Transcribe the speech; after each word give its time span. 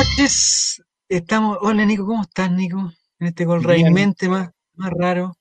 noches. 0.00 0.82
Estamos. 1.08 1.58
Hola 1.60 1.84
Nico, 1.84 2.06
¿cómo 2.06 2.22
estás, 2.22 2.50
Nico? 2.50 2.92
En 3.18 3.26
este 3.26 3.44
gol 3.44 3.62
realmente 3.62 4.28
más, 4.28 4.50
más 4.74 4.90
raro. 4.98 5.36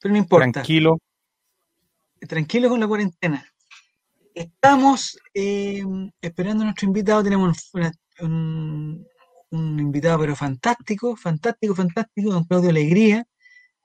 Pero 0.00 0.12
no 0.12 0.18
importa. 0.18 0.52
Tranquilo. 0.52 0.98
Tranquilo 2.20 2.68
con 2.68 2.80
la 2.80 2.86
cuarentena. 2.86 3.44
Estamos 4.34 5.18
eh, 5.34 5.82
esperando 6.20 6.62
a 6.62 6.66
nuestro 6.66 6.86
invitado. 6.86 7.22
Tenemos 7.24 7.70
una- 7.72 7.92
un, 8.20 9.06
un 9.50 9.80
invitado, 9.80 10.20
pero 10.20 10.36
fantástico, 10.36 11.16
fantástico, 11.16 11.74
fantástico, 11.74 12.32
don 12.32 12.44
Claudio 12.44 12.70
Alegría, 12.70 13.26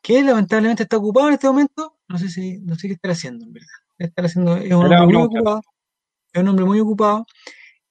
que 0.01 0.21
lamentablemente 0.21 0.83
está 0.83 0.97
ocupado 0.97 1.29
en 1.29 1.33
este 1.35 1.47
momento. 1.47 1.97
No 2.07 2.17
sé 2.17 2.29
si, 2.29 2.59
no 2.59 2.75
sé 2.75 2.87
qué 2.87 2.93
estar 2.93 3.11
haciendo, 3.11 3.45
en 3.45 3.53
verdad. 3.53 3.69
Estar 3.97 4.25
haciendo, 4.25 4.57
es 4.57 4.71
un 4.71 4.83
hombre 4.83 5.01
muy 5.05 5.15
ocupado. 5.15 5.61
Es 6.33 6.41
un 6.41 6.47
hombre 6.49 6.65
muy 6.65 6.79
ocupado. 6.79 7.25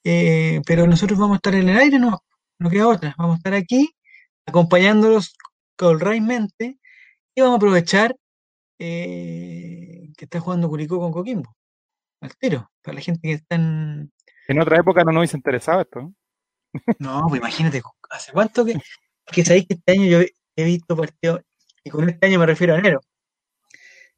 Eh, 0.04 0.60
pero 0.66 0.86
nosotros 0.86 1.18
vamos 1.18 1.34
a 1.34 1.36
estar 1.36 1.54
en 1.54 1.68
el 1.68 1.76
aire, 1.78 1.98
no, 1.98 2.20
no 2.58 2.70
queda 2.70 2.88
otra. 2.88 3.14
Vamos 3.18 3.34
a 3.34 3.36
estar 3.38 3.54
aquí 3.54 3.90
acompañándolos 4.46 5.36
colraismente 5.76 6.78
y 7.34 7.40
vamos 7.40 7.54
a 7.54 7.56
aprovechar 7.56 8.16
eh, 8.78 10.08
que 10.16 10.24
está 10.24 10.40
jugando 10.40 10.68
Curicó 10.68 10.98
con 10.98 11.12
Coquimbo. 11.12 11.54
Al 12.20 12.36
tiro, 12.36 12.70
para 12.82 12.96
la 12.96 13.00
gente 13.00 13.20
que 13.22 13.34
está 13.34 13.56
en... 13.56 14.12
En 14.48 14.60
otra 14.60 14.78
época 14.78 15.04
no 15.04 15.12
nos 15.12 15.20
hubiese 15.20 15.36
interesado 15.36 15.80
esto. 15.82 16.00
¿no? 16.00 16.14
No, 16.98 17.26
pues 17.28 17.40
imagínate, 17.40 17.82
¿hace 18.10 18.32
cuánto 18.32 18.64
que, 18.64 18.74
que 19.26 19.44
sabéis 19.44 19.66
que 19.66 19.74
este 19.74 19.92
año 19.92 20.04
yo 20.06 20.20
he- 20.20 20.64
visto 20.64 20.96
partidos, 20.96 21.40
y 21.82 21.90
con 21.90 22.08
este 22.08 22.26
año 22.26 22.38
me 22.38 22.46
refiero 22.46 22.74
a 22.74 22.78
enero, 22.78 23.00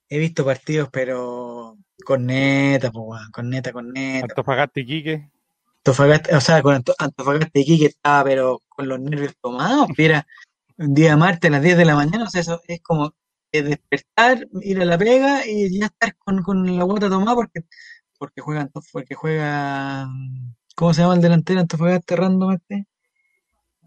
he 0.08 0.18
visto 0.18 0.44
partidos, 0.44 0.88
pero 0.90 1.78
con 2.04 2.26
neta, 2.26 2.90
pues, 2.90 3.22
con 3.32 3.48
neta, 3.48 3.72
con 3.72 3.90
neta. 3.92 4.26
Antofagasta 4.28 4.80
y 4.80 4.86
Quique. 4.86 5.30
Antofagasta, 5.84 6.36
o 6.36 6.40
sea, 6.40 6.62
con 6.62 6.74
Anto- 6.76 6.94
Antofagasta 6.98 7.50
y 7.58 7.62
Iquique 7.62 7.86
estaba, 7.86 8.22
pero 8.24 8.60
con 8.68 8.86
los 8.88 9.00
nervios 9.00 9.34
tomados, 9.40 9.86
pues, 9.88 9.98
era 9.98 10.26
un 10.78 10.94
día 10.94 11.16
martes 11.16 11.48
a 11.50 11.52
las 11.52 11.62
10 11.62 11.76
de 11.76 11.84
la 11.84 11.96
mañana, 11.96 12.24
o 12.24 12.28
sea, 12.30 12.40
eso 12.40 12.60
es 12.68 12.80
como 12.82 13.12
despertar, 13.50 14.46
ir 14.62 14.80
a 14.80 14.84
la 14.84 14.96
pega 14.96 15.44
y 15.46 15.78
ya 15.78 15.86
estar 15.86 16.16
con, 16.18 16.42
con 16.42 16.78
la 16.78 16.84
guata 16.84 17.10
tomada 17.10 17.34
porque, 17.34 17.62
porque 18.16 18.40
juega, 18.40 18.68
porque 18.92 19.14
juega, 19.16 20.08
¿cómo 20.76 20.94
se 20.94 21.02
llama 21.02 21.14
el 21.14 21.20
delantero 21.20 21.58
de 21.58 21.62
Antofagasta 21.62 22.14
random 22.16 22.52
este? 22.52 22.86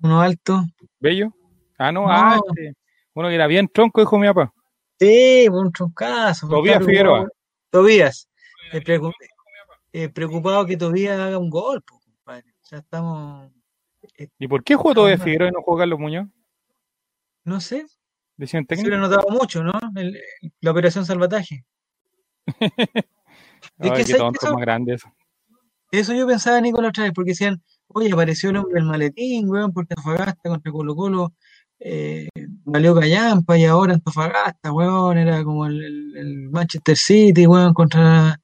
Uno 0.02 0.22
alto. 0.22 0.66
¿Bello? 1.00 1.34
Ah, 1.78 1.92
no, 1.94 2.02
No. 2.02 2.12
ah, 2.12 2.40
este, 2.46 2.74
Uno 3.14 3.30
que 3.30 3.36
era 3.36 3.48
bien 3.48 3.70
tronco, 3.70 4.02
dijo 4.02 4.20
mi 4.20 4.28
papá. 4.28 4.54
Sí, 5.00 5.48
un 5.50 5.72
troncazo. 5.72 6.50
Tobías 6.50 6.84
Figueroa. 6.86 7.28
Tobías. 7.70 8.28
Eh, 9.98 10.10
preocupado 10.10 10.66
que 10.66 10.76
Tobías 10.78 11.20
haga 11.20 11.38
un 11.38 11.50
gol, 11.50 11.82
pues, 11.88 12.04
compadre. 12.04 12.54
O 12.62 12.66
sea, 12.66 12.80
estamos, 12.80 13.52
¿Y 14.38 14.48
por 14.48 14.64
qué 14.64 14.76
jugó 14.76 15.06
Ah, 15.06 15.18
Figueroa 15.18 15.50
y 15.50 15.52
no 15.52 15.62
jugó 15.62 15.78
Carlos 15.78 16.00
Muñoz? 16.00 16.28
no 17.44 17.62
sé, 17.62 17.86
Decían 18.38 18.64
Se 18.64 18.68
técnico. 18.68 18.90
hubiera 18.90 19.02
notado 19.08 19.28
mucho, 19.30 19.64
¿no? 19.64 19.72
El- 19.96 20.20
la 20.60 20.72
operación 20.72 21.06
salvataje. 21.06 21.64
Es 23.78 23.92
Ay, 23.92 23.92
que 23.92 23.96
qué 23.98 24.04
¿sabes 24.04 24.18
tonto 24.18 24.40
qué 24.40 24.46
eso? 24.46 24.54
más 24.54 24.62
grande 24.62 24.94
eso. 25.92 26.14
Yo 26.14 26.28
pensaba, 26.28 26.60
Nicolás, 26.62 26.90
otra 26.90 27.04
vez, 27.06 27.14
porque 27.14 27.32
decían, 27.32 27.62
oye, 27.88 28.12
apareció 28.12 28.50
el 28.50 28.58
hombre 28.58 28.76
del 28.76 28.84
maletín, 28.90 29.50
weón, 29.50 29.72
porque 29.74 29.94
Antofagasta 29.98 30.50
contra 30.50 30.72
Colo 30.72 30.96
Colo 30.96 31.34
eh, 31.80 32.28
valió 32.66 32.94
callampa 32.96 33.58
y 33.58 33.66
ahora 33.66 33.94
Antofagasta, 33.94 34.72
weón, 34.74 35.18
era 35.18 35.44
como 35.44 35.66
el, 35.66 35.82
el- 35.84 36.18
el 36.18 36.50
Manchester 36.50 36.98
City, 36.98 37.48
weón, 37.48 37.74
contra 37.74 38.40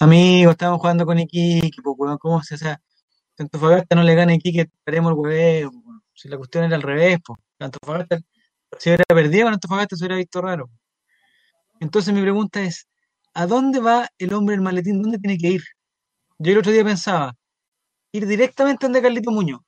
amigos, 0.00 0.52
estábamos 0.52 0.80
jugando 0.80 1.06
con 1.06 1.18
Iquique, 1.18 1.82
pues, 1.82 1.96
weón, 1.98 2.18
¿cómo 2.18 2.42
se, 2.42 2.54
o 2.56 2.58
sea, 2.58 2.80
si 3.36 3.42
Antofagasta 3.42 3.94
no 3.96 4.02
le 4.02 4.14
gana 4.14 4.32
a 4.32 4.34
Iquique, 4.36 4.62
estaremos 4.62 5.12
el 5.12 5.18
hueveo, 5.18 5.70
pues, 5.70 5.84
weón. 5.84 6.02
Si 6.14 6.28
la 6.28 6.36
cuestión 6.36 6.64
era 6.64 6.76
al 6.76 6.82
revés, 6.82 7.18
pues, 7.24 7.38
Antofagasta, 7.60 8.20
si 8.78 8.90
hubiera 8.90 9.04
perdido 9.08 9.44
con 9.46 9.54
Antofagasta 9.54 9.96
se 9.96 10.04
hubiera 10.04 10.16
visto 10.16 10.40
raro. 10.42 10.70
Entonces 11.80 12.12
mi 12.14 12.20
pregunta 12.22 12.60
es, 12.62 12.86
¿a 13.34 13.46
dónde 13.46 13.80
va 13.80 14.08
el 14.18 14.32
hombre 14.34 14.54
del 14.54 14.62
maletín? 14.62 15.02
¿Dónde 15.02 15.18
tiene 15.18 15.38
que 15.38 15.48
ir? 15.48 15.62
Yo 16.38 16.52
el 16.52 16.58
otro 16.58 16.72
día 16.72 16.84
pensaba, 16.84 17.34
ir 18.12 18.26
directamente 18.26 18.86
donde 18.86 19.02
Carlito 19.02 19.30
Muñoz. 19.30 19.60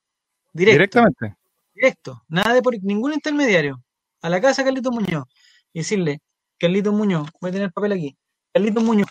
Directo, 0.53 0.79
Directamente. 0.79 1.37
directo. 1.75 2.23
Nada 2.29 2.55
de 2.55 2.63
por 2.63 2.75
ningún 2.83 3.15
intermediario. 3.15 3.83
A 4.23 4.29
la 4.29 4.41
casa 4.41 4.63
de 4.63 4.67
Carlito 4.67 4.91
Muñoz. 4.93 5.25
Y 5.73 5.81
decirle, 5.81 6.21
Carlito 6.59 6.93
Muñoz, 6.93 7.29
voy 7.41 7.51
a 7.51 7.53
tener 7.53 7.73
papel 7.73 7.93
aquí. 7.93 8.17
Carlito 8.53 8.81
Muñoz, 8.83 9.09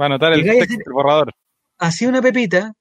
Va 0.00 0.04
a 0.04 0.06
anotar 0.06 0.32
el 0.32 0.44
texto, 0.44 0.74
el 0.86 0.92
borrador. 0.92 1.32
hacía 1.78 2.08
una 2.08 2.22
pepita, 2.22 2.72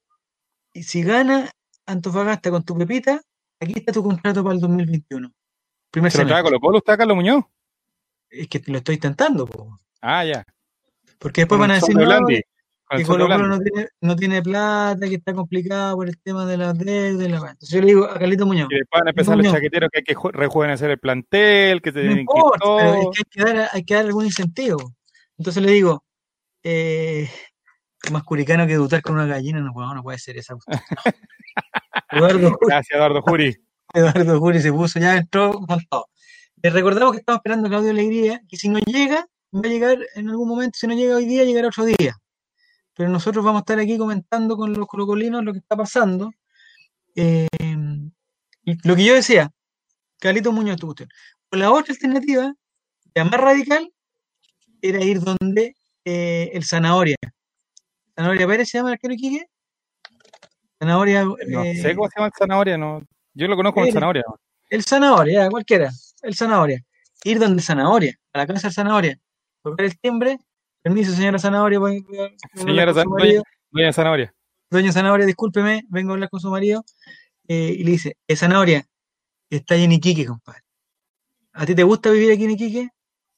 y 0.74 0.84
si 0.84 1.04
gana 1.04 1.50
Antofagasta 1.86 2.52
con 2.52 2.64
tu 2.64 2.78
pepita, 2.78 3.20
aquí 3.60 3.74
está 3.76 3.92
tu 3.92 4.04
contrato 4.04 4.44
para 4.44 4.56
el 4.56 4.62
2021. 4.62 5.32
Primer 5.92 6.12
¿Se 6.12 6.20
lo 6.20 6.28
trae 6.28 6.38
semestre. 6.38 6.44
Colo 6.44 6.60
Colo 6.60 6.78
usted 6.78 6.94
a 6.94 6.98
Carlos 6.98 7.16
Muñoz? 7.18 7.44
Es 8.30 8.48
que 8.48 8.62
lo 8.68 8.78
estoy 8.78 8.98
tentando, 9.00 9.48
po. 9.48 9.80
Ah, 10.02 10.24
ya. 10.24 10.46
porque 11.18 11.42
después 11.42 11.58
Con 11.58 11.68
van 11.68 11.72
a 11.72 11.74
decir, 11.76 11.96
de 11.96 12.06
no, 12.06 12.28
que 12.28 13.04
Colo 13.04 13.28
Colo 13.28 13.48
no 13.48 13.60
tiene, 13.60 13.88
no 14.02 14.16
tiene 14.16 14.42
plata, 14.44 15.08
que 15.10 15.16
está 15.16 15.34
complicado 15.34 15.96
por 15.96 16.08
el 16.08 16.18
tema 16.22 16.46
de 16.46 16.58
las 16.58 16.78
deudas. 16.78 17.28
y 17.28 17.30
la. 17.32 17.38
Entonces 17.38 17.70
yo 17.72 17.82
le 17.82 17.88
digo 17.88 18.06
a 18.06 18.20
Carlito 18.20 18.46
Muñoz, 18.46 18.68
Y 18.72 18.76
después 18.76 19.00
van 19.00 19.08
a 19.08 19.10
empezar 19.10 19.36
los 19.38 19.52
chaqueteros 19.52 19.90
que 19.92 19.98
hay 20.00 20.04
que 20.04 20.16
ju- 20.16 20.32
rejuvenecer 20.32 20.92
el 20.92 21.00
plantel, 21.00 21.82
que 21.82 21.92
se 21.92 22.04
No 22.04 22.08
tienen 22.08 22.28
que 22.28 22.34
ir 22.34 22.44
importa, 22.44 22.66
pero 22.78 22.94
es 22.94 23.08
que 23.10 23.20
hay 23.20 23.30
que 23.32 23.54
dar, 23.54 23.70
hay 23.74 23.84
que 23.84 23.94
dar 23.96 24.06
algún 24.06 24.26
incentivo. 24.26 24.94
Entonces 25.40 25.64
le 25.64 25.72
digo, 25.72 26.04
eh, 26.72 27.30
más 28.12 28.24
curicano 28.24 28.66
que 28.68 28.74
debutar 28.74 29.02
con 29.02 29.16
una 29.16 29.26
gallina, 29.26 29.60
no, 29.60 29.72
no 29.96 30.04
puede 30.04 30.20
ser 30.20 30.38
esa. 30.38 30.56
Eduardo, 32.12 32.52
Juri- 32.52 32.68
Gracias, 32.68 32.96
Eduardo 32.96 33.22
Juri. 33.22 33.58
Eduardo 33.94 34.40
Juri 34.40 34.62
se 34.62 34.72
puso, 34.72 35.00
ya 35.00 35.18
entró 35.18 35.54
con 35.54 35.80
todo. 35.90 36.06
Les 36.62 36.74
recordamos 36.74 37.14
que 37.14 37.20
estamos 37.20 37.40
esperando 37.40 37.68
a 37.68 37.70
Claudio 37.70 37.92
Alegría, 37.92 38.42
que 38.48 38.58
si 38.58 38.70
no 38.70 38.80
llega, 38.80 39.26
va 39.54 39.62
a 39.64 39.68
llegar 39.68 39.98
en 40.16 40.30
algún 40.30 40.48
momento, 40.48 40.78
si 40.78 40.88
no 40.88 40.94
llega 40.94 41.16
hoy 41.16 41.26
día, 41.26 41.44
llegará 41.44 41.70
otro 41.70 41.86
día. 41.86 42.16
Pero 42.96 43.10
nosotros 43.10 43.44
vamos 43.44 43.60
a 43.60 43.64
estar 43.64 43.80
aquí 43.80 43.98
comentando 43.98 44.58
con 44.58 44.74
los 44.74 44.86
colocolinos 44.88 45.44
lo 45.44 45.54
que 45.54 45.60
está 45.60 45.76
pasando. 45.78 46.32
Eh, 47.16 47.48
y 48.64 48.88
lo 48.88 48.96
que 48.96 49.04
yo 49.06 49.14
decía, 49.16 49.50
Carlito 50.20 50.52
Muñoz, 50.52 50.78
tu 50.78 50.88
cuestión. 50.88 51.10
O 51.52 51.56
la 51.56 51.72
otra 51.72 51.94
alternativa, 51.94 52.54
la 53.16 53.24
más 53.24 53.40
radical, 53.40 53.92
era 54.82 55.04
ir 55.04 55.20
donde 55.22 55.76
eh, 56.12 56.50
el 56.54 56.64
Zanahoria. 56.64 57.16
¿Zanahoria 58.16 58.48
Pérez 58.48 58.70
se 58.70 58.78
llama 58.78 58.90
el 58.90 58.94
arquero 58.94 59.14
Iquique? 59.14 59.46
Zanahoria. 60.80 61.24
No 61.26 61.64
eh, 61.64 61.76
sé 61.82 61.96
cómo 61.96 62.08
se 62.10 62.16
llama 62.18 62.28
el 62.28 62.34
zanahoria, 62.38 62.78
no. 62.78 63.02
Yo 63.34 63.48
lo 63.48 63.56
conozco 63.56 63.76
como 63.76 63.86
el 63.88 63.94
zanahoria. 63.94 64.24
El 64.70 64.84
Zanahoria, 64.84 65.50
cualquiera. 65.50 65.90
El 66.22 66.36
Zanahoria. 66.36 66.80
Ir 67.24 67.40
donde 67.40 67.62
Zanahoria, 67.62 68.16
a 68.34 68.38
la 68.40 68.48
casa 68.48 68.68
del 68.68 68.74
Zanahoria. 68.74 69.20
Tocar 69.64 69.86
el 69.86 69.98
timbre. 70.00 70.38
Permiso, 70.82 71.12
señora 71.12 71.40
Zanahoria. 71.40 71.80
voy- 71.80 72.02
voy 72.02 72.38
Señora 72.56 72.94
Zan- 72.94 73.10
marido. 73.10 73.44
Doña 73.72 73.92
Zanahoria. 73.94 74.34
Doña 74.70 74.92
Zanahoria, 74.92 75.26
discúlpeme, 75.26 75.84
vengo 75.90 76.12
a 76.12 76.14
hablar 76.14 76.30
con 76.30 76.40
su 76.40 76.50
marido. 76.50 76.84
eh, 77.52 77.74
y 77.80 77.84
le 77.84 77.92
dice, 77.92 78.16
eh, 78.28 78.36
Zanahoria, 78.36 78.86
está 79.50 79.74
ahí 79.74 79.84
en 79.84 79.92
Iquique, 79.94 80.24
compadre. 80.28 80.62
¿A 81.54 81.66
ti 81.66 81.74
te 81.74 81.82
gusta 81.82 82.12
vivir 82.12 82.32
aquí 82.32 82.44
en 82.44 82.52
Iquique? 82.52 82.90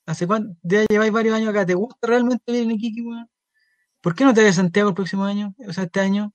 ¿Hace 0.06 0.28
cuánto? 0.28 0.56
Ya 0.63 0.85
lleváis 0.89 1.12
varios 1.12 1.35
años 1.35 1.50
acá. 1.50 1.66
¿Te 1.66 1.75
gusta 1.75 2.07
realmente 2.07 2.51
vivir 2.51 2.63
en 2.66 2.72
Iquique, 2.72 3.01
weón? 3.01 3.29
¿Por 4.01 4.16
qué 4.16 4.25
no 4.25 4.34
te 4.34 4.41
vas 4.44 4.51
a 4.51 4.53
Santiago 4.53 4.89
el 4.89 4.95
próximo 4.95 5.25
año? 5.25 5.56
O 5.67 5.73
sea, 5.73 5.85
este 5.85 6.00
año. 6.01 6.34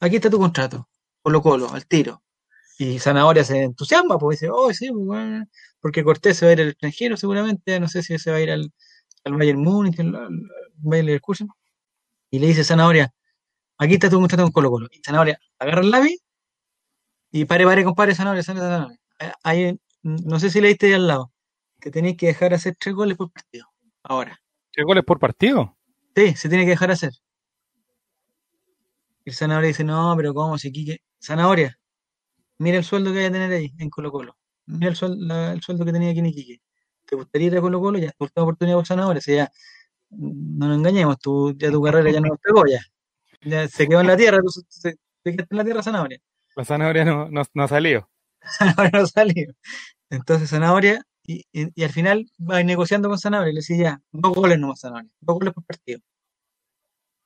Aquí 0.00 0.16
está 0.16 0.30
tu 0.30 0.38
contrato. 0.38 0.88
Colo 1.22 1.42
Colo, 1.42 1.70
al 1.72 1.86
tiro. 1.86 2.22
Y 2.78 2.98
Zanahoria 2.98 3.44
se 3.44 3.62
entusiasma, 3.64 4.18
pues 4.18 4.40
dice, 4.40 4.50
oh, 4.52 4.72
sí, 4.72 4.90
pues, 4.90 5.44
porque 5.80 6.04
Cortés 6.04 6.38
se 6.38 6.46
va 6.46 6.50
a 6.50 6.52
ir 6.54 6.60
al 6.62 6.68
extranjero 6.70 7.16
seguramente, 7.16 7.78
no 7.80 7.88
sé 7.88 8.02
si 8.02 8.18
se 8.18 8.30
va 8.30 8.38
a 8.38 8.40
ir 8.40 8.50
al, 8.50 8.72
al 9.24 9.34
Bayern 9.34 9.60
Múnich, 9.60 10.00
al, 10.00 10.14
al 10.16 10.30
Bayern 10.76 11.06
Leverkusen. 11.06 11.48
Y 12.30 12.38
le 12.38 12.48
dice 12.48 12.64
Zanahoria, 12.64 13.12
aquí 13.78 13.94
está 13.94 14.10
tu 14.10 14.18
contrato 14.20 14.44
con 14.44 14.52
Colo 14.52 14.70
Colo. 14.70 14.88
Y 14.92 15.00
Zanahoria 15.04 15.38
agarra 15.58 15.82
el 15.82 15.90
lápiz 15.90 16.20
y 17.32 17.44
pare, 17.44 17.64
pare, 17.64 17.84
compadre, 17.84 18.14
Zanahoria, 18.14 18.42
Zanahoria, 18.42 18.98
Ahí, 19.42 19.78
no 20.02 20.40
sé 20.40 20.50
si 20.50 20.60
leíste 20.60 20.86
ahí 20.86 20.92
al 20.94 21.06
lado, 21.06 21.32
que 21.80 21.90
tenéis 21.90 22.16
que 22.16 22.26
dejar 22.26 22.54
hacer 22.54 22.76
tres 22.78 22.94
goles 22.94 23.16
por 23.16 23.30
partido. 23.30 23.66
Ahora. 24.02 24.40
¿Qué 24.72 24.82
goles 24.82 25.04
por 25.04 25.18
partido? 25.18 25.76
Sí, 26.14 26.34
se 26.34 26.48
tiene 26.48 26.64
que 26.64 26.70
dejar 26.70 26.90
hacer. 26.90 27.12
Y 29.24 29.30
el 29.30 29.34
Zanahoria 29.36 29.68
dice, 29.68 29.84
no, 29.84 30.14
pero 30.16 30.32
¿cómo? 30.34 30.58
Si 30.58 30.72
Quique... 30.72 31.02
Zanahoria, 31.22 31.78
mira 32.58 32.78
el 32.78 32.84
sueldo 32.84 33.12
que 33.12 33.18
hay 33.20 33.24
a 33.26 33.32
tener 33.32 33.52
ahí 33.52 33.72
en 33.78 33.90
Colo 33.90 34.10
Colo. 34.10 34.36
Mira 34.66 34.88
el 34.90 34.96
sueldo, 34.96 35.16
la- 35.26 35.52
el 35.52 35.60
sueldo 35.60 35.84
que 35.84 35.92
tenía 35.92 36.10
aquí 36.10 36.20
en 36.20 36.26
Iquique. 36.26 36.60
¿Te 37.06 37.16
gustaría 37.16 37.48
ir 37.48 37.58
a 37.58 37.60
Colo 37.60 37.80
Colo? 37.80 37.98
Ya, 37.98 38.12
última 38.18 38.44
oportunidad 38.44 38.76
por 38.76 38.86
Zanahoria. 38.86 39.20
Si 39.20 39.34
ya, 39.34 39.50
no 40.10 40.68
nos 40.68 40.78
engañemos, 40.78 41.18
tu, 41.18 41.52
ya 41.56 41.70
tu 41.70 41.82
carrera 41.82 42.10
ya 42.10 42.20
no 42.20 42.28
nos 42.28 42.38
pegó 42.38 42.64
ya. 42.66 42.80
Ya 43.42 43.68
se 43.68 43.86
quedó 43.88 44.00
en 44.00 44.06
la 44.06 44.16
tierra, 44.16 44.38
tú 44.42 44.48
se, 44.68 44.92
te 45.22 45.32
quedaste 45.32 45.54
en 45.54 45.58
la 45.58 45.64
tierra 45.64 45.82
Zanahoria. 45.82 46.18
La 46.56 46.64
zanahoria 46.64 47.04
no, 47.04 47.28
no, 47.30 47.42
no 47.54 47.62
ha 47.62 47.68
salido. 47.68 48.08
Zanahoria 48.58 48.90
no 49.00 49.06
salió. 49.06 49.52
Entonces 50.08 50.48
Zanahoria, 50.50 51.02
y, 51.32 51.44
y- 51.52 51.70
y 51.74 51.84
al 51.84 51.90
final 51.90 52.30
va 52.40 52.62
negociando 52.62 53.08
con 53.08 53.18
Zanahoria 53.18 53.50
y 53.50 53.54
le 53.54 53.60
dice 53.60 53.76
ya, 53.78 54.00
dos 54.12 54.34
goles 54.34 54.58
nomás 54.58 54.80
Zanahoria, 54.80 55.10
dos 55.20 55.34
goles 55.38 55.54
por 55.54 55.64
partido. 55.64 56.00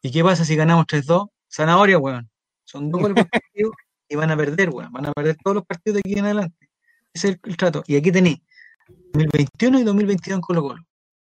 ¿Y 0.02 0.10
qué 0.10 0.22
pasa 0.22 0.44
si 0.44 0.54
ganamos 0.56 0.86
3-2? 0.86 1.28
Zanahoria, 1.50 1.98
weón. 1.98 2.28
Son 2.64 2.90
dos 2.90 3.00
goles 3.00 3.16
por 3.24 3.30
partido. 3.30 3.70
y 4.08 4.16
van 4.16 4.30
a 4.30 4.36
perder, 4.36 4.70
weón. 4.70 4.92
Van 4.92 5.06
a 5.06 5.12
perder 5.12 5.36
todos 5.42 5.54
los 5.56 5.64
partidos 5.64 5.94
de 5.94 6.00
aquí 6.00 6.18
en 6.18 6.24
adelante. 6.26 6.68
Ese 7.12 7.28
es 7.28 7.34
el, 7.34 7.40
el 7.50 7.56
trato. 7.56 7.82
Y 7.86 7.96
aquí 7.96 8.12
tenéis 8.12 8.38
2021 9.14 9.80
y 9.80 9.84
2022 9.84 10.36
en 10.36 10.40
Colo 10.42 10.62
Colo. 10.62 10.82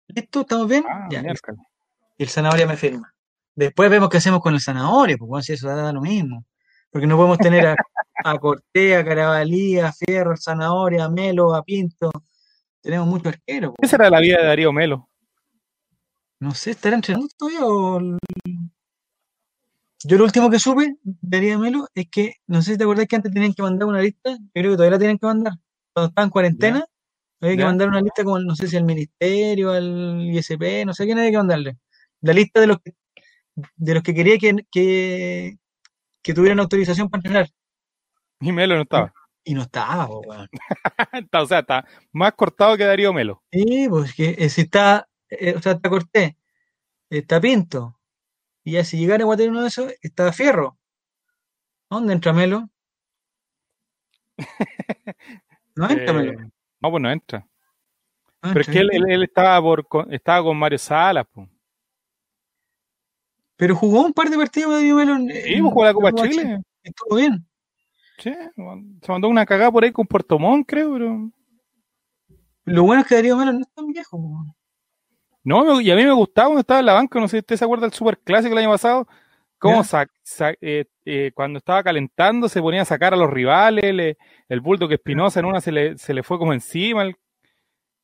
¿Listo? 0.09 0.41
¿Estamos 0.43 0.69
bien? 0.69 0.85
Ah, 0.89 1.09
ya. 1.11 1.23
Y 2.17 2.23
el 2.23 2.29
zanahoria 2.29 2.67
me 2.67 2.77
firma. 2.77 3.13
Después 3.55 3.91
vemos 3.91 4.09
qué 4.09 4.19
hacemos 4.19 4.41
con 4.41 4.55
el 4.55 4.61
zanahoria, 4.61 5.17
pues 5.17 5.29
bueno, 5.29 5.43
si 5.43 5.53
eso 5.55 5.69
da 5.69 5.93
lo 5.93 6.01
mismo. 6.01 6.45
Porque 6.91 7.07
no 7.07 7.17
podemos 7.17 7.39
tener 7.39 7.67
a, 7.67 7.77
a 8.25 8.39
Cortés, 8.39 8.97
a 8.97 9.05
Carabalí, 9.05 9.79
a 9.81 9.93
Fierro, 9.93 10.33
a 10.33 10.37
Zanahoria, 10.37 11.05
a 11.05 11.09
Melo, 11.11 11.55
a 11.55 11.63
Pinto. 11.63 12.11
Tenemos 12.83 13.07
muchos 13.07 13.29
arqueros. 13.29 13.75
¿Qué 13.81 13.89
será 13.89 14.11
la 14.11 14.21
vida 14.21 14.39
de 14.39 14.47
Darío 14.47 14.73
Melo? 14.73 15.09
No 16.41 16.55
sé, 16.55 16.71
¿estará 16.71 16.97
entrenando 16.97 17.29
todavía 17.37 17.67
o...? 17.67 18.01
Yo 20.05 20.17
lo 20.17 20.25
último 20.25 20.49
que 20.49 20.61
supe 20.61 20.97
de 21.03 21.37
Ariel 21.37 21.59
Melo 21.59 21.89
es 21.93 22.09
que, 22.09 22.37
no 22.47 22.63
sé 22.63 22.73
si 22.73 22.79
te 22.79 22.85
acordás 22.85 23.09
que 23.09 23.17
antes 23.17 23.33
tenían 23.33 23.53
que 23.53 23.63
mandar 23.63 23.89
una 23.89 24.01
lista, 24.01 24.31
yo 24.31 24.49
creo 24.53 24.71
que 24.71 24.77
todavía 24.77 24.93
la 24.93 24.99
tienen 24.99 25.19
que 25.19 25.27
mandar. 25.27 25.55
Cuando 25.93 26.09
estaban 26.11 26.29
en 26.29 26.31
cuarentena, 26.31 26.85
había 27.41 27.57
que 27.57 27.65
mandar 27.65 27.89
una 27.89 28.01
lista 28.01 28.23
como, 28.23 28.39
no 28.39 28.55
sé 28.55 28.69
si 28.69 28.77
al 28.77 28.85
ministerio, 28.85 29.73
al 29.73 30.21
ISP, 30.33 30.85
no 30.87 30.95
sé 30.95 31.05
quién 31.05 31.19
había 31.19 31.33
que 31.33 31.37
mandarle. 31.39 31.79
La 32.21 32.33
lista 32.33 32.61
de 32.61 32.69
los 32.69 32.79
que, 32.79 32.95
de 33.75 33.95
los 33.95 34.03
que 34.05 34.15
quería 34.15 34.39
que, 34.39 34.55
que, 34.71 35.59
que 36.23 36.35
tuvieran 36.35 36.61
autorización 36.61 37.11
para 37.11 37.19
entrenar. 37.19 37.49
Y 38.41 38.53
Melo 38.53 38.77
no 38.77 38.83
estaba. 38.83 39.13
Y 39.49 39.55
no 39.55 39.63
estaba, 39.63 40.07
po, 40.07 40.21
weón. 40.21 40.47
O 41.33 41.47
sea, 41.47 41.61
está 41.61 41.87
más 42.13 42.35
cortado 42.35 42.77
que 42.77 42.85
Darío 42.85 43.13
Melo. 43.15 43.43
Sí, 43.51 43.87
pues 43.89 44.15
que 44.15 44.37
eh, 44.39 44.51
si 44.51 44.61
está, 44.63 45.09
eh, 45.31 45.55
o 45.57 45.63
sea, 45.63 45.73
está 45.73 45.89
Cortés, 45.89 46.35
está 47.09 47.41
Pinto, 47.41 47.99
y 48.63 48.73
ya 48.73 48.85
si 48.85 48.99
llegara 48.99 49.25
a 49.25 49.37
tener 49.37 49.51
uno 49.51 49.63
de 49.63 49.69
esos, 49.69 49.95
está 50.03 50.33
Fierro. 50.33 50.77
¿Dónde 51.91 52.13
entra 52.13 52.33
Melo? 52.35 52.69
No 55.77 55.89
entra 55.89 56.13
Melo. 56.13 56.33
Eh, 56.33 56.51
no, 56.81 56.91
pues 56.91 57.03
no 57.03 57.11
entra. 57.11 57.47
no 58.43 58.49
Pero 58.53 58.61
es 58.61 58.67
que 58.69 58.79
él, 58.81 58.89
¿viste? 58.91 58.97
él- 59.07 59.11
él 59.13 59.23
estaba, 59.23 59.63
por, 59.63 59.87
con- 59.89 60.13
estaba 60.13 60.43
con 60.43 60.59
Mario 60.59 60.79
Salas. 60.79 61.25
Pues. 61.33 61.49
Pero 63.57 63.75
jugó 63.77 64.03
un 64.05 64.13
par 64.13 64.29
de 64.29 64.37
partidos 64.37 64.73
Darío 64.75 64.97
Melo 64.97 65.15
en, 65.17 65.29
Sí, 65.31 65.55
en 65.55 65.63
pues 65.63 65.73
jugó 65.73 65.85
la 65.85 65.93
Copa 65.95 66.13
Chile. 66.13 66.31
Chile. 66.31 66.59
Estuvo 66.83 67.17
bien. 67.17 67.47
Sí, 68.19 68.33
se 69.03 69.13
mandó 69.13 69.29
una 69.29 69.47
cagada 69.47 69.71
por 69.71 69.85
ahí 69.85 69.93
con 69.93 70.07
Puerto 70.07 70.39
Montt, 70.39 70.67
creo, 70.69 70.93
pero. 70.93 71.31
Lo 72.65 72.83
bueno 72.85 73.01
es 73.03 73.09
que 73.09 73.15
Darío 73.15 73.37
Melo 73.37 73.53
no 73.53 73.61
es 73.61 73.73
tan 73.73 73.87
viejo. 73.87 74.45
No, 75.45 75.81
y 75.81 75.91
a 75.91 75.97
mí 75.97 76.05
me 76.05 76.13
gustaba 76.13 76.49
cuando 76.49 76.61
estaba 76.61 76.81
en 76.81 76.87
la 76.87 76.93
banca, 76.95 77.19
no 77.21 77.29
sé 77.29 77.37
si 77.37 77.41
usted 77.41 77.57
se 77.57 77.65
acuerda 77.65 77.87
del 77.87 77.95
Super 77.95 78.19
Clásico 78.19 78.53
el 78.53 78.59
año 78.59 78.71
pasado, 78.71 79.09
cómo 79.59 79.83
eh, 80.61 80.85
eh, 81.07 81.33
cuando 81.35 81.59
estaba 81.59 81.83
calentando 81.83 82.49
se 82.49 82.61
ponía 82.61 82.83
a 82.83 82.85
sacar 82.85 83.15
a 83.15 83.17
los 83.17 83.31
rivales, 83.31 83.95
le- 83.95 84.19
el 84.49 84.61
Bulldog 84.61 84.93
Espinosa 84.93 85.41
en 85.41 85.47
una 85.47 85.61
se 85.61 85.73
le, 85.73 85.97
se 85.97 86.13
le 86.13 86.23
fue 86.23 86.39
como 86.39 86.53
encima 86.53 87.03
el, 87.03 87.17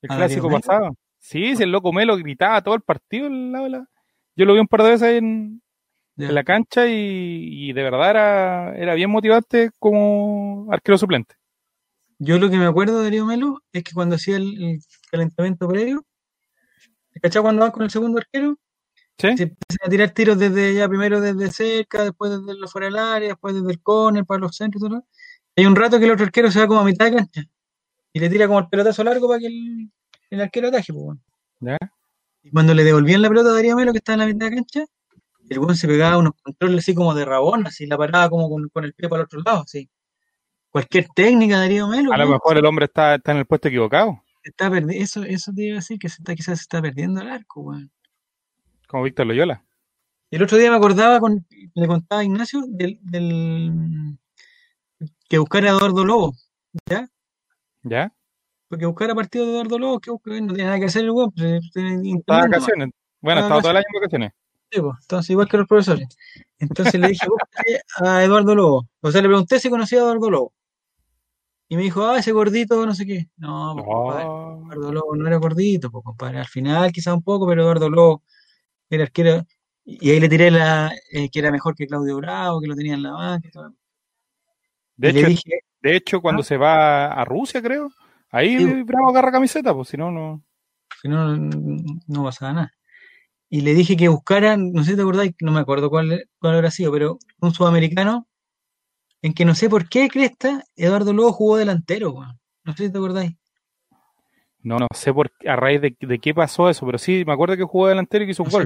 el 0.00 0.12
¿A 0.12 0.16
clásico 0.16 0.48
pasado. 0.48 0.96
Sí, 1.18 1.56
si 1.56 1.62
el 1.62 1.72
loco 1.72 1.92
Melo 1.92 2.16
gritaba 2.16 2.62
todo 2.62 2.74
el 2.74 2.82
partido 2.82 3.28
de 3.28 3.68
la- 3.68 3.88
Yo 4.36 4.44
lo 4.46 4.54
vi 4.54 4.60
un 4.60 4.68
par 4.68 4.82
de 4.82 4.90
veces 4.90 5.14
en, 5.14 5.60
Ya. 6.16 6.28
en 6.28 6.34
la 6.34 6.44
cancha 6.44 6.86
y, 6.86 7.70
y 7.70 7.72
de 7.72 7.82
verdad 7.82 8.10
era, 8.10 8.76
era 8.76 8.94
bien 8.94 9.10
motivante 9.10 9.70
como 9.78 10.68
arquero 10.72 10.96
suplente. 10.98 11.34
Yo 12.18 12.38
lo 12.38 12.50
que 12.50 12.56
me 12.58 12.66
acuerdo 12.66 12.98
de 12.98 13.04
Darío 13.04 13.26
Melo 13.26 13.62
es 13.72 13.84
que 13.84 13.92
cuando 13.92 14.16
hacía 14.16 14.36
el, 14.36 14.62
el 14.62 14.80
calentamiento 15.10 15.68
previo, 15.68 16.04
¿cachai? 17.22 17.42
Cuando 17.42 17.62
van 17.62 17.70
con 17.72 17.82
el 17.82 17.90
segundo 17.90 18.18
arquero, 18.18 18.56
¿Sí? 19.18 19.28
se 19.36 19.44
empiezan 19.44 19.86
a 19.86 19.90
tirar 19.90 20.10
tiros 20.10 20.38
desde 20.38 20.74
ya, 20.74 20.88
primero 20.88 21.20
desde 21.20 21.50
cerca, 21.52 22.04
después 22.04 22.32
desde 22.46 22.68
fuera 22.68 22.86
del 22.88 22.98
área, 22.98 23.28
después 23.30 23.54
desde 23.54 23.72
el 23.72 23.82
córner 23.82 24.24
para 24.26 24.40
los 24.40 24.56
centros 24.56 24.82
y 24.84 24.88
todo. 24.88 25.04
Hay 25.56 25.66
un 25.66 25.76
rato 25.76 25.98
que 25.98 26.06
el 26.06 26.12
otro 26.12 26.26
arquero 26.26 26.50
se 26.50 26.60
va 26.60 26.66
como 26.68 26.80
a 26.80 26.84
mitad 26.84 27.06
de 27.06 27.16
cancha 27.18 27.42
y 28.12 28.20
le 28.20 28.30
tira 28.30 28.46
como 28.48 28.60
el 28.60 28.68
pelotazo 28.68 29.04
largo 29.04 29.28
para 29.28 29.40
que 29.40 29.46
el, 29.48 29.90
el 30.30 30.40
arquero 30.42 30.68
ataje, 30.68 30.92
pues. 30.92 31.18
¿Ya? 31.60 31.78
Y 32.42 32.50
cuando 32.50 32.74
le 32.74 32.84
devolvían 32.84 33.22
la 33.22 33.28
pelota 33.28 33.50
a 33.50 33.54
Darío 33.54 33.76
Melo, 33.76 33.92
que 33.92 33.98
estaba 33.98 34.14
en 34.14 34.20
la 34.20 34.26
mitad 34.34 34.50
de 34.50 34.56
cancha, 34.56 34.84
el 35.48 35.58
weón 35.58 35.76
se 35.76 35.86
pegaba 35.86 36.18
unos 36.18 36.32
controles 36.42 36.80
así 36.80 36.94
como 36.94 37.14
de 37.14 37.24
rabón, 37.24 37.66
así 37.66 37.86
la 37.86 37.96
paraba 37.98 38.28
como 38.30 38.48
con, 38.48 38.68
con 38.68 38.84
el 38.84 38.94
pie 38.94 39.08
para 39.08 39.22
el 39.22 39.26
otro 39.26 39.40
lado, 39.44 39.62
así. 39.62 39.88
Cualquier 40.70 41.06
técnica 41.14 41.58
Darío 41.58 41.86
Melo, 41.86 42.12
A 42.12 42.16
lo 42.16 42.24
weón, 42.24 42.32
mejor 42.34 42.58
el 42.58 42.66
hombre 42.66 42.86
está, 42.86 43.14
está 43.16 43.32
en 43.32 43.38
el 43.38 43.46
puesto 43.46 43.68
equivocado, 43.68 44.22
está 44.42 44.70
eso, 44.90 45.24
eso 45.24 45.52
te 45.54 45.62
iba 45.62 45.74
a 45.74 45.80
decir, 45.80 45.98
que 45.98 46.08
se 46.08 46.16
está, 46.20 46.34
quizás 46.34 46.58
se 46.58 46.62
está 46.62 46.82
perdiendo 46.82 47.20
el 47.20 47.28
arco, 47.28 47.60
weón. 47.62 47.90
como 48.86 49.04
Víctor 49.04 49.26
Loyola. 49.26 49.64
El 50.30 50.42
otro 50.42 50.58
día 50.58 50.70
me 50.70 50.76
acordaba, 50.76 51.20
con, 51.20 51.46
le 51.74 51.86
contaba 51.86 52.20
a 52.22 52.24
Ignacio, 52.24 52.64
del, 52.68 52.98
del 53.02 54.18
que 55.28 55.38
buscara 55.38 55.68
a 55.68 55.76
Eduardo 55.76 56.04
Lobo, 56.04 56.34
¿ya? 56.88 57.08
¿Ya? 57.82 58.12
Porque 58.68 58.86
buscara 58.86 59.14
partido 59.14 59.46
de 59.46 59.52
Eduardo 59.52 59.78
Lobo, 59.78 60.00
que 60.00 60.10
no 60.10 60.54
tiene 60.54 60.64
nada 60.64 60.78
que 60.78 60.86
hacer 60.86 61.04
el 61.04 61.10
weón, 61.10 61.30
pues, 61.32 61.60
nomás. 61.74 62.50
vacaciones. 62.50 62.90
Bueno, 63.20 63.40
Está 63.40 63.54
de 63.54 63.58
estaba 63.58 63.60
todo 63.60 63.70
el 63.70 63.76
año 63.76 63.86
en 63.88 64.00
vacaciones. 64.00 64.32
Sí, 64.70 64.80
pues, 64.80 64.96
entonces, 65.02 65.30
igual 65.30 65.48
que 65.48 65.56
los 65.58 65.68
profesores. 65.68 66.08
Entonces 66.58 67.00
le 67.00 67.08
dije, 67.08 67.26
búscate 67.28 67.80
a 68.04 68.24
Eduardo 68.24 68.54
Lobo. 68.54 68.88
O 69.00 69.10
sea, 69.12 69.22
le 69.22 69.28
pregunté 69.28 69.60
si 69.60 69.70
conocía 69.70 69.98
a 70.00 70.02
Eduardo 70.02 70.30
Lobo. 70.30 70.52
Y 71.68 71.76
me 71.76 71.82
dijo, 71.82 72.04
ah, 72.04 72.18
ese 72.18 72.32
gordito, 72.32 72.84
no 72.84 72.94
sé 72.94 73.06
qué. 73.06 73.28
No, 73.36 73.72
pues, 73.74 73.86
compadre. 73.86 74.24
Eduardo 74.24 74.92
Lobo 74.92 75.16
no 75.16 75.26
era 75.26 75.36
gordito, 75.36 75.90
pues, 75.90 76.04
compadre. 76.04 76.38
Al 76.38 76.46
final, 76.46 76.92
quizá 76.92 77.14
un 77.14 77.22
poco, 77.22 77.46
pero 77.46 77.62
Eduardo 77.62 77.88
Lobo 77.88 78.22
era 78.90 79.04
arquero. 79.04 79.44
Y 79.84 80.10
ahí 80.10 80.20
le 80.20 80.28
tiré 80.28 80.50
la, 80.50 80.92
eh, 81.12 81.28
que 81.30 81.38
era 81.38 81.50
mejor 81.50 81.74
que 81.74 81.86
Claudio 81.86 82.16
Bravo, 82.16 82.60
que 82.60 82.66
lo 82.68 82.74
tenía 82.74 82.94
en 82.94 83.02
la 83.02 83.12
banca. 83.12 83.50
De 84.96 85.10
y 85.10 85.18
hecho, 85.18 85.26
dije, 85.28 85.50
de 85.82 85.96
hecho, 85.96 86.20
cuando 86.20 86.42
¿Ah? 86.42 86.44
se 86.44 86.56
va 86.56 87.06
a 87.06 87.24
Rusia, 87.24 87.60
creo, 87.60 87.90
ahí 88.30 88.58
Sí. 88.58 88.82
Bravo 88.82 89.10
agarra 89.10 89.32
camiseta, 89.32 89.74
pues 89.74 89.88
si 89.88 89.96
no, 89.96 90.10
no. 90.10 90.42
si 91.02 91.08
no, 91.08 91.36
no 91.36 92.24
pasaba 92.24 92.52
nada. 92.52 92.72
Y 93.48 93.60
le 93.60 93.74
dije 93.74 93.96
que 93.96 94.08
buscaran, 94.08 94.72
no 94.72 94.82
sé 94.84 94.90
si 94.92 94.96
te 94.96 95.02
acordáis, 95.02 95.32
no 95.40 95.52
me 95.52 95.60
acuerdo 95.60 95.90
cuál, 95.90 96.28
cuál 96.40 96.54
habrá 96.54 96.70
sido, 96.70 96.90
pero 96.92 97.18
un 97.40 97.52
sudamericano 97.54 98.26
en 99.22 99.32
que 99.32 99.44
no 99.44 99.54
sé 99.54 99.68
por 99.70 99.88
qué 99.88 100.08
Cresta, 100.08 100.64
Eduardo 100.76 101.12
Lobo 101.12 101.32
jugó 101.32 101.56
delantero, 101.56 102.10
weón. 102.12 102.38
No 102.64 102.74
sé 102.76 102.86
si 102.86 102.92
te 102.92 102.98
acordáis. 102.98 103.32
No, 104.62 104.78
no 104.78 104.86
sé 104.94 105.12
por 105.12 105.30
a 105.46 105.56
raíz 105.56 105.80
de, 105.82 105.94
de 106.00 106.18
qué 106.18 106.32
pasó 106.34 106.70
eso, 106.70 106.86
pero 106.86 106.96
sí, 106.96 107.22
me 107.26 107.34
acuerdo 107.34 107.54
que 107.56 107.64
jugó 107.64 107.88
delantero 107.88 108.24
y 108.24 108.26
que 108.26 108.30
hizo 108.32 108.42
un 108.42 108.48
No 108.48 108.58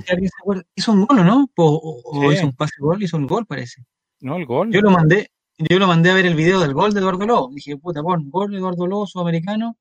gol. 0.45 0.64
Hizo 0.76 0.93
un 0.93 1.05
gol, 1.07 1.19
¿o 1.19 1.25
no? 1.25 1.49
O, 1.57 1.64
o- 1.67 2.02
o 2.26 2.33
hizo 2.33 2.47
un 2.47 2.55
pase 2.55 2.75
gol, 2.79 3.02
hizo 3.02 3.17
un 3.17 3.26
gol, 3.26 3.47
parece. 3.47 3.83
No, 4.21 4.37
el 4.37 4.47
gol. 4.47 4.73
Yo 4.73 4.81
lo 4.81 4.91
mandé, 4.93 5.31
yo 5.59 5.79
lo 5.81 5.88
mandé 5.88 6.11
a 6.11 6.14
ver 6.14 6.26
el 6.26 6.37
video 6.37 6.61
del 6.61 6.73
gol 6.73 6.95
de 6.95 7.00
Eduardo 7.00 7.26
Lobo. 7.26 7.50
Dije, 7.52 7.76
puta, 7.76 8.00
pon 8.02 8.31
gol 8.31 8.52
de 8.52 8.59
Eduardo 8.59 8.87
Lobo, 8.87 9.07
sudamericano, 9.09 9.76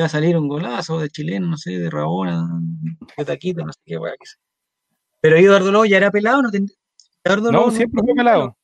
va 0.00 0.06
a 0.06 0.08
salir 0.08 0.36
un 0.36 0.48
golazo 0.48 0.98
de 1.00 1.08
chileno, 1.08 1.46
no 1.48 1.56
sé, 1.56 1.78
de 1.78 1.90
Rabona, 1.90 2.46
de 3.16 3.24
Taquito, 3.24 3.64
no 3.64 3.72
sé 3.72 3.80
qué, 3.84 3.98
weá 3.98 4.12
que 4.18 4.26
sea. 4.26 4.38
Pero 5.20 5.36
Eduardo 5.36 5.70
Lobo 5.72 5.84
ya 5.84 5.96
era 5.98 6.10
pelado, 6.10 6.42
no 6.42 6.50
ten- 6.50 6.66
Eduardo 7.24 7.52
no, 7.52 7.58
Lobo 7.60 7.70
siempre 7.70 8.02
fue 8.04 8.14
pelado. 8.14 8.56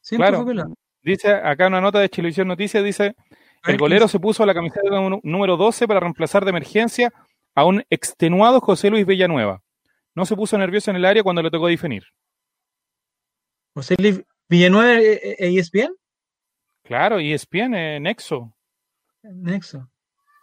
Siempre 0.00 0.28
Claro. 0.28 0.42
fue 0.44 0.52
pelado. 0.52 0.74
Dice 1.02 1.32
acá 1.32 1.66
una 1.66 1.80
nota 1.80 1.98
de 2.00 2.08
Chilevisión 2.08 2.48
Noticias, 2.48 2.82
dice, 2.84 3.14
A 3.62 3.70
el 3.70 3.78
golero 3.78 4.06
se 4.08 4.18
puso 4.20 4.44
la 4.44 4.52
camiseta 4.54 4.88
número- 4.90 5.20
número 5.22 5.56
12 5.56 5.86
para 5.88 6.00
reemplazar 6.00 6.44
de 6.44 6.50
emergencia 6.50 7.12
a 7.54 7.64
un 7.64 7.82
extenuado 7.90 8.60
José 8.60 8.90
Luis 8.90 9.06
Villanueva. 9.06 9.62
No 10.14 10.26
se 10.26 10.36
puso 10.36 10.56
nervioso 10.58 10.90
en 10.90 10.96
el 10.96 11.04
área 11.06 11.22
cuando 11.22 11.42
le 11.42 11.50
tocó 11.50 11.66
definir. 11.68 12.04
José 13.74 13.96
Luis 13.98 14.22
Villanueva 14.48 15.00
ESPN, 15.00 15.94
Claro, 16.84 17.18
y 17.18 17.32
es 17.32 17.48
bien, 17.48 17.74
eh, 17.74 17.98
Nexo. 17.98 18.54
Nexo. 19.22 19.88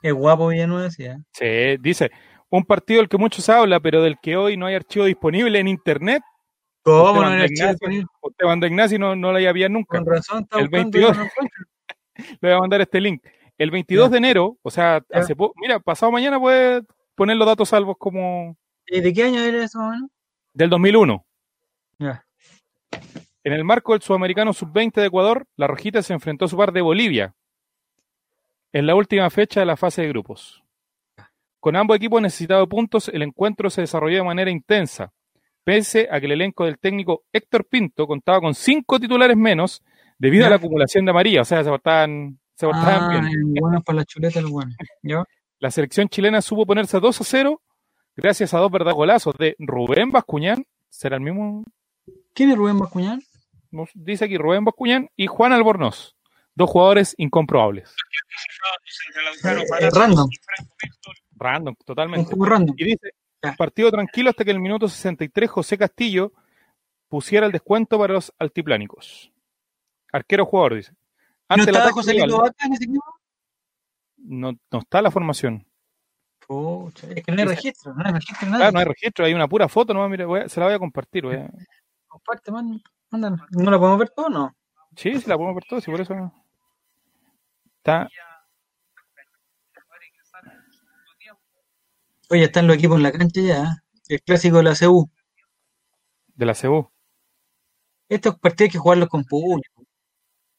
Es 0.01 0.13
guapo 0.13 0.47
Villanueva, 0.47 0.89
sí, 0.89 1.05
¿eh? 1.05 1.17
Sí, 1.33 1.77
dice, 1.81 2.11
un 2.49 2.63
partido 2.65 2.99
del 3.01 3.09
que 3.09 3.17
muchos 3.17 3.47
habla, 3.49 3.79
pero 3.79 4.01
del 4.01 4.17
que 4.21 4.35
hoy 4.35 4.57
no 4.57 4.65
hay 4.65 4.75
archivo 4.75 5.05
disponible 5.05 5.59
en 5.59 5.67
internet. 5.67 6.23
¿Cómo 6.83 7.21
no 7.21 7.31
era 7.31 7.45
Ignacio, 7.45 7.69
disponible? 7.69 8.05
Usted 8.21 8.45
manda 8.45 8.67
Ignacio 8.67 8.95
y 8.95 8.99
no, 8.99 9.15
no 9.15 9.31
la 9.31 9.47
había 9.49 9.69
nunca. 9.69 9.97
Con 9.97 10.07
razón, 10.07 10.43
está 10.43 10.59
El 10.59 10.67
buscando 10.69 10.97
22. 10.97 11.15
y 11.15 11.19
no 11.19 11.25
encuentra. 11.25 11.65
Le 12.41 12.49
voy 12.49 12.51
a 12.51 12.59
mandar 12.59 12.81
este 12.81 12.99
link. 13.01 13.23
El 13.57 13.69
22 13.71 14.05
Ya. 14.07 14.11
de 14.11 14.17
enero, 14.17 14.57
o 14.63 14.71
sea, 14.71 15.01
hace 15.11 15.35
poco, 15.35 15.53
mira, 15.57 15.79
pasado 15.79 16.11
mañana 16.11 16.39
puede 16.39 16.81
poner 17.15 17.37
los 17.37 17.45
datos 17.47 17.69
salvos 17.69 17.95
como 17.99 18.57
¿Y 18.87 18.99
¿De 19.01 19.13
qué 19.13 19.23
año 19.25 19.39
era 19.39 19.63
eso, 19.63 19.77
más 19.79 19.87
o 19.89 19.91
menos? 19.91 20.09
del 20.53 20.69
2001. 20.71 21.25
Ya. 21.99 22.25
En 23.43 23.53
el 23.53 23.63
marco 23.63 23.93
del 23.93 24.01
Sudamericano 24.01 24.51
Sub-20 24.53 24.93
de 25.01 25.05
Ecuador, 25.07 25.45
la 25.55 25.67
Rojita 25.67 26.01
se 26.01 26.13
enfrentó 26.13 26.45
a 26.45 26.47
su 26.47 26.57
par 26.57 26.71
de 26.73 26.81
Bolivia 26.81 27.33
en 28.73 28.85
la 28.87 28.95
última 28.95 29.29
fecha 29.29 29.59
de 29.59 29.65
la 29.65 29.77
fase 29.77 30.01
de 30.03 30.07
grupos. 30.09 30.63
Con 31.59 31.75
ambos 31.75 31.97
equipos 31.97 32.21
necesitados 32.21 32.67
puntos, 32.67 33.09
el 33.09 33.21
encuentro 33.21 33.69
se 33.69 33.81
desarrolló 33.81 34.17
de 34.17 34.23
manera 34.23 34.49
intensa, 34.49 35.11
pese 35.63 36.07
a 36.11 36.19
que 36.19 36.25
el 36.25 36.31
elenco 36.33 36.65
del 36.65 36.79
técnico 36.79 37.23
Héctor 37.31 37.65
Pinto 37.65 38.07
contaba 38.07 38.39
con 38.41 38.55
cinco 38.55 38.99
titulares 38.99 39.37
menos 39.37 39.83
debido 40.17 40.45
a 40.47 40.49
la 40.49 40.55
acumulación 40.55 41.05
de 41.05 41.13
María, 41.13 41.41
o 41.41 41.45
sea, 41.45 41.63
se 41.63 41.69
portaban, 41.69 42.39
se 42.55 42.65
portaban 42.65 43.03
Ah, 43.03 43.09
bien. 43.09 43.25
el 43.25 43.43
bueno 43.61 43.81
para 43.81 43.97
la 43.97 44.05
chuleta. 44.05 44.39
¿Ya? 45.03 45.23
La 45.59 45.69
selección 45.69 46.09
chilena 46.09 46.41
supo 46.41 46.65
ponerse 46.65 46.99
2 46.99 47.21
a 47.21 47.23
0 47.23 47.61
gracias 48.15 48.53
a 48.53 48.57
dos 48.59 48.71
verdaderos 48.71 48.97
golazos 48.97 49.35
de 49.37 49.55
Rubén 49.59 50.11
Bascuñán, 50.11 50.65
será 50.89 51.15
el 51.17 51.21
mismo 51.21 51.63
¿Quién 52.33 52.49
es 52.51 52.57
Rubén 52.57 52.79
Bascuñán? 52.79 53.21
nos 53.71 53.89
dice 53.93 54.25
aquí 54.25 54.37
Rubén 54.37 54.65
Bascuñán 54.65 55.09
y 55.15 55.27
Juan 55.27 55.53
Albornoz. 55.53 56.15
Dos 56.61 56.69
jugadores 56.69 57.15
incomprobables. 57.17 57.95
Eh, 59.79 59.89
random. 59.91 60.29
Random, 61.35 61.75
totalmente. 61.83 62.35
random. 62.37 62.75
Y 62.77 62.85
dice, 62.85 63.15
partido 63.57 63.89
tranquilo 63.89 64.29
hasta 64.29 64.43
que 64.45 64.51
en 64.51 64.57
el 64.57 64.61
minuto 64.61 64.87
63 64.87 65.49
José 65.49 65.75
Castillo 65.75 66.33
pusiera 67.07 67.47
el 67.47 67.51
descuento 67.51 67.97
para 67.97 68.13
los 68.13 68.31
altiplánicos. 68.37 69.31
Arquero 70.13 70.45
jugador, 70.45 70.75
dice. 70.75 70.91
¿No 70.91 70.97
Ante 71.55 71.71
el 71.71 71.75
estaba 71.77 71.91
José 71.93 72.13
Lito 72.13 72.37
Vaca 72.37 72.65
en 72.67 72.73
ese 72.73 72.83
equipo? 72.83 73.05
no, 74.17 74.51
no 74.71 74.79
está 74.79 75.01
la 75.01 75.09
formación. 75.09 75.65
Pucha, 76.47 77.07
es 77.07 77.23
que 77.23 77.31
no 77.31 77.41
hay 77.41 77.47
registro, 77.47 77.95
no 77.95 78.05
hay 78.05 78.13
registro 78.13 78.47
nada. 78.49 78.57
Claro, 78.59 78.71
no 78.73 78.79
hay 78.81 78.85
registro, 78.85 79.25
hay 79.25 79.33
una 79.33 79.47
pura 79.47 79.67
foto, 79.67 79.95
no, 79.95 80.07
mira, 80.07 80.27
voy 80.27 80.41
a- 80.41 80.47
se 80.49 80.59
la 80.59 80.67
voy 80.67 80.75
a 80.75 80.79
compartir. 80.79 81.23
voy 81.23 81.37
a- 81.37 81.49
Comparte, 82.07 82.51
man. 82.51 82.79
¿No 83.09 83.71
la 83.71 83.79
podemos 83.79 83.97
ver 83.97 84.11
todo 84.11 84.27
o 84.27 84.29
no? 84.29 84.55
Sí, 84.95 85.19
sí, 85.19 85.27
la 85.27 85.37
podemos 85.37 85.55
ver 85.55 85.63
todo, 85.67 85.81
sí, 85.81 85.89
por 85.89 86.01
eso. 86.01 86.31
Está, 87.81 88.07
Oye, 92.29 92.43
están 92.43 92.67
los 92.67 92.77
equipos 92.77 92.97
en 92.97 93.03
la 93.03 93.11
cancha 93.11 93.41
ya. 93.41 93.63
¿eh? 93.63 93.67
El 94.07 94.21
clásico 94.21 94.57
de 94.57 94.63
la 94.63 94.75
CU. 94.75 95.09
de 96.27 96.45
la 96.45 96.53
CBU. 96.53 96.91
Estos 98.07 98.37
partidos 98.37 98.67
hay 98.67 98.71
que 98.71 98.77
jugarlos 98.77 99.09
con 99.09 99.23
público. 99.23 99.83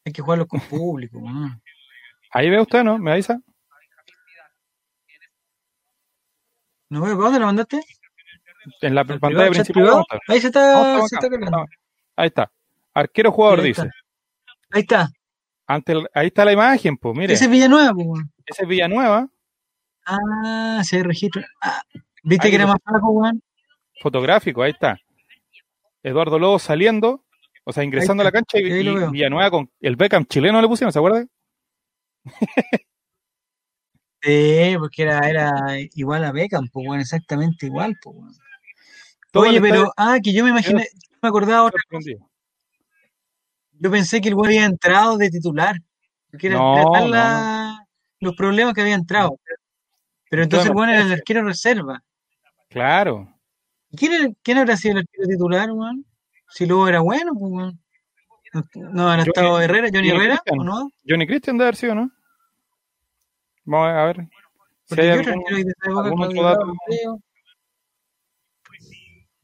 Hay 0.05 0.11
que 0.11 0.21
jugarlos 0.21 0.47
con 0.47 0.59
público. 0.59 1.19
man. 1.21 1.61
Ahí 2.29 2.49
ve 2.49 2.59
usted, 2.59 2.83
¿no? 2.83 2.97
¿Me 2.97 3.13
avisa? 3.13 3.39
¿No 6.89 7.01
veo? 7.01 7.15
¿Para 7.15 7.23
dónde 7.23 7.39
lo 7.39 7.45
mandaste? 7.45 7.81
En 8.81 8.95
la 8.95 9.01
¿Al 9.01 9.19
pantalla 9.19 9.49
principal. 9.49 10.03
Ahí 10.27 10.41
se 10.41 10.47
está, 10.47 10.73
estamos 10.73 11.09
se 11.09 11.15
acá, 11.15 11.25
está 11.25 11.39
cargando. 11.39 11.65
Ahí 12.17 12.27
está. 12.27 12.51
Arquero 12.93 13.31
jugador, 13.31 13.61
Ahí 13.61 13.67
dice. 13.67 13.89
Ahí 14.71 14.81
está. 14.81 15.09
Ante 15.67 15.93
el- 15.93 16.09
ahí 16.13 16.27
está 16.27 16.45
la 16.45 16.53
imagen, 16.53 16.97
pues, 16.97 17.15
mire. 17.17 17.33
Ese 17.33 17.45
es 17.45 17.49
Villanueva, 17.51 17.93
pues. 17.93 18.21
Ese 18.45 18.63
es 18.63 18.67
Villanueva, 18.67 19.29
Ah, 20.05 20.81
sí 20.83 20.97
hay 20.97 21.03
registro. 21.03 21.41
Ah, 21.61 21.81
¿Viste 22.23 22.47
Ahí 22.47 22.51
que 22.51 22.55
era 22.57 22.67
más 22.67 22.77
flaco, 22.85 23.09
weón? 23.11 23.41
fotográfico, 24.01 24.61
ahí 24.61 24.71
está. 24.71 24.97
Eduardo 26.03 26.37
Lobo 26.37 26.59
saliendo, 26.59 27.23
o 27.63 27.71
sea, 27.71 27.85
ingresando 27.85 28.21
a 28.21 28.25
la 28.25 28.31
cancha 28.31 28.59
y, 28.59 28.63
y. 28.65 29.07
Villanueva 29.11 29.49
con 29.49 29.71
el 29.79 29.95
Beckham 29.95 30.25
chileno 30.25 30.61
le 30.61 30.67
pusieron, 30.67 30.91
¿se 30.91 30.99
acuerdan? 30.99 31.29
Sí, 34.21 34.75
porque 34.79 35.03
era, 35.03 35.19
era 35.29 35.51
igual 35.95 36.23
a 36.23 36.31
Beckham, 36.31 36.67
pues, 36.71 36.87
weón, 36.87 37.01
exactamente 37.01 37.65
igual, 37.65 37.97
pues, 38.01 38.17
Oye, 39.35 39.59
pero, 39.59 39.91
ah, 39.97 40.17
que 40.23 40.31
yo 40.31 40.43
me 40.43 40.51
imaginé, 40.51 40.83
yo 40.83 41.17
me 41.21 41.29
acordaba 41.29 41.59
ahora, 41.59 41.75
sorprendido. 41.81 42.29
Yo 43.83 43.91
pensé 43.91 44.21
que 44.21 44.29
el 44.29 44.35
weón 44.35 44.47
había 44.47 44.65
entrado 44.65 45.17
de 45.17 45.29
titular, 45.29 45.75
porque 46.31 46.47
era, 46.47 46.57
No, 46.57 47.07
la- 47.07 47.85
los 48.21 48.33
problemas 48.35 48.73
que 48.73 48.81
había 48.81 48.95
entrado. 48.95 49.37
Pero 50.29 50.43
entonces 50.43 50.69
el 50.69 50.75
weón 50.75 50.89
era 50.89 51.01
el 51.01 51.11
arquero 51.11 51.43
reserva. 51.43 52.01
Claro. 52.69 53.27
¿Y 53.91 53.97
¿Quién, 53.97 54.13
era- 54.13 54.33
quién 54.41 54.57
habrá 54.57 54.77
sido 54.77 54.93
el 54.93 54.99
arquero 54.99 55.27
titular, 55.27 55.69
weón? 55.71 56.05
Si 56.49 56.65
luego 56.65 56.87
era 56.87 57.01
bueno, 57.01 57.33
pues, 57.33 57.51
weón. 57.51 57.79
No, 58.75 59.09
habrá 59.09 59.23
estado 59.23 59.59
Herrera, 59.59 59.89
Johnny 59.93 60.09
Johnny 60.11 60.21
Herrera. 60.25 60.41
¿o 60.51 60.63
no? 60.63 60.89
Johnny 61.07 61.27
Christian 61.27 61.57
debe 61.57 61.65
haber 61.65 61.75
sido, 61.75 61.95
¿no? 61.95 62.11
Vamos 63.65 63.87
a 63.89 64.03
ver. 64.05 64.27
Si 64.85 65.01
hay 65.01 65.07
¿qué 65.07 65.19
otro 65.19 65.33
algún- 65.33 66.05
algún 66.05 66.23
otro 66.23 66.43
dato? 66.43 66.73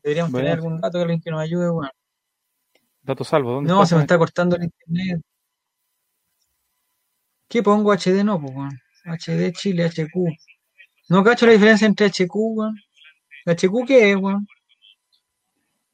Deberíamos 0.03 0.31
Bueno. 0.31 0.45
tener 0.45 0.51
algún 0.59 0.79
dato 0.81 0.97
de 0.97 1.03
alguien 1.03 1.21
que 1.21 1.29
nos 1.31 1.41
ayude, 1.41 1.69
weón. 1.69 1.89
Dato 3.09 3.23
salvo, 3.23 3.51
¿dónde 3.53 3.69
No, 3.69 3.85
se 3.85 3.95
me 3.95 4.01
está 4.01 4.17
cortando 4.17 4.55
el 4.55 4.63
internet. 4.63 5.21
¿Qué 7.47 7.63
pongo 7.63 7.91
HD? 7.93 8.23
No, 8.23 8.39
pues, 8.39 8.53
weón. 8.55 8.79
HD 9.05 9.51
Chile, 9.51 9.85
HQ. 9.89 10.15
No 11.09 11.23
cacho 11.23 11.45
la 11.47 11.53
diferencia 11.53 11.87
entre 11.87 12.07
HQ, 12.07 12.33
weón. 12.35 12.75
¿HQ 13.45 13.85
qué 13.87 14.11
es, 14.11 14.17
weón? 14.17 14.47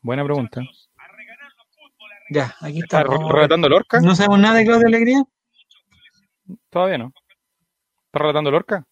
Buena 0.02 0.24
pregunta. 0.24 0.62
Ya, 2.30 2.56
aquí 2.60 2.80
¿Está 2.80 3.02
está. 3.02 3.10
ver. 3.10 3.20
relatando 3.34 3.70
Lorca? 3.70 4.02
¿No 4.02 4.16
sabemos 4.16 4.40
nada 4.40 4.58
de 4.58 4.66
Claudio 4.66 4.88
Alegría? 4.88 5.24
Todavía 6.70 6.98
no. 6.98 7.14
¿Está 8.08 8.20
relatando 8.20 8.52
Lorca? 8.52 8.86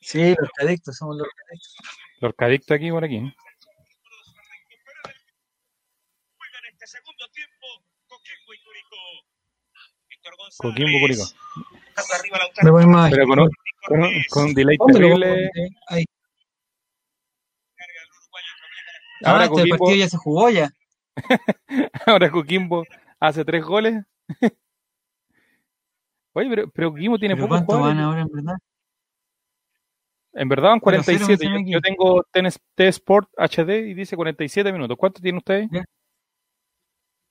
Sí, 0.00 0.34
los 0.38 0.50
adictos, 0.60 0.96
somos 0.96 1.16
los 1.16 1.26
adictos. 1.48 1.76
Lorca 2.20 2.46
adicto 2.46 2.74
aquí 2.74 2.90
por 2.90 3.04
aquí. 3.04 3.16
¿eh? 3.16 3.34
Coquimbo 10.58 10.98
Curicó. 11.00 11.24
Me 12.62 12.70
voy 12.70 12.86
más. 12.86 13.10
Pero 13.10 13.26
con 13.26 13.38
un, 13.40 13.50
con 14.30 14.54
delay 14.54 14.76
¿Dónde 14.76 15.00
lo 15.00 15.06
terrible. 15.18 15.50
Ahí. 15.88 16.04
Ahora 19.24 19.44
Ah, 19.44 19.44
este 19.44 19.56
Coquimbo, 19.56 19.78
partido 19.78 19.96
ya 19.96 20.08
se 20.08 20.16
jugó 20.16 20.50
ya. 20.50 20.70
ahora 22.06 22.30
Coquimbo 22.30 22.84
hace 23.20 23.44
tres 23.44 23.64
goles. 23.64 24.04
Oye, 26.32 26.48
pero, 26.50 26.70
pero 26.70 26.90
Coquimbo 26.90 27.18
tiene 27.18 27.36
¿Pero 27.36 27.46
pocos 27.46 27.64
cuánto 27.64 27.84
van 27.84 27.98
ahora, 27.98 28.22
en 28.22 28.28
verdad? 28.28 28.56
En 30.32 30.48
verdad 30.48 30.70
van 30.70 30.80
Pero 30.80 31.02
cero 31.04 31.26
47. 31.26 31.64
Yo, 31.70 31.78
yo 31.78 31.80
tengo 31.80 32.26
T-Sport 32.74 33.28
HD 33.36 33.86
y 33.86 33.94
dice 33.94 34.16
47 34.16 34.72
minutos. 34.72 34.96
¿Cuánto 34.98 35.20
tiene 35.20 35.38
usted? 35.38 35.66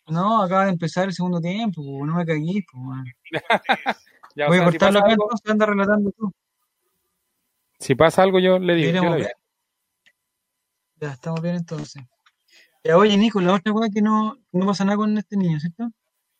No, 0.07 0.41
acaba 0.43 0.65
de 0.65 0.71
empezar 0.71 1.05
el 1.05 1.13
segundo 1.13 1.39
tiempo, 1.39 1.81
no 1.81 2.15
me 2.15 2.25
pues, 2.25 2.65
weón. 2.73 3.05
Ya, 4.35 4.47
o 4.47 4.47
Voy 4.47 4.57
a 4.57 4.61
sea, 4.61 4.71
si, 4.71 4.77
cortarlo 4.77 4.99
pasa 4.99 4.99
acá 4.99 5.11
algo, 5.13 5.23
entonces, 5.25 5.51
anda 5.51 5.65
relatando 5.67 6.11
tú. 6.11 6.33
si 7.79 7.93
pasa 7.93 8.23
algo, 8.23 8.39
yo 8.39 8.57
le 8.57 8.73
digo. 8.73 9.17
yo. 9.17 9.25
Ya, 10.99 11.11
estamos 11.11 11.41
bien 11.41 11.55
entonces. 11.55 12.01
Ya, 12.83 12.97
oye, 12.97 13.15
Nico, 13.15 13.39
la 13.41 13.53
otra 13.53 13.71
cosa 13.71 13.89
que 13.93 14.01
no, 14.01 14.37
no 14.51 14.65
pasa 14.65 14.85
nada 14.85 14.97
con 14.97 15.15
este 15.17 15.37
niño, 15.37 15.59
¿cierto? 15.59 15.91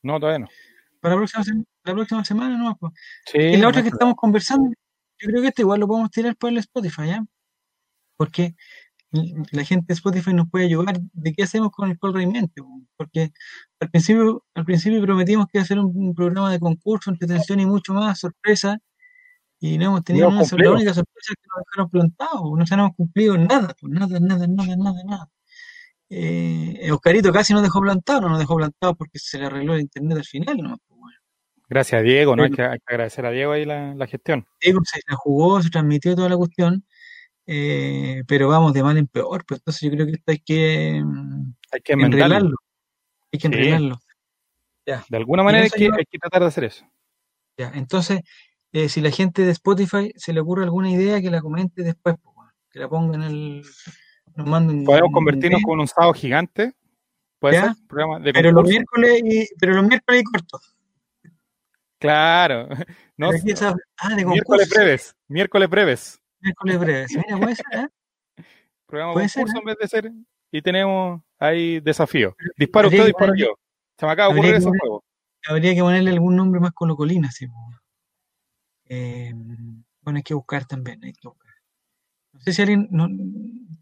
No, 0.01 0.19
todavía 0.19 0.39
no. 0.39 0.47
Para 0.99 1.15
la 1.15 1.19
próxima, 1.19 1.43
la 1.83 1.93
próxima 1.93 2.25
semana, 2.25 2.57
¿no? 2.57 2.75
Pues. 2.77 2.93
Sí, 3.25 3.37
Y 3.37 3.57
la 3.57 3.69
otra 3.69 3.83
que 3.83 3.89
estamos 3.89 4.15
conversando, 4.15 4.71
yo 5.19 5.27
creo 5.29 5.41
que 5.41 5.49
este 5.49 5.61
igual 5.61 5.79
lo 5.79 5.87
podemos 5.87 6.09
tirar 6.09 6.35
por 6.35 6.49
el 6.49 6.57
Spotify, 6.57 7.07
¿ya? 7.07 7.25
Porque 8.17 8.55
la 9.51 9.63
gente 9.63 9.85
de 9.89 9.93
Spotify 9.93 10.33
nos 10.33 10.49
puede 10.49 10.65
ayudar 10.65 10.99
de 10.99 11.33
qué 11.33 11.43
hacemos 11.43 11.71
con 11.71 11.89
el 11.89 11.97
Call 11.99 12.13
Reinmente, 12.13 12.61
po. 12.61 12.81
porque 12.97 13.31
al 13.79 13.89
principio, 13.89 14.43
al 14.55 14.65
principio 14.65 15.01
prometimos 15.01 15.45
que 15.47 15.57
iba 15.59 15.63
a 15.63 15.67
ser 15.67 15.79
un, 15.79 15.91
un 15.95 16.15
programa 16.15 16.51
de 16.51 16.59
concurso, 16.59 17.11
entretención 17.11 17.59
y 17.59 17.65
mucho 17.65 17.93
más, 17.93 18.19
sorpresa, 18.19 18.79
y 19.59 19.77
no 19.77 19.85
hemos 19.85 20.03
tenido 20.03 20.27
hemos 20.27 20.51
una 20.51 20.63
la 20.63 20.71
única 20.71 20.93
sorpresa 20.93 21.33
es 21.33 21.35
que 21.41 21.47
nos 21.47 21.63
dejaron 21.65 21.89
plantados, 21.89 22.41
po. 22.41 22.57
no 22.57 22.65
se 22.65 22.73
hemos 22.73 22.95
cumplido 22.95 23.37
nada, 23.37 23.75
pues 23.79 23.93
nada, 23.93 24.19
nada, 24.19 24.47
nada, 24.47 24.75
nada, 24.75 25.03
nada. 25.05 25.29
Eh, 26.09 26.91
Oscarito 26.91 27.31
casi 27.31 27.53
nos 27.53 27.63
dejó 27.63 27.81
plantado, 27.81 28.21
no 28.21 28.29
nos 28.29 28.39
dejó 28.39 28.55
plantado 28.55 28.95
porque 28.95 29.17
se 29.19 29.39
le 29.39 29.45
arregló 29.45 29.73
el 29.75 29.81
internet 29.81 30.17
al 30.17 30.25
final, 30.25 30.57
¿no? 30.57 30.77
Pues, 30.87 30.99
bueno. 30.99 31.17
Gracias 31.69 31.99
a 31.99 32.03
Diego, 32.03 32.35
¿no? 32.35 32.43
Hay 32.43 32.49
Pero- 32.51 32.69
que, 32.69 32.73
hay 32.73 32.77
que 32.79 32.93
agradecer 32.93 33.25
a 33.25 33.31
Diego 33.31 33.51
ahí 33.53 33.65
la, 33.65 33.95
la 33.95 34.05
gestión. 34.05 34.45
Diego 34.61 34.81
se 34.83 34.99
la 35.07 35.15
jugó, 35.15 35.61
se 35.61 35.69
transmitió 35.69 36.15
toda 36.15 36.29
la 36.29 36.37
cuestión, 36.37 36.85
eh, 37.45 38.23
pero 38.27 38.47
vamos 38.47 38.73
de 38.73 38.83
mal 38.83 38.97
en 38.97 39.07
peor, 39.07 39.43
pues 39.45 39.59
entonces 39.61 39.81
yo 39.81 39.91
creo 39.91 40.05
que 40.05 40.13
esto 40.13 40.31
hay 40.31 40.39
que 40.39 41.03
Hay 41.71 41.81
que 41.81 41.93
enreglarlo. 41.93 42.55
Hay 43.31 43.39
que 43.39 43.47
Sí. 43.47 43.53
enreglarlo. 43.53 43.99
De 44.85 45.17
alguna 45.17 45.43
manera 45.43 45.63
hay 45.63 45.69
que, 45.69 45.85
yo- 45.85 45.93
hay 45.97 46.05
que 46.05 46.19
tratar 46.19 46.41
de 46.41 46.47
hacer 46.47 46.63
eso. 46.65 46.85
Ya, 47.57 47.71
entonces, 47.75 48.21
eh, 48.71 48.89
si 48.89 48.99
la 49.01 49.11
gente 49.11 49.43
de 49.43 49.51
Spotify 49.51 50.11
se 50.17 50.33
le 50.33 50.39
ocurre 50.41 50.63
alguna 50.63 50.89
idea, 50.91 51.21
que 51.21 51.29
la 51.29 51.41
comente 51.41 51.83
después, 51.83 52.15
pues, 52.21 52.35
bueno, 52.35 52.51
que 52.69 52.79
la 52.79 52.89
ponga 52.89 53.15
en 53.15 53.23
el. 53.23 53.61
Nos 54.35 54.47
manden. 54.47 54.83
Podemos 54.83 55.11
convertirnos 55.13 55.59
mail, 55.59 55.65
con 55.65 55.79
un 55.79 55.87
sábado 55.87 56.13
gigante. 56.13 56.73
¿Puede 57.39 57.55
Ya. 57.55 57.73
ser? 57.73 57.87
Programa 57.87 58.19
de 58.19 58.33
pero 58.33 58.51
los 58.51 58.67
miércoles 58.67 59.21
y, 59.23 59.47
pero 59.59 59.73
los 59.73 59.85
miércoles 59.87 60.21
y 60.21 60.23
cortos. 60.23 60.75
Claro. 61.99 62.67
No, 63.15 63.29
ah, 63.29 64.15
de 64.15 64.25
miércoles 64.25 64.69
breves. 64.69 65.15
Miércoles 65.27 65.69
breves. 65.69 66.19
Miércoles 66.43 66.79
breves. 66.79 67.11
Mira, 67.15 67.37
puede 67.37 67.55
ser, 67.55 67.65
¿eh? 67.71 67.87
Programa 68.85 69.11
de 69.11 69.13
Puede 69.13 69.29
concurso 69.33 69.55
¿eh? 69.55 69.59
en 69.59 69.65
vez 69.65 69.77
de 69.79 69.87
ser. 69.87 70.11
Y 70.51 70.61
tenemos 70.61 71.21
ahí 71.39 71.79
desafío. 71.79 72.35
Disparo 72.57 72.89
usted, 72.89 73.05
disparo 73.05 73.33
yo. 73.35 73.55
Se 73.97 74.05
me 74.05 74.11
acaba 74.11 74.33
de 74.33 74.39
habría 74.39 74.51
ocurrir 74.51 74.63
que 74.63 74.69
ese 74.69 74.79
juego. 74.79 75.03
Habría 75.47 75.73
que 75.73 75.81
ponerle 75.81 76.11
algún 76.11 76.35
nombre 76.35 76.59
más 76.59 76.71
colocolina, 76.73 77.31
sí. 77.31 77.47
Eh, 78.89 79.31
bueno, 80.01 80.17
hay 80.17 80.23
que 80.23 80.33
buscar 80.33 80.65
también, 80.65 81.03
hay 81.03 81.13
que 81.13 81.27
buscar. 81.27 81.51
No 82.33 82.41
sé 82.41 82.53
si 82.53 82.61
alguien, 82.61 82.87
no, 82.91 83.07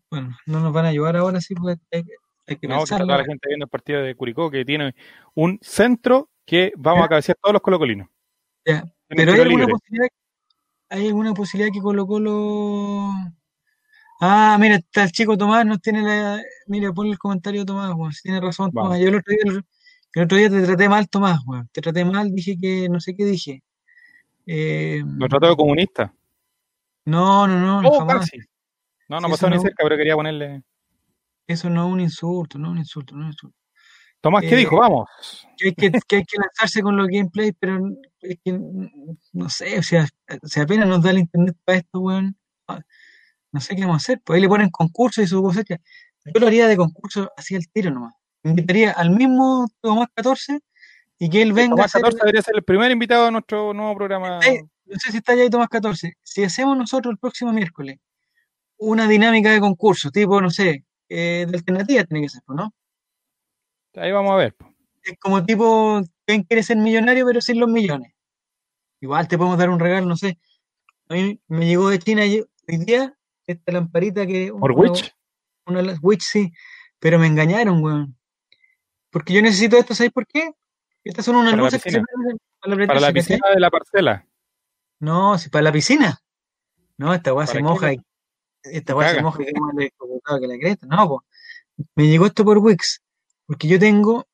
bueno, 0.10 0.38
no 0.46 0.60
nos 0.60 0.74
van 0.74 0.86
a 0.86 0.90
ayudar 0.90 1.18
ahora, 1.18 1.42
sí, 1.42 1.56
pues 1.56 1.78
hay, 1.92 2.04
hay 2.48 2.56
que 2.58 2.68
No, 2.68 2.78
que 2.78 2.84
está 2.84 3.00
toda 3.00 3.18
la 3.18 3.26
gente 3.26 3.48
viendo 3.48 3.66
el 3.66 3.70
partido 3.70 4.02
de 4.02 4.16
Curicó 4.16 4.52
que 4.52 4.66
tiene 4.66 4.94
un 5.34 5.60
centro 5.62 6.30
que 6.46 6.74
vamos 6.78 7.06
a 7.06 7.08
cabecear 7.08 7.38
todos 7.42 7.54
los 7.54 7.62
colocolinos. 7.62 8.08
Ya, 8.66 8.84
Pero 9.08 9.34
hay 9.34 9.42
alguna 9.42 9.68
posibilidad, 9.68 10.08
hay 10.92 11.08
alguna 11.08 11.34
posibilidad 11.34 11.74
que 11.74 11.82
Colo 11.82 12.06
Colo 12.06 13.10
Ah, 14.24 14.56
mira, 14.60 14.76
está 14.76 15.04
el 15.04 15.12
chico 15.12 15.36
Tomás, 15.36 15.66
no 15.66 15.80
tiene 15.80 16.04
la. 16.04 16.40
Mira, 16.68 16.94
ponle 16.94 17.14
el 17.14 17.18
comentario 17.18 17.66
Tomás, 17.66 17.92
weón. 17.96 18.12
Si 18.14 18.22
tiene 18.22 18.40
razón. 18.40 18.72
Tomás. 18.72 19.00
Yo 19.00 19.08
el 19.08 19.16
otro, 19.16 19.34
día, 19.34 19.64
el 20.14 20.24
otro 20.24 20.38
día 20.38 20.50
te 20.50 20.62
traté 20.62 20.88
mal, 20.88 21.10
Tomás, 21.10 21.40
weón. 21.48 21.68
Te 21.72 21.82
traté 21.82 22.06
mal, 22.06 22.30
dije 22.32 22.56
que 22.62 22.88
no 22.88 23.00
sé 23.00 23.16
qué 23.16 23.26
dije. 23.26 23.64
Eh, 24.46 25.02
Lo 25.18 25.28
trató 25.28 25.48
de 25.50 25.56
comunista. 25.56 26.14
no, 27.06 27.48
no, 27.48 27.82
no, 27.82 27.90
Oh, 27.90 27.98
jamás. 28.00 28.20
casi. 28.30 28.38
No, 29.10 29.20
no 29.20 29.30
pasó 29.30 29.50
ni 29.50 29.56
no. 29.56 29.62
cerca, 29.64 29.84
pero 29.84 29.98
quería 29.98 30.14
ponerle. 30.16 30.62
Eso 31.48 31.70
no 31.72 31.88
es 31.88 31.92
un 31.94 32.00
insulto, 32.02 32.60
no 32.60 32.68
es 32.68 32.72
un 32.74 32.78
insulto, 32.78 33.16
no 33.16 33.22
es 33.22 33.26
un 33.26 33.32
insulto. 33.32 33.58
Tomás, 34.22 34.42
¿qué 34.44 34.54
Eh, 34.54 34.58
dijo? 34.58 34.78
Vamos. 34.78 35.08
Que 35.58 35.68
hay 35.68 35.74
que, 35.74 35.92
que 36.08 36.16
hay 36.18 36.24
que 36.24 36.38
lanzarse 36.38 36.82
con 36.82 36.96
los 36.96 37.08
gameplays, 37.08 37.54
pero 37.60 37.80
es 38.22 38.38
que 38.44 38.60
no 39.34 39.50
sé, 39.50 39.80
o 39.80 39.84
sea, 39.84 40.08
si 40.44 40.60
apenas 40.60 40.88
nos 40.88 41.02
da 41.02 41.10
el 41.12 41.20
internet 41.20 41.56
para 41.66 41.80
esto, 41.80 42.00
weón. 42.00 42.38
ah, 42.68 42.80
No 43.52 43.60
sé 43.60 43.76
qué 43.76 43.82
vamos 43.82 43.96
a 43.96 43.98
hacer. 44.04 44.22
Pues 44.24 44.36
ahí 44.38 44.42
le 44.42 44.48
ponen 44.50 44.70
concurso 44.70 45.22
y 45.22 45.28
su 45.28 45.42
cosecha. 45.42 45.78
Yo 46.26 46.40
lo 46.40 46.48
haría 46.48 46.68
de 46.68 46.78
concurso 46.78 47.32
así 47.36 47.56
al 47.56 47.68
tiro 47.70 47.92
nomás. 47.92 48.14
Invitaría 48.44 48.92
al 48.92 49.10
mismo 49.12 49.68
Tomás 49.82 50.08
14 50.14 50.60
y 51.20 51.30
que 51.30 51.42
él 51.42 51.54
venga 51.54 51.74
a 51.74 51.76
Tomás 51.78 51.86
hacer. 51.92 52.02
14 52.02 52.18
debería 52.24 52.42
ser 52.42 52.56
el 52.56 52.64
primer 52.64 52.92
invitado 52.92 53.26
de 53.26 53.32
nuestro 53.32 53.74
nuevo 53.74 53.96
programa. 53.96 54.40
No 54.86 55.00
sé 55.00 55.12
si 55.12 55.18
está 55.18 55.36
ya 55.36 55.44
ahí 55.44 55.50
Tomás 55.50 55.70
14. 55.70 56.14
Si 56.22 56.44
hacemos 56.44 56.78
nosotros 56.78 57.12
el 57.12 57.18
próximo 57.18 57.52
miércoles 57.54 57.98
una 58.78 59.08
dinámica 59.08 59.52
de 59.52 59.60
concurso, 59.60 60.10
tipo, 60.10 60.42
no 60.42 60.50
sé, 60.50 60.84
eh, 61.08 61.46
de 61.48 61.56
alternativa 61.58 62.04
tiene 62.04 62.24
que 62.26 62.30
ser, 62.30 62.42
pues, 62.46 62.58
¿no? 62.58 62.74
Ahí 63.96 64.12
vamos 64.12 64.32
a 64.32 64.36
ver. 64.36 64.56
Es 65.04 65.18
como 65.20 65.44
tipo, 65.46 66.02
¿quién 66.26 66.44
quiere 66.44 66.64
ser 66.64 66.78
millonario 66.78 67.26
pero 67.26 67.42
sin 67.42 67.60
los 67.60 67.70
millones? 67.70 68.14
Igual 69.00 69.28
te 69.28 69.38
podemos 69.38 69.58
dar 69.58 69.70
un 69.70 69.80
regalo, 69.80 70.06
no 70.06 70.16
sé. 70.16 70.40
A 71.10 71.16
mí 71.16 71.42
me 71.48 71.66
llegó 71.66 71.90
de 71.90 72.00
China 72.00 72.22
hoy 72.24 72.46
día 72.86 73.14
esta 73.48 73.72
lamparita 73.72 74.26
que... 74.26 74.54
¿Por 74.58 74.72
una- 74.72 74.82
Witch? 74.92 75.14
Una, 75.66 75.80
de 75.80 75.86
las 75.88 76.00
Witch, 76.02 76.22
sí, 76.22 76.52
pero 77.00 77.20
me 77.20 77.28
engañaron, 77.28 77.84
weón. 77.84 78.18
Porque 79.10 79.34
yo 79.34 79.42
necesito 79.42 79.78
esto, 79.78 79.94
¿sabes 79.94 80.12
por 80.12 80.26
qué? 80.28 80.52
Estas 81.04 81.26
son 81.26 81.36
unas 81.36 81.52
Para 81.52 81.58
la 81.64 81.68
luces 81.68 81.84
que 81.84 81.92
se 81.92 82.02
prenden 82.02 82.38
para 82.60 82.76
Para 82.76 82.76
la 82.76 82.84
apretarse, 82.84 83.02
¿cachai? 83.02 83.14
piscina 83.14 83.50
de 83.54 83.60
la 83.60 83.70
parcela. 83.70 84.28
No, 85.00 85.38
si 85.38 85.50
para 85.50 85.64
la 85.64 85.72
piscina. 85.72 86.20
No, 86.98 87.14
esta 87.14 87.34
weá 87.34 87.48
¿Para 87.48 87.58
se 87.58 87.64
moja 87.64 87.94
y 87.94 88.02
esta 88.64 88.96
weá 88.96 89.16
se 89.16 89.22
moja 89.24 89.42
y 89.42 89.46
que 89.48 90.48
la 90.48 90.58
cresta. 90.60 90.86
No, 90.86 91.08
po. 91.08 91.26
Me 91.96 92.08
llegó 92.08 92.28
esto 92.28 92.46
por 92.46 92.60
Wix, 92.60 93.02
porque 93.52 93.68
yo 93.68 93.80
tengo 93.80 94.28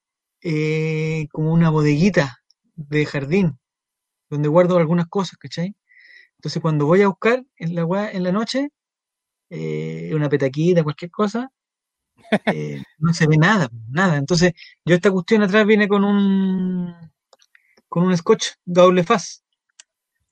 eh, 0.43 1.27
como 1.31 1.51
una 1.53 1.71
bodeguita 1.71 2.37
de 2.75 3.05
jardín 3.07 3.57
donde 4.29 4.49
guardo 4.49 4.77
algunas 4.77 5.07
cosas, 5.07 5.37
¿cachai? 5.39 5.75
Entonces 6.37 6.61
cuando 6.61 6.85
voy 6.87 7.01
a 7.03 7.09
buscar 7.09 7.45
en 7.57 7.75
la 7.75 8.11
en 8.11 8.23
la 8.23 8.31
noche, 8.33 8.69
eh, 9.51 10.11
una 10.15 10.29
petaquita, 10.29 10.83
cualquier 10.83 11.11
cosa, 11.11 11.51
eh, 12.47 12.83
no 12.99 13.13
se 13.13 13.27
ve 13.27 13.37
nada, 13.37 13.69
nada. 13.89 14.17
Entonces, 14.17 14.53
yo 14.85 14.95
esta 14.95 15.11
cuestión 15.11 15.43
atrás 15.43 15.65
viene 15.67 15.87
con 15.87 16.03
un 16.05 16.93
con 17.89 18.03
un 18.03 18.17
scotch 18.17 18.47
doble 18.65 19.03
faz. 19.03 19.43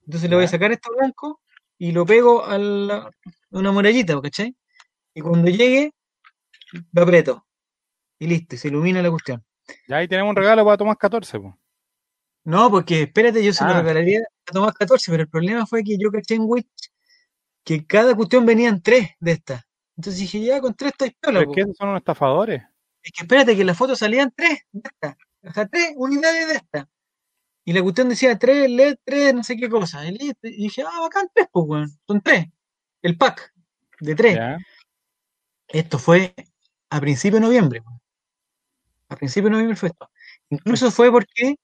Entonces 0.05 0.29
le 0.29 0.35
voy 0.37 0.45
a 0.45 0.49
sacar 0.49 0.71
esto 0.71 0.91
blanco 0.97 1.41
y 1.77 1.91
lo 1.91 2.05
pego 2.05 2.45
a, 2.45 2.57
la- 2.57 2.97
a 3.07 3.11
una 3.51 3.71
murallita, 3.73 4.19
¿cachai? 4.21 4.55
Y 5.15 5.21
cuando 5.21 5.49
llegue, 5.51 5.93
lo 6.93 7.01
aprieto. 7.03 7.45
Y 8.19 8.27
listo, 8.27 8.55
se 8.57 8.67
ilumina 8.69 9.01
la 9.01 9.09
cuestión. 9.11 9.43
Ya 9.87 9.97
ahí 9.97 10.07
tenemos 10.07 10.29
un 10.31 10.35
regalo 10.35 10.63
para 10.63 10.77
Tomás 10.77 10.97
14. 10.97 11.39
po. 11.39 11.57
No, 12.43 12.69
porque 12.69 13.03
espérate, 13.03 13.43
yo 13.43 13.51
se 13.53 13.63
lo 13.65 13.71
Ah. 13.71 13.81
regalaría 13.81 14.19
a 14.19 14.51
Tomás 14.51 14.73
14, 14.73 15.11
pero 15.11 15.23
el 15.23 15.29
problema 15.29 15.65
fue 15.65 15.83
que 15.83 15.97
yo 15.97 16.11
caché 16.11 16.35
en 16.35 16.43
Witch 16.45 16.67
que 17.63 17.85
cada 17.85 18.15
cuestión 18.15 18.45
venían 18.45 18.81
tres 18.81 19.09
de 19.19 19.31
estas. 19.31 19.63
Entonces 19.97 20.19
dije, 20.21 20.39
ya 20.41 20.61
con 20.61 20.75
tres 20.75 20.91
estoy 20.91 21.11
piola, 21.19 21.39
Pero 21.39 21.45
po. 21.45 21.51
es 21.51 21.55
que 21.55 21.61
esos 21.61 21.77
son 21.77 21.89
unos 21.89 21.99
estafadores. 21.99 22.61
Es 23.01 23.11
que 23.11 23.23
espérate, 23.23 23.55
que 23.55 23.61
en 23.61 23.67
la 23.67 23.73
foto 23.75 23.95
salían 23.95 24.31
tres 24.35 24.59
de 24.71 24.81
estas. 24.93 25.15
O 25.43 25.51
sea, 25.51 25.67
tres 25.67 25.93
unidades 25.95 26.47
de 26.47 26.53
estas. 26.55 26.85
Y 27.63 27.73
la 27.73 27.81
cuestión 27.81 28.09
decía 28.09 28.37
tres 28.37 28.69
LED, 28.69 28.97
tres 29.03 29.33
no 29.33 29.43
sé 29.43 29.57
qué 29.57 29.67
cosa. 29.69 30.05
Y, 30.05 30.11
listo. 30.11 30.47
Y 30.47 30.63
dije, 30.63 30.83
ah, 30.83 30.99
bacán, 31.01 31.27
tres, 31.33 31.47
pues, 31.51 31.65
weón. 31.67 31.89
Son 32.05 32.21
tres. 32.21 32.45
El 33.01 33.17
pack 33.17 33.51
de 33.99 34.13
tres. 34.15 34.35
Ya. 34.35 34.57
Esto 35.67 35.97
fue 35.97 36.35
a 36.91 36.99
principio 37.01 37.39
de 37.39 37.45
noviembre. 37.45 37.79
weón. 37.83 37.94
A 39.09 39.15
principio 39.15 39.45
de 39.45 39.51
noviembre 39.51 39.75
fue 39.75 39.89
esto. 39.89 40.09
Incluso 40.49 40.91
fue 40.91 41.11
porque 41.11 41.55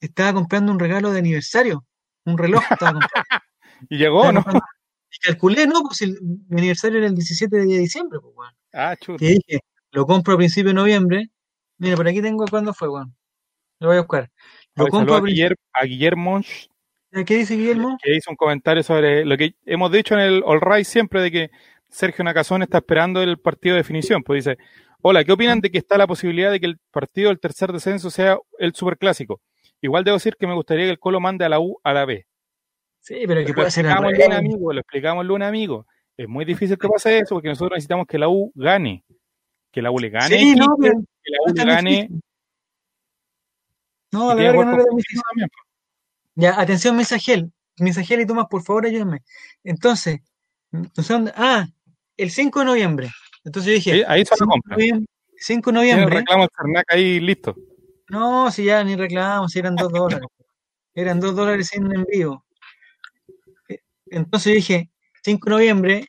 estaba 0.00 0.32
comprando 0.34 0.72
un 0.72 0.78
regalo 0.78 1.10
de 1.10 1.18
aniversario. 1.18 1.84
Un 2.24 2.38
reloj 2.38 2.62
estaba 2.70 2.92
comprando. 2.92 3.08
Y 3.90 3.96
llegó, 3.98 4.22
Estaba 4.22 4.32
¿no? 4.32 4.42
comprando- 4.42 4.66
Y 5.10 5.18
calculé, 5.20 5.66
¿no? 5.66 5.82
Pues 5.82 6.02
el, 6.02 6.18
mi 6.48 6.58
aniversario 6.58 6.98
era 6.98 7.06
el 7.06 7.14
17 7.14 7.56
de 7.56 7.64
diciembre, 7.78 8.18
pues. 8.20 8.50
Ah, 8.72 8.96
chuta. 9.00 9.24
Y 9.24 9.28
dije, 9.34 9.60
lo 9.92 10.04
compro 10.04 10.34
a 10.34 10.36
principio 10.36 10.70
de 10.70 10.74
noviembre. 10.74 11.30
Mira, 11.78 11.96
por 11.96 12.08
aquí 12.08 12.20
tengo 12.20 12.44
cuándo 12.46 12.74
fue, 12.74 12.88
weón. 12.88 13.14
Lo 13.80 13.88
voy 13.88 13.96
a 13.98 14.00
buscar. 14.00 14.30
Lo 14.74 14.84
Oye, 14.84 14.90
compro 14.90 15.14
a 15.14 15.18
a. 15.18 15.22
Guillermo, 15.84 16.40
a 17.14 17.24
¿Qué 17.24 17.36
dice 17.36 17.56
Guillermo? 17.56 17.96
que 18.02 18.16
hizo 18.16 18.30
un 18.30 18.36
comentario 18.36 18.82
sobre 18.82 19.24
lo 19.24 19.36
que 19.36 19.54
hemos 19.64 19.90
dicho 19.92 20.14
en 20.14 20.20
el 20.20 20.42
All 20.44 20.60
Right 20.60 20.84
siempre 20.84 21.22
de 21.22 21.30
que 21.30 21.50
Sergio 21.88 22.24
Nacazón 22.24 22.62
está 22.62 22.78
esperando 22.78 23.22
el 23.22 23.38
partido 23.38 23.74
de 23.76 23.82
definición. 23.82 24.22
Pues 24.22 24.44
dice, 24.44 24.58
hola, 25.02 25.24
¿qué 25.24 25.32
opinan 25.32 25.60
de 25.60 25.70
que 25.70 25.78
está 25.78 25.96
la 25.96 26.06
posibilidad 26.06 26.50
de 26.50 26.60
que 26.60 26.66
el 26.66 26.78
partido 26.90 27.28
del 27.28 27.40
tercer 27.40 27.72
descenso 27.72 28.10
sea 28.10 28.38
el 28.58 28.74
superclásico? 28.74 29.40
Igual 29.80 30.04
debo 30.04 30.16
decir 30.16 30.36
que 30.38 30.46
me 30.46 30.54
gustaría 30.54 30.84
que 30.84 30.90
el 30.90 30.98
Colo 30.98 31.20
mande 31.20 31.44
a 31.44 31.48
la 31.48 31.60
U 31.60 31.78
a 31.84 31.92
la 31.92 32.04
B. 32.04 32.26
Sí, 33.00 33.24
pero 33.26 33.42
que 33.42 33.48
Lo 33.48 33.54
puede 33.54 33.70
ser 33.70 33.86
al 33.86 33.92
explicamos 33.92 34.18
lunes, 34.18 34.38
amigo, 34.38 34.72
lo 34.72 34.80
explicamos 34.80 35.22
el 35.22 35.28
lunes, 35.28 35.48
amigo. 35.48 35.86
Es 36.16 36.28
muy 36.28 36.44
difícil 36.44 36.76
que 36.76 36.88
pase 36.88 37.18
eso 37.18 37.36
porque 37.36 37.48
nosotros 37.48 37.76
necesitamos 37.76 38.06
que 38.06 38.18
la 38.18 38.28
U 38.28 38.52
gane. 38.54 39.04
Que 39.70 39.82
la 39.82 39.90
U 39.90 39.98
le 39.98 40.10
gane, 40.10 40.34
a 40.34 40.38
Sí, 40.38 40.54
no, 40.54 40.76
que 40.76 40.88
la 40.88 41.38
U 41.46 41.54
le 41.54 41.64
gane. 41.64 42.08
No, 44.10 44.30
a 44.30 44.34
jugar 44.34 44.54
no 44.54 44.96
difícil. 44.96 45.20
también. 45.28 45.50
Ya, 46.34 46.60
atención, 46.60 46.96
Mensagel. 46.96 47.52
Mensagel 47.78 48.20
y 48.20 48.26
Tomás, 48.26 48.46
por 48.50 48.62
favor, 48.62 48.86
ayúdenme. 48.86 49.22
Entonces, 49.62 50.20
¿dónde? 50.70 51.32
ah, 51.36 51.66
el 52.16 52.30
5 52.30 52.60
de 52.60 52.64
noviembre. 52.64 53.08
Entonces 53.48 53.66
yo 53.70 53.74
dije, 53.74 53.92
Sí, 53.92 54.04
ahí 54.06 54.24
se 54.24 54.30
la 54.32 54.36
5 54.36 54.44
de 54.44 54.50
compra. 54.50 54.76
noviembre, 54.76 55.06
5 55.38 55.70
de 55.70 55.74
Tiene 55.74 55.88
el 55.90 55.96
noviembre. 55.96 56.18
reclamo 56.20 56.42
del 56.42 56.50
Cernac 56.56 56.92
ahí 56.92 57.20
listo. 57.20 57.56
No, 58.10 58.50
si 58.50 58.64
ya 58.64 58.84
ni 58.84 58.94
reclamamos, 58.96 59.50
si 59.52 59.58
eran 59.58 59.74
2 59.76 59.90
dólares. 59.92 60.28
Eran 60.94 61.20
2 61.20 61.34
dólares 61.34 61.68
sin 61.68 61.90
envío. 61.94 62.44
Eh, 63.68 63.78
Entonces 64.06 64.52
yo 64.52 64.56
dije, 64.56 64.90
5 65.24 65.48
de 65.48 65.56
noviembre, 65.56 66.06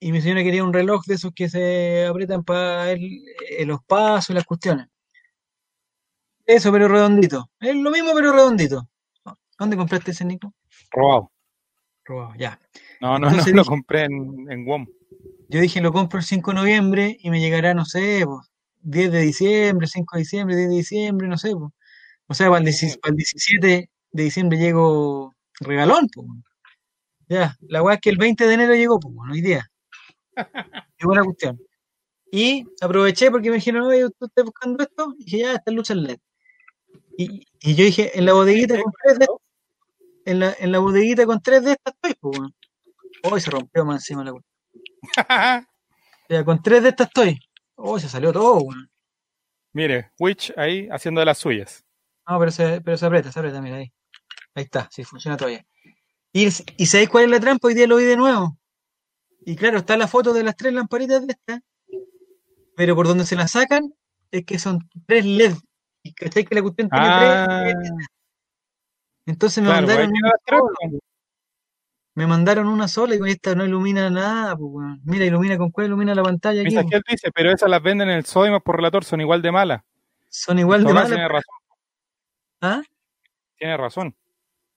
y 0.00 0.12
mi 0.12 0.20
señora 0.20 0.42
quería 0.42 0.64
un 0.64 0.72
reloj 0.72 1.04
de 1.06 1.14
esos 1.14 1.32
que 1.34 1.48
se 1.48 2.06
aprietan 2.06 2.42
para 2.44 2.84
ver 2.86 2.98
eh, 2.98 3.64
los 3.66 3.82
pasos 3.84 4.30
y 4.30 4.34
las 4.34 4.44
cuestiones. 4.44 4.86
Eso, 6.46 6.70
pero 6.72 6.88
redondito. 6.88 7.50
Es 7.60 7.74
lo 7.74 7.90
mismo, 7.90 8.10
pero 8.14 8.32
redondito. 8.32 8.88
¿Dónde 9.58 9.76
compraste 9.76 10.10
ese, 10.10 10.24
Nico? 10.24 10.52
Robado. 10.90 11.32
Robado, 12.04 12.34
ya. 12.36 12.60
No, 13.00 13.18
no, 13.18 13.28
Entonces 13.28 13.52
no, 13.54 13.58
lo 13.58 13.62
dije- 13.62 13.70
compré 13.70 14.04
en, 14.04 14.50
en 14.50 14.66
WOM. 14.66 14.86
Yo 15.54 15.60
dije, 15.60 15.80
lo 15.80 15.92
compro 15.92 16.18
el 16.18 16.24
5 16.24 16.50
de 16.50 16.56
noviembre 16.56 17.16
y 17.20 17.30
me 17.30 17.38
llegará, 17.38 17.74
no 17.74 17.84
sé, 17.84 18.24
pues, 18.26 18.44
10 18.80 19.12
de 19.12 19.20
diciembre, 19.20 19.86
5 19.86 20.16
de 20.16 20.18
diciembre, 20.18 20.56
10 20.56 20.68
de 20.68 20.74
diciembre, 20.74 21.28
no 21.28 21.38
sé, 21.38 21.52
pues. 21.52 21.72
O 22.26 22.34
sea, 22.34 22.48
para 22.48 22.58
el, 22.58 22.64
17 22.64 22.98
para 23.00 23.10
el 23.12 23.16
17 23.18 23.90
de 24.10 24.22
diciembre 24.24 24.58
llego 24.58 25.32
regalón, 25.60 26.08
pues. 26.12 26.26
Ya, 27.28 27.56
la 27.68 27.84
weá 27.84 27.94
es 27.94 28.00
que 28.00 28.10
el 28.10 28.16
20 28.16 28.48
de 28.48 28.54
enero 28.54 28.74
llegó, 28.74 28.98
pues, 28.98 29.14
hoy 29.30 29.42
día. 29.42 29.70
Qué 30.98 31.06
buena 31.06 31.22
cuestión. 31.22 31.60
Y 32.32 32.66
aproveché 32.80 33.30
porque 33.30 33.50
me 33.50 33.56
dijeron, 33.56 33.82
oye, 33.84 34.08
¿tú 34.18 34.26
estás 34.26 34.44
buscando 34.44 34.82
esto? 34.82 35.14
Y 35.20 35.24
dije, 35.24 35.38
ya, 35.38 35.52
estas 35.52 35.72
luces 35.72 35.96
LED. 35.96 36.18
Y, 37.16 37.46
y 37.60 37.74
yo 37.76 37.84
dije, 37.84 38.18
en 38.18 38.26
la 38.26 38.32
bodeguita 38.32 38.82
con 38.82 38.92
tres 39.04 39.20
de 39.20 39.26
en 40.24 40.40
la, 40.40 40.56
en 40.58 40.72
la 40.72 40.80
bodeguita 40.80 41.26
con 41.26 41.40
tres 41.40 41.62
de 41.62 41.72
estas 41.74 41.94
estoy, 41.94 42.14
pues. 42.20 42.40
Hoy 43.22 43.40
se 43.40 43.52
rompió 43.52 43.84
más 43.84 44.02
encima 44.02 44.24
la 44.24 44.32
cuestión. 44.32 44.53
Ya, 46.28 46.42
con 46.44 46.62
tres 46.62 46.82
de 46.82 46.88
estas 46.88 47.08
estoy. 47.08 47.38
Oh, 47.76 47.98
se 47.98 48.08
salió 48.08 48.32
todo, 48.32 48.54
weón. 48.60 48.90
Mire, 49.74 50.10
Witch 50.18 50.52
ahí 50.56 50.88
haciendo 50.90 51.20
de 51.20 51.26
las 51.26 51.36
suyas. 51.38 51.84
No, 52.26 52.38
pero 52.38 52.50
se, 52.50 52.80
pero 52.80 52.96
se 52.96 53.04
aprieta, 53.04 53.30
se 53.30 53.38
aprieta, 53.40 53.60
mira 53.60 53.76
ahí. 53.76 53.92
Ahí 54.54 54.64
está, 54.64 54.88
sí, 54.90 55.04
funciona 55.04 55.36
todavía. 55.36 55.66
Y, 56.32 56.46
y 56.46 56.86
¿sabéis 56.86 57.10
cuál 57.10 57.24
es 57.24 57.30
la 57.30 57.40
trampa? 57.40 57.68
Hoy 57.68 57.74
día 57.74 57.86
lo 57.86 57.96
vi 57.96 58.04
de 58.04 58.16
nuevo. 58.16 58.56
Y 59.40 59.54
claro, 59.56 59.78
está 59.78 59.96
la 59.98 60.08
foto 60.08 60.32
de 60.32 60.42
las 60.44 60.56
tres 60.56 60.72
lamparitas 60.72 61.26
de 61.26 61.32
estas. 61.34 61.60
Pero 62.76 62.96
por 62.96 63.06
donde 63.06 63.26
se 63.26 63.36
las 63.36 63.50
sacan 63.50 63.92
es 64.30 64.44
que 64.46 64.58
son 64.58 64.78
tres 65.06 65.26
LED. 65.26 65.54
Y 66.02 66.14
cachai 66.14 66.44
que 66.46 66.54
la 66.54 66.62
cuestión 66.62 66.88
tiene 66.88 67.06
Ah, 67.06 67.64
tres 67.64 67.74
LED. 67.90 67.90
Entonces 69.26 69.62
me 69.62 69.68
claro, 69.70 69.86
pues 69.86 69.98
ahí 69.98 70.06
mandaron 70.06 70.12
tiene 70.12 70.26
una 70.26 70.30
las 70.32 70.40
tres, 70.46 70.60
sola. 70.60 70.90
pues. 70.90 71.00
Me 72.16 72.26
mandaron 72.28 72.68
una 72.68 72.86
sola 72.86 73.14
y 73.14 73.18
con 73.18 73.28
esta 73.28 73.54
no 73.54 73.64
ilumina 73.64 74.08
nada, 74.08 74.56
pues. 74.56 74.98
Mira, 75.04 75.24
ilumina 75.24 75.58
con 75.58 75.70
cuál 75.70 75.88
ilumina 75.88 76.14
la 76.14 76.22
pantalla 76.22 76.60
aquí. 76.62 76.74
Mensajero 76.74 77.02
dice, 77.08 77.30
pero 77.34 77.50
esas 77.50 77.68
las 77.68 77.82
venden 77.82 78.08
en 78.08 78.16
el 78.18 78.24
Sodimac 78.24 78.62
por 78.62 78.76
relator, 78.76 79.04
son 79.04 79.20
igual 79.20 79.42
de 79.42 79.50
malas. 79.50 79.82
Son 80.28 80.58
igual 80.58 80.84
de 80.84 80.92
malas. 80.92 81.08
tiene 81.10 81.28
razón, 81.28 81.54
¿Ah? 82.60 82.82
tiene 83.56 83.76
razón. 83.76 84.16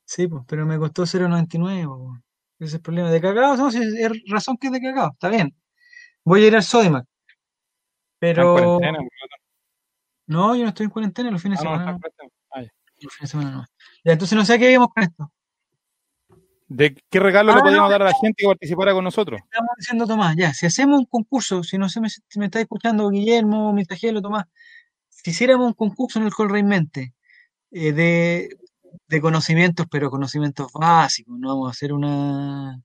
Sí, 0.05 0.27
pues, 0.27 0.43
pero 0.47 0.65
me 0.65 0.77
costó 0.79 1.03
0.99, 1.05 1.87
pues. 1.87 2.21
Ese 2.59 2.65
es 2.69 2.73
el 2.75 2.81
problema 2.81 3.11
de 3.11 3.21
cagado, 3.21 3.55
no, 3.55 3.69
si 3.71 3.77
es 3.77 4.11
razón 4.27 4.57
que 4.57 4.67
es 4.67 4.73
de 4.73 4.81
cagado, 4.81 5.11
está 5.13 5.29
bien. 5.29 5.55
Voy 6.23 6.43
a 6.43 6.47
ir 6.47 6.55
al 6.55 6.63
Sodimac. 6.63 7.05
En 7.05 7.07
Pero. 8.19 8.79
tanto. 8.81 8.99
No, 10.25 10.55
yo 10.55 10.63
no 10.63 10.69
estoy 10.69 10.85
en 10.85 10.89
cuarentena 10.89 11.31
los 11.31 11.41
fines 11.41 11.59
Ah, 11.59 11.63
de 11.63 11.69
no, 11.69 11.71
semana. 11.75 11.89
en 11.91 11.95
no. 11.95 11.99
cuarentena. 12.01 12.29
Ah, 12.51 12.61
ya. 12.63 12.69
Los 13.01 13.13
fines 13.13 13.21
de 13.21 13.27
semana 13.27 13.51
no. 13.51 13.65
Ya, 14.03 14.11
entonces 14.13 14.35
no 14.37 14.43
sé 14.43 14.53
a 14.55 14.57
qué 14.57 14.71
íbamos 14.71 14.89
con 14.93 15.03
esto. 15.03 15.31
¿De 16.69 16.95
qué 17.09 17.19
regalo 17.19 17.53
Ah, 17.53 17.55
le 17.55 17.61
podíamos 17.61 17.87
no. 17.87 17.91
dar 17.91 18.01
a 18.01 18.05
la 18.05 18.13
gente 18.13 18.35
que 18.41 18.47
participara 18.47 18.93
con 18.93 19.03
nosotros? 19.03 19.39
Estamos 19.43 19.69
diciendo 19.77 20.05
Tomás, 20.05 20.35
ya, 20.35 20.53
si 20.53 20.65
hacemos 20.65 20.99
un 20.99 21.05
concurso, 21.05 21.63
si 21.63 21.77
no 21.77 21.87
sé 21.87 22.01
me- 22.01 22.09
si 22.09 22.39
me 22.39 22.45
está 22.45 22.59
escuchando 22.59 23.09
Guillermo, 23.09 23.71
Mitajelo, 23.73 24.21
Tomás, 24.21 24.45
si 25.09 25.31
hiciéramos 25.31 25.67
un 25.67 25.73
concurso 25.73 26.19
en 26.19 26.25
el 26.25 26.33
Col 26.33 26.51
Mente 26.63 27.13
eh, 27.71 27.93
de, 27.93 28.49
de 29.07 29.21
conocimientos, 29.21 29.85
pero 29.89 30.09
conocimientos 30.09 30.71
básicos, 30.73 31.37
no 31.39 31.49
vamos 31.49 31.67
a 31.69 31.71
hacer 31.71 31.93
una, 31.93 32.81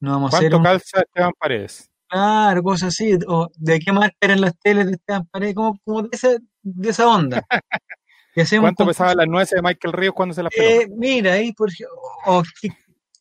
no 0.00 0.10
vamos 0.10 0.32
a 0.32 0.38
hacer 0.38 0.50
¿Cuánto 0.52 0.56
un, 0.58 0.64
calza 0.64 1.00
Esteban 1.02 1.32
Paredes? 1.38 1.90
claro, 2.08 2.62
cosas 2.62 2.88
así, 2.88 3.18
o 3.28 3.50
de 3.56 3.80
qué 3.80 3.92
marca 3.92 4.16
eran 4.20 4.40
las 4.40 4.56
teles 4.58 4.86
de 4.86 4.92
Esteban 4.92 5.26
Paredes, 5.26 5.54
como, 5.54 5.78
como 5.84 6.02
de 6.02 6.08
esa, 6.12 6.28
de 6.62 6.88
esa 6.88 7.06
onda. 7.06 7.44
¿Cuánto 8.60 8.84
pesaban 8.86 9.16
las 9.16 9.28
nueces 9.28 9.56
de 9.56 9.62
Michael 9.62 9.92
Ríos 9.92 10.14
cuando 10.14 10.34
se 10.34 10.42
las 10.42 10.52
peló? 10.52 10.68
Eh, 10.68 10.88
mira, 10.96 11.34
ahí, 11.34 11.52
por 11.52 11.70
ejemplo, 11.70 11.94
o 12.26 12.42
qué, 12.60 12.68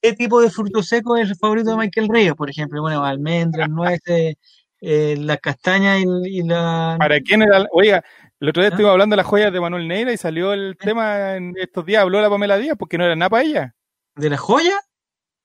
qué 0.04 0.14
tipo 0.14 0.42
de 0.42 0.50
fruto 0.50 0.84
seco 0.84 1.16
es 1.16 1.30
el 1.30 1.36
favorito 1.38 1.72
de 1.72 1.78
Michael 1.78 2.10
Ríos, 2.10 2.36
por 2.36 2.50
ejemplo, 2.50 2.82
bueno, 2.82 3.06
almendras, 3.06 3.70
nueces, 3.70 4.36
eh, 4.82 5.16
la 5.18 5.38
castaña 5.38 5.98
y, 5.98 6.04
y 6.26 6.44
la... 6.44 6.98
¿Para 7.00 7.22
quién 7.22 7.42
era? 7.42 7.66
Oiga, 7.72 8.04
el 8.42 8.50
otro 8.50 8.62
día 8.62 8.68
¿Ah? 8.68 8.72
estuvimos 8.74 8.92
hablando 8.92 9.14
de 9.14 9.18
las 9.18 9.26
joyas 9.26 9.54
de 9.54 9.62
Manuel 9.62 9.88
Neira 9.88 10.12
y 10.12 10.18
salió 10.18 10.52
el 10.52 10.76
tema 10.78 11.36
en 11.38 11.54
estos 11.58 11.86
días, 11.86 12.02
habló 12.02 12.20
la 12.22 12.30
Pamela 12.30 12.58
Díaz 12.58 12.76
porque 12.78 12.98
no 12.98 13.06
era 13.06 13.16
nada 13.16 13.30
para 13.30 13.44
ella. 13.44 13.74
¿De 14.16 14.30
la 14.30 14.36
joya? 14.38 14.76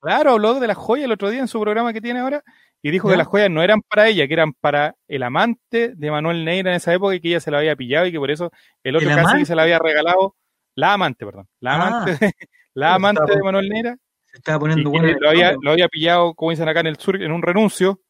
Claro, 0.00 0.32
habló 0.32 0.58
de 0.58 0.66
las 0.66 0.76
joyas 0.76 1.04
el 1.04 1.12
otro 1.12 1.30
día 1.30 1.40
en 1.40 1.48
su 1.48 1.60
programa 1.60 1.92
que 1.92 2.00
tiene 2.00 2.18
ahora 2.18 2.42
y 2.82 2.90
dijo 2.90 3.08
¿Ya? 3.08 3.14
que 3.14 3.18
las 3.18 3.26
joyas 3.28 3.50
no 3.50 3.62
eran 3.62 3.80
para 3.82 4.08
ella, 4.08 4.26
que 4.26 4.34
eran 4.34 4.52
para 4.54 4.96
el 5.06 5.22
amante 5.22 5.92
de 5.94 6.10
Manuel 6.10 6.44
Neira 6.44 6.70
en 6.70 6.76
esa 6.76 6.92
época 6.92 7.14
y 7.14 7.20
que 7.20 7.28
ella 7.28 7.40
se 7.40 7.52
la 7.52 7.58
había 7.58 7.76
pillado 7.76 8.06
y 8.06 8.12
que 8.12 8.18
por 8.18 8.30
eso 8.32 8.50
el 8.82 8.96
otro 8.96 9.08
¿El 9.08 9.14
casi 9.16 9.38
que 9.38 9.46
se 9.46 9.54
la 9.54 9.62
había 9.62 9.78
regalado, 9.78 10.34
la 10.74 10.94
amante, 10.94 11.24
perdón, 11.24 11.46
la 11.60 11.74
Ah. 11.74 11.86
amante, 11.86 12.16
de- 12.26 12.32
la 12.74 12.94
amante 12.94 13.22
de 13.32 13.40
Manuel 13.42 13.68
Neira 13.68 13.96
Se 14.30 14.38
estaba 14.38 14.58
poniendo 14.58 14.90
bueno. 14.90 15.08
lo 15.18 15.28
había, 15.28 15.54
lo 15.60 15.70
había 15.70 15.88
pillado, 15.88 16.34
como 16.34 16.50
dicen 16.50 16.68
acá 16.68 16.80
en 16.80 16.88
el 16.88 16.98
sur, 16.98 17.20
en 17.20 17.32
un 17.32 17.42
renuncio 17.42 18.00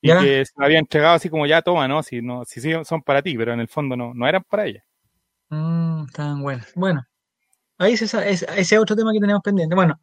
y 0.00 0.08
¿Ya? 0.08 0.20
que 0.20 0.44
se 0.44 0.52
la 0.56 0.66
había 0.66 0.78
entregado 0.78 1.14
así 1.14 1.28
como 1.28 1.46
ya 1.46 1.62
toma, 1.62 1.86
¿no? 1.88 2.02
Si 2.02 2.22
no, 2.22 2.44
si 2.44 2.60
sí 2.60 2.72
son 2.84 3.02
para 3.02 3.22
ti, 3.22 3.36
pero 3.36 3.52
en 3.52 3.60
el 3.60 3.68
fondo 3.68 3.96
no, 3.96 4.14
no 4.14 4.26
eran 4.26 4.42
para 4.48 4.66
ella. 4.66 4.84
Mm, 5.50 6.04
estaban 6.06 6.42
buenas. 6.42 6.72
Bueno, 6.74 7.06
ahí 7.78 7.96
se 7.96 8.08
sabe, 8.08 8.30
ese, 8.30 8.46
ese 8.56 8.74
es 8.74 8.80
otro 8.80 8.96
tema 8.96 9.12
que 9.12 9.20
tenemos 9.20 9.42
pendiente. 9.42 9.74
Bueno, 9.74 10.00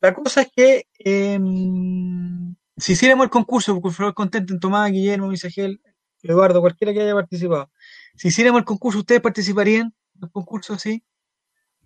la 0.00 0.12
cosa 0.12 0.42
es 0.42 0.50
que 0.54 0.86
em, 0.98 2.54
si 2.76 2.92
hiciéramos 2.92 3.24
el 3.24 3.30
concurso, 3.30 3.80
por 3.80 3.92
favor, 3.92 4.14
contenten 4.14 4.58
Tomás, 4.58 4.90
Guillermo, 4.90 5.28
Misagel, 5.28 5.80
Eduardo, 6.22 6.60
cualquiera 6.60 6.92
que 6.92 7.02
haya 7.02 7.14
participado. 7.14 7.70
Si 8.16 8.28
hiciéramos 8.28 8.58
el 8.58 8.64
concurso, 8.64 8.98
¿ustedes 8.98 9.20
participarían 9.20 9.94
en 10.16 10.24
el 10.24 10.30
concurso 10.30 10.74
así? 10.74 11.04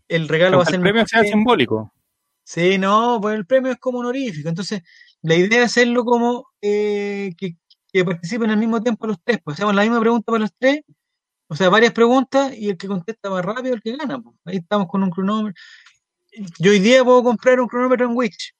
El 0.08 0.28
regalo 0.28 0.58
va 0.58 0.62
a 0.62 0.66
ser 0.66 0.76
el 0.76 0.80
premio 0.80 1.06
sea 1.06 1.24
simbólico. 1.24 1.92
Sí, 2.48 2.78
no, 2.78 3.18
pues 3.20 3.34
el 3.36 3.44
premio 3.44 3.72
es 3.72 3.78
como 3.78 3.98
honorífico. 3.98 4.48
Entonces, 4.48 4.82
la 5.20 5.34
idea 5.34 5.58
es 5.64 5.66
hacerlo 5.66 6.04
como 6.04 6.46
eh, 6.60 7.32
que, 7.36 7.56
que 7.92 8.04
participen 8.04 8.50
al 8.50 8.56
mismo 8.58 8.80
tiempo 8.80 9.06
los 9.08 9.16
tres. 9.24 9.40
Pues 9.42 9.56
hacemos 9.56 9.74
la 9.74 9.82
misma 9.82 9.98
pregunta 10.00 10.26
para 10.26 10.42
los 10.42 10.52
tres, 10.56 10.82
o 11.48 11.56
sea, 11.56 11.68
varias 11.70 11.92
preguntas 11.92 12.52
y 12.56 12.68
el 12.70 12.76
que 12.76 12.86
contesta 12.86 13.30
más 13.30 13.44
rápido 13.44 13.74
el 13.74 13.82
que 13.82 13.96
gana. 13.96 14.20
pues. 14.22 14.36
Ahí 14.44 14.58
estamos 14.58 14.86
con 14.88 15.02
un 15.02 15.10
cronómetro. 15.10 15.60
Yo 16.60 16.70
hoy 16.70 16.78
día 16.78 17.02
puedo 17.02 17.24
comprar 17.24 17.58
un 17.60 17.66
cronómetro 17.66 18.06
en 18.06 18.16
Wix. 18.16 18.54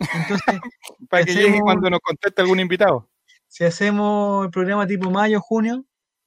Entonces, 0.00 0.60
Para 1.10 1.24
que 1.24 1.30
Hacemos- 1.32 1.46
llegue 1.50 1.60
cuando 1.60 1.90
nos 1.90 2.00
conteste 2.00 2.42
algún 2.42 2.58
invitado. 2.60 3.08
si 3.46 3.64
hacemos 3.64 4.46
el 4.46 4.50
programa 4.50 4.86
tipo 4.86 5.10
mayo, 5.10 5.40
junio 5.40 5.84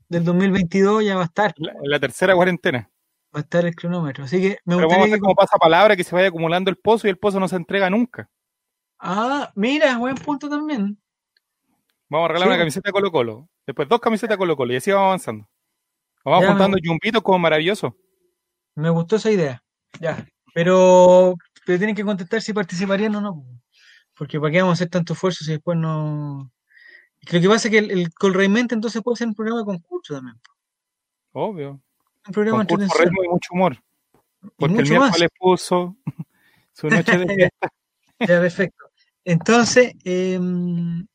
del 0.08 0.24
2022, 0.24 1.04
ya 1.06 1.16
va 1.16 1.24
a 1.24 1.26
estar, 1.26 1.54
La, 1.58 1.74
la 1.84 2.00
tercera 2.00 2.36
cuarentena. 2.36 2.90
Va 3.34 3.40
a 3.40 3.42
estar 3.42 3.66
el 3.66 3.76
cronómetro. 3.76 4.24
Así 4.26 4.40
que 4.42 4.50
me 4.66 4.76
Pero 4.76 4.78
vamos 4.78 4.82
a 4.82 4.86
gustaría 4.86 5.04
hacer 5.06 5.18
que... 5.18 5.22
como 5.22 5.36
pasapalabra 5.36 5.96
que 5.96 6.04
se 6.04 6.16
vaya 6.16 6.28
acumulando 6.28 6.70
el 6.70 6.78
pozo 6.78 7.08
y 7.08 7.10
el 7.10 7.18
pozo 7.18 7.40
no 7.40 7.48
se 7.48 7.56
entrega 7.56 7.90
nunca. 7.90 8.30
Ah, 9.00 9.52
mira, 9.56 9.98
buen 9.98 10.16
punto 10.16 10.50
también. 10.50 10.98
Vamos 12.10 12.26
a 12.26 12.28
regalar 12.30 12.48
Sí. 12.48 12.50
una 12.54 12.58
camiseta 12.60 12.90
de 12.90 12.94
Colo 12.94 13.12
Colo. 13.12 13.50
Después 13.66 13.88
dos 13.88 14.00
camisetas 14.00 14.36
de 14.36 14.38
Colo 14.38 14.56
Colo 14.58 14.74
y 14.74 14.76
así 14.76 14.92
vamos 14.92 15.06
avanzando. 15.08 15.48
Vamos 16.26 16.42
Ya, 16.42 16.48
juntando 16.50 16.76
me- 16.76 16.82
yumbitos 16.84 17.22
como 17.24 17.40
maravilloso. 17.40 17.96
Me 18.76 18.90
gustó 18.90 19.16
esa 19.16 19.32
idea. 19.32 19.64
Ya. 20.00 20.26
Pero, 20.54 21.36
pero 21.66 21.78
tienen 21.78 21.96
que 21.96 22.04
contestar 22.04 22.42
si 22.42 22.54
participarían 22.54 23.16
o 23.16 23.22
no. 23.22 23.34
po. 23.36 23.46
Porque 24.18 24.40
para 24.40 24.52
qué 24.52 24.62
vamos 24.62 24.74
a 24.74 24.76
hacer 24.76 24.90
tanto 24.90 25.14
esfuerzo 25.14 25.44
si 25.46 25.52
después 25.52 25.78
no. 25.78 26.52
Lo 27.32 27.40
que 27.42 27.48
pasa 27.48 27.68
es 27.68 27.72
que 27.72 27.78
el, 27.80 27.92
el 27.92 28.14
Colraimente 28.14 28.76
entonces 28.76 29.02
puede 29.02 29.16
ser 29.18 29.28
un 29.28 29.36
programa 29.36 29.60
de 29.62 29.66
concurso 29.66 30.14
también. 30.16 30.36
Obvio. 31.32 31.82
Un 32.28 32.34
programa 32.34 32.64
ritmo 32.64 33.24
y 33.24 33.28
mucho 33.30 33.50
humor. 33.54 33.78
Porque 34.58 34.76
el 34.76 34.82
mucho 34.82 34.94
más. 35.00 35.12
miércoles 35.20 35.30
puso 35.40 35.96
su 36.74 36.90
noche 36.90 37.18
de 37.18 37.26
fiesta. 37.36 37.70
Ya, 38.20 38.28
perfecto. 38.40 38.86
Entonces, 39.26 39.94
em, 40.04 41.06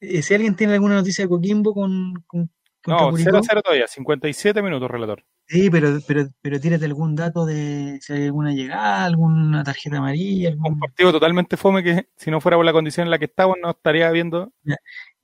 eh, 0.00 0.22
si 0.22 0.34
alguien 0.34 0.56
tiene 0.56 0.74
alguna 0.74 0.94
noticia 0.96 1.24
de 1.24 1.28
Coquimbo 1.28 1.72
con, 1.74 2.14
con 2.26 2.50
contra 2.82 3.04
No, 3.04 3.10
Curicó, 3.10 3.30
0-0 3.30 3.62
todavía. 3.62 3.86
57 3.88 4.62
minutos, 4.62 4.90
relator. 4.90 5.24
sí, 5.48 5.68
pero, 5.70 5.98
pero, 6.06 6.28
pero 6.40 6.60
tírate 6.60 6.84
algún 6.84 7.16
dato 7.16 7.44
de 7.46 7.98
si 8.00 8.12
hay 8.12 8.24
alguna 8.26 8.52
llegada, 8.52 9.04
alguna 9.06 9.64
tarjeta 9.64 9.98
amarilla, 9.98 10.50
algún- 10.50 10.72
Un 10.74 10.78
partido 10.78 11.12
totalmente 11.12 11.56
fome 11.56 11.82
que 11.82 12.08
si 12.16 12.30
no 12.30 12.40
fuera 12.40 12.56
por 12.56 12.64
la 12.66 12.72
condición 12.72 13.06
en 13.06 13.10
la 13.10 13.18
que 13.18 13.24
estamos 13.26 13.56
no 13.62 13.70
estaría 13.70 14.10
viendo. 14.10 14.52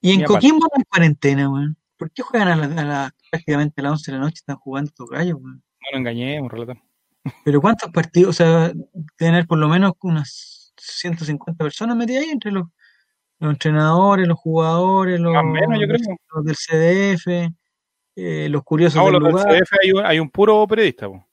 Y 0.00 0.12
en. 0.12 0.24
Coquimbo 0.24 0.60
no 0.66 0.68
hay 0.76 0.84
cuarentena, 0.84 1.48
weón. 1.50 1.76
¿Por 1.96 2.10
qué 2.10 2.22
juegan 2.22 2.48
a 2.48 2.56
la- 2.84 3.14
prácticamente 3.32 3.80
a 3.80 3.84
las 3.84 3.92
11 3.92 4.12
de 4.12 4.18
la 4.18 4.24
noche? 4.24 4.34
Están 4.36 4.56
jugando 4.56 4.88
estos 4.90 5.08
gallos, 5.08 5.38
weón. 5.40 5.56
No 5.56 5.88
nos 5.92 5.98
engañemos, 6.00 6.52
relator. 6.52 6.78
Pero 7.44 7.60
¿cuántos 7.60 7.90
partidos? 7.90 8.30
O 8.30 8.32
sea, 8.34 8.72
haber 9.16 9.46
por 9.46 9.58
lo 9.58 9.68
menos 9.68 9.92
unas 10.02 10.72
150 10.76 11.64
personas 11.64 11.96
metidas 11.96 12.24
ahí 12.24 12.30
entre 12.30 12.52
los, 12.52 12.64
los 13.38 13.52
entrenadores, 13.52 14.28
los 14.28 14.38
jugadores, 14.38 15.18
los, 15.18 15.32
Más 15.32 15.42
o 15.42 15.46
menos, 15.46 15.78
yo 15.80 15.86
creo. 15.86 16.16
los 16.34 16.44
del 16.44 16.56
CDF, 16.56 17.52
eh, 18.16 18.48
los 18.50 18.62
curiosos 18.64 18.96
No, 18.96 19.10
del 19.10 19.20
los 19.20 19.44
del. 19.44 19.60
CDF 19.60 19.72
hay 19.82 19.92
un, 19.92 20.04
hay 20.06 20.18
un 20.18 20.30
puro 20.30 20.66
periodista. 20.66 21.08
po. 21.08 21.26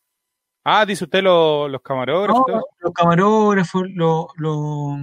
Ah, 0.64 0.86
dice 0.86 1.04
usted 1.06 1.24
los, 1.24 1.70
los 1.70 1.82
camarógrafos. 1.82 2.44
No, 2.48 2.62
los 2.80 2.94
camarógrafos, 2.94 3.84
los, 3.90 4.28
los, 4.36 4.98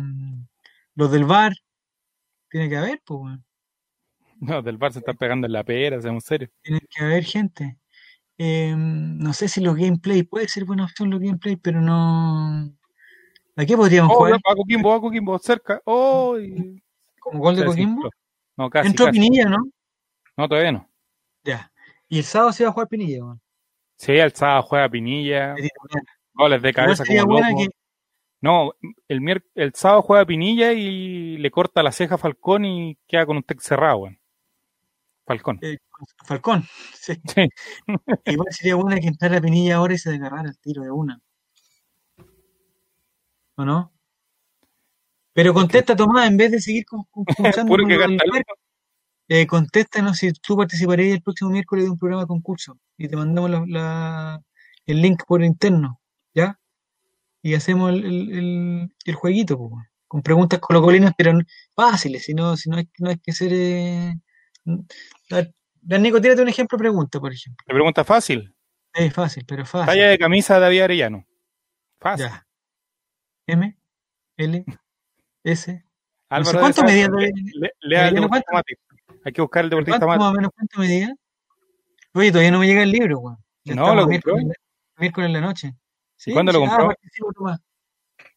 los 0.95 1.11
del 1.11 1.25
bar. 1.25 1.53
Tiene 2.49 2.69
que 2.69 2.77
haber, 2.77 3.03
pues. 3.05 3.39
No, 4.41 4.63
del 4.63 4.77
bar 4.77 4.93
se 4.93 4.99
están 4.99 5.17
pegando 5.17 5.47
en 5.47 5.53
la 5.53 5.65
pera, 5.65 6.01
seamos 6.01 6.25
serios. 6.25 6.51
Tiene 6.63 6.81
que 6.91 7.03
haber 7.05 7.25
gente. 7.25 7.79
Eh, 8.39 8.75
no 8.77 9.33
sé 9.33 9.49
si 9.49 9.63
los 9.63 9.75
gameplay, 9.77 10.23
puede 10.25 10.47
ser 10.49 10.65
buena 10.67 10.85
opción 10.85 11.09
los 11.11 11.21
gameplay, 11.21 11.57
pero 11.57 11.81
no. 11.81 12.71
¿A 13.57 13.65
qué 13.65 13.77
podríamos 13.77 14.13
Oh, 14.13 14.19
jugar? 14.19 14.33
va 14.35 14.55
Coquimbo, 14.55 14.91
va 14.91 15.01
Coquimbo, 15.01 15.39
cerca. 15.39 15.81
Oh, 15.87 16.39
y- 16.39 16.83
¿Como 17.19 17.39
gol 17.41 17.57
de 17.57 17.65
Coquimbo? 17.65 18.05
entró. 18.05 18.11
No, 18.59 18.69
casi, 18.71 18.89
Entró 18.89 19.07
casi. 19.07 19.19
Pinilla, 19.19 19.47
¿no? 19.49 19.57
No, 20.37 20.49
todavía 20.49 20.73
no. 20.73 20.91
Ya. 21.45 21.73
Y 22.09 22.19
el 22.19 22.25
sábado 22.25 22.53
se 22.53 22.65
va 22.65 22.71
a 22.71 22.73
jugar 22.75 22.89
Pinilla, 22.89 23.25
weón. 23.25 23.41
Sí, 23.97 24.13
el 24.13 24.33
sábado 24.35 24.63
juega 24.65 24.89
Pinilla, 24.91 25.55
goles 26.35 26.61
de 26.61 26.73
cabeza 26.75 27.05
como 27.07 27.39
loco. 27.41 27.47
que. 27.59 27.69
No, 28.43 28.73
el, 29.09 29.43
el 29.55 29.73
sábado 29.75 30.03
juega 30.03 30.27
Pinilla 30.27 30.75
y 30.75 31.39
le 31.39 31.51
corta 31.51 31.83
la 31.83 31.91
ceja 31.91 32.17
a 32.17 32.19
Falcón 32.19 32.67
y 32.67 32.99
queda 33.09 33.25
con 33.25 33.39
un 33.39 33.43
tec 33.43 33.61
cerrado, 33.61 33.97
weón. 34.01 34.19
Falcón. 35.27 35.59
eh, 35.63 35.79
Falcón. 36.25 36.65
Sí. 36.95 37.15
Sí. 37.35 37.49
Igual 38.27 38.53
sería 38.53 38.75
buena 38.77 39.01
que 39.01 39.09
entrara 39.09 39.41
Pinilla 39.41 39.77
ahora 39.77 39.95
y 39.95 39.99
se 39.99 40.11
desgarrara 40.11 40.49
el 40.49 40.59
tiro 40.59 40.83
de 40.83 40.91
una. 40.91 41.21
¿O 43.57 43.65
no? 43.65 43.93
Pero 45.33 45.53
contesta, 45.53 45.95
Tomás, 45.97 46.29
en 46.29 46.37
vez 46.37 46.51
de 46.51 46.61
seguir 46.61 46.85
con, 46.87 47.05
con- 47.05 47.25
con 47.69 47.81
eh, 49.29 49.47
contéstanos 49.47 50.19
si 50.19 50.33
tú 50.35 50.57
participarías 50.57 51.15
el 51.17 51.23
próximo 51.23 51.51
miércoles 51.51 51.85
de 51.85 51.91
un 51.91 51.99
programa 51.99 52.23
de 52.23 52.29
concurso 52.29 52.79
y 52.97 53.09
te 53.09 53.17
mandamos 53.17 53.51
la- 53.51 53.65
la- 53.67 54.43
el 54.87 55.03
link 55.03 55.25
por 55.27 55.43
interno, 55.43 56.01
¿ya? 56.33 56.59
Y 57.43 57.55
hacemos 57.55 57.91
el, 57.91 58.05
el, 58.05 58.39
el- 58.39 58.95
el 59.05 59.15
jueguito, 59.15 59.59
po, 59.59 59.83
con 60.07 60.23
preguntas 60.23 60.61
colocolinas, 60.61 61.13
pero 61.19 61.33
fáciles, 61.75 62.25
si 62.25 62.35
no, 62.35 62.57
si 62.57 62.71
no, 62.71 62.77
hay, 62.77 62.89
no 62.99 63.11
hay 63.11 63.19
que 63.19 63.33
ser... 63.33 63.53
Eh, 63.53 64.15
Nico, 64.67 66.21
tírate 66.21 66.43
un 66.43 66.49
ejemplo 66.49 66.79
pregunta, 66.79 67.21
por 67.21 67.33
ejemplo. 67.33 67.65
Le 67.69 67.75
pregunta 67.75 68.05
fácil. 68.05 68.55
Es 68.93 69.13
fácil, 69.13 69.45
pero 69.47 69.65
fácil. 69.65 69.87
Talla 69.87 70.09
de 70.09 70.19
camisa 70.19 70.55
de 70.55 70.61
David 70.61 70.81
Arellano. 70.81 71.27
Fácil. 72.01 72.27
Ya. 72.27 72.47
M, 73.47 73.79
L, 74.37 74.65
S. 75.45 75.85
Álvaro 76.29 76.51
sé 76.51 76.59
cuánto 76.59 76.83
medía 76.83 77.09
David- 77.09 77.33
le- 77.55 77.73
Lea 77.81 78.09
el 78.09 78.29
¿cuánto? 78.29 78.47
Hay 79.25 79.33
que 79.33 79.41
buscar 79.41 79.65
el 79.65 79.71
deportista 79.71 80.05
¿Cuánto 80.05 80.25
más 80.25 80.33
o 80.33 80.35
menos 80.35 80.51
cuánto 80.55 80.81
medía? 80.81 81.15
Oye, 82.15 82.31
todavía 82.31 82.51
no 82.51 82.59
me 82.59 82.67
llega 82.67 82.83
el 82.83 82.91
libro, 82.91 83.19
weón. 83.19 83.39
No, 83.65 83.95
lo 83.95 84.07
compró. 84.07 84.35
miércoles, 84.37 84.59
miércoles 84.97 85.27
en 85.27 85.33
la 85.33 85.41
noche. 85.41 85.75
Sí, 86.17 86.33
cuándo 86.33 86.53
lo 86.53 86.65
ah, 86.65 86.69
compró? 86.69 86.95
Tomás. 87.35 87.61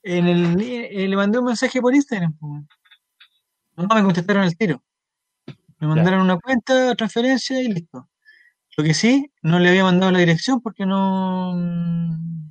En 0.03 0.27
el, 0.27 0.61
eh, 0.61 1.07
le 1.07 1.15
mandé 1.15 1.39
un 1.39 1.45
mensaje 1.45 1.79
por 1.81 1.93
Instagram. 1.93 2.35
No 2.41 3.95
me 3.95 4.03
contestaron 4.03 4.43
el 4.43 4.57
tiro. 4.57 4.83
Me 5.79 5.87
mandaron 5.87 6.21
una 6.21 6.37
cuenta, 6.37 6.93
transferencia 6.95 7.61
y 7.61 7.69
listo. 7.69 8.09
Lo 8.77 8.83
que 8.83 8.93
sí, 8.93 9.31
no 9.41 9.59
le 9.59 9.69
había 9.69 9.83
mandado 9.83 10.11
la 10.11 10.19
dirección 10.19 10.61
porque 10.61 10.85
no, 10.85 11.55
no 11.55 12.49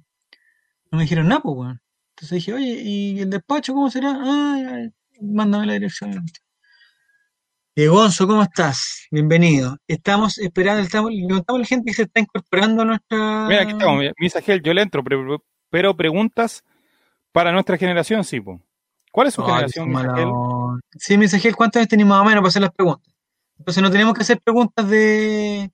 me 0.90 1.02
dijeron 1.02 1.28
nada, 1.28 1.40
pues, 1.42 1.56
weón. 1.56 1.80
Entonces 2.10 2.36
dije, 2.36 2.52
oye, 2.52 2.82
¿y 2.82 3.20
el 3.20 3.30
despacho 3.30 3.74
cómo 3.74 3.90
será? 3.90 4.18
Ah, 4.18 4.88
mándame 5.20 5.66
la 5.66 5.72
dirección. 5.74 6.24
Eh, 7.76 7.86
Gonzo, 7.86 8.26
¿cómo 8.26 8.42
estás? 8.42 9.06
Bienvenido. 9.10 9.76
Estamos 9.86 10.38
esperando, 10.38 10.82
estamos, 10.82 11.12
levantamos 11.12 11.60
la 11.60 11.66
gente 11.66 11.90
que 11.90 11.94
se 11.94 12.02
está 12.02 12.20
incorporando 12.20 12.82
a 12.82 12.84
nuestra. 12.86 13.46
Mira, 13.46 13.62
aquí 13.62 13.72
estamos, 13.72 14.02
Misa 14.18 14.40
Gel, 14.40 14.62
yo 14.62 14.74
le 14.74 14.82
entro, 14.82 15.04
pero, 15.04 15.44
pero 15.70 15.96
preguntas 15.96 16.64
para 17.30 17.52
nuestra 17.52 17.76
generación, 17.76 18.24
sí, 18.24 18.40
po. 18.40 18.60
¿Cuál 19.12 19.28
es 19.28 19.34
su 19.34 19.42
Ay, 19.42 19.48
generación, 19.48 19.84
son 19.84 19.92
mala 19.92 20.08
Misa 20.08 20.16
Gel? 20.16 20.28
onda. 20.28 20.80
Sí, 20.98 21.16
Mensajel, 21.16 21.54
¿cuántos 21.54 21.78
años 21.78 21.88
tenés 21.88 22.06
más 22.06 22.20
o 22.20 22.24
menos 22.24 22.40
para 22.40 22.48
hacer 22.48 22.62
las 22.62 22.72
preguntas? 22.72 23.14
Entonces 23.58 23.82
no 23.82 23.90
tenemos 23.90 24.14
que 24.14 24.22
hacer 24.22 24.40
preguntas 24.40 24.88
de, 24.88 25.70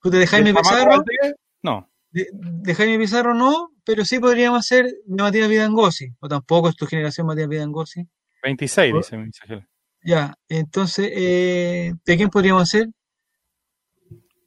pues, 0.00 0.12
de 0.12 0.26
Jaime 0.26 0.52
¿De 0.52 0.54
Pamaco 0.54 1.04
Pizarro. 1.04 1.36
No. 1.62 1.90
De, 2.10 2.26
de 2.32 2.74
Jaime 2.74 2.98
Pizarro 2.98 3.34
no, 3.34 3.70
pero 3.84 4.04
sí 4.04 4.18
podríamos 4.18 4.60
hacer 4.60 4.86
de 5.04 5.22
Matías 5.22 5.48
Vidangosi. 5.48 6.12
O 6.20 6.28
tampoco 6.28 6.68
es 6.68 6.76
tu 6.76 6.86
generación 6.86 7.26
Matías 7.26 7.48
Vidangosi. 7.48 8.06
26, 8.42 8.92
¿Oh? 8.92 8.96
dice 8.98 9.16
Misa 9.16 9.46
Gel. 9.46 9.66
Ya, 10.02 10.34
entonces, 10.48 11.10
eh, 11.12 11.92
¿de 12.04 12.16
quién 12.16 12.30
podríamos 12.30 12.62
hacer? 12.62 12.88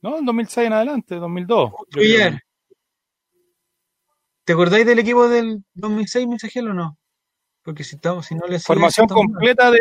No, 0.02 0.18
en 0.18 0.26
2006 0.26 0.68
en 0.68 0.74
adelante, 0.74 1.16
2002. 1.16 1.72
yo 1.72 1.78
creo. 1.92 2.04
Villar. 2.04 2.42
¿Te 4.44 4.54
acordáis 4.54 4.86
del 4.86 5.00
equipo 5.00 5.30
del 5.30 5.64
2006, 5.76 6.28
Mensajel 6.28 6.70
o 6.70 6.74
no? 6.74 6.98
Porque 7.62 7.86
si 7.86 7.96
estamos, 7.96 8.26
si 8.26 8.36
no 8.36 8.46
le 8.46 8.58
hacía 8.58 8.66
Formación 8.66 9.08
completa 9.08 9.72
de, 9.72 9.80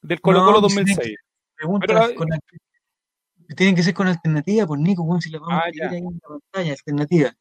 del 0.00 0.20
Colo 0.20 0.40
Colo 0.40 0.52
No, 0.52 0.60
pues, 0.62 0.74
2006. 0.74 1.16
Preguntas 1.62 1.88
Pero, 2.08 2.14
con 2.16 2.28
tienen 3.56 3.74
que 3.74 3.82
ser 3.82 3.92
con 3.94 4.08
alternativa, 4.08 4.66
por 4.66 4.78
Nico, 4.78 5.02
weón, 5.02 5.20
si 5.20 5.30
la 5.30 5.38
vamos 5.38 5.54
Ah, 5.62 5.66
a 5.68 5.70
ya. 5.72 5.90
ahí 5.90 5.98
en 5.98 6.04
la 6.22 6.28
pantalla, 6.28 6.72
alternativa. 6.72 7.32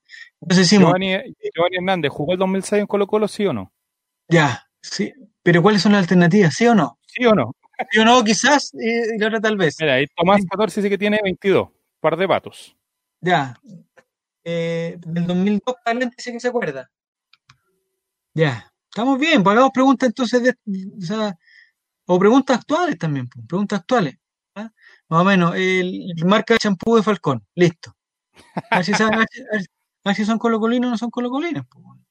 Entonces 0.41 0.65
decimos, 0.69 0.87
Giovanni, 0.89 1.33
Giovanni 1.55 1.77
Hernández, 1.77 2.11
¿jugó 2.11 2.33
el 2.33 2.39
2006 2.39 2.81
en 2.81 2.87
Colo 2.87 3.07
Colo, 3.07 3.27
sí 3.27 3.45
o 3.45 3.53
no? 3.53 3.71
ya, 4.27 4.65
sí, 4.81 5.13
pero 5.43 5.61
¿cuáles 5.61 5.81
son 5.81 5.93
las 5.93 6.01
alternativas? 6.01 6.53
¿Sí 6.55 6.67
o 6.67 6.75
no? 6.75 6.99
¿Sí 7.05 7.25
o 7.25 7.33
no? 7.33 7.55
Sí 7.91 7.99
o 7.99 8.05
no, 8.05 8.23
quizás, 8.23 8.73
eh, 8.75 9.15
y 9.15 9.17
la 9.19 9.27
otra 9.27 9.39
tal 9.41 9.57
vez. 9.57 9.75
Mira, 9.79 9.95
ahí 9.95 10.05
Tomás 10.15 10.41
14 10.49 10.81
dice 10.81 10.89
que 10.89 10.97
tiene 10.97 11.19
22, 11.23 11.69
par 11.99 12.15
de 12.17 12.27
patos. 12.27 12.75
Ya. 13.21 13.55
Eh, 14.43 14.97
del 15.05 15.27
2002 15.27 15.61
para 15.83 15.95
adelante 15.97 16.15
dice 16.17 16.31
que 16.33 16.39
se 16.39 16.47
acuerda. 16.49 16.89
Ya. 18.33 18.71
Estamos 18.89 19.19
bien, 19.19 19.43
pues 19.43 19.53
hagamos 19.53 19.71
preguntas 19.73 20.07
entonces 20.07 20.43
de, 20.43 20.49
o 20.97 21.01
sea, 21.01 21.37
o 22.05 22.19
preguntas 22.19 22.57
actuales 22.59 22.97
también, 22.97 23.27
preguntas 23.47 23.79
actuales. 23.79 24.17
¿ah? 24.55 24.69
Más 25.09 25.21
o 25.21 25.23
menos, 25.23 25.55
el, 25.55 26.13
marca 26.25 26.53
de 26.55 26.59
champú 26.59 26.95
de 26.95 27.03
Falcón, 27.03 27.45
listo. 27.55 27.95
A 28.69 28.77
ver 28.77 28.85
si, 28.85 28.93
saben- 28.93 29.13
a 29.15 29.17
ver 29.19 29.27
si- 29.31 29.41
a 29.41 29.45
ver- 29.51 29.65
a 30.03 30.09
ver 30.09 30.15
si 30.15 30.25
son 30.25 30.39
colocolinos 30.39 30.87
o 30.87 30.91
no 30.91 30.97
son 30.97 31.11
colocolinos. 31.11 31.65
bueno. 31.75 32.01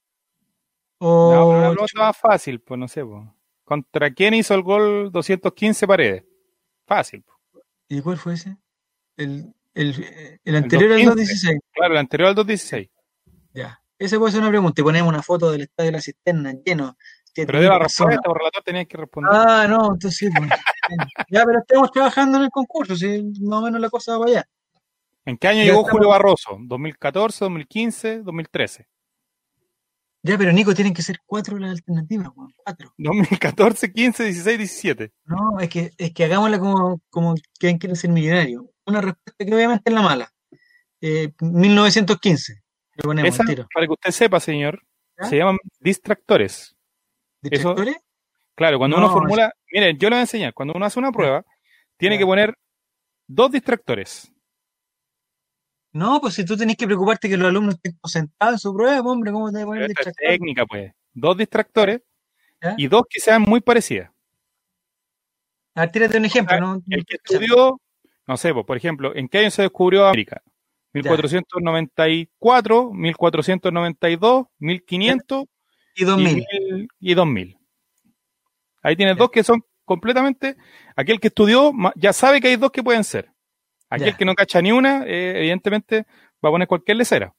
No, 1.00 1.08
pero 1.30 1.42
O, 1.46 1.48
una 1.50 1.70
pregunta 1.70 1.92
más 2.00 2.16
fácil, 2.16 2.60
pues 2.60 2.78
no 2.78 2.86
sé. 2.88 3.04
Pues. 3.04 3.26
¿Contra 3.64 4.12
quién 4.12 4.34
hizo 4.34 4.54
el 4.54 4.62
gol 4.62 5.10
215 5.12 5.86
paredes? 5.86 6.24
Fácil. 6.86 7.24
pues. 7.52 7.64
¿Y 7.88 8.00
cuál 8.02 8.18
fue 8.18 8.34
ese? 8.34 8.56
El, 9.16 9.52
el, 9.74 10.38
el 10.44 10.56
anterior 10.56 10.92
al 10.92 10.98
215. 11.04 11.06
216. 11.06 11.60
Claro, 11.72 11.94
el 11.94 11.98
anterior 12.00 12.28
al 12.28 12.34
216. 12.34 12.88
Ya. 13.54 13.82
Esa 13.98 14.18
puede 14.18 14.32
ser 14.32 14.40
una 14.40 14.50
pregunta. 14.50 14.80
Y 14.80 14.84
ponemos 14.84 15.08
una 15.08 15.22
foto 15.22 15.50
del 15.52 15.62
estadio 15.62 15.88
de 15.88 15.92
la 15.96 16.00
cisterna 16.02 16.52
lleno. 16.64 16.96
Pero 17.34 17.60
de 17.60 17.68
la 17.68 17.74
7.000 17.74 17.78
personas. 17.80 18.08
respuesta, 18.14 18.22
por 18.28 18.38
relator 18.38 18.62
tenías 18.64 18.86
que 18.86 18.96
responder. 18.96 19.30
Ah, 19.34 19.66
no, 19.68 19.92
entonces 19.94 20.16
sí. 20.16 20.28
pues. 20.36 20.50
ya, 21.30 21.44
pero 21.44 21.58
estamos 21.60 21.90
trabajando 21.92 22.38
en 22.38 22.44
el 22.44 22.50
concurso, 22.50 22.96
si 22.96 23.22
más 23.40 23.60
o 23.60 23.62
menos 23.62 23.80
la 23.80 23.88
cosa 23.90 24.12
va 24.12 24.20
para 24.26 24.30
allá. 24.32 24.48
¿En 25.26 25.36
qué 25.36 25.48
año 25.48 25.58
ya 25.58 25.64
llegó 25.66 25.80
estamos- 25.80 25.92
Julio 25.92 26.08
Barroso? 26.08 26.56
¿2014, 26.58 27.38
2015, 27.40 28.22
2013? 28.22 28.88
Ya, 30.22 30.36
pero 30.36 30.52
Nico, 30.52 30.74
tienen 30.74 30.92
que 30.92 31.00
ser 31.02 31.18
cuatro 31.24 31.56
las 31.58 31.70
alternativas, 31.70 32.28
weón, 32.34 32.52
cuatro. 32.56 32.92
2014, 32.98 33.90
15, 33.92 34.24
16, 34.24 34.58
17. 34.58 35.12
No, 35.24 35.58
es 35.60 35.68
que, 35.70 35.92
es 35.96 36.12
que 36.12 36.24
hagámosla 36.24 36.58
como, 36.58 37.00
como 37.08 37.34
quien 37.58 37.78
quiere 37.78 37.96
ser 37.96 38.10
millonario. 38.10 38.70
Una 38.84 39.00
respuesta 39.00 39.44
que 39.44 39.54
obviamente 39.54 39.88
es 39.88 39.94
la 39.94 40.02
mala. 40.02 40.30
Eh, 41.00 41.32
1915. 41.40 42.54
Le 42.96 43.02
ponemos 43.02 43.32
Esa, 43.32 43.42
el 43.44 43.48
tiro. 43.48 43.66
para 43.72 43.86
que 43.86 43.92
usted 43.92 44.10
sepa, 44.10 44.40
señor, 44.40 44.82
se 45.22 45.38
llaman 45.38 45.56
distractores. 45.78 46.76
¿Distractores? 47.42 47.96
Claro, 48.54 48.78
cuando 48.78 48.96
No, 48.98 49.04
uno 49.04 49.12
formula, 49.12 49.52
miren, 49.72 49.96
yo 49.98 50.08
le 50.10 50.16
voy 50.16 50.18
a 50.18 50.22
enseñar, 50.22 50.52
cuando 50.54 50.74
uno 50.74 50.84
hace 50.84 50.98
una 50.98 51.12
prueba, 51.12 51.44
tiene 51.96 52.18
que 52.18 52.26
poner 52.26 52.54
dos 53.26 53.50
distractores. 53.52 54.30
No, 55.92 56.20
pues 56.20 56.34
si 56.34 56.44
tú 56.44 56.56
tenés 56.56 56.76
que 56.76 56.86
preocuparte 56.86 57.28
que 57.28 57.36
los 57.36 57.48
alumnos 57.48 57.74
estén 57.74 57.96
concentrados 58.00 58.54
en 58.54 58.58
su 58.60 58.74
prueba, 58.74 59.02
pues, 59.02 59.12
hombre, 59.12 59.32
¿cómo 59.32 59.48
te 59.50 59.54
vas 59.54 59.62
a 59.62 59.66
poner 59.66 59.82
Esta 59.84 60.00
es 60.02 60.06
distractor? 60.06 60.28
técnica, 60.28 60.66
pues. 60.66 60.92
Dos 61.14 61.36
distractores 61.36 62.00
¿Ya? 62.62 62.74
y 62.76 62.86
dos 62.86 63.02
que 63.08 63.18
sean 63.20 63.42
muy 63.42 63.60
parecidas. 63.60 64.10
A 65.74 65.80
ver, 65.82 65.90
tírate 65.90 66.18
un 66.18 66.24
ejemplo, 66.26 66.56
Ah, 66.56 66.60
¿no? 66.60 66.82
El 66.88 67.04
que 67.04 67.16
estudió, 67.16 67.80
no 68.26 68.36
sé, 68.36 68.52
pues, 68.52 68.66
por 68.66 68.76
ejemplo, 68.76 69.14
¿en 69.16 69.28
qué 69.28 69.38
año 69.38 69.50
se 69.50 69.62
descubrió 69.62 70.06
América? 70.06 70.42
1494, 70.92 72.92
1492, 72.92 74.46
1500 74.58 75.44
Y 76.00 76.04
2000. 76.04 76.38
y, 76.50 76.72
mil- 76.72 76.88
y 76.98 77.14
2000. 77.14 77.58
Ahí 78.82 78.96
tienes 78.96 79.16
Ya. 79.16 79.18
dos 79.18 79.30
que 79.30 79.44
son 79.44 79.62
completamente. 79.84 80.56
Aquel 80.96 81.20
que 81.20 81.28
estudió 81.28 81.72
ya 81.96 82.12
sabe 82.12 82.40
que 82.40 82.48
hay 82.48 82.56
dos 82.56 82.70
que 82.70 82.82
pueden 82.82 83.04
ser. 83.04 83.30
Aquel 83.88 84.10
Ya. 84.12 84.16
que 84.16 84.24
no 84.24 84.34
cacha 84.34 84.62
ni 84.62 84.72
una, 84.72 85.04
eh, 85.06 85.38
evidentemente 85.38 86.06
va 86.44 86.48
a 86.48 86.52
poner 86.52 86.68
cualquier 86.68 86.96
lecera. 86.96 87.34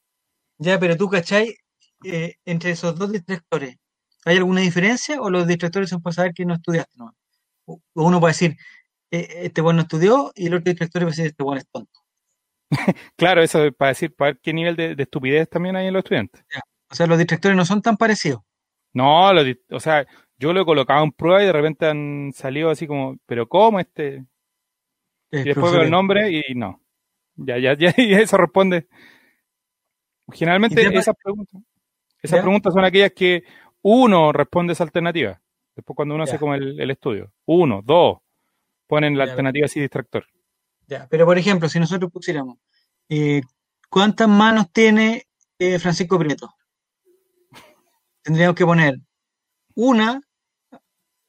Ya, 0.57 0.79
pero 0.79 0.95
tú, 0.97 1.09
¿cachai? 1.09 1.55
Eh, 2.03 2.35
entre 2.45 2.71
esos 2.71 2.97
dos 2.97 3.11
distractores, 3.11 3.77
¿hay 4.25 4.37
alguna 4.37 4.61
diferencia 4.61 5.21
o 5.21 5.29
los 5.29 5.47
distractores 5.47 5.89
son 5.89 6.01
para 6.01 6.13
saber 6.13 6.33
que 6.33 6.45
no 6.45 6.55
estudiaste? 6.55 6.91
No? 6.97 7.15
O 7.65 7.79
uno 7.93 8.19
puede 8.19 8.31
decir, 8.33 8.57
eh, 9.11 9.27
este 9.43 9.61
bueno 9.61 9.81
estudió 9.81 10.31
y 10.35 10.47
el 10.47 10.55
otro 10.55 10.65
distractor 10.71 11.01
puede 11.03 11.11
decir, 11.11 11.25
este 11.27 11.43
bueno 11.43 11.59
es 11.59 11.67
tonto. 11.71 11.99
Claro, 13.17 13.41
eso 13.43 13.65
es 13.65 13.73
para 13.75 13.89
decir, 13.89 14.13
para 14.15 14.31
ver 14.31 14.39
qué 14.41 14.53
nivel 14.53 14.75
de, 14.75 14.95
de 14.95 15.03
estupidez 15.03 15.49
también 15.49 15.75
hay 15.75 15.87
en 15.87 15.93
los 15.93 16.01
estudiantes. 16.03 16.43
O 16.89 16.95
sea, 16.95 17.07
los 17.07 17.17
distractores 17.17 17.55
no 17.55 17.65
son 17.65 17.81
tan 17.81 17.97
parecidos. 17.97 18.41
No, 18.93 19.33
lo 19.33 19.41
o 19.71 19.79
sea, 19.79 20.05
yo 20.37 20.53
lo 20.53 20.61
he 20.61 20.65
colocado 20.65 21.03
en 21.03 21.11
prueba 21.11 21.41
y 21.43 21.45
de 21.45 21.53
repente 21.53 21.85
han 21.85 22.31
salido 22.33 22.69
así 22.69 22.87
como, 22.87 23.17
¿pero 23.25 23.47
cómo 23.47 23.79
este? 23.79 24.25
Y 25.31 25.43
después 25.43 25.71
veo 25.71 25.81
el 25.83 25.91
nombre 25.91 26.29
y 26.31 26.55
no. 26.55 26.81
Ya, 27.35 27.57
ya, 27.57 27.73
ya, 27.77 27.93
y 27.97 28.13
eso 28.13 28.37
responde. 28.37 28.87
Generalmente 30.31 30.81
¿Y 30.81 30.89
te 30.89 30.97
ha- 30.97 30.99
esas 30.99 31.15
preguntas, 31.21 31.61
esas 32.21 32.37
¿Ya? 32.37 32.41
preguntas 32.41 32.73
son 32.73 32.85
aquellas 32.85 33.11
que 33.11 33.43
uno 33.81 34.31
responde 34.31 34.73
esa 34.73 34.83
alternativa. 34.83 35.41
Después 35.75 35.95
cuando 35.95 36.15
uno 36.15 36.25
Ya. 36.25 36.31
hace 36.31 36.39
como 36.39 36.55
el, 36.55 36.79
el 36.79 36.91
estudio. 36.91 37.31
Uno, 37.45 37.81
dos, 37.83 38.19
ponen 38.87 39.17
la 39.17 39.25
Ya, 39.25 39.31
alternativa 39.31 39.65
así 39.65 39.79
distractor. 39.79 40.25
Ya, 40.87 41.07
pero 41.09 41.25
por 41.25 41.37
ejemplo, 41.37 41.69
si 41.69 41.79
nosotros 41.79 42.11
pusiéramos, 42.11 42.57
eh, 43.09 43.41
¿cuántas 43.89 44.27
manos 44.27 44.71
tiene 44.71 45.23
eh, 45.59 45.79
Francisco 45.79 46.19
Prieto? 46.19 46.53
Tendríamos 48.23 48.55
que 48.55 48.65
poner 48.65 48.99
una 49.75 50.21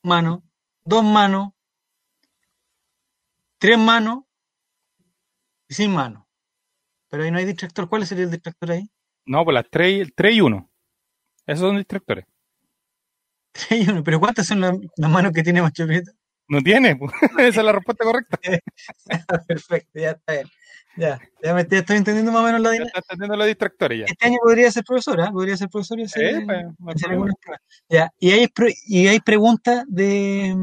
mano, 0.03 0.43
dos 0.85 1.05
manos, 1.05 1.51
tres 3.59 3.79
manos 3.79 4.25
y 5.69 5.75
sin 5.75 5.93
mano. 5.93 6.29
Pero 7.09 7.25
ahí 7.25 7.31
no 7.31 7.39
hay 7.39 7.45
distractor. 7.45 7.89
¿Cuál 7.89 8.07
sería 8.07 8.25
el 8.25 8.31
distractor 8.31 8.73
ahí? 8.73 8.91
No, 9.27 9.45
pues 9.45 9.55
las 9.55 9.67
tres, 9.71 10.09
3 10.15 10.35
y 10.35 10.41
1. 10.41 10.71
Esos 11.47 11.61
son 11.61 11.77
distractores. 11.77 12.25
Tres 13.53 13.87
y 13.87 13.91
uno. 13.91 14.03
Pero 14.03 14.19
¿cuántas 14.19 14.47
son 14.47 14.61
las, 14.61 14.75
las 14.97 15.11
manos 15.11 15.33
que 15.33 15.43
tiene 15.43 15.63
Macho 15.63 15.87
Prieto? 15.87 16.13
No 16.49 16.61
tiene. 16.61 16.97
pues. 16.97 17.13
Esa 17.39 17.61
es 17.61 17.65
la 17.65 17.73
respuesta 17.73 18.05
correcta. 18.05 18.39
Perfecto, 19.47 19.99
ya 19.99 20.11
está 20.13 20.33
bien. 20.33 20.49
Ya, 20.97 21.19
ya, 21.43 21.55
me, 21.55 21.63
estoy 21.63 21.97
entendiendo 21.97 22.33
más 22.33 22.43
o 22.43 22.45
menos 22.45 22.61
la 22.61 22.71
dinámica. 22.71 22.99
estás 22.99 23.15
entendiendo 23.15 23.37
los 23.37 23.47
distractores 23.47 23.99
ya. 24.01 24.05
Este 24.07 24.27
año 24.27 24.37
podría 24.43 24.71
ser 24.71 24.85
profesora, 24.85 25.31
podría 25.31 25.57
ser 25.57 25.69
profesor 25.69 25.99
y 26.01 26.03
hacer, 26.05 26.35
Eh, 26.35 26.47
pues. 26.79 26.97
Ya, 27.89 28.11
¿y 28.19 28.31
hay, 28.33 28.49
y 28.87 29.07
hay 29.07 29.21
preguntas 29.21 29.85
de, 29.89 30.55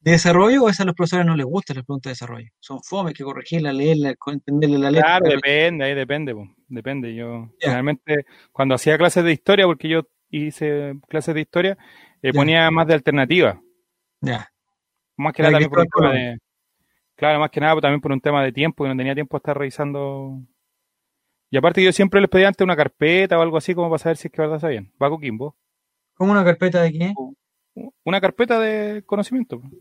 de 0.00 0.10
desarrollo 0.12 0.62
o 0.62 0.68
esas 0.68 0.80
a 0.80 0.84
los 0.84 0.94
profesores 0.94 1.26
no 1.26 1.34
les 1.34 1.46
gustan 1.46 1.76
las 1.76 1.84
preguntas 1.84 2.10
de 2.10 2.12
desarrollo? 2.12 2.48
Son 2.60 2.80
fome, 2.82 3.08
hay 3.08 3.14
que 3.14 3.24
corregirla, 3.24 3.72
leerla, 3.72 4.14
entenderle 4.26 4.78
la 4.78 4.90
letra. 4.92 5.18
Claro, 5.18 5.30
depende, 5.34 5.84
ahí 5.84 5.94
depende, 5.94 6.34
pues, 6.34 6.48
depende. 6.68 7.14
Yo 7.14 7.50
Ya. 7.60 7.68
generalmente 7.70 8.24
cuando 8.52 8.76
hacía 8.76 8.96
clases 8.98 9.24
de 9.24 9.32
historia, 9.32 9.66
porque 9.66 9.88
yo 9.88 10.02
hice 10.30 10.94
clases 11.08 11.34
de 11.34 11.40
historia, 11.40 11.78
eh, 12.22 12.32
ponía 12.32 12.70
más 12.70 12.86
de 12.86 12.94
alternativa, 12.94 13.60
Ya, 14.20 14.48
más 15.16 15.32
que 15.32 15.42
nada 15.42 15.52
también 15.52 15.70
por 15.70 15.80
un 15.80 15.84
Cristóbal 15.86 16.12
tema 16.12 16.24
de, 16.30 16.38
claro, 17.16 17.40
más 17.40 17.50
que 17.50 17.60
nada 17.60 17.80
también 17.80 18.00
por 18.00 18.12
un 18.12 18.20
tema 18.20 18.42
de 18.44 18.52
tiempo, 18.52 18.84
que 18.84 18.90
no 18.90 18.96
tenía 18.96 19.14
tiempo 19.14 19.36
de 19.36 19.38
estar 19.38 19.58
revisando. 19.58 20.38
Y 21.50 21.56
aparte 21.56 21.82
yo 21.82 21.92
siempre 21.92 22.20
les 22.20 22.30
pedía 22.30 22.48
antes 22.48 22.64
una 22.64 22.76
carpeta 22.76 23.38
o 23.38 23.42
algo 23.42 23.56
así 23.56 23.74
como 23.74 23.88
para 23.88 23.98
saber 23.98 24.16
si 24.16 24.28
es 24.28 24.32
que 24.32 24.42
verdad 24.42 24.58
sabían. 24.58 24.92
Va 25.02 25.08
Coquimbo. 25.08 25.56
¿Cómo 26.14 26.32
una 26.32 26.44
carpeta 26.44 26.82
de 26.82 26.92
qué? 26.92 27.14
Una 28.04 28.20
carpeta 28.20 28.58
de 28.58 29.02
conocimiento. 29.04 29.60
pues. 29.60 29.72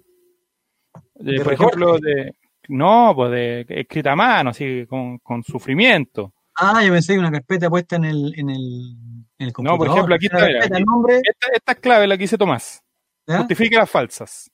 De, 1.15 1.32
¿De 1.34 1.43
por 1.43 1.54
ejemplo, 1.54 1.98
de. 2.00 2.34
No, 2.67 3.13
pues 3.15 3.32
de 3.32 3.65
escrita 3.69 4.13
a 4.13 4.15
mano, 4.15 4.50
así, 4.50 4.86
con, 4.88 5.19
con 5.19 5.43
sufrimiento. 5.43 6.34
Ah, 6.56 6.84
yo 6.84 6.91
pensé 6.93 7.13
que 7.13 7.19
una 7.19 7.32
carpeta 7.32 7.69
puesta 7.69 7.95
en 7.98 8.06
el, 8.06 8.34
en 8.39 8.50
el, 8.50 8.95
en 9.38 9.48
el 9.48 9.54
computador. 9.54 9.63
No, 9.63 9.78
por 9.78 9.88
ejemplo, 9.93 10.15
aquí 10.15 10.26
está, 10.28 10.39
carpeta, 10.39 10.76
aquí- 10.78 10.84
nombre, 10.84 11.15
Esta, 11.17 11.48
esta 11.54 11.71
es 11.74 11.80
clave 11.80 12.08
la 12.08 12.17
que 12.17 12.24
dice 12.24 12.38
Tomás. 12.38 12.82
¿ya? 13.28 13.39
Justifique 13.39 13.76
las 13.76 13.89
falsas. 13.89 14.50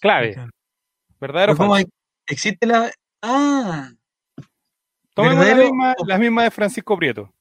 Clave. 0.00 0.36
¿Verdadero 1.22 1.52
o 1.52 1.56
¿cómo 1.56 1.70
falso? 1.74 1.86
hay- 1.86 1.92
existe 2.26 2.66
la. 2.66 2.90
Ah, 3.22 3.90
Tomemos 5.14 5.38
la 5.38 5.44
¿verdadero 5.44 5.70
misma, 5.70 5.94
o- 5.98 6.06
la 6.06 6.18
misma 6.18 6.42
de 6.44 6.50
Francisco 6.50 6.96
Prieto. 6.96 7.32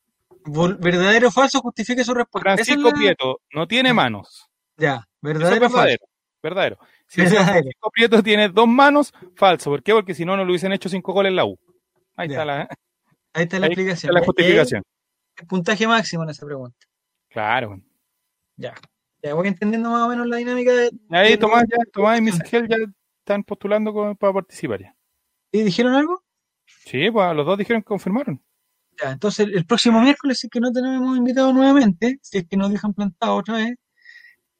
verdadero 0.79 1.29
o 1.29 1.31
falso, 1.31 1.59
justifique 1.61 2.03
su 2.03 2.13
respuesta. 2.13 2.53
Es 2.53 2.65
Francisco 2.67 2.89
la- 2.89 2.95
Prieto 2.95 3.41
no 3.53 3.67
tiene 3.67 3.91
manos. 3.93 4.47
Ya, 4.77 5.07
verdadero 5.21 5.65
o 5.65 5.69
falso. 5.69 5.97
verdadero. 6.43 6.77
Si. 7.07 7.21
Francisco 7.25 7.89
Prieto 7.91 8.21
tiene 8.23 8.49
dos 8.49 8.67
manos, 8.67 9.13
falso. 9.35 9.69
¿Por 9.71 9.81
qué? 9.83 9.93
Porque 9.93 10.13
si 10.13 10.25
no, 10.25 10.37
no 10.37 10.43
lo 10.45 10.51
hubiesen 10.51 10.71
hecho 10.73 10.87
cinco 10.89 11.11
goles 11.13 11.31
en 11.31 11.35
la 11.37 11.45
U. 11.45 11.57
Ahí 12.15 12.27
Ya. 12.29 12.33
está 12.35 12.45
la, 12.45 12.61
Ahí 13.33 13.43
está 13.43 13.59
la 13.59 13.65
ahí 13.65 13.71
explicación. 13.73 14.09
está 14.09 14.19
la 14.19 14.25
justificación. 14.25 14.83
el 15.37 15.47
puntaje 15.47 15.87
máximo 15.87 16.23
en 16.23 16.29
esa 16.29 16.45
pregunta. 16.45 16.77
Claro. 17.29 17.79
Ya. 18.57 18.75
Ya 19.23 19.33
voy 19.33 19.47
entendiendo 19.47 19.89
más 19.89 20.01
o 20.03 20.09
menos 20.09 20.27
la 20.27 20.37
dinámica 20.37 20.71
de. 20.71 20.91
Ahí 21.09 21.37
Tomás, 21.37 21.63
ya, 21.69 21.77
Tomás 21.93 22.19
y 22.19 22.21
Misagel 22.21 22.67
ya 22.67 22.77
están 23.31 23.43
postulando 23.43 23.93
con- 23.93 24.15
para 24.17 24.33
participar 24.33 24.81
ya. 24.81 24.95
¿Y 25.51 25.63
dijeron 25.63 25.93
algo? 25.95 26.23
Sí, 26.85 27.09
pues 27.11 27.35
los 27.35 27.45
dos 27.45 27.57
dijeron 27.57 27.81
que 27.81 27.87
confirmaron. 27.87 28.41
Ya, 29.01 29.11
entonces 29.11 29.47
el 29.51 29.65
próximo 29.65 30.01
miércoles, 30.01 30.39
si 30.39 30.47
es 30.47 30.51
que 30.51 30.59
no 30.59 30.71
tenemos 30.71 31.17
invitados 31.17 31.53
nuevamente, 31.53 32.19
si 32.21 32.39
es 32.39 32.47
que 32.47 32.57
nos 32.57 32.71
dejan 32.71 32.93
plantados 32.93 33.39
otra 33.39 33.55
vez, 33.57 33.75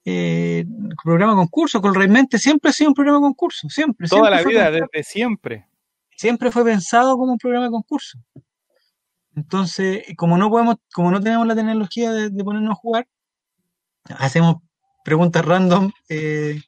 eh, 0.06 0.66
programa 1.04 1.36
concurso, 1.36 1.82
con 1.82 1.94
realmente 1.94 2.38
siempre 2.40 2.70
ha 2.70 2.74
sido 2.74 2.90
un 2.90 2.94
programa 2.96 3.20
concurso, 3.20 3.70
siempre. 3.70 4.08
Toda 4.08 4.22
siempre 4.24 4.44
la 4.44 4.50
vida, 4.50 4.72
pensado- 4.72 4.90
desde 4.94 5.04
siempre. 5.10 5.68
siempre 6.18 6.52
fue 6.52 6.64
pensado 6.66 7.18
como 7.18 7.34
un 7.34 7.38
programa 7.38 7.66
de 7.66 7.72
concurso. 7.72 8.18
Entonces, 9.36 10.04
como 10.18 10.38
no 10.38 10.50
podemos, 10.50 10.76
como 10.94 11.12
no 11.12 11.22
tenemos 11.22 11.48
la 11.48 11.56
tecnología 11.56 12.12
de, 12.12 12.30
de 12.30 12.44
ponernos 12.44 12.72
a 12.72 12.76
jugar, 12.76 13.08
hacemos 14.18 14.56
preguntas 15.06 15.46
random. 15.46 15.92
Eh, 16.10 16.60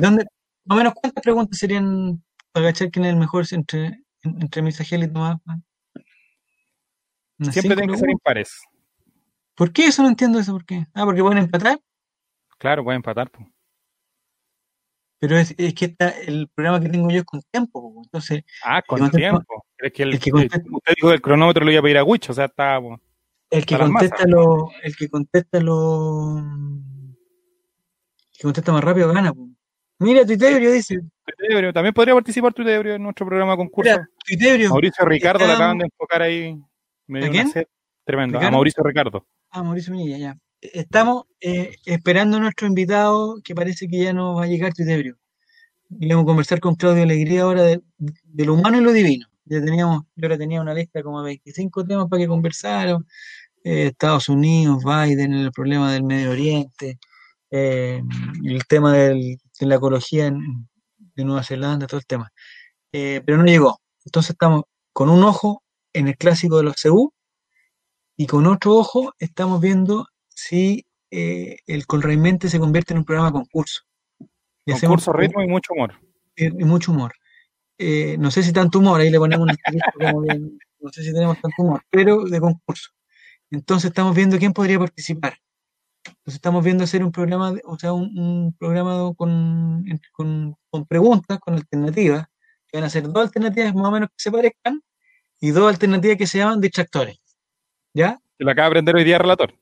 ¿dónde, 0.00 0.26
más 0.64 0.76
o 0.76 0.78
menos 0.78 0.94
cuántas 0.94 1.22
preguntas 1.22 1.58
serían 1.58 2.22
para 2.52 2.66
cachar 2.66 2.90
quién 2.90 3.04
es 3.04 3.12
el 3.12 3.18
mejor 3.18 3.44
entre, 3.50 3.86
en- 4.22 4.42
entre 4.42 4.62
Misagel 4.62 5.02
y 5.04 5.10
Siempre 7.50 7.76
tienen 7.76 7.90
que 7.90 7.98
ser 7.98 8.10
impares. 8.10 8.62
¿Por 9.56 9.72
qué 9.72 9.86
eso? 9.86 10.02
No 10.02 10.08
entiendo 10.08 10.38
eso. 10.38 10.52
¿Por 10.52 10.64
qué? 10.64 10.86
Ah, 10.94 11.04
porque 11.04 11.20
pueden 11.22 11.38
empatar. 11.38 11.78
Claro, 12.58 12.84
pueden 12.84 12.98
empatar. 12.98 13.30
pues. 13.30 13.48
Pero 15.20 15.36
es, 15.38 15.54
es 15.58 15.74
que 15.74 15.86
está, 15.86 16.10
el 16.10 16.48
programa 16.54 16.80
que 16.80 16.88
tengo 16.88 17.10
yo 17.10 17.18
es 17.18 17.24
con 17.24 17.40
tiempo. 17.50 17.92
po. 17.94 18.02
Entonces, 18.04 18.42
Ah, 18.64 18.82
con 18.82 19.10
tiempo. 19.10 19.64
Es 19.78 19.92
que, 19.92 20.02
el, 20.04 20.14
el 20.14 20.20
que 20.20 20.30
contesta- 20.30 20.62
usted 20.70 20.92
dijo 20.96 21.08
que 21.08 21.14
el 21.14 21.22
cronómetro 21.22 21.64
lo 21.64 21.70
iba 21.70 21.80
a 21.80 21.82
pedir 21.82 21.98
a 21.98 22.04
Wicho, 22.04 22.32
o 22.32 22.34
sea, 22.34 22.46
está. 22.46 22.80
pues, 22.80 23.00
el 23.50 23.66
que 23.66 23.78
contesta 23.78 24.26
lo, 24.26 24.70
el 24.82 24.96
que 24.96 25.08
contesta 25.08 25.60
lo, 25.60 26.38
el 26.38 27.14
que 28.32 28.42
contesta 28.42 28.72
más 28.72 28.82
rápido 28.84 29.12
gana. 29.12 29.32
po. 29.32 29.48
Mira, 29.98 30.24
Tuitebrio 30.26 30.72
dice. 30.72 31.00
Tuitebrio, 31.38 31.72
También 31.72 31.94
podría 31.94 32.14
participar 32.14 32.52
Tuitebrio 32.52 32.94
en 32.94 33.02
nuestro 33.02 33.26
programa 33.26 33.56
concurso. 33.56 33.90
Mira, 33.90 34.08
Tuitebrio. 34.26 34.70
Mauricio 34.70 35.04
Ricardo 35.04 35.44
Está- 35.44 35.54
acaban 35.54 35.78
de 35.78 35.84
enfocar 35.84 36.22
ahí. 36.22 36.56
Me 37.06 37.20
dio 37.20 37.28
¿A 37.28 37.30
quién? 37.30 37.66
tremendo. 38.04 38.38
A. 38.38 38.50
Mauricio 38.50 38.82
Ricardo. 38.82 39.26
Ah, 39.50 39.62
Mauricio 39.62 39.92
Minilla, 39.92 40.18
ya. 40.18 40.38
Estamos 40.60 41.24
eh, 41.40 41.76
esperando 41.84 42.38
a 42.38 42.40
nuestro 42.40 42.66
invitado 42.66 43.36
que 43.44 43.54
parece 43.54 43.86
que 43.86 43.98
ya 44.02 44.12
no 44.12 44.34
va 44.34 44.44
a 44.44 44.46
llegar 44.46 44.72
Tuitebrio. 44.72 45.16
Y 45.90 46.08
vamos 46.08 46.24
a 46.24 46.26
conversar 46.26 46.60
con 46.60 46.74
Claudio 46.74 47.02
Alegría 47.02 47.42
ahora 47.42 47.62
de, 47.62 47.80
de 47.98 48.44
lo 48.44 48.54
humano 48.54 48.78
y 48.78 48.80
lo 48.80 48.92
divino. 48.92 49.26
Ya 49.44 49.62
teníamos, 49.62 50.04
yo 50.16 50.24
ahora 50.26 50.38
tenía 50.38 50.60
una 50.62 50.72
lista 50.74 51.02
como 51.02 51.20
de 51.22 51.26
25 51.26 51.84
temas 51.86 52.08
para 52.08 52.22
que 52.22 52.28
conversaran. 52.28 53.04
Eh, 53.62 53.86
Estados 53.88 54.28
Unidos, 54.28 54.82
Biden, 54.84 55.34
el 55.34 55.52
problema 55.52 55.92
del 55.92 56.02
Medio 56.02 56.30
Oriente, 56.30 56.98
eh, 57.56 58.02
el 58.44 58.66
tema 58.66 58.92
del- 58.92 59.38
de 59.60 59.66
la 59.66 59.76
ecología 59.76 60.26
en, 60.26 60.66
de 61.14 61.24
Nueva 61.24 61.44
Zelanda, 61.44 61.86
todo 61.86 61.98
el 62.00 62.06
tema. 62.06 62.32
Eh, 62.92 63.22
pero 63.24 63.38
no 63.38 63.44
llegó. 63.44 63.78
Entonces 64.04 64.30
estamos 64.30 64.64
con 64.92 65.08
un 65.08 65.22
ojo 65.22 65.62
en 65.92 66.08
el 66.08 66.16
clásico 66.16 66.56
de 66.56 66.64
los 66.64 66.74
CU 66.82 67.12
y 68.16 68.26
con 68.26 68.46
otro 68.46 68.74
ojo 68.74 69.12
estamos 69.18 69.60
viendo 69.60 70.06
si 70.28 70.84
eh, 71.10 71.56
el 71.66 71.86
Colraimente 71.86 72.48
se 72.48 72.58
convierte 72.58 72.92
en 72.92 72.98
un 72.98 73.04
programa 73.04 73.30
concurso. 73.32 73.82
Y 74.66 74.72
hacemos 74.72 75.04
Concurso, 75.04 75.12
ritmo 75.12 75.42
y 75.42 75.46
mucho 75.46 75.72
humor. 75.74 75.94
y, 76.36 76.46
y 76.46 76.64
mucho 76.64 76.90
humor. 76.92 77.12
Eh, 77.78 78.16
no 78.18 78.30
sé 78.30 78.42
si 78.42 78.52
tanto 78.52 78.78
humor, 78.80 79.00
ahí 79.00 79.10
le 79.10 79.18
ponemos 79.18 79.48
un 79.48 79.56
como 80.00 80.20
bien, 80.22 80.58
no 80.80 80.90
sé 80.90 81.02
si 81.04 81.12
tenemos 81.12 81.40
tanto 81.40 81.62
humor, 81.62 81.82
pero 81.90 82.24
de 82.24 82.40
concurso. 82.40 82.90
Entonces 83.50 83.88
estamos 83.90 84.14
viendo 84.16 84.38
quién 84.38 84.52
podría 84.52 84.78
participar. 84.78 85.36
Entonces 86.24 86.36
estamos 86.36 86.64
viendo 86.64 86.84
hacer 86.84 87.04
un 87.04 87.12
programa, 87.12 87.52
o 87.64 87.78
sea, 87.78 87.92
un, 87.92 88.18
un 88.18 88.56
programa 88.58 89.12
con, 89.14 89.84
con, 90.10 90.56
con 90.70 90.86
preguntas, 90.86 91.38
con 91.38 91.52
alternativas, 91.52 92.24
que 92.66 92.78
van 92.78 92.84
a 92.84 92.88
ser 92.88 93.02
dos 93.02 93.26
alternativas 93.26 93.74
más 93.74 93.84
o 93.84 93.90
menos 93.90 94.08
que 94.08 94.14
se 94.16 94.32
parezcan 94.32 94.80
y 95.38 95.50
dos 95.50 95.68
alternativas 95.68 96.16
que 96.16 96.26
se 96.26 96.38
llaman 96.38 96.62
distractores. 96.62 97.20
¿Ya? 97.92 98.18
Que 98.38 98.44
lo 98.44 98.52
acaba 98.52 98.68
de 98.68 98.70
aprender 98.70 98.96
hoy 98.96 99.04
día 99.04 99.16
el 99.16 99.20
relator. 99.20 99.52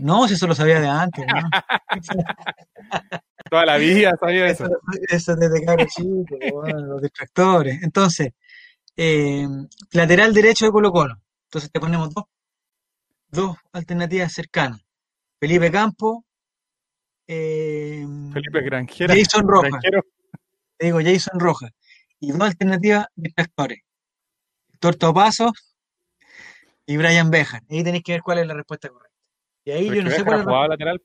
No, 0.00 0.28
si 0.28 0.34
eso 0.34 0.46
lo 0.46 0.54
sabía 0.54 0.80
de 0.80 0.88
antes, 0.88 1.24
¿no? 1.26 1.48
Toda 3.50 3.64
la 3.64 3.78
vida 3.78 4.12
sabía 4.20 4.48
eso. 4.48 4.66
Eso, 4.66 4.80
eso 5.08 5.36
desde 5.36 5.64
cabro 5.64 5.86
chico, 5.86 6.36
bueno, 6.52 6.80
los 6.80 7.00
distractores. 7.00 7.82
Entonces, 7.82 8.34
eh, 8.98 9.48
lateral 9.92 10.34
derecho 10.34 10.66
de 10.66 10.72
Colo 10.72 10.92
Colo. 10.92 11.18
Entonces 11.44 11.72
te 11.72 11.80
ponemos 11.80 12.12
dos, 12.12 12.24
dos 13.30 13.56
alternativas 13.72 14.30
cercanas. 14.30 14.82
Felipe 15.40 15.70
Campo, 15.70 16.24
eh, 17.26 18.06
Felipe 18.32 18.60
Granjera. 18.62 19.14
Jason 19.14 19.48
Rojas. 19.48 19.70
Granjero. 19.70 20.04
Te 20.76 20.86
digo 20.86 20.98
Jason 21.02 21.40
Rojas. 21.40 21.70
Y 22.20 22.32
dos 22.32 22.40
alternativas 22.42 23.06
distractores. 23.14 23.80
Héctor 24.74 24.96
Topazo 24.96 25.52
y 26.86 26.96
Brian 26.96 27.30
Bejan. 27.30 27.64
Ahí 27.70 27.82
tenéis 27.82 28.02
que 28.02 28.12
ver 28.12 28.22
cuál 28.22 28.38
es 28.38 28.46
la 28.46 28.54
respuesta 28.54 28.88
correcta. 28.88 29.16
Y 29.64 29.70
ahí 29.70 29.88
Pero 29.88 29.94
yo 29.96 30.02
no 30.04 30.10
sé 30.10 30.24
cuál 30.24 30.40
es 30.40 30.46
la- 30.46 30.68
lateral. 30.68 31.00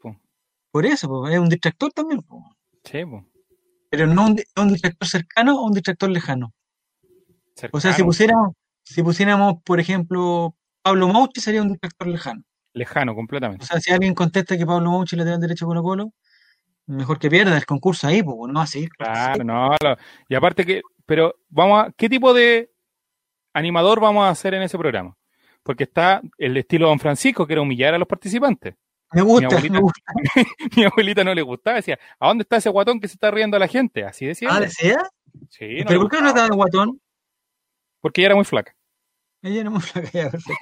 Por 0.71 0.85
eso, 0.85 1.27
es 1.29 1.39
un 1.39 1.49
distractor 1.49 1.91
también. 1.93 2.21
pues. 2.21 2.43
Sí, 2.83 3.05
pues. 3.05 3.23
Pero 3.89 4.07
no 4.07 4.25
un, 4.27 4.41
un 4.57 4.67
distractor 4.69 5.07
cercano 5.07 5.57
o 5.61 5.65
un 5.67 5.73
distractor 5.73 6.09
lejano. 6.09 6.53
O 7.71 7.79
sea, 7.79 7.93
si 7.93 8.03
pusiéramos, 8.03 8.53
si 8.83 9.01
pusiéramos, 9.01 9.61
por 9.63 9.79
ejemplo, 9.79 10.55
Pablo 10.81 11.07
Mouche 11.07 11.39
sería 11.39 11.61
un 11.61 11.69
distractor 11.69 12.07
lejano. 12.07 12.43
Lejano 12.75 13.13
O 13.13 13.15
completamente. 13.15 13.65
sea, 13.65 13.79
si 13.79 13.91
alguien 13.91 14.13
contesta 14.13 14.57
que 14.57 14.65
Pablo 14.65 15.03
da 15.17 15.33
el 15.33 15.39
derecho 15.41 15.65
a 15.65 15.67
Colo 15.69 15.81
Colo, 15.81 16.11
mejor 16.85 17.17
que 17.17 17.29
pierda 17.29 17.57
el 17.57 17.65
concurso 17.65 18.05
ahí, 18.07 18.21
pues, 18.21 18.37
no 18.53 18.59
así. 18.61 18.87
Claro, 18.89 19.43
no. 19.43 19.69
lo- 19.81 19.97
y 20.29 20.35
aparte 20.35 20.65
que, 20.65 20.81
pero 21.05 21.35
vamos 21.49 21.85
a, 21.85 21.91
¿qué 21.97 22.07
tipo 22.09 22.33
de 22.33 22.71
animador 23.53 23.99
vamos 23.99 24.25
a 24.25 24.29
hacer 24.29 24.53
en 24.53 24.61
ese 24.61 24.77
programa? 24.77 25.17
Porque 25.63 25.85
está 25.85 26.21
el 26.37 26.55
estilo 26.57 26.87
Don 26.87 26.99
Francisco, 26.99 27.47
que 27.47 27.53
era 27.53 27.61
humillar 27.61 27.93
a 27.95 27.97
los 27.97 28.07
participantes. 28.07 28.75
Me 29.13 29.21
gusta, 29.21 29.47
abuelita- 29.47 29.71
me 29.71 29.79
gusta. 29.79 30.01
Mi 30.77 30.83
abuelita 30.83 31.23
no 31.23 31.33
le 31.33 31.41
gustaba, 31.41 31.77
decía, 31.77 31.97
¿a 32.19 32.27
dónde 32.27 32.41
está 32.43 32.57
ese 32.57 32.69
guatón 32.69 32.99
que 32.99 33.07
se 33.07 33.13
está 33.13 33.31
riendo 33.31 33.55
a 33.57 33.59
la 33.59 33.67
gente? 33.67 34.03
Así 34.03 34.25
decía. 34.25 34.49
Ah. 34.51 34.59
¿decía? 34.59 34.97
Sí, 35.49 35.79
no 35.79 35.85
¿Pero 35.87 36.01
por 36.01 36.11
qué 36.11 36.21
no 36.21 36.27
estaba 36.29 36.47
el 36.47 36.53
guatón? 36.55 36.99
Porque 38.01 38.21
ella 38.21 38.27
era 38.27 38.35
muy 38.35 38.45
flaca. 38.45 38.75
Ella 39.41 39.61
era 39.61 39.69
muy 39.69 39.81
flaca, 39.81 40.09
ya, 40.11 40.29
perfecto. 40.29 40.53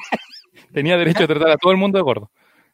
Tenía 0.73 0.97
derecho 0.97 1.23
a 1.23 1.27
tratar 1.27 1.51
a 1.51 1.57
todo 1.57 1.71
el 1.71 1.77
mundo 1.77 1.97
de 1.97 2.03
gordo. 2.03 2.31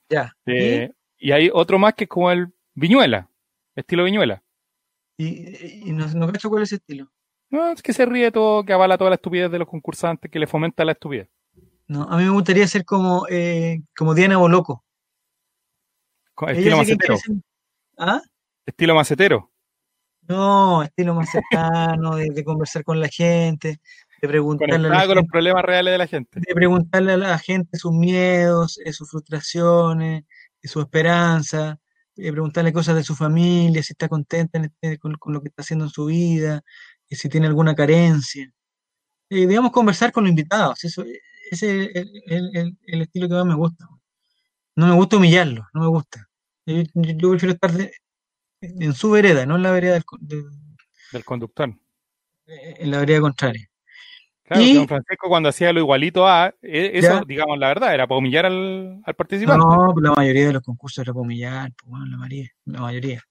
Ya. 0.10 0.36
Eh, 0.46 0.92
y 1.18 1.32
hay 1.32 1.50
otro 1.54 1.78
más 1.80 1.94
que 1.94 2.06
es 2.06 2.10
como 2.10 2.32
el 2.32 2.48
Viñuela, 2.74 3.30
estilo 3.76 4.04
Viñuela. 4.04 4.42
Y, 5.18 5.88
y, 5.90 5.92
no, 5.92 6.08
no 6.08 6.32
cacho 6.32 6.50
cuál 6.50 6.64
es 6.64 6.70
ese 6.70 6.76
estilo. 6.78 7.12
No, 7.50 7.72
es 7.72 7.82
que 7.82 7.94
se 7.94 8.06
ríe 8.06 8.32
todo, 8.32 8.64
que 8.64 8.74
avala 8.74 8.98
toda 8.98 9.10
la 9.10 9.16
estupidez 9.16 9.52
de 9.52 9.60
los 9.60 9.68
concursantes, 9.68 10.32
que 10.32 10.40
le 10.40 10.48
fomenta 10.48 10.86
la 10.86 10.94
estupidez. 10.94 11.30
No, 11.88 12.04
a 12.04 12.18
mí 12.18 12.24
me 12.24 12.30
gustaría 12.30 12.68
ser 12.68 12.86
como, 12.86 13.26
eh, 13.30 13.82
como 13.98 14.14
Diana 14.14 14.38
Boloco. 14.38 14.86
Estilo 16.48 16.78
macetero. 16.78 17.18
ser- 17.18 17.36
¿Ah? 17.98 18.22
Estilo 18.66 18.96
macetero. 18.96 19.52
No, 20.28 20.84
estilo 20.84 21.16
más 21.16 21.30
cercano, 21.32 22.16
de, 22.16 22.30
de 22.30 22.44
conversar 22.44 22.84
con 22.84 23.00
la 23.00 23.08
gente, 23.10 23.80
de 24.22 24.28
preguntarle 24.28 24.76
a 24.76 24.78
la 24.80 25.00
con 25.06 25.08
los 25.16 25.16
gente, 25.24 25.32
problemas 25.32 25.64
reales 25.64 25.92
de 25.94 25.98
la 25.98 26.08
gente. 26.08 26.40
de 26.40 26.54
preguntarle 26.56 27.14
a 27.14 27.18
la 27.18 27.38
gente 27.40 27.78
sus 27.78 27.92
miedos, 27.94 28.80
eh, 28.84 28.94
sus 28.94 29.10
frustraciones, 29.10 30.24
eh, 30.62 30.68
su 30.68 30.80
esperanza, 30.82 31.80
eh, 32.16 32.32
preguntarle 32.32 32.74
cosas 32.74 32.96
de 32.96 33.04
su 33.04 33.16
familia, 33.16 33.82
si 33.84 33.94
está 33.94 34.08
contenta 34.10 34.58
en 34.58 34.66
este- 34.66 34.98
con, 35.00 35.14
con 35.16 35.34
lo 35.34 35.42
que 35.42 35.48
está 35.50 35.62
haciendo 35.62 35.86
en 35.86 35.92
su 35.92 36.06
vida, 36.06 36.62
y 37.08 37.16
si 37.16 37.30
tiene 37.30 37.48
alguna 37.48 37.74
carencia. 37.76 38.52
Eh, 39.30 39.48
digamos, 39.48 39.72
conversar 39.72 40.12
con 40.12 40.24
los 40.24 40.30
invitados, 40.32 40.84
eso, 40.84 41.04
ese 41.52 41.84
es 41.84 41.96
el, 41.96 42.24
el- 42.28 42.58
el- 42.58 42.78
el 42.86 43.02
estilo 43.02 43.28
que 43.28 43.36
más 43.36 43.46
me 43.46 43.56
gusta. 43.56 43.88
No 44.76 44.88
me 44.88 44.94
gusta 44.96 45.18
humillarlo, 45.18 45.68
no 45.74 45.82
me 45.82 45.88
gusta. 45.88 46.28
Yo, 46.66 46.84
yo- 46.94 47.14
yo 47.18 47.30
prefiero 47.32 47.54
estar 47.54 47.72
de- 47.74 47.92
en 48.62 48.94
su 48.94 49.10
vereda, 49.12 49.46
no 49.46 49.56
en 49.56 49.64
la 49.64 49.72
vereda 49.72 49.94
del, 49.94 50.04
del- 51.12 51.26
conductor. 51.26 51.74
en 52.46 52.92
la 52.92 53.00
vereda 53.00 53.22
contraria. 53.22 53.69
Claro, 54.50 54.64
Y- 54.64 54.74
don 54.74 54.88
Francisco 54.88 55.30
cuando 55.30 55.50
hacía 55.50 55.72
lo 55.72 55.80
igualito 55.80 56.28
a, 56.28 56.48
eh, 56.64 56.92
eso, 56.96 57.20
Ya. 57.20 57.24
digamos 57.28 57.60
la 57.60 57.68
verdad, 57.68 57.94
era 57.94 58.08
para 58.08 58.18
humillar 58.18 58.48
al, 58.48 59.00
al 59.06 59.14
participante. 59.16 59.64
No, 59.64 59.92
pues 59.94 60.04
la 60.04 60.12
mayoría 60.14 60.48
de 60.48 60.54
los 60.54 60.64
concursos 60.64 61.04
era 61.04 61.14
para 61.14 61.22
humillar, 61.22 61.72
pues 61.78 61.88
bueno, 61.88 62.06
la 62.08 62.18
mayoría, 62.18 62.50
la 62.66 62.82
mayoría. 62.82 63.22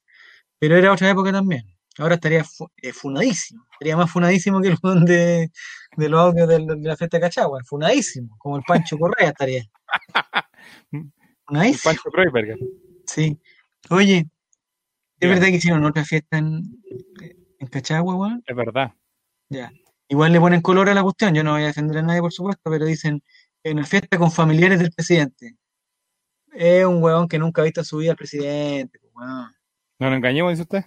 Pero 0.60 0.76
era 0.76 0.92
otra 0.92 1.10
época 1.10 1.32
también. 1.32 1.64
Ahora 1.98 2.14
estaría 2.14 2.44
fu- 2.44 2.70
eh, 2.76 2.92
funadísimo. 2.92 3.64
Estaría 3.72 3.96
más 3.96 4.08
funadísimo 4.10 4.60
que 4.60 4.68
el 4.68 5.04
de, 5.04 5.50
de 5.96 6.08
los 6.08 6.20
audios 6.20 6.46
de, 6.48 6.60
la 6.80 6.96
fiesta 6.96 7.16
de 7.16 7.20
Cachagua. 7.22 7.62
Funadísimo. 7.64 8.36
Como 8.38 8.56
el 8.56 8.62
Pancho 8.62 8.96
Correa 8.96 9.30
estaría. 9.30 9.64
El 10.92 11.10
Funadísimo. 11.46 11.80
Pancho 11.92 12.10
Kreuzberger. 12.10 12.58
Sí. 13.06 13.38
Oye, 13.90 14.18
¿es 14.18 14.26
Ya. 15.20 15.28
verdad 15.28 15.46
que 15.46 15.56
hicieron 15.56 15.84
otra 15.84 16.04
fiesta 16.04 16.38
en, 16.38 16.62
en 17.58 17.66
Cachagua, 17.68 18.14
weón? 18.14 18.42
Es 18.46 18.54
verdad. 18.56 18.92
Ya. 19.48 19.72
Igual 20.08 20.32
le 20.32 20.40
ponen 20.40 20.60
color 20.62 20.88
a 20.88 20.94
la 20.94 21.02
cuestión. 21.02 21.34
Yo 21.34 21.44
no 21.44 21.52
voy 21.52 21.62
a 21.62 21.66
defender 21.66 21.98
a 21.98 22.02
nadie, 22.02 22.20
por 22.20 22.32
supuesto, 22.32 22.70
pero 22.70 22.84
dicen 22.86 23.22
en 23.62 23.76
una 23.78 23.86
fiesta 23.86 24.16
con 24.18 24.30
familiares 24.30 24.78
del 24.78 24.90
presidente. 24.90 25.56
Es 26.52 26.84
un 26.86 27.02
weón 27.02 27.28
que 27.28 27.38
nunca 27.38 27.60
ha 27.60 27.64
visto 27.64 27.84
su 27.84 27.98
vida 27.98 28.12
al 28.12 28.16
presidente, 28.16 28.98
pues, 29.00 29.12
weón. 29.14 29.52
¿No 30.00 30.08
nos 30.10 30.16
engañemos, 30.16 30.52
dice 30.52 30.62
usted? 30.62 30.84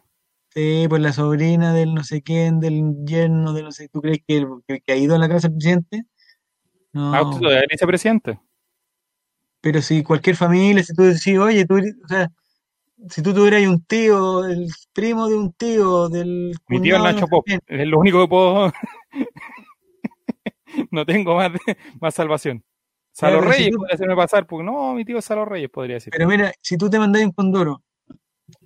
Sí, 0.54 0.86
pues 0.90 1.02
la 1.02 1.14
sobrina 1.14 1.74
del 1.74 1.94
no 1.94 2.04
sé 2.04 2.22
quién, 2.22 2.60
del 2.60 2.94
yerno 3.06 3.54
del 3.54 3.66
no 3.66 3.72
sé, 3.72 3.88
¿tú 3.90 4.02
crees 4.02 4.20
que, 4.28 4.38
el- 4.38 4.48
que- 4.68 4.82
que 4.82 4.92
ha 4.94 4.98
ido 4.98 5.16
a 5.16 5.18
la 5.18 5.30
casa 5.30 5.48
del 5.48 5.58
presidente? 5.58 6.04
No, 6.94 7.14
Ah, 7.14 7.22
usted 7.22 7.48
es 7.48 7.68
vicepresidente. 7.70 8.40
pero 9.62 9.82
si 9.82 10.04
cualquier 10.04 10.36
familia, 10.36 10.84
si 10.84 10.94
tú 10.94 11.04
decís, 11.04 11.38
oye, 11.38 11.66
tú, 11.66 11.76
o 11.78 12.08
sea, 12.08 12.30
si 13.10 13.22
tú 13.22 13.34
tuvieras 13.34 13.66
un 13.68 13.82
tío, 13.86 14.44
el 14.46 14.68
primo 14.92 15.28
de 15.30 15.36
un 15.36 15.54
tío, 15.54 16.10
del 16.10 16.54
Mi 16.68 16.82
tío 16.82 16.96
de 16.98 17.04
Nacho 17.04 17.28
Pop. 17.28 17.46
Es 17.68 17.88
lo 17.88 18.00
único 18.00 18.22
que 18.22 18.28
puedo. 18.28 18.72
no 20.92 21.06
tengo 21.06 21.36
más, 21.36 21.52
de- 21.54 21.78
más 22.00 22.14
salvación. 22.16 22.64
Salo 23.14 23.42
si 23.44 23.48
Reyes 23.50 23.72
tú- 23.72 23.78
podría 23.78 23.96
hacerme 23.96 24.16
pasar, 24.16 24.48
porque 24.48 24.64
no, 24.64 24.94
mi 24.94 25.04
tío 25.04 25.18
es 25.18 25.26
Salo 25.26 25.46
Reyes, 25.46 25.70
podría 25.70 25.96
decir. 25.96 26.12
Pero 26.16 26.28
mira, 26.30 26.52
si 26.62 26.78
tú 26.78 26.90
te 26.90 26.98
mandas 26.98 27.24
un 27.24 27.32
condoro, 27.32 27.84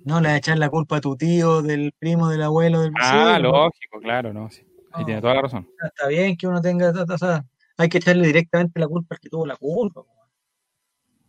no 0.04 0.20
le 0.20 0.28
vas 0.28 0.34
a 0.34 0.38
echar 0.38 0.58
la 0.58 0.68
culpa 0.70 0.96
a 0.98 1.00
tu 1.00 1.16
tío, 1.16 1.62
del 1.62 1.92
primo, 1.98 2.28
del 2.28 2.42
abuelo, 2.42 2.80
del 2.80 2.92
ah, 3.00 3.32
vecino, 3.34 3.50
lógico, 3.50 4.00
claro, 4.00 4.32
no. 4.32 4.48
sí. 4.50 4.62
Ahí 4.92 5.00
No. 5.02 5.06
tiene 5.06 5.20
toda 5.20 5.34
la 5.34 5.42
razón. 5.42 5.68
Está 5.84 6.06
bien 6.08 6.36
que 6.36 6.46
uno 6.46 6.60
tenga, 6.60 6.90
o 6.90 7.18
sea, 7.18 7.44
hay 7.76 7.88
que 7.88 7.98
echarle 7.98 8.26
directamente 8.26 8.78
la 8.80 8.88
culpa 8.88 9.14
al 9.16 9.20
que 9.20 9.28
tuvo 9.28 9.44
la 9.46 9.56
culpa. 9.56 10.02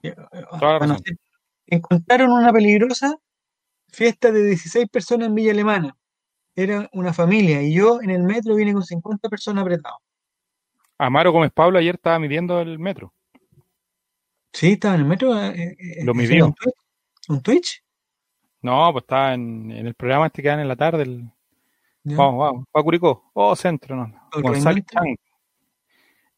Eh, 0.03 0.09
eh, 0.09 0.13
Toda 0.59 0.73
la 0.73 0.77
bueno, 0.77 0.93
razón. 0.93 1.03
sí, 1.05 1.13
encontraron 1.65 2.31
una 2.31 2.53
peligrosa 2.53 3.15
fiesta 3.89 4.31
de 4.31 4.43
16 4.43 4.87
personas 4.89 5.27
en 5.27 5.35
Villa 5.35 5.51
Alemana. 5.51 5.97
Era 6.59 6.89
una 6.91 7.13
familia 7.13 7.61
y 7.61 7.71
yo 7.71 8.01
en 8.01 8.09
el 8.09 8.23
metro 8.23 8.55
vine 8.55 8.73
con 8.73 8.83
50 8.83 9.29
personas 9.29 9.61
apretados. 9.61 9.99
Amaro 10.97 11.31
Gómez 11.31 11.51
Pablo 11.53 11.77
ayer 11.77 11.93
estaba 11.95 12.17
midiendo 12.17 12.59
el 12.59 12.79
metro. 12.79 13.13
Sí, 14.51 14.71
estaba 14.71 14.95
en 14.95 15.01
el 15.01 15.07
metro. 15.07 15.39
eh, 15.39 15.75
eh, 15.79 16.03
Lo 16.03 16.13
eh, 16.13 16.15
midió. 16.15 16.45
¿Un 16.47 16.53
Twitch? 16.55 16.75
¿Un 17.29 17.41
Twitch? 17.43 17.83
No, 18.63 18.91
pues 18.91 19.03
estaba 19.03 19.35
en, 19.35 19.69
en 19.69 19.85
el 19.85 19.93
programa 19.93 20.25
este 20.25 20.41
que 20.41 20.47
dan 20.47 20.59
en 20.59 20.67
la 20.67 20.75
tarde. 20.75 21.03
el-. 21.03 21.29
Vamos, 22.03 22.39
vamos. 22.39 22.65
Pa' 22.71 22.81
Curicó. 22.81 23.29
Oh, 23.33 23.55
centro, 23.55 23.95
no. 23.95 24.29
¿El 24.33 24.41
González? 24.41 24.83
Chang. 24.87 25.15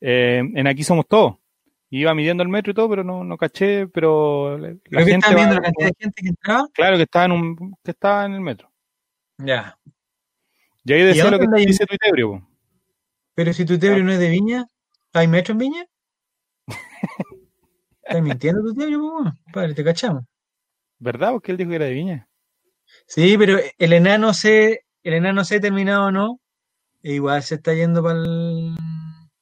Eh, 0.01 0.39
en 0.53 0.67
Aquí 0.67 0.83
Somos 0.83 1.07
Todos. 1.07 1.35
Iba 1.91 2.13
midiendo 2.13 2.43
el 2.43 2.49
metro 2.49 2.71
y 2.71 2.75
todo, 2.75 2.89
pero 2.89 3.03
no, 3.05 3.23
no 3.23 3.37
caché, 3.37 3.87
pero 3.87 4.57
la 4.57 4.75
Pero 4.83 5.05
gente 5.05 5.15
estaba 5.25 5.35
viendo 5.35 5.55
va- 5.55 5.61
la 5.61 5.63
cantidad 5.63 5.87
de 5.87 5.95
gente 5.97 6.21
que 6.21 6.27
entraba. 6.27 6.67
Claro 6.73 6.97
que 6.97 7.03
estaba 7.03 7.25
en 7.25 7.31
un, 7.31 7.75
que 7.83 7.91
estaba 7.91 8.25
en 8.25 8.33
el 8.33 8.41
metro. 8.41 8.69
Ya. 9.37 9.77
Y 10.85 10.93
ahí 10.93 11.03
decía 11.03 11.23
dónde 11.25 11.45
lo 11.45 11.51
que 11.51 11.59
ahí? 11.59 11.65
dice 11.65 11.85
tu 11.85 11.95
Ebrio, 12.01 12.29
po. 12.31 12.47
Pero 13.35 13.53
si 13.53 13.65
tu 13.65 13.77
tebrio 13.79 14.03
no 14.03 14.11
es 14.11 14.19
de 14.19 14.29
Viña, 14.29 14.65
¿hay 15.13 15.27
metro 15.27 15.53
en 15.53 15.57
Viña? 15.59 15.85
¿Estás 18.03 18.21
mintiendo 18.21 18.61
tu 18.61 18.73
tebrio, 18.73 18.99
po? 18.99 19.31
Padre, 19.53 19.73
te 19.73 19.83
cachamos. 19.83 20.23
¿verdad? 20.99 21.31
Porque 21.31 21.51
él 21.51 21.57
dijo 21.57 21.69
que 21.69 21.75
era 21.77 21.85
de 21.85 21.93
Viña. 21.93 22.27
Sí, 23.07 23.37
pero 23.37 23.57
el 23.77 23.93
enano 23.93 24.33
C, 24.33 24.81
el 25.03 25.13
enano 25.13 25.45
C 25.45 25.59
terminado 25.59 26.07
o 26.07 26.11
no, 26.11 26.39
e 27.03 27.13
igual 27.13 27.41
se 27.43 27.55
está 27.55 27.73
yendo 27.73 28.03
para 28.03 28.19
el... 28.19 28.75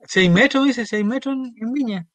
¿Seis 0.06 0.30
metros, 0.30 0.66
dice? 0.66 0.86
¿Seis 0.86 1.04
metros 1.04 1.36
en, 1.36 1.54
en 1.60 1.74
Viña? 1.74 2.08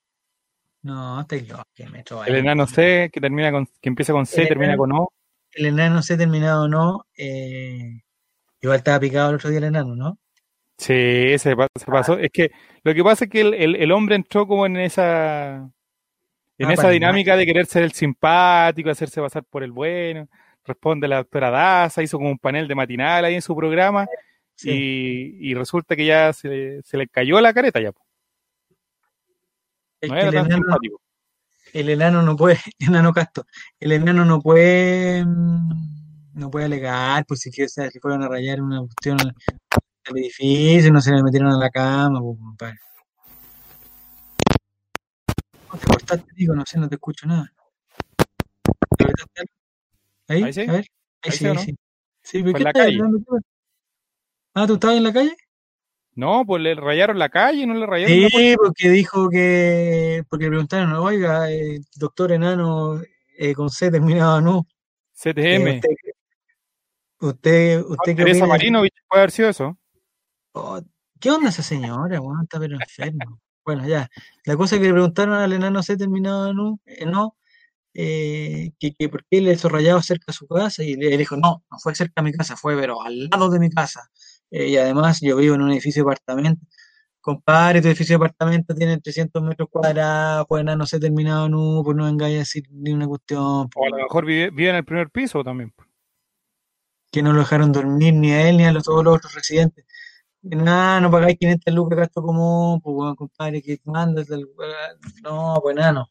No, 0.82 1.20
estáis 1.20 1.48
locos, 1.48 1.64
¿qué 1.74 1.86
metro 1.88 2.24
El 2.24 2.36
enano 2.36 2.66
C, 2.66 3.10
que 3.12 3.20
termina 3.20 3.50
con, 3.50 3.66
que 3.80 3.88
empieza 3.88 4.12
con 4.12 4.26
C, 4.26 4.42
El 4.42 4.48
termina 4.48 4.74
enano- 4.74 4.78
con 4.78 4.92
O. 4.92 5.08
El 5.52 5.66
enano 5.66 6.02
C 6.02 6.16
terminado 6.16 6.64
o 6.64 6.68
no, 6.68 7.04
eh, 7.16 8.00
igual 8.62 8.78
estaba 8.78 8.98
picado 9.00 9.30
el 9.30 9.36
otro 9.36 9.50
día 9.50 9.58
el 9.58 9.64
enano, 9.64 9.94
¿no? 9.94 10.18
Sí, 10.78 11.36
se, 11.38 11.38
se 11.38 11.56
pasó. 11.86 12.18
Es 12.18 12.30
que 12.32 12.50
lo 12.82 12.94
que 12.94 13.04
pasa 13.04 13.24
es 13.26 13.30
que 13.30 13.40
el, 13.42 13.54
el- 13.54 13.76
el 13.76 13.92
hombre 13.92 14.16
entró 14.16 14.46
como 14.46 14.64
en 14.66 14.76
esa 14.78 15.70
en 16.58 16.68
Ah, 16.68 16.72
esa 16.74 16.88
dinámica 16.90 17.36
de 17.36 17.44
querer 17.46 17.66
ser 17.66 17.82
el 17.82 17.92
simpático, 17.92 18.88
hacerse 18.90 19.20
pasar 19.20 19.44
por 19.44 19.62
el 19.62 19.72
bueno. 19.72 20.28
Responde 20.64 21.08
la 21.08 21.16
doctora 21.16 21.50
Daza, 21.50 22.02
hizo 22.02 22.18
como 22.18 22.30
un 22.30 22.38
panel 22.38 22.68
de 22.68 22.74
matinal 22.74 23.24
ahí 23.24 23.34
en 23.34 23.42
su 23.42 23.54
programa 23.56 24.06
Sí. 24.54 24.70
y, 25.40 25.50
y 25.50 25.54
resulta 25.54 25.96
que 25.96 26.06
ya 26.06 26.32
se, 26.32 26.48
le- 26.48 26.82
se 26.82 26.96
le 26.96 27.08
cayó 27.08 27.40
la 27.40 27.52
careta 27.52 27.80
ya. 27.80 27.90
No 30.02 30.16
era 30.16 30.28
el 30.28 30.34
tan 30.34 30.46
enano, 30.46 30.56
simpático. 30.64 31.00
el 31.74 31.88
enano 31.90 32.22
no 32.22 32.36
puede, 32.36 32.58
enano 32.78 33.12
casto, 33.12 33.44
el 33.80 33.92
enano 33.92 34.24
no 34.24 34.40
puede, 34.40 35.24
mm, 35.24 36.01
no 36.34 36.50
puede 36.50 36.66
alegar, 36.66 37.24
pues 37.26 37.40
si 37.40 37.50
que 37.50 37.66
le 37.76 37.90
fueron 38.00 38.22
a 38.22 38.28
rayar 38.28 38.60
una 38.60 38.80
cuestión 38.80 39.20
al, 39.20 39.34
al 40.06 40.18
edificio, 40.18 40.92
no 40.92 41.00
se 41.00 41.12
le 41.12 41.22
metieron 41.22 41.50
a 41.52 41.58
la 41.58 41.70
cama, 41.70 42.20
pues, 42.20 42.38
compadre. 42.38 42.78
No, 45.72 45.78
te 45.78 45.86
cortaste, 45.86 46.32
digo, 46.34 46.54
no 46.54 46.64
sé, 46.66 46.78
no 46.78 46.88
te 46.88 46.96
escucho 46.96 47.26
nada. 47.26 47.52
¿Te 48.96 49.04
cortaste 49.04 49.40
algo? 49.40 49.52
¿Ahí? 50.28 50.42
Ahí 50.42 50.52
sí. 50.52 50.60
A 50.62 50.72
ver, 50.72 50.86
ahí 51.22 51.30
Ahí 51.30 51.32
sí, 51.32 51.38
sí, 51.38 51.44
¿o 51.46 51.48
ahí 51.50 51.54
no? 51.54 51.62
sí. 51.62 51.76
Sí, 52.24 52.42
¿pero 52.42 52.50
Fue 52.50 52.52
qué 52.52 52.58
en 52.58 52.64
la 52.64 52.70
estás 52.70 52.82
calle. 52.84 52.96
hablando 52.96 53.18
tú? 53.26 53.38
Ah, 54.54 54.66
¿tú 54.66 54.74
estabas 54.74 54.96
en 54.96 55.04
la 55.04 55.12
calle? 55.12 55.36
No, 56.14 56.44
pues 56.44 56.62
le 56.62 56.74
rayaron 56.74 57.18
la 57.18 57.30
calle, 57.30 57.66
no 57.66 57.72
le 57.74 57.86
rayaron 57.86 58.22
la. 58.22 58.28
Sí, 58.28 58.54
porque 58.56 58.90
dijo 58.90 59.30
que, 59.30 60.22
porque 60.28 60.44
le 60.44 60.50
preguntaron, 60.50 60.92
oiga, 60.92 61.50
eh, 61.50 61.80
doctor 61.96 62.32
enano, 62.32 63.00
eh, 63.38 63.54
con 63.54 63.70
C 63.70 63.90
terminado, 63.90 64.40
no. 64.42 64.58
Eh, 65.24 65.32
CTM. 65.32 65.74
usted, 65.76 65.88
usted, 67.22 67.80
usted 67.80 68.16
qué 68.16 68.24
Teresa? 68.24 68.46
Marinovich 68.46 68.94
puede 69.08 69.22
haber 69.22 69.30
sido 69.30 69.48
eso. 69.48 69.78
Oh, 70.52 70.80
¿qué 71.20 71.30
onda 71.30 71.48
esa 71.48 71.62
señora, 71.62 72.20
weón? 72.20 72.42
Está 72.42 72.58
pero 72.58 72.76
enfermo. 72.76 73.40
Bueno, 73.64 73.86
ya. 73.86 74.08
La 74.44 74.56
cosa 74.56 74.78
que 74.78 74.84
le 74.84 74.92
preguntaron 74.92 75.34
al 75.34 75.52
enano 75.52 75.82
C 75.82 75.96
terminado 75.96 76.52
no, 76.52 76.80
eh, 76.84 77.06
no 77.06 77.36
eh, 77.94 78.72
que, 78.78 78.94
que 78.94 79.08
por 79.08 79.24
qué 79.30 79.40
le 79.40 79.52
hizo 79.52 79.68
rayado 79.68 80.00
cerca 80.02 80.26
de 80.28 80.32
su 80.32 80.46
casa, 80.46 80.82
y 80.82 80.94
le, 80.94 81.12
él 81.12 81.18
dijo, 81.18 81.36
no, 81.36 81.62
no 81.70 81.78
fue 81.78 81.94
cerca 81.94 82.22
de 82.22 82.30
mi 82.30 82.32
casa, 82.32 82.56
fue 82.56 82.76
pero 82.76 83.02
al 83.02 83.28
lado 83.28 83.50
de 83.50 83.58
mi 83.58 83.70
casa. 83.70 84.10
Eh, 84.50 84.68
y 84.68 84.76
además 84.76 85.20
yo 85.20 85.36
vivo 85.36 85.54
en 85.54 85.62
un 85.62 85.72
edificio 85.72 86.02
de 86.02 86.10
apartamento. 86.10 86.66
Compadre, 87.20 87.80
tu 87.80 87.88
edificio 87.88 88.14
de 88.14 88.24
apartamento 88.24 88.74
tiene 88.74 88.98
300 88.98 89.42
metros 89.42 89.68
cuadrados, 89.70 90.46
pues 90.48 90.62
enano 90.62 90.86
C 90.86 90.98
terminado 90.98 91.48
no, 91.48 91.82
pues 91.84 91.96
no 91.96 92.06
vengáis 92.06 92.36
a 92.36 92.38
decir 92.40 92.64
ni 92.70 92.92
una 92.92 93.06
cuestión, 93.06 93.40
O 93.42 93.68
pues, 93.68 93.92
a 93.92 93.96
lo 93.96 94.02
mejor 94.02 94.26
vive, 94.26 94.50
vive 94.50 94.70
en 94.70 94.76
el 94.76 94.84
primer 94.84 95.10
piso 95.10 95.44
también. 95.44 95.72
Que 97.12 97.22
no 97.22 97.32
lo 97.32 97.40
dejaron 97.40 97.70
dormir 97.72 98.14
ni 98.14 98.32
a 98.32 98.48
él 98.48 98.56
ni 98.56 98.64
a 98.64 98.72
los, 98.72 98.82
todos 98.84 99.04
los 99.04 99.16
otros 99.16 99.34
residentes. 99.34 99.84
Nada, 100.42 100.98
no 101.00 101.10
pagáis 101.10 101.38
500 101.38 101.72
lucas 101.74 101.96
de 101.96 102.02
gasto 102.02 102.22
común, 102.22 102.80
pues 102.80 102.94
bueno, 102.94 103.14
compadre, 103.14 103.62
que 103.62 103.78
mandas. 103.84 104.26
No, 105.22 105.58
pues 105.62 105.76
enano. 105.76 106.08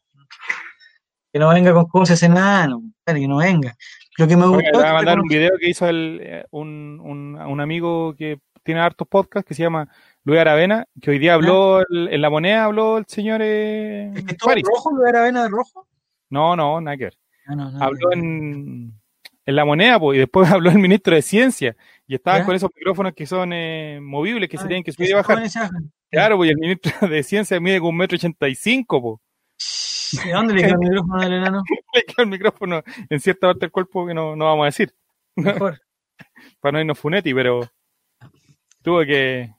Que 1.32 1.38
no 1.38 1.48
venga 1.50 1.72
con 1.74 1.86
cosas 1.86 2.22
enano, 2.22 2.80
compadre, 2.80 3.20
que 3.20 3.28
no 3.28 3.36
venga. 3.38 3.76
Lo 4.18 4.26
que 4.28 4.36
me 4.36 4.44
Oiga, 4.44 4.56
gustó 4.56 4.70
le 4.70 4.78
voy 4.78 4.86
a 4.86 4.92
mandar 4.94 5.20
un 5.20 5.28
video 5.28 5.50
que 5.58 5.68
hizo 5.68 5.88
el, 5.88 6.20
eh, 6.22 6.44
un, 6.50 7.00
un, 7.02 7.36
un 7.40 7.60
amigo 7.60 8.14
que 8.16 8.38
tiene 8.62 8.80
hartos 8.80 9.08
podcasts 9.08 9.46
que 9.48 9.54
se 9.54 9.62
llama 9.62 9.88
Luis 10.24 10.38
Aravena, 10.40 10.86
que 11.00 11.10
hoy 11.10 11.18
día 11.18 11.34
habló 11.34 11.80
el- 11.80 12.08
en 12.12 12.20
la 12.22 12.30
moneda, 12.30 12.64
habló 12.64 12.98
el 12.98 13.06
señor 13.08 13.40
eh, 13.42 14.12
¿Es 14.14 14.24
que 14.24 14.34
todo 14.36 14.54
rojo, 14.54 14.94
lo 14.94 15.06
era 15.06 15.20
avena 15.22 15.42
de 15.42 15.48
rojo? 15.48 15.88
No, 16.30 16.54
no, 16.54 16.80
nada 16.80 16.96
que 16.96 17.04
ver. 17.04 17.18
Ah, 17.48 17.56
no, 17.56 17.70
no, 17.70 17.82
Habló 17.82 18.08
no. 18.10 18.12
en, 18.12 19.01
en 19.46 19.56
la 19.56 19.64
moneda, 19.64 19.98
pues, 19.98 20.16
y 20.16 20.20
después 20.20 20.50
habló 20.52 20.70
el 20.70 20.78
ministro 20.78 21.14
de 21.14 21.22
Ciencia, 21.22 21.76
y 22.06 22.14
estaban 22.14 22.40
¿Ya? 22.42 22.46
con 22.46 22.54
esos 22.56 22.70
micrófonos 22.74 23.12
que 23.14 23.26
son 23.26 23.52
eh, 23.52 23.98
movibles, 24.02 24.48
que 24.48 24.56
se 24.58 24.64
Ah, 24.64 24.68
tienen 24.68 24.84
que 24.84 24.92
subir 24.92 25.10
y 25.10 25.14
bajar. 25.14 25.42
Claro, 26.10 26.36
pues 26.36 26.48
y 26.48 26.52
el 26.52 26.58
ministro 26.58 27.08
de 27.08 27.22
Ciencia 27.22 27.58
mide 27.60 27.78
como 27.78 27.90
un 27.90 27.96
metro 27.96 28.16
ochenta 28.16 28.48
y 28.48 28.54
cinco, 28.54 29.00
pues. 29.02 30.24
¿De 30.24 30.30
dónde 30.32 30.52
le 30.54 30.62
quedó 30.62 30.72
el 30.74 30.78
micrófono 30.78 31.20
del 31.22 31.32
enano? 31.32 31.62
Le 31.94 32.02
queda 32.04 32.22
el 32.22 32.28
micrófono 32.28 32.82
en 33.08 33.20
cierta 33.20 33.46
parte 33.48 33.60
del 33.60 33.70
cuerpo 33.70 34.06
que 34.06 34.12
no, 34.14 34.36
no 34.36 34.44
vamos 34.46 34.62
a 34.64 34.66
decir, 34.66 34.94
Mejor. 35.36 35.80
para 36.60 36.72
no 36.72 36.80
irnos 36.80 36.98
funeti, 36.98 37.32
pero 37.32 37.60
tuve 38.82 39.06
que, 39.06 39.54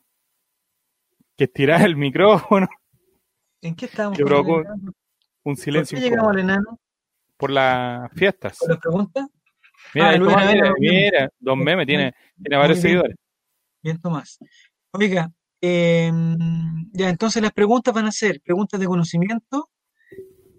que 1.36 1.46
estirar 1.46 1.82
el 1.82 1.96
micrófono, 1.96 2.68
¿En 3.62 3.76
qué 3.76 3.86
estábamos? 3.86 4.18
Que 4.18 4.24
con 4.24 4.30
provocó 4.30 4.58
un 5.46 5.56
¿Por 5.56 5.58
silencio 5.58 5.98
qué 5.98 6.04
llegamos 6.10 6.32
al 6.34 6.40
enano? 6.40 6.80
por 7.38 7.50
las 7.50 8.12
fiestas. 8.14 8.58
¿Con 8.60 8.70
las 8.70 8.78
preguntas? 8.80 9.28
Mira, 9.94 10.10
Ah, 10.12 10.18
Tomás, 10.20 10.54
mira, 10.54 10.68
Don 10.70 10.80
Meme. 10.80 10.98
mira, 10.98 11.30
Don 11.40 11.60
Meme 11.60 11.86
tiene, 11.86 12.14
tiene 12.42 12.58
varios 12.58 12.78
bien. 12.78 12.82
seguidores. 12.82 13.16
bien 13.84 14.00
Tomás. 14.02 14.40
Oiga, 14.92 15.32
eh, 15.62 16.12
ya 16.94 17.10
entonces 17.10 17.42
las 17.42 17.52
preguntas 17.52 17.94
van 17.94 18.06
a 18.06 18.12
ser 18.12 18.42
preguntas 18.42 18.80
de 18.80 18.86
conocimiento, 18.88 19.70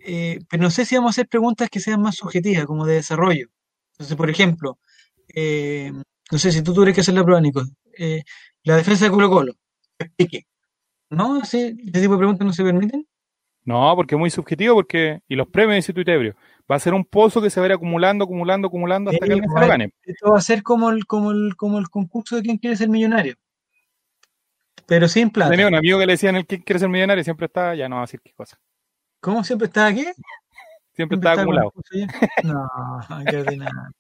eh, 0.07 0.39
pero 0.51 0.63
no 0.63 0.71
sé 0.71 0.85
si 0.85 0.97
vamos 0.97 1.11
a 1.11 1.13
hacer 1.13 1.29
preguntas 1.29 1.69
que 1.71 1.81
sean 1.81 2.01
más 2.03 2.17
subjetivas, 2.17 2.67
como 2.67 2.85
de 2.87 2.95
desarrollo. 2.95 3.49
Entonces, 3.93 4.17
por 4.17 4.29
ejemplo, 4.31 4.79
eh, 5.35 5.93
no 6.31 6.39
sé 6.39 6.53
si 6.53 6.63
tú 6.63 6.75
tuvieras 6.75 6.95
que 6.95 7.01
hacer 7.01 7.15
la 7.15 7.23
prueba, 7.25 7.41
Nico. 7.41 7.63
eh, 7.99 8.23
la 8.65 8.77
defensa 8.77 9.05
de 9.05 9.11
Colo 9.11 9.29
Colo, 9.31 9.53
explique. 9.99 10.47
¿No? 11.11 11.41
¿Ese, 11.43 11.69
ese 11.79 12.01
tipo 12.01 12.13
de 12.13 12.19
preguntas 12.19 12.47
no 12.47 12.53
se 12.53 12.65
permiten? 12.65 13.07
No, 13.65 13.95
porque 13.95 14.15
es 14.15 14.19
muy 14.19 14.31
subjetivo, 14.31 14.75
porque 14.75 15.21
y 15.29 15.37
los 15.37 15.49
premios 15.49 15.73
de 15.75 15.77
Instituto 15.79 16.11
Ebrio. 16.11 16.35
Va 16.71 16.77
a 16.77 16.81
ser 16.81 16.95
un 16.95 17.05
pozo 17.05 17.43
que 17.43 17.51
se 17.51 17.61
va 17.61 17.67
a 17.67 17.69
ir 17.69 17.73
acumulando, 17.75 18.25
acumulando, 18.25 18.69
acumulando 18.69 19.11
hasta 19.11 19.25
Sí, 19.25 19.29
que 19.29 19.33
alguien 19.35 19.51
se 19.51 19.61
lo 19.61 19.67
gane. 19.67 19.93
Esto 20.03 20.31
va 20.31 20.39
a 20.39 20.41
ser 20.41 20.63
como 20.63 20.91
el, 20.91 21.05
como 21.07 21.31
el, 21.31 21.57
como 21.57 21.79
el 21.79 21.89
concurso 21.91 22.37
de 22.37 22.43
quién 22.43 22.57
quiere 22.57 22.77
ser 22.77 22.89
millonario. 22.89 23.35
Pero 24.87 25.09
sin 25.09 25.31
plata. 25.31 25.51
Tenía 25.51 25.69
un 25.69 25.75
amigo 25.75 25.99
que 25.99 26.07
le 26.07 26.15
decían 26.15 26.37
el 26.37 26.47
que 26.47 26.63
quiere 26.63 26.79
ser 26.79 26.89
millonario 26.89 27.21
y 27.21 27.25
siempre 27.25 27.47
está, 27.47 27.75
ya 27.75 27.89
no 27.89 27.97
va 27.97 28.03
a 28.03 28.05
decir 28.05 28.21
qué 28.23 28.33
cosa. 28.33 28.59
¿Cómo 29.21 29.45
siempre 29.45 29.67
está 29.67 29.87
aquí? 29.87 30.03
Siempre 30.03 30.25
Siempre 30.95 31.17
está 31.17 31.33
acumulado. 31.33 31.73
No, 32.43 32.69
qué 33.31 33.37
ordinario. 33.39 33.91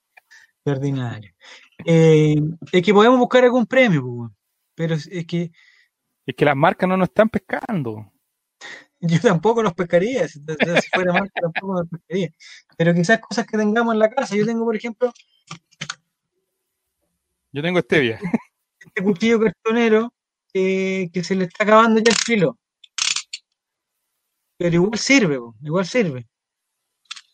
Qué 0.65 0.71
ordinario. 0.71 1.33
Eh, 1.85 2.37
es 2.73 2.83
que 2.83 2.95
podemos 2.95 3.19
buscar 3.19 3.45
algún 3.45 3.67
premio, 3.67 4.03
pues, 4.03 4.31
pero 4.75 4.95
es 4.95 5.27
que 5.27 5.51
Es 6.27 6.35
que 6.35 6.45
las 6.45 6.57
marcas 6.57 6.89
no 6.89 6.97
nos 6.97 7.09
están 7.09 7.29
pescando. 7.29 8.11
yo 9.09 9.21
tampoco 9.21 9.63
los 9.63 9.75
pescaría. 9.75 10.27
Si, 10.29 10.41
si 10.41 10.89
fuera 10.93 11.13
marca, 11.13 11.41
tampoco 11.41 11.75
los 11.81 11.89
pescaría. 11.89 12.31
Pero 12.77 12.95
quizás 12.95 13.21
cosas 13.21 13.47
que 13.47 13.57
tengamos 13.59 13.95
en 13.95 13.99
la 14.01 14.11
casa. 14.11 14.37
Yo 14.37 14.47
tengo, 14.47 14.65
por 14.65 14.77
ejemplo, 14.77 15.13
Yo 17.53 17.63
tengo 17.63 17.81
stevia. 17.81 18.19
este 18.81 19.03
cuchillo 19.03 19.41
cartonero 19.41 20.13
eh, 20.53 21.09
que 21.13 21.23
se 21.25 21.35
le 21.35 21.45
está 21.45 21.65
acabando 21.65 22.01
ya 22.01 22.11
el 22.11 22.17
filo. 22.19 22.59
Pero 24.59 24.75
igual 24.77 24.99
sirve, 24.99 25.39
po, 25.39 25.55
igual 25.63 25.87
sirve. 25.87 26.27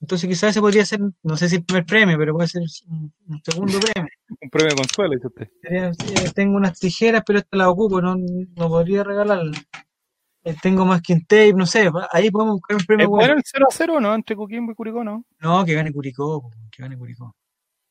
Entonces 0.01 0.29
quizás 0.29 0.51
ese 0.51 0.61
podría 0.61 0.87
ser, 0.87 1.01
no 1.23 1.37
sé 1.37 1.49
si 1.49 1.57
el 1.57 1.65
primer 1.65 1.85
premio, 1.85 2.17
pero 2.17 2.33
puede 2.35 2.49
ser 2.49 2.63
un, 2.89 3.13
un 3.29 3.43
segundo 3.45 3.79
premio. 3.95 4.11
Un 4.41 4.51
premio 4.51 4.71
de 4.71 4.77
consuelo, 4.77 5.15
dice 5.15 5.27
usted. 5.27 5.49
Sería- 5.61 5.91
eh, 5.91 6.31
tengo 6.35 6.57
unas 6.57 6.79
tijeras, 6.79 7.23
pero 7.27 7.39
estas 7.41 7.59
las 7.59 7.69
ocupo, 7.69 8.01
no, 8.01 8.17
no 8.17 8.69
podría 8.69 9.05
regalarlas. 9.05 9.63
Eh, 10.43 10.57
tengo 10.63 10.87
más 10.87 11.03
que 11.03 11.13
un 11.13 11.21
tape, 11.21 11.53
no 11.53 11.67
sé, 11.67 11.91
va- 11.91 12.09
ahí 12.13 12.31
podemos 12.31 12.55
buscar 12.55 12.77
un 12.79 12.85
premio 12.85 13.05
¿Es 13.05 13.11
bueno. 13.11 13.35
el 13.35 13.43
0 13.45 13.67
a 13.69 13.73
0 13.75 14.01
no? 14.01 14.15
Entre 14.15 14.35
Coquimbo 14.35 14.73
y 14.73 14.75
Curicó, 14.75 15.05
¿no? 15.05 15.25
No, 15.39 15.65
que 15.67 15.75
gane 15.75 15.93
Curicó, 15.93 16.51
que 16.71 16.83
gane 16.83 16.97
Curicó. 16.97 17.35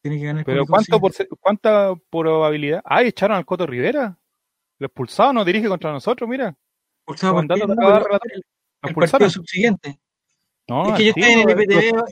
Tiene 0.02 0.18
que 0.20 0.26
ganar 0.26 0.45
Pero 0.45 0.66
Curicó, 0.66 1.00
¿cuánto 1.00 1.00
por, 1.00 1.38
¿cuánta 1.39 1.93
probabilidad? 2.10 2.82
Ah, 2.86 3.04
echaron 3.04 3.38
al 3.38 3.45
Coto 3.45 3.68
Rivera. 3.68 4.18
Lo 4.80 4.88
expulsado 4.88 5.34
no 5.34 5.45
dirige 5.45 5.68
contra 5.68 5.91
nosotros, 5.91 6.28
mira. 6.28 6.56
Expulsado 7.06 7.34
por 7.36 7.43
el, 7.43 7.52
el 7.52 8.43
expulsaron. 8.84 9.12
partido 9.12 9.30
subsiguiente. 9.30 10.00
No, 10.68 10.89
es 10.89 10.93
que 10.97 11.06
yo 11.06 11.10
estoy 11.16 11.24
en 11.34 11.50
el 11.50 11.50
IPTV, 11.62 11.97
va- 11.97 12.06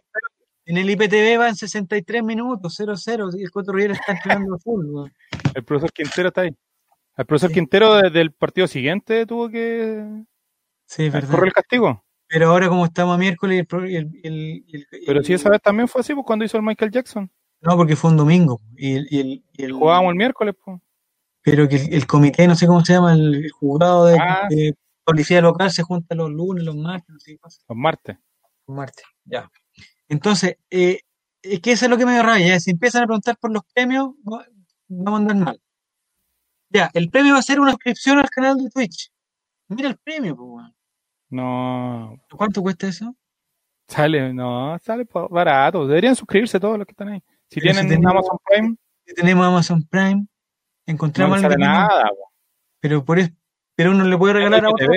en 0.65 0.77
el 0.77 0.89
IPTV 0.89 1.37
van 1.39 1.55
63 1.55 2.23
minutos, 2.23 2.75
0-0, 2.79 3.39
y 3.39 3.43
el 3.43 3.51
Coto 3.51 3.71
Rivera 3.71 3.93
está 3.95 4.11
entrenando 4.11 4.57
weón. 4.65 5.13
El 5.55 5.63
profesor 5.63 5.91
Quintero 5.93 6.27
está 6.27 6.41
ahí. 6.41 6.51
El 7.17 7.25
profesor 7.25 7.49
Sí. 7.49 7.55
Quintero 7.55 7.95
desde 7.95 8.21
el 8.21 8.31
partido 8.31 8.67
siguiente 8.67 9.25
tuvo 9.25 9.49
que 9.49 10.03
Sí, 10.87 11.05
es 11.07 11.13
verdad. 11.13 11.29
correr 11.31 11.47
el 11.47 11.53
castigo. 11.53 12.03
Pero 12.29 12.49
ahora 12.49 12.67
como 12.67 12.85
estamos 12.85 13.15
a 13.15 13.17
miércoles 13.17 13.65
y 13.69 13.75
el, 13.75 13.89
y 13.91 13.95
el- 13.95 14.11
y 14.23 14.27
el- 14.27 14.63
y 14.67 14.75
el- 14.75 14.87
Pero 15.05 15.21
y 15.21 15.25
el- 15.25 15.31
esa 15.33 15.49
vez 15.49 15.61
también 15.61 15.87
fue 15.87 16.01
así, 16.01 16.13
pues 16.13 16.25
cuando 16.25 16.45
hizo 16.45 16.57
el 16.57 16.63
Michael 16.63 16.91
Jackson. 16.91 17.31
No, 17.61 17.75
porque 17.75 17.95
fue 17.95 18.11
un 18.11 18.17
domingo. 18.17 18.61
Y 18.75 18.95
el, 18.95 19.07
y 19.09 19.19
el- 19.19 19.43
y 19.53 19.63
el- 19.63 19.73
Jugábamos 19.73 20.11
el 20.11 20.17
miércoles, 20.17 20.53
pues. 20.63 20.79
pero 21.41 21.67
que 21.69 21.77
el, 21.77 22.05
comité, 22.05 22.45
no 22.47 22.55
sé 22.55 22.67
cómo 22.67 22.83
se 22.83 22.93
llama, 22.93 23.13
el, 23.13 23.49
juzgado 23.51 24.05
de, 24.07 24.17
Ah. 24.19 24.47
de 24.49 24.75
policía 25.05 25.39
local 25.41 25.71
se 25.71 25.81
junta 25.81 26.13
los 26.13 26.29
lunes, 26.29 26.63
los 26.65 26.75
martes, 26.75 27.07
no 27.09 27.19
sé 27.19 27.31
qué 27.31 27.37
pasa. 27.39 27.61
Los 27.69 27.77
martes. 27.77 28.17
Los 28.67 28.75
martes, 28.77 29.05
ya. 29.23 29.49
Entonces, 30.09 30.57
eh, 30.69 30.99
es 31.41 31.61
que 31.61 31.71
eso 31.71 31.85
es 31.85 31.89
lo 31.91 31.97
que 31.97 32.05
me 32.05 32.15
da 32.15 32.23
rabia. 32.23 32.59
Si 32.59 32.71
empiezan 32.71 33.03
a 33.03 33.05
preguntar 33.07 33.37
por 33.39 33.51
los 33.53 33.63
premios, 33.73 34.09
va- 34.29 34.45
vamos 34.89 35.19
a 35.19 35.21
andar 35.21 35.37
mal. 35.37 35.61
Ya, 36.69 36.89
el 36.93 37.09
premio 37.09 37.33
va 37.33 37.39
a 37.39 37.43
ser 37.43 37.59
una 37.59 37.71
suscripción 37.71 38.19
al 38.19 38.29
canal 38.29 38.57
de 38.57 38.69
Twitch. 38.69 39.09
Mira 39.69 39.89
el 39.89 39.97
premio, 39.97 40.35
pues, 40.35 40.47
weón. 40.49 40.75
No, 41.29 42.17
¿Cuánto 42.31 42.61
cuesta 42.61 42.87
eso? 42.87 43.15
sale, 43.89 44.33
no, 44.33 44.77
sale 44.79 45.05
barato. 45.29 45.87
Deberían 45.87 46.15
suscribirse 46.15 46.59
todos 46.59 46.77
los 46.77 46.85
que 46.85 46.91
están 46.91 47.07
ahí. 47.09 47.23
Si 47.49 47.59
Pero 47.61 47.73
si 47.73 47.79
tienen 47.79 47.87
tenemos- 48.01 48.11
Amazon 48.11 48.37
Prime, 48.45 48.75
Si 49.05 49.13
tenemos 49.15 49.45
Amazon 49.47 49.83
Prime, 49.89 50.15
no 50.15 50.27
encontramos 50.85 51.37
les 51.41 51.45
algo 51.45 51.57
nada. 51.57 52.09
po. 52.09 52.31
pero 52.81 53.03
por 53.05 53.19
eso, 53.19 53.31
pero 53.75 53.91
uno 53.91 54.03
le 54.03 54.17
puede 54.17 54.33
regalar 54.33 54.65
a 54.65 54.69
otro, 54.69 54.87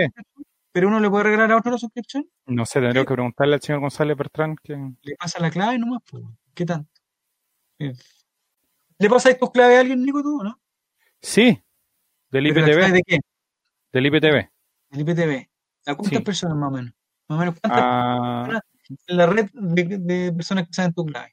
pero 0.73 0.89
uno 0.89 0.99
le 1.01 1.09
puede 1.11 1.25
regalar 1.25 1.53
a 1.53 1.57
otro 1.59 1.71
la 1.73 1.79
suscripción. 1.79 2.29
No 2.47 2.67
sé, 2.67 2.81
tendría 2.81 3.05
que 3.05 3.15
preguntarle 3.15 3.55
al 3.55 3.61
señor 3.63 3.81
González 3.81 4.17
Bertrán 4.17 4.57
que 4.63 4.75
Le 5.03 5.15
pasa 5.17 5.39
la 5.41 5.51
clave 5.51 5.79
nomás, 5.79 6.03
pues, 6.11 6.25
¿qué 6.55 6.67
tanto? 6.67 6.91
¿Le 7.79 9.09
pasas 9.09 9.39
tus 9.39 9.51
claves 9.51 9.77
a 9.79 9.81
alguien, 9.81 10.03
Nico, 10.03 10.23
tú, 10.23 10.43
no? 10.43 10.59
Sí, 11.21 11.63
del 12.31 12.45
¿Pero 12.53 12.61
la 12.61 12.67
clave 12.67 12.83
IPTV, 12.83 12.93
de 12.95 13.03
qué? 13.07 13.19
del 13.93 14.07
IPTV. 14.07 14.51
Del 14.91 15.01
IPTV. 15.01 15.49
¿A 15.87 15.95
cuántas 15.95 16.19
Sí. 16.19 16.25
personas 16.25 16.57
más 16.57 16.69
o 16.69 16.73
menos? 16.73 16.93
Más 17.29 17.37
o 17.37 17.41
menos, 17.41 17.55
¿cuántas 17.61 17.81
Ah, 17.83 18.61
en 19.07 19.17
la 19.17 19.27
red 19.27 19.49
de, 19.53 19.99
de 19.99 20.33
personas 20.33 20.67
que 20.67 20.73
saben 20.75 20.93
tu 20.93 21.05
clave? 21.07 21.33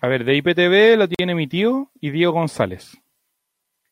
a 0.00 0.06
ver, 0.08 0.24
de 0.24 0.34
IPTV 0.36 0.96
lo 0.96 1.08
tiene 1.08 1.34
mi 1.34 1.46
tío 1.48 1.90
y 2.00 2.10
Diego 2.10 2.32
González. 2.32 2.96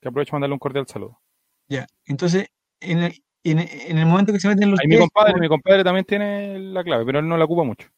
Que 0.00 0.08
aprovecho 0.08 0.30
para 0.30 0.36
mandarle 0.40 0.52
un 0.54 0.58
cordial 0.60 0.86
saludo. 0.86 1.20
Ya, 1.68 1.86
entonces, 2.04 2.48
en 2.80 2.98
el, 3.04 3.24
en, 3.42 3.58
en 3.58 3.98
el 3.98 4.06
momento 4.06 4.32
que 4.32 4.38
se 4.38 4.46
meten 4.48 4.70
los 4.70 4.78
Ahí 4.80 4.86
mi 4.86 4.98
compadre, 4.98 5.40
mi 5.40 5.48
compadre 5.48 5.82
también 5.82 6.04
tiene 6.04 6.58
la 6.60 6.84
clave, 6.84 7.04
pero 7.04 7.18
él 7.18 7.28
no 7.28 7.36
la 7.36 7.44
ocupa 7.44 7.64
mucho. 7.64 7.88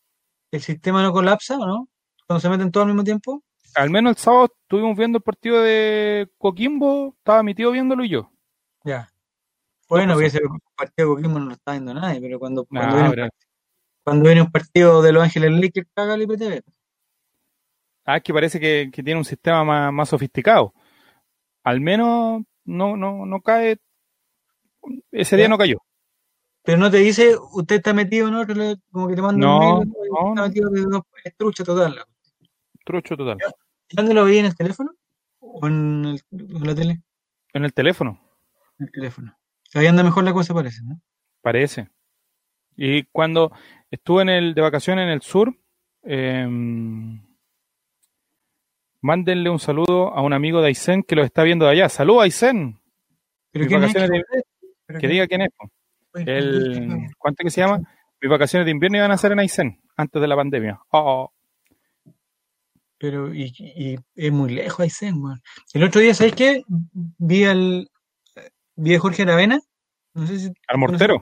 ¿el 0.51 0.63
sistema 0.63 1.03
no 1.03 1.13
colapsa 1.13 1.59
o 1.59 1.67
no? 1.67 1.89
Cuando 2.27 2.41
se 2.41 2.49
meten 2.49 2.71
todos 2.73 2.85
al 2.87 2.93
mismo 2.93 3.05
tiempo. 3.05 3.43
Al 3.79 3.91
menos 3.91 4.11
el 4.11 4.17
sábado 4.17 4.53
estuvimos 4.63 4.97
viendo 4.97 5.19
el 5.19 5.23
partido 5.23 5.63
de 5.63 6.29
Coquimbo, 6.37 7.15
estaba 7.19 7.43
mi 7.45 7.55
tío 7.55 7.71
viéndolo 7.71 8.05
y 8.05 8.09
yo. 8.09 8.31
Ya. 8.85 9.09
Bueno, 9.89 10.15
cosas. 10.15 10.33
porque 10.33 10.47
ese 10.47 10.61
partido 10.77 11.09
de 11.11 11.15
Coquimbo 11.15 11.39
no 11.39 11.47
lo 11.47 11.53
está 11.53 11.73
viendo 11.73 11.95
nadie, 11.95 12.21
pero 12.21 12.39
cuando, 12.41 12.65
cuando, 12.65 12.97
Nah, 12.97 13.07
viene, 13.09 13.23
un 13.25 13.31
cuando 14.03 14.25
viene 14.25 14.43
un 14.43 14.51
partido 14.51 15.01
de 15.01 15.13
Los 15.13 15.23
Ángeles 15.23 15.53
Lakers, 15.53 15.89
caga 15.95 16.15
el 16.15 16.23
IPTV. 16.23 16.63
Ah, 18.05 18.17
es 18.17 18.23
que 18.23 18.33
parece 18.33 18.59
que, 18.59 18.91
que 18.93 19.03
tiene 19.03 19.19
un 19.19 19.25
sistema 19.25 19.63
más, 19.65 19.93
más 19.93 20.09
sofisticado. 20.09 20.75
Al 21.63 21.81
menos 21.81 22.43
no, 22.65 22.97
no, 22.97 23.27
no 23.27 23.41
cae. 23.43 23.79
Ese 25.13 25.37
día 25.37 25.45
Ya. 25.45 25.51
no 25.51 25.59
cayó. 25.59 25.77
Pero 26.65 26.79
no 26.79 26.91
te 26.91 26.97
dice, 26.99 27.37
usted 27.53 27.77
está 27.77 27.93
metido 27.93 28.29
en 28.29 28.35
otro, 28.35 28.55
como 28.91 29.09
que 29.09 29.15
te 29.15 29.23
manda 29.23 29.47
No, 29.47 29.79
un 29.81 29.89
mail, 29.89 29.93
no, 30.11 30.29
está 30.31 30.49
metido 30.49 30.71
es 31.25 31.37
trucha 31.37 31.65
total. 31.65 32.05
Trucho 32.85 33.17
total. 33.17 33.39
¿Dónde 33.93 34.15
lo 34.15 34.25
veía 34.25 34.41
en 34.41 34.47
el 34.47 34.57
teléfono? 34.57 34.91
¿O 35.41 35.67
en, 35.67 36.05
el- 36.05 36.23
en 36.33 36.67
la 36.67 36.75
tele? 36.75 37.03
En 37.55 37.65
el 37.65 37.73
teléfono, 37.73 38.21
En 38.79 38.87
el 38.87 38.93
teléfono. 38.93 39.37
Ahí 39.75 39.87
anda 39.87 40.03
mejor 40.03 40.25
la 40.25 40.33
cosa, 40.33 40.55
parece, 40.55 40.83
¿no? 40.85 41.01
parece. 41.43 41.89
Y 42.77 43.05
cuando 43.05 43.53
estuve 43.91 44.23
en 44.23 44.29
el 44.29 44.55
de 44.55 44.61
vacaciones 44.63 45.05
en 45.05 45.09
el 45.11 45.23
sur, 45.23 45.55
em, 46.03 47.21
mándenle 49.01 49.51
un 49.51 49.59
saludo 49.59 50.13
a 50.15 50.23
un 50.23 50.33
amigo 50.33 50.61
de 50.61 50.69
Aysén 50.69 51.03
que 51.03 51.17
lo 51.17 51.23
está 51.23 51.43
viendo 51.43 51.65
de 51.67 51.73
allá. 51.73 51.89
¡Saludos, 51.89 52.25
Aysén! 52.25 52.79
Pero 53.51 53.65
Mis 53.65 53.69
¿quién 53.69 53.85
es 53.85 53.95
que- 53.95 54.09
pero 54.87 54.99
Que 54.99 55.07
quién- 55.07 55.13
diga 55.13 55.27
quién 55.27 55.43
es. 55.43 55.49
po. 55.57 55.71
El, 56.15 57.07
¿Cuánto 57.19 57.45
que 57.45 57.51
se 57.51 57.61
llama? 57.61 57.79
Mis 58.21 58.31
vacaciones 58.31 58.65
de 58.67 58.73
invierno 58.73 58.99
iban 58.99 59.11
a 59.13 59.19
ser 59.19 59.33
en 59.33 59.39
Aysén, 59.41 59.81
antes 59.97 60.21
de 60.21 60.29
la 60.29 60.35
pandemia. 60.37 60.81
Oh, 60.91 61.31
Pero, 62.99 63.33
y, 63.33 63.53
y 63.57 63.97
es 64.17 64.33
muy 64.33 64.51
lejos 64.53 64.81
Aysén, 64.81 65.23
weón. 65.23 65.41
El 65.73 65.85
otro 65.85 66.01
día, 66.01 66.15
¿sabes 66.15 66.35
qué? 66.35 66.63
Vi 66.67 67.45
al. 67.45 67.89
Vi 68.77 68.95
a 68.95 69.01
Jorge 69.01 69.23
Aravena. 69.23 69.61
No 70.15 70.27
sé 70.27 70.39
si. 70.39 70.53
al 70.67 70.79
mortero. 70.79 71.21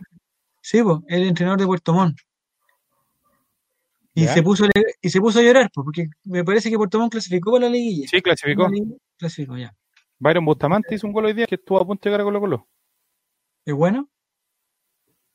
Sí, 0.63 0.83
pues, 0.83 0.99
el 1.09 1.27
entrenador 1.27 1.61
de 1.61 1.67
Puerto 1.67 1.93
Montt. 1.93 2.19
Y 4.15 4.25
Ya. 4.25 4.33
se 4.33 4.43
puso 4.43 4.65
a 4.65 4.71
y 5.03 5.11
se 5.11 5.21
puso 5.21 5.39
a 5.41 5.43
llorar, 5.43 5.71
porque 5.75 6.07
me 6.25 6.43
parece 6.43 6.71
que 6.71 6.77
Puerto 6.79 6.99
Montt 6.99 7.13
clasificó 7.13 7.53
para 7.53 7.67
la 7.67 7.71
liguilla. 7.71 8.09
Sí, 8.09 8.23
clasificó. 8.23 8.63
La 8.63 8.71
liguilla 8.71 8.97
Clasificó, 9.19 9.57
ya. 9.59 9.75
Byron 10.19 10.45
Bustamante 10.47 10.95
hizo 10.95 11.07
un 11.07 11.13
gol 11.13 11.27
hoy 11.27 11.35
día 11.35 11.47
que 11.47 11.57
estuvo 11.57 11.79
a 11.79 11.87
punto 11.87 12.03
de 12.03 12.11
llegar 12.11 12.23
a 12.23 12.25
Colo 12.25 12.41
Colo. 12.41 12.69
¿Es 13.67 13.75
bueno? 13.75 14.09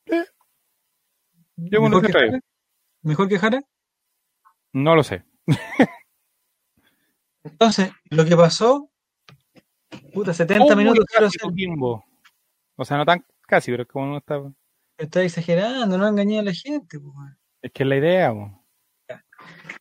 Sí. 0.07 0.15
Yo 1.57 1.81
¿Mejor 1.81 2.05
que 2.05 2.11
Jara? 2.11 2.39
¿Mejor 3.03 3.29
que 3.29 3.37
Jara? 3.39 3.61
No 4.73 4.95
lo 4.95 5.03
sé. 5.03 5.23
Entonces, 7.43 7.91
lo 8.09 8.25
que 8.25 8.35
pasó, 8.35 8.89
puta, 10.13 10.33
70 10.33 10.65
Oh, 10.65 10.75
minutos, 10.75 10.99
muy 10.99 11.05
casi 11.05 11.37
0-0. 11.37 11.41
Coquimbo. 11.49 12.05
O 12.75 12.85
sea, 12.85 12.97
no 12.97 13.05
tan 13.05 13.25
casi, 13.47 13.71
pero 13.71 13.83
es 13.83 13.89
como 13.89 14.07
no 14.07 14.17
está. 14.17 14.41
Está 14.97 15.23
exagerando, 15.23 15.97
no 15.97 16.07
engañé 16.07 16.39
a 16.39 16.43
la 16.43 16.53
gente. 16.53 16.97
weón. 16.97 17.37
Es 17.61 17.71
que 17.71 17.83
es 17.83 17.89
la 17.89 17.97
idea, 17.97 18.33
po. 18.33 18.61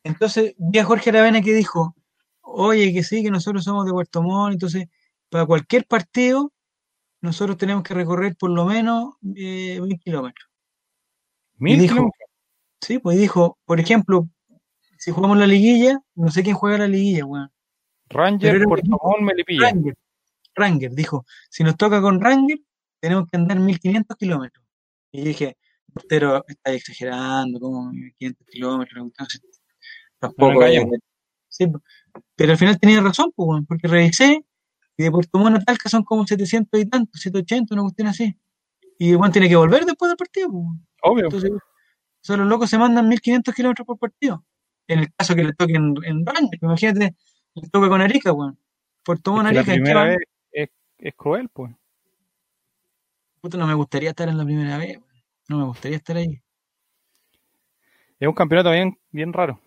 Entonces, 0.02 0.54
vi 0.56 0.78
a 0.78 0.84
Jorge 0.84 1.10
Aravena 1.10 1.42
que 1.42 1.52
dijo, 1.52 1.94
oye, 2.40 2.92
que 2.92 3.02
sí, 3.02 3.22
que 3.22 3.30
nosotros 3.30 3.64
somos 3.64 3.84
de 3.84 3.92
Puerto 3.92 4.22
Montt, 4.22 4.54
entonces 4.54 4.88
para 5.28 5.46
cualquier 5.46 5.86
partido, 5.86 6.52
nosotros 7.20 7.56
tenemos 7.56 7.82
que 7.84 7.94
recorrer 7.94 8.36
por 8.36 8.50
lo 8.50 8.64
menos 8.64 9.14
eh, 9.36 9.80
mil 9.80 9.98
kilómetros. 10.00 10.50
¿Mil 11.56 11.80
kilómetros? 11.80 12.28
Sí, 12.80 12.98
pues 12.98 13.18
dijo, 13.18 13.58
por 13.64 13.78
ejemplo, 13.78 14.28
si 15.00 15.12
jugamos 15.12 15.38
la 15.38 15.46
liguilla, 15.46 15.98
no 16.14 16.30
sé 16.30 16.42
quién 16.42 16.54
juega 16.54 16.76
la 16.76 16.86
liguilla, 16.86 17.24
weón. 17.24 17.50
Ranger, 18.10 18.64
Puerto 18.64 18.98
Montt, 19.02 19.22
Melipilla. 19.22 19.70
Ranger. 19.70 19.94
Ranger, 20.54 20.90
dijo, 20.92 21.24
si 21.48 21.64
nos 21.64 21.78
toca 21.78 22.02
con 22.02 22.20
Ranger, 22.20 22.58
tenemos 23.00 23.26
que 23.26 23.38
andar 23.38 23.58
1500 23.58 24.14
kilómetros. 24.18 24.62
Y 25.10 25.22
dije, 25.22 25.56
portero, 25.94 26.44
está 26.46 26.72
exagerando, 26.72 27.58
como 27.58 27.90
1500 27.90 28.46
kilómetros, 28.46 29.04
entonces 29.04 29.40
tampoco. 30.18 30.60
Sí, 31.48 31.66
po. 31.66 31.82
pero 32.36 32.52
al 32.52 32.58
final 32.58 32.78
tenía 32.78 33.00
razón, 33.00 33.32
pues, 33.34 33.48
weón, 33.48 33.64
porque 33.64 33.88
revisé 33.88 34.44
y 34.98 35.02
de 35.02 35.10
Puerto 35.10 35.38
Montt 35.38 35.62
a 35.62 35.64
Talca 35.64 35.88
son 35.88 36.04
como 36.04 36.26
700 36.26 36.78
y 36.78 36.84
tantos, 36.84 37.22
780, 37.22 37.74
una 37.74 37.84
cuestión 37.84 38.08
así. 38.08 38.38
Y 38.98 39.14
Juan 39.14 39.32
tiene 39.32 39.48
que 39.48 39.56
volver 39.56 39.86
después 39.86 40.10
del 40.10 40.18
partido, 40.18 40.50
pues. 40.50 40.64
Obvio. 41.02 41.24
Entonces, 41.24 41.52
o 41.52 41.58
sea, 42.20 42.36
los 42.36 42.46
locos 42.46 42.68
se 42.68 42.76
mandan 42.76 43.08
1500 43.08 43.54
kilómetros 43.54 43.86
por 43.86 43.98
partido. 43.98 44.44
En 44.90 44.98
el 44.98 45.14
caso 45.14 45.36
que 45.36 45.44
le 45.44 45.52
toque 45.52 45.74
en, 45.74 45.94
en 46.04 46.26
Ranger, 46.26 46.58
imagínate, 46.60 47.14
le 47.54 47.68
toca 47.68 47.88
con 47.88 48.00
Arica, 48.00 48.32
weón. 48.32 48.58
Puerto 49.04 49.32
Montt, 49.32 49.44
la 49.44 49.60
Arica, 49.60 49.72
¿en 49.72 49.78
qué 49.78 49.82
primera 49.82 50.02
vez 50.02 50.18
es, 50.50 50.68
es 50.98 51.14
cruel, 51.14 51.48
pues. 51.48 51.72
Puta, 53.40 53.56
no 53.56 53.68
me 53.68 53.74
gustaría 53.74 54.10
estar 54.10 54.28
en 54.28 54.36
la 54.36 54.44
primera 54.44 54.78
vez, 54.78 54.96
weón. 54.96 55.22
No 55.48 55.58
me 55.58 55.64
gustaría 55.66 55.96
estar 55.98 56.16
ahí. 56.16 56.42
Es 58.18 58.26
un 58.28 58.34
campeonato 58.34 58.72
bien, 58.72 58.98
bien 59.12 59.32
raro. 59.32 59.60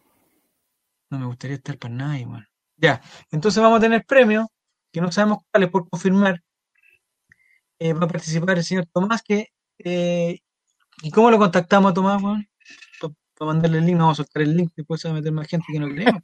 No 1.09 1.19
me 1.19 1.25
gustaría 1.25 1.55
estar 1.55 1.77
para 1.77 1.93
nadie, 1.93 2.25
weón. 2.25 2.45
Ya, 2.75 3.01
entonces 3.31 3.63
vamos 3.63 3.77
a 3.77 3.81
tener 3.81 4.05
premios, 4.05 4.47
que 4.91 4.99
no 4.99 5.09
sabemos 5.09 5.39
cuáles 5.51 5.69
por 5.69 5.89
confirmar. 5.89 6.43
Eh, 7.79 7.93
va 7.93 8.05
a 8.05 8.09
participar 8.09 8.57
el 8.57 8.63
señor 8.65 8.87
Tomás, 8.87 9.23
que... 9.23 9.53
eh, 9.77 10.39
¿Y 11.01 11.11
cómo 11.11 11.31
lo 11.31 11.39
contactamos 11.39 11.91
a 11.91 11.93
Tomás, 11.93 12.21
weón? 12.21 12.45
Para 13.43 13.53
mandarle 13.55 13.79
el 13.79 13.85
link, 13.85 13.95
no 13.97 14.03
vamos 14.05 14.19
a 14.19 14.23
soltar 14.23 14.43
el 14.43 14.55
link, 14.55 14.71
después 14.75 15.01
se 15.01 15.07
va 15.09 15.13
a 15.13 15.17
meter 15.17 15.31
más 15.33 15.47
gente 15.47 15.65
que 15.71 15.79
no 15.79 15.87
creemos. 15.89 16.21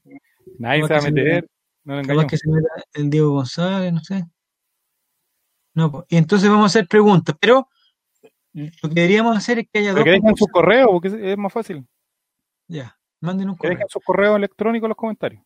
Nadie 0.57 0.83
se 0.83 0.93
va 0.93 0.95
a 0.95 0.99
que 0.99 1.05
se 1.05 1.11
meter. 1.11 1.49
No 1.83 1.95
lo 2.01 2.07
Capaz 2.07 2.27
que 2.27 2.37
se 2.37 2.49
meta 2.49 2.67
el 2.93 3.09
Diego 3.09 3.31
González, 3.31 3.91
no 3.93 3.99
sé. 4.03 4.25
No, 5.73 5.91
pues, 5.91 6.05
y 6.09 6.17
entonces 6.17 6.49
vamos 6.49 6.63
a 6.63 6.67
hacer 6.67 6.87
preguntas, 6.87 7.35
pero 7.39 7.67
lo 8.53 8.89
que 8.89 8.95
deberíamos 8.95 9.35
hacer 9.37 9.59
es 9.59 9.67
que 9.71 9.79
haya 9.79 9.89
Pero 9.89 9.97
dos 9.97 10.03
que 10.05 10.11
dejen 10.11 10.35
su 10.37 10.47
correo, 10.47 10.87
porque 10.91 11.07
es- 11.31 11.37
más 11.37 11.53
fácil. 11.53 11.85
Ya, 12.67 12.97
manden 13.21 13.49
un 13.49 13.55
Que 13.55 13.59
correo. 13.59 13.75
dejen 13.77 13.89
su 13.89 13.99
correo 14.01 14.35
electrónico 14.35 14.85
en 14.85 14.89
los 14.89 14.97
comentarios. 14.97 15.43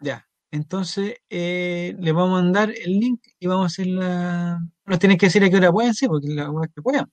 Ya. 0.00 0.26
Entonces, 0.50 1.16
eh, 1.30 1.96
le 1.98 2.12
vamos 2.12 2.38
a 2.38 2.42
mandar 2.42 2.70
el 2.70 3.00
link 3.00 3.20
y 3.40 3.46
vamos 3.46 3.64
a 3.64 3.66
hacer 3.66 3.86
la. 3.88 4.60
Nos 4.86 4.98
tienen 5.00 5.18
que 5.18 5.26
decir 5.26 5.42
a 5.42 5.50
qué 5.50 5.56
hora 5.56 5.72
pueden, 5.72 5.94
sí, 5.94 6.06
porque 6.06 6.28
la 6.28 6.50
hora 6.50 6.68
que 6.72 6.80
puedan. 6.80 7.10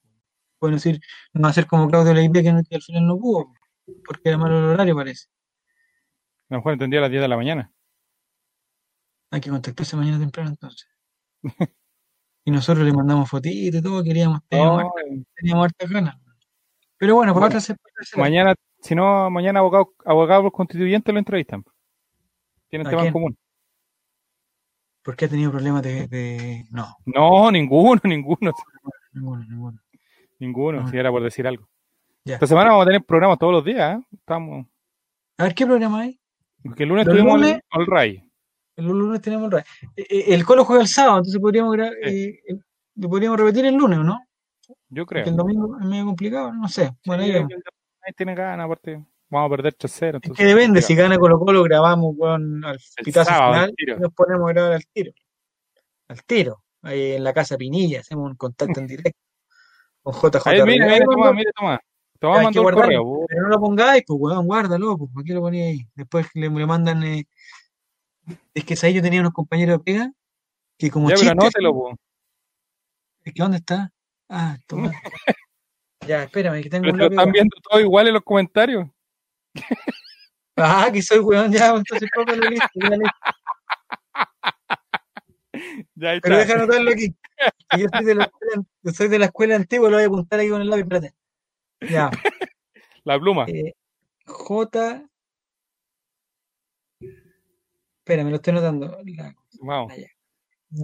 Pueden 0.60 0.76
decir, 0.76 1.00
no 1.34 1.42
va 1.44 1.50
a 1.50 1.54
ser 1.54 1.66
como 1.66 1.88
Claudio 1.90 2.14
que, 2.14 2.54
no- 2.54 2.62
que 2.64 2.76
al 2.76 2.82
final 2.84 3.08
no 3.08 3.18
pudo, 3.18 3.52
porque 4.06 4.30
era 4.30 4.38
malo 4.38 4.58
el 4.58 4.66
horario, 4.66 4.96
parece. 4.96 5.28
A 6.50 6.56
lo 6.56 6.58
mejor 6.58 6.74
entendía 6.74 7.00
a 7.00 7.04
las 7.04 7.12
10 7.12 7.22
de 7.22 7.28
la 7.28 7.38
mañana. 7.38 7.72
Hay 9.32 9.40
que 9.42 9.50
contactarse 9.50 9.96
mañana 9.96 10.20
temprano 10.20 10.50
entonces. 10.50 10.88
y 12.46 12.52
nosotros 12.52 12.86
le 12.86 12.92
mandamos 12.94 13.30
fotitos 13.30 13.80
y 13.80 13.84
todo, 13.84 14.04
queríamos, 14.04 14.42
teníamos, 14.50 14.84
No, 14.84 14.92
teníamos 15.36 15.66
hartas 15.66 15.90
ganas. 15.90 16.16
Pero 16.98 17.16
bueno, 17.16 17.34
para 17.34 17.48
Bueno, 17.48 17.60
otra 17.60 18.22
mañana, 18.22 18.54
si 18.82 18.94
no, 18.94 19.30
mañana 19.32 19.60
abogados 19.60 19.88
abogado 20.06 20.52
constituyentes 20.52 21.12
lo 21.14 21.20
entrevistan. 21.20 21.64
Tienen 22.70 22.88
¿A 22.88 22.90
temas 22.92 23.06
en 23.08 23.14
común. 23.14 23.38
Porque 25.04 25.26
ha 25.26 25.30
tenido 25.30 25.52
problemas 25.52 25.82
de, 25.82 26.08
de- 26.08 26.66
No, 26.70 26.96
No, 27.06 27.50
ninguno, 27.52 28.02
ninguno, 28.04 28.52
ninguno, 29.14 29.44
ninguno. 29.46 29.80
ninguno, 30.40 30.82
Ah. 30.82 30.88
si 30.92 30.98
era 30.98 31.10
por 31.10 31.24
decir 31.24 31.48
algo. 31.48 31.68
Ya. 32.24 32.36
Esta 32.36 32.48
semana 32.48 32.70
vamos 32.72 32.84
a 32.84 32.88
tener 32.88 33.04
programas 33.04 33.40
todos 33.40 33.54
los 33.54 33.66
días, 33.66 33.98
¿eh? 34.00 34.04
Estamos. 34.14 34.66
A 35.38 35.44
ver, 35.44 35.56
¿qué 35.56 35.66
programa 35.66 36.02
hay? 36.02 36.20
Porque 36.64 36.84
el 36.84 36.90
lunes 36.90 37.06
Los 37.08 37.16
tuvimos 37.16 37.40
lunes- 37.40 37.56
el, 37.56 37.62
All 37.72 37.88
Ray. 37.88 38.32
El 38.76 38.86
lunes 38.86 39.22
tenemos 39.22 39.46
el, 39.46 39.52
ra- 39.52 39.66
eh, 39.96 40.06
eh, 40.10 40.26
el 40.28 40.46
Colo 40.46 40.64
juega 40.64 40.82
el 40.82 40.88
sábado, 40.88 41.18
entonces 41.18 41.42
podríamos, 41.42 41.76
gra- 41.76 41.92
eh, 42.04 42.40
eh, 42.48 42.56
lo 42.96 43.10
podríamos 43.10 43.40
repetir 43.40 43.66
el 43.66 43.76
lunes, 43.76 44.00
¿o 44.00 44.04
¿no? 44.04 44.20
Yo 44.90 45.06
creo. 45.06 45.22
Porque 45.24 45.30
el 45.32 45.36
domingo 45.36 45.78
es 45.80 45.86
medio 45.86 46.06
complicado, 46.06 46.54
no 46.54 46.68
sé. 46.68 46.92
Bueno, 47.06 47.24
Sí, 47.24 47.32
ahí 47.32 48.14
tiene 48.16 48.36
ganas, 48.36 48.66
aparte. 48.66 49.04
Vamos 49.30 49.48
a 49.48 49.56
perder 49.56 49.74
3-0. 49.76 50.20
Es 50.22 50.32
que 50.34 50.44
depende, 50.46 50.82
si 50.82 50.94
gana 50.94 51.18
Colo 51.18 51.40
Colo 51.40 51.64
grabamos 51.64 52.16
con 52.20 52.64
al 52.66 52.76
El 52.98 53.04
pitazo 53.06 53.30
sábado, 53.30 53.54
final 53.54 53.74
y 53.78 53.86
nos 54.02 54.14
ponemos 54.14 54.50
a 54.50 54.54
grabar 54.54 54.74
al 54.74 54.86
tiro. 54.94 55.12
Al 56.10 56.24
tiro. 56.24 56.64
Ahí 56.84 57.14
en 57.14 57.24
la 57.24 57.32
casa 57.34 57.58
Pinilla, 57.58 58.02
hacemos 58.02 58.30
un 58.30 58.36
contacto 58.36 58.80
en 58.80 58.88
directo 58.88 59.20
con 60.04 60.14
JJ. 60.14 60.48
Ahí, 60.50 60.62
mira, 60.64 60.86
mira, 60.88 61.06
toma, 61.06 61.32
mira, 61.34 61.52
toma. 61.56 61.80
Tomás 62.22 62.38
hay 62.38 62.42
que 62.54 62.60
mandó 62.60 62.62
un 62.62 62.74
correo. 62.76 63.04
po. 63.04 63.26
Pero 63.28 63.42
no 63.42 63.48
lo 63.50 63.60
pongáis, 63.60 64.04
pues 64.06 64.20
weón, 64.22 64.46
guárdalo, 64.46 64.96
pues, 64.96 65.10
¿por 65.12 65.24
qué 65.24 65.34
lo 65.34 65.42
ponía 65.42 65.66
ahí? 65.66 65.88
Después 65.96 66.28
le, 66.36 66.50
le 66.50 66.66
mandan. 66.68 67.04
eh, 67.04 67.26
Es 68.54 68.64
que 68.64 68.76
ahí 68.86 68.94
yo 68.94 69.02
tenía 69.02 69.22
unos 69.22 69.34
compañeros 69.34 69.80
de 69.80 69.84
pega 69.84 70.12
que 70.78 70.92
como 70.92 71.10
Ya, 71.10 71.16
pero 71.16 71.32
chiste, 71.32 71.32
anótelo, 71.32 71.74
po. 71.74 71.98
Es 73.24 73.34
que 73.34 73.42
¿dónde 73.42 73.58
está? 73.58 73.92
Ah, 74.30 74.56
toma. 74.68 74.92
ya, 76.08 76.24
espérame, 76.24 76.62
que 76.62 76.70
tengo 76.70 76.84
Pero 76.84 76.94
un 76.94 77.00
te 77.00 77.06
lo 77.06 77.10
están 77.10 77.32
viendo 77.32 77.56
todo 77.68 77.80
igual 77.80 78.08
en 78.08 78.14
los 78.14 78.24
comentarios. 78.24 78.88
Ah, 80.58 80.90
que 80.94 81.02
soy 81.02 81.20
weón, 81.20 81.52
ya, 81.52 81.72
entonces 81.72 82.08
cópialo 82.16 82.48
listo, 82.48 82.68
ya 82.76 82.98
listo. 82.98 83.08
Ya 85.96 86.20
Pero 86.22 86.38
deja 86.38 86.54
anotarlo 86.54 86.92
aquí. 86.92 87.16
Yo 87.78 87.88
soy 87.92 88.06
de 88.06 88.16
la 88.16 88.24
escuela, 88.26 88.64
yo 88.84 88.92
soy 88.92 89.08
de 89.10 89.20
la 89.20 89.26
escuela 89.26 89.56
antigua, 89.56 89.90
lo 89.90 89.98
voy 89.98 90.04
a 90.04 90.08
apuntar 90.08 90.40
aquí 90.40 90.50
con 90.50 90.62
el 90.62 90.70
lápiz, 90.70 90.84
espérate. 90.84 91.21
Ya, 91.90 92.10
La 93.04 93.20
pluma. 93.20 93.46
eh, 93.48 93.74
J. 94.26 95.04
Espera, 98.00 98.24
me 98.24 98.30
lo 98.30 98.36
estoy 98.38 98.54
notando. 98.54 98.98
La- 99.06 99.36
Vamos. 99.62 99.94
¿De 99.96 100.06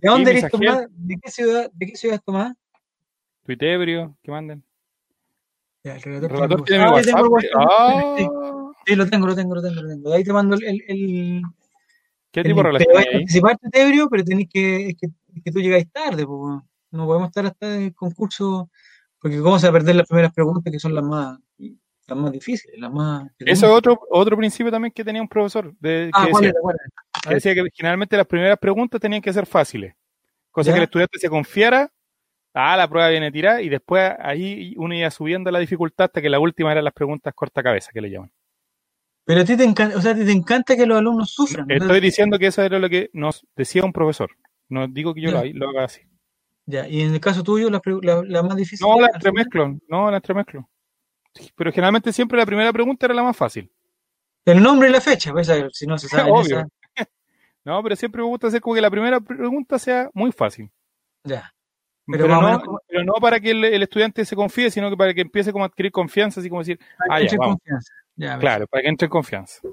dónde 0.02 0.32
eres. 0.32 0.50
Tomás? 0.50 0.88
¿De 0.90 1.18
qué 1.22 1.32
ciudad, 1.32 1.70
de 1.74 1.86
qué 1.88 1.96
ciudad 1.96 2.16
es 2.16 2.24
Tomás? 2.24 2.54
Tuitebrio, 3.44 4.18
que 4.22 4.32
manden. 4.32 4.64
Ya, 5.84 5.96
el 5.96 6.04
El 6.06 6.30
relator, 6.30 6.64
tiene 6.64 6.84
Ah, 6.84 7.02
tengo 7.04 7.30
WhatsApp. 7.30 7.70
Sí, 8.18 8.28
sí, 8.86 8.96
lo 8.96 9.10
tengo, 9.10 9.28
lo 9.28 9.36
tengo, 9.36 9.56
lo 9.56 9.62
tengo, 9.62 9.82
lo 9.82 9.90
tengo. 9.90 10.10
De 10.10 10.16
ahí 10.18 10.24
te 10.24 10.34
mando 10.34 10.56
el, 10.56 10.64
el, 10.88 11.42
¿Qué 12.32 12.44
tipo 12.44 12.58
de 12.58 12.64
relación 12.64 12.88
Pero 12.88 13.00
hay 13.00 13.06
vais 13.06 13.08
a 13.08 13.10
ahí? 13.10 13.24
participar, 13.24 13.58
Tebrio, 13.72 14.10
pero 14.10 14.24
tenéis 14.24 14.50
que, 14.52 14.88
es 14.90 14.96
que, 14.98 15.08
es 15.36 15.44
que 15.44 15.52
tú 15.52 15.60
llegáis 15.60 15.90
tarde, 15.92 16.24
weón. 16.26 16.68
no 16.92 17.06
podemos 17.06 17.28
estar 17.30 17.46
hasta 17.46 17.76
el 17.78 17.94
concurso, 17.96 18.70
porque 19.30 19.42
cómo 19.42 19.60
se 19.60 19.68
va 19.68 19.72
a 19.72 19.74
perder 19.80 19.96
las 19.96 20.08
primeras 20.08 20.34
preguntas 20.34 20.72
que 20.72 20.80
son 20.80 20.94
las 20.96 21.04
más, 21.04 21.38
las 22.08 22.18
más 22.18 22.32
difíciles, 22.32 22.78
las 22.80 22.92
más... 22.92 23.30
Eso 23.40 23.66
es 23.68 23.72
otro, 23.72 24.00
otro 24.10 24.38
principio 24.38 24.72
también 24.72 24.92
que 24.92 25.04
tenía 25.04 25.22
un 25.22 25.28
profesor. 25.28 25.74
De, 25.80 26.10
Ah, 26.14 26.26
que 26.26 26.32
¿cuál 26.32 26.44
decía, 26.44 26.60
que 27.24 27.34
decía 27.34 27.54
que 27.56 27.64
generalmente 27.74 28.16
las 28.18 28.26
primeras 28.28 28.58
preguntas 28.58 29.00
tenían 29.02 29.22
que 29.22 29.34
ser 29.34 29.46
fáciles. 29.46 29.94
Cosa 30.52 30.70
Ya. 30.70 30.74
que 30.74 30.78
el 30.80 30.84
estudiante 30.86 31.20
se 31.20 31.30
confiara. 31.30 31.92
Ah, 32.54 32.76
la 32.78 32.88
prueba 32.88 33.10
viene 33.10 33.32
tirada 33.32 33.62
y 33.62 33.70
después 33.70 34.12
ahí 34.20 34.74
uno 34.78 34.96
iba 34.96 35.12
subiendo 35.12 35.52
la 35.52 35.60
dificultad 35.60 36.06
hasta 36.06 36.22
que 36.22 36.30
la 36.30 36.40
última 36.40 36.72
eran 36.72 36.86
las 36.86 36.94
preguntas 36.94 37.34
corta 37.36 37.62
cabeza 37.62 37.92
que 37.94 38.02
le 38.02 38.10
llaman. 38.10 38.32
Pero 39.26 39.42
a 39.42 39.46
ti 39.46 39.58
te 39.58 39.64
encanta, 39.66 39.98
o 39.98 40.02
sea, 40.02 40.14
a 40.14 40.16
ti 40.16 40.26
te 40.26 40.32
encanta 40.32 40.76
que 40.76 40.86
los 40.88 40.98
alumnos 40.98 41.30
sufran. 41.32 41.68
¿no? 41.68 41.76
Estoy 41.76 42.00
diciendo 42.00 42.40
que 42.40 42.48
eso 42.48 42.64
era 42.64 42.80
lo 42.80 42.90
que 42.90 43.10
nos 43.14 43.46
decía 43.56 43.84
un 43.84 43.92
profesor. 43.94 44.32
No 44.70 44.88
digo 44.88 45.14
que 45.14 45.22
yo 45.22 45.30
Ya. 45.32 45.44
lo 45.54 45.70
haga 45.70 45.84
así. 45.84 46.02
Ya, 46.70 46.88
y 46.88 47.02
en 47.02 47.14
el 47.14 47.20
caso 47.22 47.42
tuyo, 47.44 47.70
la, 47.70 47.82
la, 48.02 48.22
la 48.26 48.44
más 48.44 48.56
difícil... 48.58 48.86
No, 48.86 49.00
la 49.00 49.08
entremezclo. 49.14 49.78
No, 49.88 50.12
la 50.12 50.18
entremezclo. 50.18 50.70
Pero 51.56 51.72
generalmente 51.72 52.12
siempre 52.12 52.38
la 52.38 52.46
primera 52.46 52.72
pregunta 52.74 53.06
era 53.06 53.16
la 53.16 53.24
más 53.24 53.38
fácil. 53.38 53.72
El 54.46 54.62
nombre 54.62 54.90
y 54.90 54.92
la 54.92 55.00
fecha, 55.02 55.32
pues, 55.32 55.50
si 55.72 55.88
no 55.88 55.98
se 55.98 56.08
sabe. 56.10 56.30
Obvio. 56.30 56.60
esa- 56.60 56.68
No, 57.64 57.82
pero 57.84 57.96
siempre 57.96 58.22
me 58.22 58.28
gusta 58.28 58.48
hacer 58.48 58.62
como 58.62 58.76
que 58.76 58.82
la 58.82 58.92
primera 58.92 59.20
pregunta 59.22 59.80
sea 59.80 60.10
muy 60.14 60.32
fácil. 60.32 60.70
ya. 61.24 61.52
Pero 62.10 62.26
no, 62.30 62.62
como- 62.62 62.80
pero 62.88 63.04
no 63.04 63.14
para 63.16 63.38
que 63.40 63.52
el, 63.52 63.64
el 63.66 63.84
estudiante 63.84 64.24
se 64.24 64.34
confíe, 64.36 64.72
sino 64.72 64.90
que 64.90 64.96
para 64.96 65.14
que 65.14 65.20
empiece 65.22 65.52
como 65.52 65.66
a 65.66 65.68
adquirir 65.68 65.92
confianza, 65.92 66.40
así 66.40 66.48
como 66.50 66.62
decir, 66.62 66.80
ah, 67.10 67.18
ya, 67.20 67.24
Mucha 67.26 67.36
vamos. 67.38 67.56
confianza. 67.58 67.94
Ya, 68.16 68.40
Claro, 68.40 68.68
para 68.68 68.82
que 68.84 68.88
entre 68.90 69.06
en 69.08 69.10
confianza. 69.10 69.60
o 69.64 69.72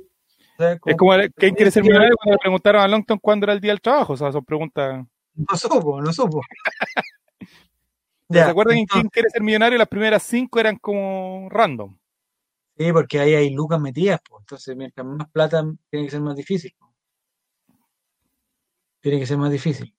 sea, 0.59 0.73
Es 0.85 0.97
como 0.97 1.13
¿quién 1.37 1.55
quiere 1.55 1.71
ser 1.71 1.85
millonario? 1.85 2.17
Cuando 2.17 2.33
le 2.35 2.39
preguntaron 2.41 2.83
a 2.83 2.89
Longton 2.89 3.19
cuándo 3.19 3.45
era 3.47 3.53
el 3.53 3.61
día 3.61 3.71
del 3.71 3.81
trabajo. 3.81 4.15
O 4.15 4.17
sea, 4.17 4.33
son 4.33 4.45
preguntas. 4.45 5.07
No 5.51 5.57
supo, 5.57 6.01
no 6.01 6.13
supo. 6.13 6.41
¿Se 8.31 8.41
acuerdan 8.41 8.79
en 8.79 8.87
quién 8.87 9.09
quiere 9.09 9.31
ser 9.31 9.43
millonario? 9.43 9.79
Las 9.79 9.89
primeras 9.89 10.23
cinco 10.23 10.59
eran 10.59 10.77
como 10.77 11.49
random. 11.51 11.97
Sí, 12.77 12.93
porque 12.93 13.21
ahí 13.21 13.35
hay 13.35 13.51
lucas 13.51 13.81
metidas, 13.81 14.21
pues. 14.29 14.41
Entonces, 14.41 14.77
mientras 14.77 15.07
más 15.07 15.29
plata, 15.31 15.65
tiene 15.91 16.07
que 16.07 16.11
ser 16.11 16.21
más 16.21 16.35
difícil. 16.35 16.75
po. 16.79 16.93
Tiene 19.01 19.19
que 19.19 19.27
ser 19.27 19.39
más 19.39 19.51
difícil. 19.51 19.95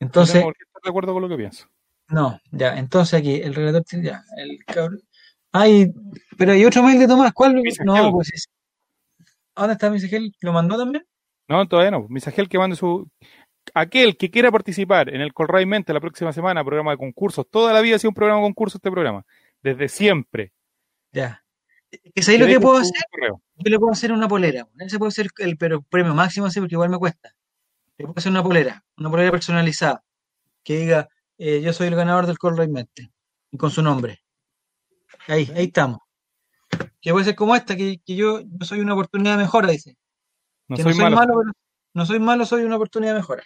No 0.00 0.06
Entonces, 0.06 0.42
qué 0.42 0.64
estar 0.64 0.82
de 0.82 0.90
acuerdo 0.90 1.12
con 1.12 1.22
lo 1.22 1.28
que 1.28 1.36
pienso. 1.36 1.68
no, 2.08 2.40
ya. 2.50 2.76
Entonces 2.76 3.14
aquí, 3.20 3.34
el 3.34 3.54
relator 3.54 3.82
tiene, 3.82 4.06
ya, 4.06 4.24
el 4.38 4.64
cabrón. 4.64 5.02
Ay, 5.52 5.92
pero 6.36 6.52
hay 6.52 6.64
otro 6.64 6.82
mail 6.82 6.98
de 6.98 7.06
Tomás. 7.06 7.32
¿Cuál? 7.32 7.62
No, 7.84 8.12
pues 8.12 8.32
es. 8.32 8.48
¿Dónde 9.54 9.72
está 9.72 9.90
Misagel? 9.90 10.34
¿Lo 10.40 10.52
mandó 10.52 10.76
también? 10.76 11.06
No, 11.48 11.66
todavía 11.66 11.92
no. 11.92 12.06
Misagel 12.08 12.48
que 12.48 12.58
mande 12.58 12.76
su. 12.76 13.08
Aquel 13.76 14.16
que 14.16 14.30
quiera 14.30 14.50
participar 14.50 15.14
en 15.14 15.20
el 15.20 15.34
Colray 15.34 15.66
Mente 15.66 15.92
la 15.92 16.00
próxima 16.00 16.32
semana, 16.32 16.64
programa 16.64 16.92
de 16.92 16.96
concursos, 16.96 17.46
toda 17.50 17.74
la 17.74 17.82
vida 17.82 17.96
ha 17.96 17.98
sido 17.98 18.10
un 18.10 18.14
programa 18.14 18.40
de 18.40 18.46
concursos 18.46 18.78
este 18.78 18.90
programa, 18.90 19.24
desde 19.62 19.88
siempre. 19.88 20.52
Ya. 21.12 21.44
¿Es 22.14 22.28
ahí 22.28 22.38
lo 22.38 22.46
que 22.46 22.58
puedo 22.58 22.78
Deje 22.78 22.90
hacer? 22.90 23.02
correo. 23.10 23.42
Yo 23.56 23.70
le 23.70 23.78
puedo 23.78 23.92
hacer 23.92 24.12
una 24.12 24.28
polera. 24.28 24.66
Ese 24.78 24.98
puede 24.98 25.12
ser 25.12 25.28
el 25.38 25.58
pero 25.58 25.82
premio 25.82 26.14
máximo, 26.14 26.48
sí, 26.50 26.58
porque 26.58 26.74
igual 26.74 26.88
me 26.88 26.98
cuesta. 26.98 27.34
Le 27.98 28.06
puedo 28.06 28.18
hacer 28.18 28.32
una 28.32 28.42
polera, 28.42 28.82
una 28.96 29.10
polera 29.10 29.30
personalizada, 29.30 30.02
que 30.64 30.78
diga, 30.78 31.08
eh, 31.36 31.60
yo 31.60 31.74
soy 31.74 31.88
el 31.88 31.96
ganador 31.96 32.26
del 32.26 32.38
Call 32.38 32.56
Mente, 32.70 33.10
y 33.50 33.58
con 33.58 33.70
su 33.70 33.82
nombre. 33.82 34.20
Ahí, 35.28 35.52
ahí 35.54 35.66
estamos. 35.66 35.98
Que 37.00 37.12
puede 37.12 37.26
ser 37.26 37.34
como 37.34 37.54
esta, 37.54 37.76
que, 37.76 38.00
que 38.04 38.16
yo, 38.16 38.40
yo 38.40 38.64
soy 38.66 38.80
una 38.80 38.94
oportunidad 38.94 39.36
de 39.36 39.42
mejora, 39.44 39.68
dice. 39.68 39.96
No 40.66 40.76
que 40.76 40.82
soy, 40.82 40.92
no 40.92 40.96
soy 40.96 41.04
malo. 41.04 41.16
malo, 41.16 41.34
pero 41.44 41.65
no 41.96 42.04
soy 42.04 42.20
malo, 42.20 42.44
soy 42.44 42.62
una 42.62 42.76
oportunidad 42.76 43.14
de 43.14 43.20
mejora. 43.20 43.42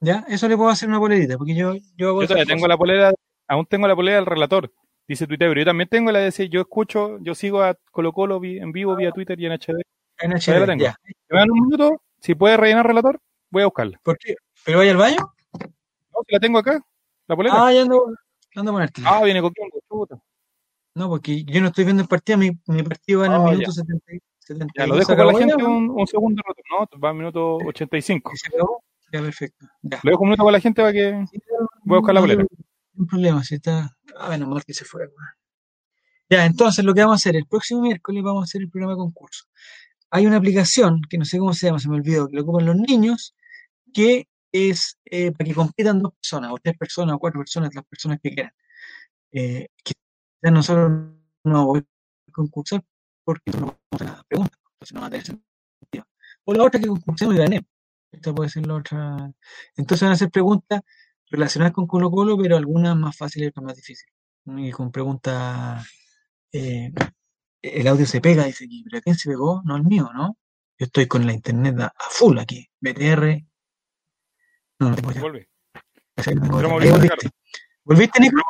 ¿Ya? 0.00 0.24
Eso 0.28 0.48
le 0.48 0.56
puedo 0.56 0.70
hacer 0.70 0.88
una 0.88 0.98
polerita, 0.98 1.38
porque 1.38 1.54
yo, 1.54 1.74
yo 1.96 2.08
hago 2.08 2.18
Yo 2.20 2.24
esas 2.24 2.34
todavía 2.34 2.52
tengo 2.52 2.66
la 2.66 2.76
polera, 2.76 3.12
aún 3.46 3.64
tengo 3.66 3.86
la 3.86 3.94
polera 3.94 4.16
del 4.16 4.26
relator, 4.26 4.72
dice 5.06 5.26
Twitter, 5.28 5.48
pero 5.48 5.60
yo 5.60 5.64
también 5.66 5.88
tengo 5.88 6.10
la 6.10 6.18
de 6.18 6.24
decir, 6.26 6.50
yo 6.50 6.60
escucho, 6.60 7.18
yo 7.20 7.36
sigo 7.36 7.62
a 7.62 7.76
Colo 7.92 8.12
Colo 8.12 8.40
en 8.42 8.72
vivo 8.72 8.96
vía 8.96 9.12
Twitter 9.12 9.38
y 9.40 9.46
en 9.46 9.52
HD. 9.52 9.80
en 10.18 10.32
HD, 10.32 10.58
la 10.58 10.66
tengo. 10.66 10.82
ya. 10.84 10.96
Me 11.30 11.38
dan 11.38 11.50
un 11.50 11.60
minuto, 11.60 12.02
si 12.20 12.34
puede 12.34 12.56
rellenar 12.56 12.86
relator, 12.88 13.20
voy 13.50 13.62
a 13.62 13.66
buscarla. 13.66 14.00
¿Por 14.02 14.18
qué? 14.18 14.34
¿Pero 14.64 14.78
vaya 14.78 14.90
al 14.90 14.96
baño? 14.96 15.16
No, 15.60 16.20
si 16.26 16.34
la 16.34 16.40
tengo 16.40 16.58
acá, 16.58 16.80
la 17.28 17.36
polera. 17.36 17.66
Ah, 17.66 17.72
ya 17.72 17.82
ando, 17.82 18.04
ando 18.56 18.70
a 18.70 18.74
ponértela. 18.74 19.08
Ah, 19.10 19.22
viene 19.22 19.40
coqueando, 19.40 19.76
chuta. 19.88 20.18
No, 20.96 21.08
porque 21.08 21.44
yo 21.44 21.60
no 21.60 21.68
estoy 21.68 21.84
viendo 21.84 22.02
el 22.02 22.08
partido, 22.08 22.38
mi, 22.38 22.50
mi 22.66 22.82
partido 22.82 23.20
va 23.20 23.26
en 23.26 23.32
el 23.32 23.38
Ah, 23.40 23.44
minuto 23.44 23.70
ya. 23.70 23.72
70, 23.72 24.04
72. 24.46 24.72
Ya, 24.76 24.86
lo 24.86 24.94
¿Se 24.94 24.98
dejo 25.00 25.16
para 25.16 25.24
la 25.26 25.32
ya, 25.32 25.38
gente 25.38 25.64
un, 25.64 25.90
un 25.90 26.06
segundo, 26.06 26.42
no, 26.70 27.00
va 27.00 27.10
a 27.10 27.12
minuto 27.12 27.56
85. 27.56 28.32
¿Se 28.36 28.48
acabó? 28.48 28.84
Ya, 29.12 29.20
perfecto. 29.20 29.66
Ya. 29.82 30.00
Lo 30.02 30.10
dejo 30.10 30.22
un 30.22 30.28
minuto 30.28 30.44
para 30.44 30.52
la 30.52 30.60
gente 30.60 30.82
para 30.82 30.92
que... 30.92 31.24
Voy 31.84 31.96
a 31.96 31.98
buscar 31.98 32.14
la 32.14 32.20
bolera. 32.20 32.42
No 32.94 33.02
hay 33.02 33.06
problema, 33.06 33.44
si 33.44 33.56
está. 33.56 33.96
Ah, 34.18 34.28
bueno, 34.28 34.46
mal 34.46 34.64
que 34.64 34.74
se 34.74 34.84
fue. 34.84 35.08
Ya, 36.28 36.44
entonces 36.44 36.84
lo 36.84 36.94
que 36.94 37.00
vamos 37.00 37.14
a 37.14 37.16
hacer, 37.16 37.36
el 37.36 37.46
próximo 37.46 37.82
miércoles 37.82 38.22
vamos 38.22 38.42
a 38.42 38.44
hacer 38.44 38.62
el 38.62 38.70
programa 38.70 38.94
de 38.94 38.98
concurso. 38.98 39.44
Hay 40.10 40.26
una 40.26 40.36
aplicación 40.36 41.02
que 41.08 41.18
no 41.18 41.24
sé 41.24 41.38
cómo 41.38 41.52
se 41.52 41.66
llama, 41.66 41.78
se 41.78 41.88
me 41.88 41.96
olvidó, 41.96 42.28
que 42.28 42.36
lo 42.36 42.42
ocupan 42.42 42.66
los 42.66 42.76
niños, 42.76 43.34
que 43.92 44.28
es 44.52 44.98
eh, 45.04 45.32
para 45.32 45.48
que 45.48 45.54
compitan 45.54 46.00
dos 46.00 46.14
personas, 46.14 46.50
o 46.52 46.58
tres 46.62 46.76
personas, 46.76 47.16
o 47.16 47.18
cuatro 47.18 47.40
personas, 47.40 47.74
las 47.74 47.84
personas 47.84 48.18
que 48.22 48.30
quieran. 48.30 48.52
Eh, 49.32 49.68
quizás 49.82 50.52
nosotros 50.52 50.90
no 51.44 51.66
vamos 51.66 51.78
a 52.28 52.32
concursar 52.32 52.82
porque 53.26 53.50
no 53.50 53.58
vamos 53.58 53.76
a 53.90 53.96
hacer 53.96 54.06
nada, 54.06 54.24
preguntas, 54.28 54.58
entonces 54.72 54.94
no 54.94 55.00
va 55.00 55.06
a 55.08 55.10
tener 55.10 55.26
sentido. 55.26 56.06
O 56.44 56.54
la 56.54 56.64
otra 56.64 56.80
que 56.80 56.86
concursemos 56.86 57.34
y 57.34 57.38
ganemos. 57.38 57.68
Esta 58.12 58.32
puede 58.32 58.48
ser 58.48 58.66
la 58.66 58.74
otra. 58.74 59.32
Entonces 59.76 60.02
van 60.02 60.12
a 60.12 60.14
hacer 60.14 60.30
preguntas 60.30 60.80
relacionadas 61.28 61.74
con 61.74 61.88
Colo 61.88 62.08
Colo, 62.08 62.38
pero 62.38 62.56
algunas 62.56 62.96
más 62.96 63.16
fáciles 63.16 63.46
y 63.46 63.48
otras 63.48 63.64
más 63.64 63.76
difíciles. 63.76 64.14
Y 64.46 64.70
con 64.70 64.92
preguntas. 64.92 65.84
eh, 66.52 66.92
el 67.62 67.88
audio 67.88 68.06
se 68.06 68.20
pega, 68.20 68.44
dice 68.44 68.64
aquí, 68.64 68.84
pero 68.84 68.98
¿a 68.98 69.00
quién 69.00 69.16
se 69.16 69.28
pegó? 69.28 69.60
No 69.64 69.76
el 69.76 69.82
mío, 69.82 70.08
¿no? 70.14 70.38
Yo 70.78 70.86
estoy 70.86 71.08
con 71.08 71.26
la 71.26 71.32
internet 71.32 71.80
a, 71.80 71.86
a 71.86 72.10
full 72.10 72.38
aquí. 72.38 72.68
BTR. 72.80 73.42
No, 74.78 74.90
no 74.90 74.96
tengo 74.96 75.10
ya. 75.10 75.20
Volviste. 75.20 75.50
¿Volviste, 77.82 78.20
Nico? 78.20 78.40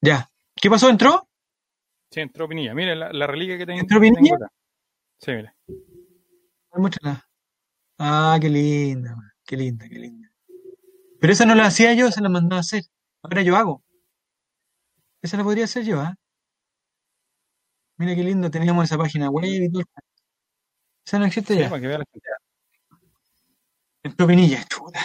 Ya. 0.00 0.30
¿Qué 0.56 0.70
pasó? 0.70 0.88
¿Entró? 0.88 1.28
Sí, 2.12 2.20
entró 2.20 2.46
Pinilla. 2.46 2.74
Mire 2.74 2.94
la, 2.94 3.10
la 3.10 3.26
reliquia 3.26 3.56
que 3.56 3.64
tengo. 3.64 3.80
¿Entró 3.80 3.98
que 4.00 4.12
tengo 4.12 4.36
acá. 4.36 4.52
Sí, 5.18 5.32
mire. 5.32 5.54
Muéstrala. 6.74 7.26
Ah, 7.98 8.38
qué 8.40 8.50
linda, 8.50 9.16
qué 9.46 9.56
linda, 9.56 9.88
qué 9.88 9.98
linda. 9.98 10.28
Pero 11.20 11.32
esa 11.32 11.46
no 11.46 11.54
la 11.54 11.66
hacía 11.66 11.94
yo, 11.94 12.08
esa 12.08 12.20
la 12.20 12.28
mandaba 12.28 12.58
a 12.58 12.60
hacer. 12.60 12.82
Ahora 13.22 13.42
yo 13.42 13.56
hago. 13.56 13.82
Esa 15.22 15.36
la 15.38 15.44
podría 15.44 15.64
hacer 15.64 15.84
yo, 15.84 16.00
¿ah? 16.00 16.14
Mira 17.96 18.14
qué 18.14 18.24
lindo, 18.24 18.50
teníamos 18.50 18.84
esa 18.84 18.98
página 18.98 19.30
web 19.30 19.44
y 19.46 19.70
todo. 19.70 19.84
Esa 21.06 21.18
no 21.18 21.24
existe 21.26 21.54
Sí, 21.54 21.60
ya. 21.60 21.70
para 21.70 21.80
que 21.80 21.86
vea 21.86 21.98
la 21.98 22.04
gente. 22.12 22.28
Entró 24.02 24.26
Pinilla, 24.26 24.64
chuta. 24.64 25.00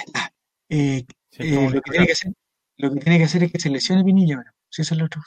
Eh, 0.69 1.05
Sí, 1.29 1.43
eh, 1.43 1.69
lo, 1.69 1.81
que 1.81 1.91
tiene 1.91 2.05
que 2.07 2.13
hacer, 2.13 2.33
lo 2.77 2.91
que 2.93 2.99
tiene 2.99 3.17
que 3.19 3.25
hacer 3.25 3.43
es 3.43 3.51
que 3.51 3.59
se 3.59 3.69
lesione 3.69 4.03
Pinilla, 4.03 4.37
bueno. 4.37 4.51
Si 4.69 4.81
eso 4.81 4.95
es 4.95 4.99
lo 4.99 5.05
otro. 5.05 5.21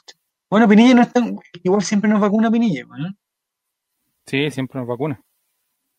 Bueno, 0.51 0.67
Pinilla 0.67 0.93
no 0.93 1.01
es 1.01 1.11
tan, 1.13 1.39
igual 1.63 1.81
siempre 1.81 2.09
nos 2.09 2.19
vacuna 2.19 2.51
Pinilla, 2.51 2.83
¿no? 2.85 3.09
Sí, 4.25 4.51
siempre 4.51 4.79
nos 4.79 4.87
vacuna. 4.87 5.19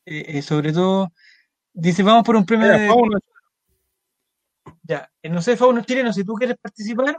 Eh, 0.05 0.25
eh, 0.39 0.43
sobre 0.43 0.73
todo, 0.73 1.11
dice, 1.73 2.03
vamos 2.03 2.23
por 2.25 2.37
un 2.37 2.45
premio 2.45 2.67
Mira, 2.67 2.79
de... 2.79 2.87
Fauno, 2.89 3.19
Ya, 4.83 5.11
eh, 5.23 5.29
no 5.31 5.41
sé, 5.43 5.57
Fauno 5.57 5.83
Chileno, 5.83 6.13
si 6.13 6.23
tú 6.25 6.35
quieres 6.35 6.57
participar, 6.61 7.17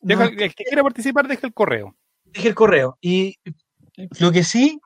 deja- 0.00 0.24
no, 0.24 0.30
el 0.30 0.54
que 0.54 0.64
quiera 0.64 0.82
participar, 0.82 1.28
deja 1.28 1.46
el 1.46 1.54
correo. 1.54 1.96
deje 2.24 2.48
el 2.48 2.54
correo. 2.54 2.98
Y 3.00 3.36
lo 4.18 4.32
que 4.32 4.42
sí, 4.42 4.80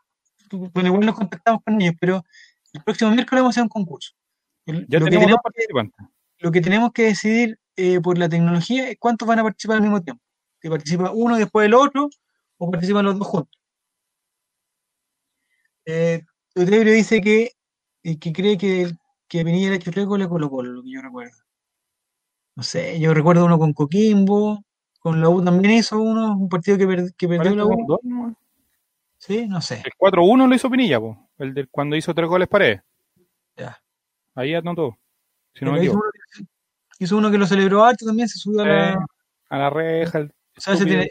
bueno, 0.51 0.89
igual 0.89 1.07
nos 1.07 1.17
contactamos 1.17 1.63
con 1.65 1.81
ellos, 1.81 1.95
pero 1.99 2.23
el 2.75 2.83
próximo 2.85 3.11
miércoles 3.13 3.43
vamos 3.43 3.53
a 3.53 3.61
hacer 3.61 3.63
un 3.63 3.69
concurso. 3.71 4.13
El- 4.67 4.87
Ya 4.89 4.99
lo, 4.99 5.07
que 5.07 5.11
tenemos 5.11 5.11
tenemos, 5.11 5.31
dos 5.31 5.41
participantes. 5.43 6.07
lo 6.41 6.53
que 6.53 6.61
tenemos 6.61 6.93
que 6.93 7.03
decidir 7.05 7.59
eh, 7.77 8.01
por 8.01 8.19
la 8.19 8.29
tecnología 8.29 8.91
es 8.91 8.97
cuántos 8.99 9.27
van 9.27 9.39
a 9.39 9.43
participar 9.43 9.77
al 9.77 9.83
mismo 9.83 10.03
tiempo. 10.03 10.23
Si 10.61 10.69
participa 10.69 11.11
uno 11.13 11.37
después 11.37 11.65
del 11.65 11.75
otro, 11.75 12.09
o 12.59 12.71
participan 12.71 13.05
los 13.05 13.19
dos 13.19 13.27
juntos. 13.27 13.61
Eh, 15.87 16.23
dice 16.55 17.21
que, 17.21 17.51
que 18.03 18.33
cree 18.33 18.59
que, 18.59 18.91
que 19.29 19.45
Pinilla 19.45 19.69
era 19.69 19.79
Churreco 19.79 20.19
le 20.19 20.29
Colo 20.29 20.51
Colo, 20.51 20.73
lo 20.73 20.83
que 20.83 20.91
yo 20.91 21.01
recuerdo. 21.01 21.37
No 22.57 22.63
sé, 22.63 22.99
yo 22.99 23.15
recuerdo 23.15 23.45
uno 23.45 23.59
con 23.59 23.73
Coquimbo, 23.73 24.65
con 24.99 25.21
la 25.21 25.29
U 25.29 25.43
también 25.45 25.75
hizo 25.75 26.01
uno, 26.01 26.37
un 26.37 26.49
partido 26.49 26.77
que, 26.77 26.87
per- 26.87 27.15
que 27.15 27.29
perdió 27.29 27.55
la 27.55 27.63
que 27.63 27.69
U. 27.69 27.85
dos 27.87 28.01
nomás. 28.03 28.35
Sí, 29.17 29.47
no 29.49 29.61
sé. 29.61 29.83
El 29.85 29.93
4-1 29.97 30.47
lo 30.49 30.55
hizo 30.55 30.71
Pinilla, 30.71 31.01
po. 31.01 31.29
el 31.39 31.55
de 31.55 31.67
cuando 31.69 31.97
hizo 31.97 32.15
tres 32.15 32.29
goles 32.29 32.49
paredes. 32.49 32.83
Ya. 33.57 33.81
Ahí 34.35 34.55
anotó. 34.55 34.99
Si 35.55 35.65
no 35.65 35.73
me 35.73 35.85
hizo, 35.85 35.93
uno 35.95 36.03
que, 36.13 36.45
hizo 37.05 37.17
uno 37.17 37.31
que 37.31 37.39
lo 37.39 37.47
celebró 37.47 37.85
harto 37.85 38.07
también, 38.07 38.29
se 38.29 38.39
subió 38.39 38.63
a 38.63 38.67
la. 38.67 38.93
Eh, 38.93 38.97
a 39.51 39.59
la 39.59 39.71
reja. 39.71 40.19
el- 40.19 40.33
o 40.59 40.61
sea, 40.61 40.75
estúpido. 40.75 41.01
tiene- 41.01 41.11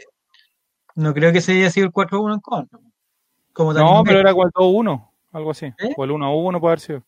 no 0.95 1.13
creo 1.13 1.31
que 1.31 1.39
ese 1.39 1.53
haya 1.53 1.69
sido 1.69 1.87
el 1.87 1.91
4-1 1.93 2.33
en 2.35 2.39
contra. 2.41 2.79
Como 3.53 3.73
No, 3.73 4.03
pero 4.03 4.19
era 4.19 4.31
como 4.31 4.45
el 4.45 4.51
2-1, 4.53 5.11
algo 5.31 5.51
así. 5.51 5.67
¿Eh? 5.67 5.93
O 5.97 6.03
el 6.05 6.11
1-1 6.11 6.59
puede 6.59 6.71
haber 6.73 6.79
sido. 6.79 7.03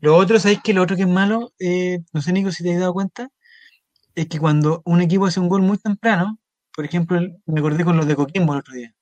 Lo 0.00 0.16
otro, 0.16 0.38
¿sabéis 0.38 0.60
que 0.62 0.72
lo 0.74 0.82
otro 0.82 0.96
que 0.96 1.02
es 1.02 1.08
malo? 1.08 1.52
Eh, 1.58 2.00
no 2.12 2.22
sé, 2.22 2.32
Nico, 2.32 2.52
si 2.52 2.62
te 2.64 2.72
has 2.74 2.80
dado 2.80 2.92
cuenta, 2.94 3.28
es 4.14 4.28
que 4.28 4.38
cuando 4.38 4.82
un 4.84 5.00
equipo 5.02 5.26
hace 5.26 5.40
un 5.40 5.48
gol 5.48 5.62
muy 5.62 5.78
temprano, 5.78 6.38
por 6.74 6.84
ejemplo, 6.84 7.20
me 7.46 7.60
acordé 7.60 7.84
con 7.84 7.96
los 7.96 8.06
de 8.06 8.16
Coquimbo 8.16 8.52
el 8.54 8.60
otro 8.60 8.74
día, 8.74 8.94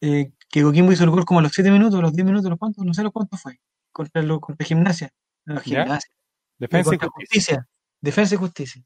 eh, 0.00 0.32
que 0.50 0.62
Coquimbo 0.62 0.92
hizo 0.92 1.04
el 1.04 1.10
gol 1.10 1.24
como 1.24 1.40
a 1.40 1.42
los 1.42 1.52
7 1.52 1.70
minutos, 1.70 1.98
a 1.98 2.02
los 2.02 2.12
10 2.12 2.24
minutos, 2.26 2.48
los 2.50 2.58
cuántos, 2.58 2.84
no 2.84 2.92
sé 2.94 3.02
los 3.02 3.12
cuántos 3.12 3.40
fue, 3.40 3.60
contra, 3.92 4.22
lo, 4.22 4.40
contra 4.40 4.66
Gimnasia. 4.66 5.10
No. 5.44 5.60
Gimnasia. 5.60 6.10
y 6.58 6.62
Defensa 6.64 6.94
y 6.94 6.98
contra 6.98 7.08
justicia. 7.08 7.56
justicia. 7.56 7.68
Defensa 8.00 8.34
y 8.34 8.38
justicia. 8.38 8.84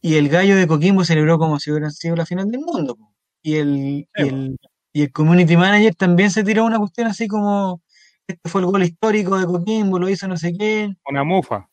Y 0.00 0.16
el 0.16 0.28
gallo 0.28 0.56
de 0.56 0.66
Coquimbo 0.66 1.04
celebró 1.04 1.38
como 1.38 1.58
si 1.58 1.70
hubiera 1.70 1.90
sido 1.90 2.16
la 2.16 2.26
final 2.26 2.50
del 2.50 2.60
mundo. 2.60 2.96
Y 3.42 3.56
el, 3.56 3.76
y 3.76 4.08
el, 4.14 4.58
y 4.92 5.02
el 5.02 5.12
community 5.12 5.56
manager 5.56 5.94
también 5.94 6.30
se 6.30 6.42
tiró 6.42 6.64
una 6.64 6.78
cuestión 6.78 7.06
así 7.06 7.28
como, 7.28 7.82
este 8.26 8.48
fue 8.48 8.60
el 8.60 8.66
gol 8.66 8.82
histórico 8.82 9.38
de 9.38 9.46
Coquimbo, 9.46 9.98
lo 9.98 10.08
hizo 10.08 10.26
no 10.26 10.36
sé 10.36 10.52
quién. 10.52 10.98
Una 11.06 11.24
mufa. 11.24 11.68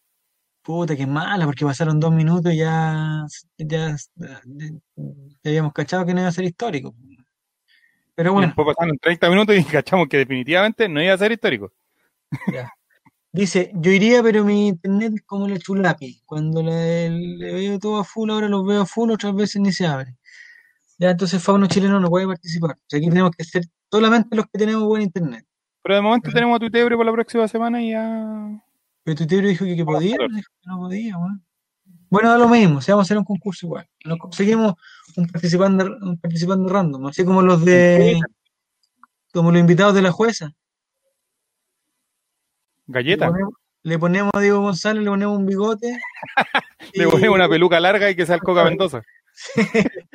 Puta, 0.62 0.96
que 0.98 1.08
mala, 1.08 1.46
porque 1.46 1.64
pasaron 1.64 2.00
dos 2.00 2.12
minutos 2.12 2.54
y 2.54 2.58
ya, 2.58 3.26
ya, 3.58 3.96
ya 4.16 4.42
habíamos 5.46 5.72
cachado 5.72 6.06
que 6.06 6.14
no 6.14 6.20
iba 6.20 6.30
a 6.30 6.34
ser 6.34 6.44
histórico. 6.44 6.94
Pero 8.16 8.34
bueno, 8.34 8.48
después 8.48 8.76
pasaron 8.76 8.98
30 8.98 9.30
minutos 9.30 9.56
y 9.56 9.64
cachamos 9.64 10.08
que 10.10 10.18
definitivamente 10.18 10.90
no 10.90 11.02
iba 11.02 11.14
a 11.14 11.18
ser 11.18 11.32
histórico. 11.32 11.72
ya. 12.52 12.70
Dice, 13.32 13.72
yo 13.76 13.92
iría, 13.92 14.24
pero 14.24 14.44
mi 14.44 14.70
internet 14.70 15.14
es 15.16 15.22
como 15.24 15.48
la 15.48 15.60
chulapi. 15.60 16.22
Cuando 16.26 16.64
le, 16.64 17.10
le 17.10 17.54
veo 17.54 17.80
todo 17.80 18.00
a 18.00 18.04
full, 18.04 18.30
ahora 18.32 18.50
los 18.50 18.66
veo 18.66 18.82
a 18.82 18.86
full, 18.86 19.12
otras 19.12 19.36
veces 19.36 19.62
ni 19.62 19.72
se 19.72 19.86
abre. 19.86 20.16
Ya, 20.98 21.12
entonces 21.12 21.44
Fauno 21.44 21.68
chileno 21.68 22.00
no 22.00 22.10
puede 22.10 22.26
participar. 22.26 22.72
O 22.72 22.84
sea, 22.88 22.98
aquí 22.98 23.10
tenemos 23.10 23.32
que 23.38 23.44
ser 23.44 23.64
solamente 23.92 24.36
los 24.36 24.46
que 24.48 24.58
tenemos 24.58 24.84
buen 24.84 25.04
internet. 25.04 25.46
Pero 25.84 25.96
de 25.96 26.02
momento 26.02 26.32
tenemos 26.32 26.56
a 26.56 26.60
Tuitebre 26.60 26.98
para 26.98 27.10
la 27.10 27.14
próxima 27.14 27.48
semana 27.48 27.82
y 27.82 27.92
ya. 27.92 28.64
Pero 29.04 29.16
Twitter 29.16 29.46
dijo 29.46 29.64
que, 29.64 29.80
a 29.80 29.86
podía, 29.86 30.18
dijo 30.18 30.52
que 30.62 30.68
no 30.68 30.78
podía. 30.80 31.16
Bueno, 32.10 32.30
da 32.30 32.38
lo 32.38 32.50
mismo, 32.50 32.82
si 32.82 32.92
vamos 32.92 33.06
a 33.06 33.08
hacer 33.08 33.18
un 33.18 33.26
concurso 33.26 33.68
igual. 33.68 33.88
Nos 34.06 34.18
conseguimos 34.18 34.74
un 35.16 35.28
participante, 35.28 35.84
un 35.84 36.18
participante 36.18 36.72
random, 36.72 37.08
así 37.08 37.24
como 37.24 37.42
los 37.42 37.64
de, 37.64 38.20
como 39.34 39.52
los 39.52 39.60
invitados 39.60 39.94
de 39.94 40.02
la 40.02 40.12
jueza. 40.12 40.52
Le 42.88 42.94
Galleta. 42.94 43.28
ponemos, 43.30 43.54
le 43.84 44.00
ponemos 44.00 44.32
a 44.34 44.40
Diego 44.42 44.62
González, 44.62 45.04
le 45.04 45.10
ponemos 45.10 45.38
un 45.38 45.46
bigote. 45.46 45.98
Le 46.94 47.04
y- 47.04 47.08
ponemos 47.08 47.36
una 47.36 47.50
peluca 47.50 47.80
larga 47.80 48.10
y 48.10 48.16
que 48.16 48.26
sea 48.26 48.36
el 48.36 48.42
Coca 48.42 48.64
Mendoza. 48.64 49.02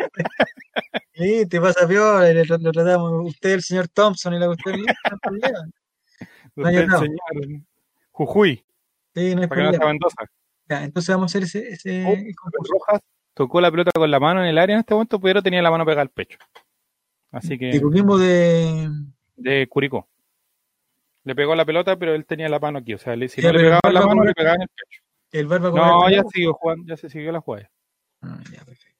Sí, 1.15 1.47
te 1.47 1.61
pasa 1.61 1.87
peor, 1.87 2.23
le, 2.23 2.43
tra- 2.45 2.61
lo 2.61 2.73
tratamos, 2.73 3.13
usted 3.31 3.51
el 3.53 3.63
señor 3.63 3.87
Thompson 3.89 4.35
y 4.35 4.39
la 4.39 4.47
no. 4.47 4.55
No 6.57 6.65
Usted, 6.69 6.85
atado. 6.85 7.01
señor. 7.03 7.63
Jujuy, 8.11 8.65
Sí, 9.15 9.35
no 9.35 9.43
hay 9.43 9.47
para 9.47 9.71
que 9.71 9.79
no. 9.79 9.87
Mendoza. 9.87 10.17
Ya, 10.69 10.85
entonces 10.85 11.15
vamos 11.15 11.35
a 11.35 11.39
hacer 11.39 11.43
ese, 11.45 11.69
ese 11.69 12.05
Oh. 12.07 12.17
Rojas 12.73 13.01
tocó 13.35 13.61
la 13.61 13.71
pelota 13.71 13.91
con 13.95 14.11
la 14.11 14.19
mano 14.21 14.41
en 14.43 14.49
el 14.49 14.59
área 14.59 14.75
en 14.75 14.81
este 14.81 14.95
momento, 14.95 15.21
pero 15.21 15.43
tenía 15.43 15.63
la 15.63 15.71
mano 15.71 15.85
pegada 15.85 16.03
al 16.03 16.09
pecho. 16.11 16.39
Así 17.31 17.59
que, 17.59 17.67
De 17.67 17.81
Coquimbo 17.81 18.19
de. 18.19 18.89
de 19.37 19.67
Curicó. 19.69 20.09
Le 21.25 21.35
pegó 21.35 21.55
la 21.55 21.65
pelota, 21.65 21.97
pero 21.97 22.15
él 22.15 22.27
tenía 22.27 22.49
la 22.49 22.59
mano 22.59 22.79
aquí. 22.81 22.95
O 22.95 22.99
sea, 22.99 23.15
le- 23.17 23.29
si 23.29 23.41
Ya, 23.41 23.49
no 23.53 23.59
le 23.59 23.65
pegaba 23.65 23.93
la 23.93 24.07
mano, 24.07 24.25
le 24.25 24.33
pegaba 24.35 24.57
en 24.57 24.63
el 24.63 24.69
pecho. 24.69 25.03
El 25.31 25.47
Barba 25.47 25.71
No, 25.71 25.77
ya 26.09 26.17
Calabo. 26.17 26.31
siguió 26.31 26.53
jugando, 26.55 26.85
ya 26.87 26.97
se 26.97 27.09
siguió 27.09 27.33
la 27.33 27.41
jugada. 27.41 27.71
Ah, 28.23 28.39
ya, 28.53 28.65
perfecto. 28.65 28.99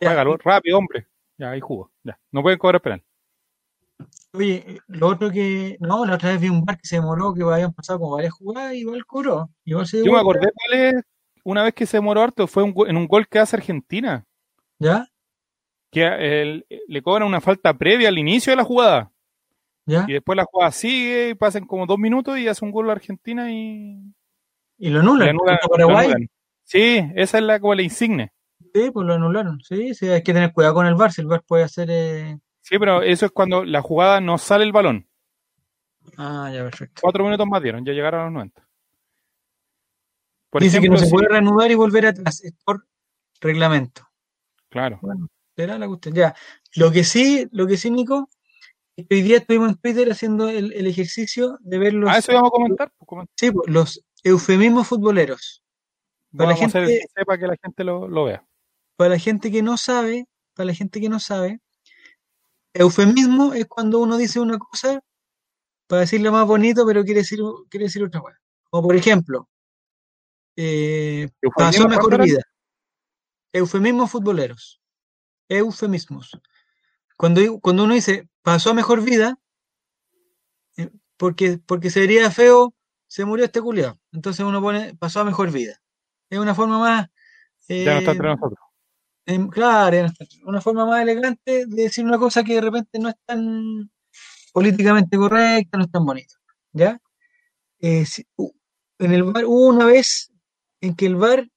Ya, 0.00 0.08
Juégalo, 0.08 0.36
rápido, 0.38 0.78
hombre. 0.78 1.06
Ya, 1.38 1.50
ahí 1.52 1.60
jugó. 1.60 1.90
Ya. 2.02 2.18
No 2.32 2.42
pueden 2.42 2.58
cobrar 2.58 2.80
penal. 2.82 3.02
Oye, 4.32 4.80
lo 4.88 5.08
otro 5.08 5.30
que. 5.30 5.76
No, 5.80 6.04
la 6.06 6.14
otra 6.14 6.30
vez 6.30 6.40
vi 6.40 6.48
un 6.48 6.64
bar 6.64 6.76
que 6.78 6.86
se 6.86 6.96
demoró, 6.96 7.34
que 7.34 7.42
habían 7.42 7.72
pasado 7.72 7.98
como 7.98 8.14
varias 8.16 8.32
jugadas, 8.32 8.74
igual 8.74 9.04
cobró. 9.06 9.50
Igual 9.64 9.86
se 9.86 10.04
Yo 10.04 10.12
me 10.12 10.18
acordé 10.20 10.50
cuál 10.54 10.80
es, 10.80 10.94
una 11.44 11.62
vez 11.62 11.74
que 11.74 11.86
se 11.86 11.96
demoró 11.96 12.22
harto, 12.22 12.46
fue 12.46 12.62
un 12.62 12.74
en 12.88 12.96
un 12.96 13.06
gol 13.06 13.26
que 13.28 13.38
hace 13.38 13.56
Argentina. 13.56 14.24
¿Ya? 14.78 15.06
Que 15.90 16.42
el- 16.42 16.66
le 16.86 17.02
cobran 17.02 17.26
una 17.28 17.40
falta 17.40 17.74
previa 17.74 18.08
al 18.08 18.18
inicio 18.18 18.52
de 18.52 18.56
la 18.56 18.64
jugada. 18.64 19.09
¿Ya? 19.90 20.04
Y 20.08 20.12
después 20.14 20.36
la 20.36 20.44
jugada 20.44 20.70
sigue 20.72 21.30
y 21.30 21.34
pasan 21.34 21.66
como 21.66 21.86
dos 21.86 21.98
minutos 21.98 22.38
y 22.38 22.48
hace 22.48 22.64
un 22.64 22.70
gol 22.70 22.88
a 22.90 22.92
Argentina 22.92 23.50
y 23.52 24.00
Y 24.78 24.90
lo 24.90 25.00
anulan. 25.00 25.36
Paraguay. 25.36 25.78
lo 25.78 25.98
anulan. 25.98 26.28
Sí, 26.64 27.02
esa 27.16 27.38
es 27.38 27.44
la 27.44 27.58
como 27.60 27.74
la 27.74 27.82
insignia. 27.82 28.32
Sí, 28.72 28.90
pues 28.92 29.06
lo 29.06 29.14
anularon. 29.14 29.60
Sí, 29.62 29.94
sí, 29.94 30.08
hay 30.08 30.22
que 30.22 30.32
tener 30.32 30.52
cuidado 30.52 30.74
con 30.74 30.86
el 30.86 30.94
VAR, 30.94 31.12
si 31.12 31.20
el 31.20 31.26
VAR 31.26 31.42
puede 31.42 31.64
hacer. 31.64 31.88
eh, 31.90 32.38
Sí, 32.60 32.78
pero 32.78 33.02
eso 33.02 33.26
es 33.26 33.32
cuando 33.32 33.64
la 33.64 33.82
jugada 33.82 34.20
no 34.20 34.38
sale 34.38 34.64
el 34.64 34.72
balón. 34.72 35.08
Ah, 36.16 36.50
ya, 36.54 36.62
perfecto. 36.62 37.00
Cuatro 37.02 37.24
minutos 37.24 37.46
más 37.46 37.62
dieron, 37.62 37.84
ya 37.84 37.92
llegaron 37.92 38.20
a 38.20 38.24
los 38.24 38.32
90. 38.32 38.66
Por 40.50 40.62
Dice 40.62 40.78
ejemplo, 40.78 40.96
que 40.96 41.00
no 41.00 41.00
se 41.00 41.06
si- 41.06 41.12
puede 41.12 41.28
reanudar 41.28 41.70
y 41.70 41.74
volver 41.74 42.06
atrás, 42.06 42.42
es 42.44 42.54
por 42.64 42.86
reglamento. 43.40 44.02
Claro. 44.68 44.98
Bueno, 45.02 45.28
será 45.56 45.78
la 45.78 45.86
cuestión. 45.88 46.14
Ya. 46.14 46.34
Lo 46.76 46.90
que 46.92 47.04
sí, 47.04 47.48
lo 47.52 47.66
que 47.66 47.76
sí, 47.76 47.90
Nico, 47.90 48.28
hoy 48.96 49.22
día 49.22 49.38
estuvimos 49.38 49.70
en 49.70 49.76
Twitter 49.76 50.10
haciendo 50.10 50.48
el, 50.48 50.72
el 50.72 50.86
ejercicio 50.86 51.58
de 51.60 51.78
ver 51.78 51.94
los, 51.94 52.10
Ah, 52.10 52.18
eso 52.18 52.32
íbamos 52.32 52.48
a 52.48 52.52
comentar. 52.52 52.92
pues, 52.98 53.28
sí, 53.36 53.50
pues, 53.50 53.68
los 53.72 54.04
eufemismos 54.22 54.86
futboleros. 54.88 55.62
Para 56.36 56.50
la 56.50 56.54
Vamos 56.56 56.62
a 56.62 56.66
hacer 56.78 56.86
gente- 56.88 57.00
que 57.00 57.20
sepa 57.20 57.38
que 57.38 57.46
la 57.46 57.56
gente 57.62 57.84
lo, 57.84 58.08
lo 58.08 58.24
vea. 58.24 58.44
Para 58.96 59.10
la 59.10 59.18
gente 59.18 59.50
que 59.50 59.62
no 59.62 59.76
sabe, 59.76 60.26
para 60.54 60.66
la 60.66 60.74
gente 60.74 61.00
que 61.00 61.08
no 61.08 61.18
sabe, 61.18 61.60
eufemismo 62.74 63.52
es 63.54 63.66
cuando 63.66 63.98
uno 63.98 64.16
dice 64.16 64.38
una 64.40 64.58
cosa 64.58 65.00
para 65.86 66.00
decirlo 66.02 66.30
más 66.30 66.46
bonito, 66.46 66.86
pero 66.86 67.02
quiere 67.04 67.20
decir, 67.20 67.40
quiere 67.68 67.86
decir 67.86 68.04
otra 68.04 68.20
cosa. 68.20 68.38
Como 68.70 68.86
por 68.88 68.94
ejemplo, 68.96 69.48
eh, 70.56 71.28
pasó 71.56 71.82
¿Eufemismo 71.82 71.88
mejor 71.88 72.22
vida. 72.22 72.42
Eufemismos 73.52 74.10
futboleros. 74.10 74.80
Eufemismos. 75.48 76.30
Cuando, 77.20 77.60
cuando 77.60 77.84
uno 77.84 77.92
dice 77.92 78.26
pasó 78.42 78.70
a 78.70 78.74
mejor 78.74 79.02
vida, 79.04 79.38
eh, 80.78 80.90
porque, 81.18 81.58
porque 81.66 81.90
se 81.90 82.00
vería 82.00 82.30
feo, 82.30 82.74
se 83.06 83.24
murió 83.26 83.44
este 83.44 83.60
culiado. 83.60 83.98
Entonces 84.12 84.44
uno 84.44 84.60
pone 84.62 84.94
pasó 84.94 85.20
a 85.20 85.24
mejor 85.24 85.50
vida. 85.52 85.74
Es 86.30 86.38
una 86.38 86.54
forma 86.54 86.78
más. 86.78 87.08
Ya 87.68 87.92
no 87.92 87.98
está 87.98 88.12
eh, 88.12 88.14
entre 88.14 88.28
nosotros. 88.28 88.58
em, 89.26 89.48
claro, 89.48 90.08
una 90.44 90.60
forma 90.60 90.86
más 90.86 91.02
elegante 91.02 91.66
de 91.66 91.82
decir 91.84 92.04
una 92.04 92.18
cosa 92.18 92.44
que 92.44 92.54
de 92.56 92.62
repente 92.62 92.98
no 92.98 93.10
es 93.10 93.16
tan 93.26 93.90
políticamente 94.52 95.16
correcta, 95.18 95.78
no 95.78 95.84
es 95.84 95.90
tan 95.92 96.06
bonita. 96.06 96.34
¿Ya? 96.72 97.00
Eh, 97.80 98.06
si- 98.06 98.26
en 99.00 99.12
el 99.14 99.24
bar 99.24 99.44
hubo 99.46 99.68
una 99.68 99.86
vez 99.86 100.32
en 100.82 100.94
que 100.96 101.06
el 101.06 101.16
bar 101.16 101.48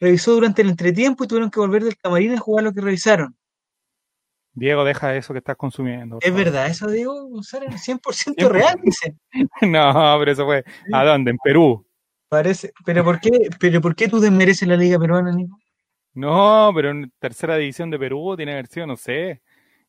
revisó 0.00 0.32
durante 0.34 0.62
el 0.62 0.70
entretiempo 0.70 1.24
y 1.24 1.28
tuvieron 1.28 1.50
que 1.50 1.60
volver 1.60 1.84
del 1.84 1.96
camarín 1.98 2.34
a 2.34 2.40
jugar 2.40 2.64
lo 2.64 2.72
que 2.74 2.82
revisaron. 2.82 3.36
Diego, 4.52 4.84
deja 4.84 5.14
eso 5.14 5.32
que 5.32 5.38
estás 5.38 5.56
consumiendo. 5.56 6.18
Es 6.20 6.34
verdad, 6.34 6.66
eso 6.66 6.88
digo, 6.88 7.28
González, 7.28 7.70
100% 7.86 8.48
real, 8.48 8.78
dice. 8.82 9.16
No, 9.62 10.16
pero 10.18 10.32
eso 10.32 10.44
fue. 10.44 10.64
¿A 10.92 11.04
dónde? 11.04 11.30
En 11.30 11.38
Perú. 11.38 11.86
Parece, 12.28 12.72
pero 12.84 13.04
¿por 13.04 13.20
qué, 13.20 13.30
pero 13.58 13.80
¿por 13.80 13.94
qué 13.94 14.08
tú 14.08 14.20
desmereces 14.20 14.68
la 14.68 14.76
liga 14.76 14.98
peruana, 14.98 15.32
Nico? 15.32 15.58
No, 16.14 16.70
pero 16.74 16.90
en 16.90 17.12
tercera 17.18 17.56
división 17.56 17.90
de 17.90 17.98
Perú 17.98 18.34
tiene 18.36 18.54
versión, 18.54 18.88
no 18.88 18.96
sé. 18.96 19.42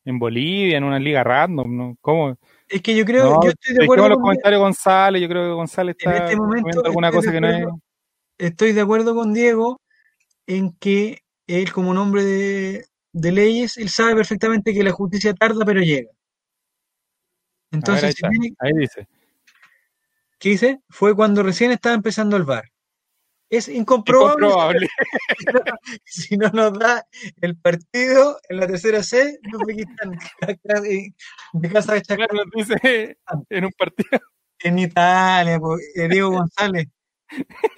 En 0.04 0.18
Bolivia, 0.18 0.78
en 0.78 0.84
una 0.84 0.98
liga 0.98 1.22
random. 1.22 1.76
¿no? 1.76 1.96
¿Cómo? 2.00 2.36
Es 2.68 2.82
que 2.82 2.96
yo 2.96 3.04
creo, 3.04 3.24
No, 3.30 3.44
yo 3.44 3.50
estoy 3.50 3.76
de 3.76 3.84
acuerdo 3.84 4.08
los 4.08 4.16
con, 4.16 4.22
comentarios 4.24 4.60
González. 4.60 5.22
Yo 5.22 5.28
creo 5.28 5.44
que 5.44 5.52
González 5.52 5.96
En 6.00 6.10
está 6.10 6.24
este 6.24 6.36
momento 6.36 6.84
alguna 6.84 7.10
de 7.10 7.16
cosa 7.16 7.32
que 7.32 7.40
no 7.40 7.48
es. 7.48 7.66
estoy 8.38 8.72
de 8.72 8.80
acuerdo 8.80 9.14
con 9.14 9.32
Diego 9.32 9.80
en 10.46 10.72
que 10.78 11.20
él, 11.46 11.72
como 11.72 11.90
un 11.90 11.98
hombre 11.98 12.24
de, 12.24 12.86
de 13.12 13.32
leyes, 13.32 13.76
él 13.76 13.88
sabe 13.88 14.14
perfectamente 14.16 14.72
que 14.72 14.82
la 14.82 14.92
justicia 14.92 15.34
tarda, 15.34 15.64
pero 15.64 15.80
llega. 15.80 16.08
Ver, 16.10 17.78
Entonces, 17.78 18.04
ahí 18.04 18.12
si 18.12 18.16
está. 18.16 18.28
tiene- 18.30 18.54
Ahí 18.58 18.72
dice. 18.74 19.08
¿qué 20.38 20.48
dice? 20.50 20.80
Fue 20.88 21.14
cuando 21.14 21.42
recién 21.42 21.70
estaba 21.70 21.94
empezando 21.94 22.36
el 22.36 22.42
VAR. 22.44 22.64
Es 23.48 23.68
incomprobable 23.68 24.46
Incomprobable. 24.46 24.88
si 26.04 26.36
no 26.38 26.48
nos 26.50 26.72
da 26.78 27.04
el 27.42 27.56
partido 27.58 28.40
en 28.48 28.56
la 28.56 28.66
tercera 28.66 29.02
C 29.02 29.38
de 29.42 29.56
Uzbekistán, 29.56 30.18
de 31.52 31.68
casa 31.70 31.92
de 31.94 32.02
Chacar, 32.02 32.28
Claro, 32.28 32.50
dice 32.54 33.18
en 33.50 33.64
un 33.66 33.72
partido. 33.72 34.20
en 34.60 34.78
Italia, 34.78 35.60
eh, 35.96 36.08
Diego 36.08 36.30
González. 36.46 36.86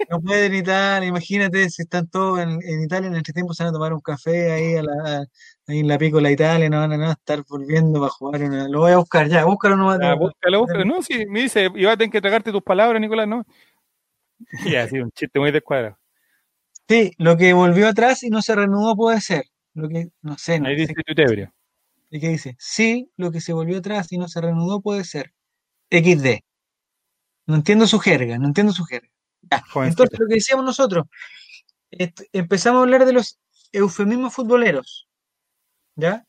No 0.09 0.19
puede 0.21 0.45
en 0.47 0.55
Italia, 0.55 1.07
imagínate 1.07 1.69
si 1.69 1.83
están 1.83 2.07
todos 2.07 2.39
en, 2.39 2.59
en 2.61 2.83
Italia 2.83 3.07
en 3.07 3.15
este 3.15 3.33
tiempo 3.33 3.53
se 3.53 3.63
van 3.63 3.69
a 3.71 3.73
tomar 3.73 3.93
un 3.93 4.01
café 4.01 4.51
ahí, 4.51 4.75
a 4.75 4.83
la, 4.83 5.25
ahí 5.67 5.79
en 5.79 5.87
la 5.87 5.97
Pícola 5.97 6.29
Italia, 6.31 6.69
no 6.69 6.79
van 6.79 6.93
a, 6.93 6.97
no 6.97 7.11
estar 7.11 7.43
volviendo 7.47 7.99
para 7.99 8.11
jugar. 8.11 8.43
una- 8.43 8.67
lo 8.67 8.79
voy 8.81 8.91
a 8.91 8.97
buscar 8.97 9.27
ya, 9.27 9.45
búscalo 9.45 9.75
nomás. 9.77 9.99
Ah, 10.01 10.15
búscalo, 10.15 10.59
búscalo. 10.61 10.85
No, 10.85 11.01
sí, 11.01 11.25
me 11.27 11.41
dice, 11.41 11.69
iba 11.75 11.91
a 11.91 11.97
tener 11.97 12.11
que 12.11 12.21
tragarte 12.21 12.51
tus 12.51 12.61
palabras, 12.63 13.01
Nicolás, 13.01 13.27
¿no? 13.27 13.45
Ya, 14.69 14.83
ha 14.83 14.87
sido 14.87 15.05
un 15.05 15.11
chiste 15.11 15.39
muy 15.39 15.51
descuadrado. 15.51 15.97
Sí, 16.87 17.13
lo 17.17 17.35
que 17.37 17.53
volvió 17.53 17.87
atrás 17.87 18.21
y 18.23 18.29
no 18.29 18.41
se 18.41 18.53
reanudó 18.53 18.95
puede 18.95 19.21
ser. 19.21 19.45
Lo 19.73 19.89
que, 19.89 20.09
no 20.21 20.37
sé, 20.37 20.59
no 20.59 20.67
Ahí 20.67 20.75
dice 20.75 20.93
Tutebrio. 21.05 21.51
¿Y 22.11 22.19
qué 22.19 22.29
dice? 22.29 22.55
Sí, 22.59 23.09
lo 23.17 23.31
que 23.31 23.41
se 23.41 23.53
volvió 23.53 23.77
atrás 23.79 24.11
y 24.11 24.17
no 24.17 24.27
se 24.27 24.39
reanudó 24.39 24.81
puede 24.81 25.03
ser. 25.03 25.33
XD. 25.89 26.43
No 27.47 27.55
entiendo 27.55 27.87
su 27.87 27.99
jerga, 27.99 28.37
no 28.37 28.47
entiendo 28.47 28.71
su 28.71 28.83
jerga. 28.85 29.09
Entonces, 29.89 30.19
lo 30.19 30.27
que 30.27 30.35
decíamos 30.35 30.65
nosotros, 30.65 31.05
empezamos 32.33 32.79
a 32.79 32.83
hablar 32.83 33.05
de 33.05 33.13
los 33.13 33.39
eufemismos 33.71 34.33
futboleros, 34.33 35.07
¿ya? 35.95 36.25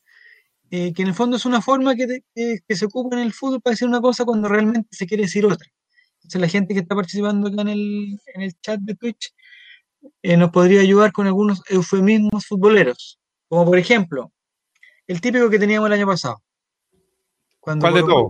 Eh, 0.71 0.93
que 0.93 1.03
en 1.03 1.09
el 1.09 1.15
fondo 1.15 1.37
es 1.37 1.45
una 1.47 1.63
forma 1.63 1.95
que, 1.95 2.07
te- 2.07 2.25
que- 2.35 2.59
que 2.67 2.77
se 2.77 2.87
ocupa 2.87 3.17
en 3.17 3.23
el 3.23 3.33
fútbol 3.33 3.61
para 3.63 3.73
decir 3.73 3.87
una 3.89 4.01
cosa 4.01 4.25
cuando 4.25 4.49
realmente 4.49 4.89
se 4.91 5.07
quiere 5.07 5.23
decir 5.25 5.47
otra. 5.47 5.69
Entonces, 6.17 6.41
la 6.41 6.49
gente 6.49 6.75
que 6.75 6.81
está 6.81 6.95
participando 6.97 7.49
acá 7.49 7.63
en 7.63 7.69
el, 7.69 8.21
en 8.35 8.43
el 8.43 8.53
chat 8.61 8.81
de 8.81 8.95
Twitch 8.97 9.33
eh, 10.23 10.37
nos 10.37 10.51
podría 10.51 10.81
ayudar 10.81 11.13
con 11.13 11.27
algunos 11.27 11.63
eufemismos 11.69 12.47
futboleros, 12.47 13.21
como 13.49 13.65
por 13.65 13.79
ejemplo, 13.79 14.33
el 15.07 15.21
típico 15.21 15.49
que 15.51 15.59
teníamos 15.61 15.87
el 15.87 15.93
año 15.93 16.07
pasado. 16.07 16.43
Cuando 17.61 17.83
¿Cuál 17.85 17.95
de 17.95 18.01
jugaba- 18.03 18.29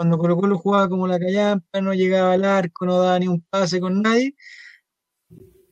Cuando 0.00 0.16
Colo 0.16 0.34
Colo 0.34 0.56
jugaba 0.56 0.88
como 0.88 1.06
la 1.06 1.18
callampa, 1.18 1.82
no 1.82 1.92
llegaba 1.92 2.32
al 2.32 2.46
arco, 2.46 2.86
no 2.86 3.02
daba 3.02 3.18
ni 3.18 3.28
un 3.28 3.42
pase 3.42 3.80
con 3.80 4.00
nadie. 4.00 4.34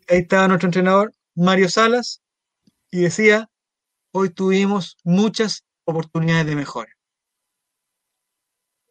Ahí 0.06 0.18
estaba 0.18 0.46
nuestro 0.48 0.66
entrenador, 0.66 1.14
Mario 1.34 1.70
Salas, 1.70 2.20
y 2.90 3.00
decía, 3.00 3.48
hoy 4.12 4.28
tuvimos 4.28 4.98
muchas 5.02 5.64
oportunidades 5.84 6.44
de 6.44 6.56
mejora. 6.56 6.92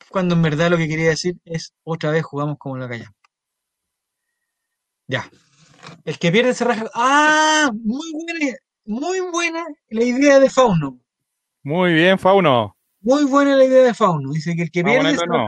Cuando 0.10 0.34
en 0.34 0.42
verdad 0.42 0.72
lo 0.72 0.78
que 0.78 0.88
quería 0.88 1.10
decir 1.10 1.36
es, 1.46 1.72
otra 1.84 2.10
vez 2.10 2.24
jugamos 2.26 2.58
como 2.58 2.80
la 2.80 2.90
callampa. 2.90 3.30
Ya. 5.06 5.30
El 6.04 6.18
que 6.18 6.32
pierde 6.32 6.56
se 6.56 6.66
raja. 6.66 6.90
¡Ah! 6.96 7.70
Muy 7.76 8.12
buena, 8.12 8.58
muy 8.86 9.20
buena 9.20 9.68
la 9.90 10.04
idea 10.04 10.40
de 10.40 10.50
Fauno. 10.50 11.00
Muy 11.62 11.94
bien, 11.94 12.18
Fauno. 12.18 12.77
Muy 13.08 13.24
buena 13.26 13.56
la 13.56 13.64
idea 13.64 13.84
de 13.84 13.94
Fauno. 13.94 14.32
Dice 14.32 14.56
que 14.56 14.64
el 14.64 14.72
que 14.72 14.84
pierde. 14.84 15.16
a- 15.18 15.48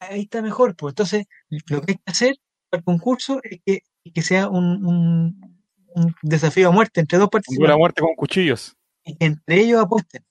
Ahí 0.00 0.22
está 0.22 0.42
mejor, 0.42 0.74
pues. 0.76 0.92
Entonces, 0.92 1.26
lo 1.68 1.80
que 1.82 1.92
hay 1.92 1.96
que 1.96 2.02
hacer 2.10 2.34
para 2.70 2.80
el 2.80 2.84
concurso 2.84 3.40
es 3.42 3.60
que, 3.64 3.80
que 4.12 4.22
sea 4.22 4.48
un, 4.48 4.84
un- 4.84 5.58
un 5.94 6.14
desafío 6.22 6.68
a 6.68 6.72
muerte 6.72 7.00
entre 7.00 7.18
dos 7.18 7.28
participantes 7.28 7.76
muerte 7.76 8.00
con 8.02 8.14
cuchillos. 8.14 8.74
y 9.04 9.14
que 9.16 9.24
entre 9.26 9.60
ellos 9.60 9.80
apuesten. 9.82 10.24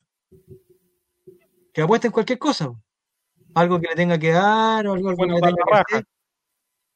Que 1.74 1.82
apuesten 1.82 2.12
cualquier 2.12 2.40
cosa. 2.40 2.68
pues. 2.68 2.80
Algo 3.54 3.80
que 3.80 3.88
le 3.90 3.96
tenga 3.96 4.18
que 4.18 4.32
dar 4.32 4.88
o 4.88 4.94
algo, 4.94 5.10
algo 5.10 5.18
Bueno, 5.18 5.36
que 5.36 5.42
le 5.42 5.48
tenga 5.48 5.84
que 5.88 5.94
hacer. 5.96 6.06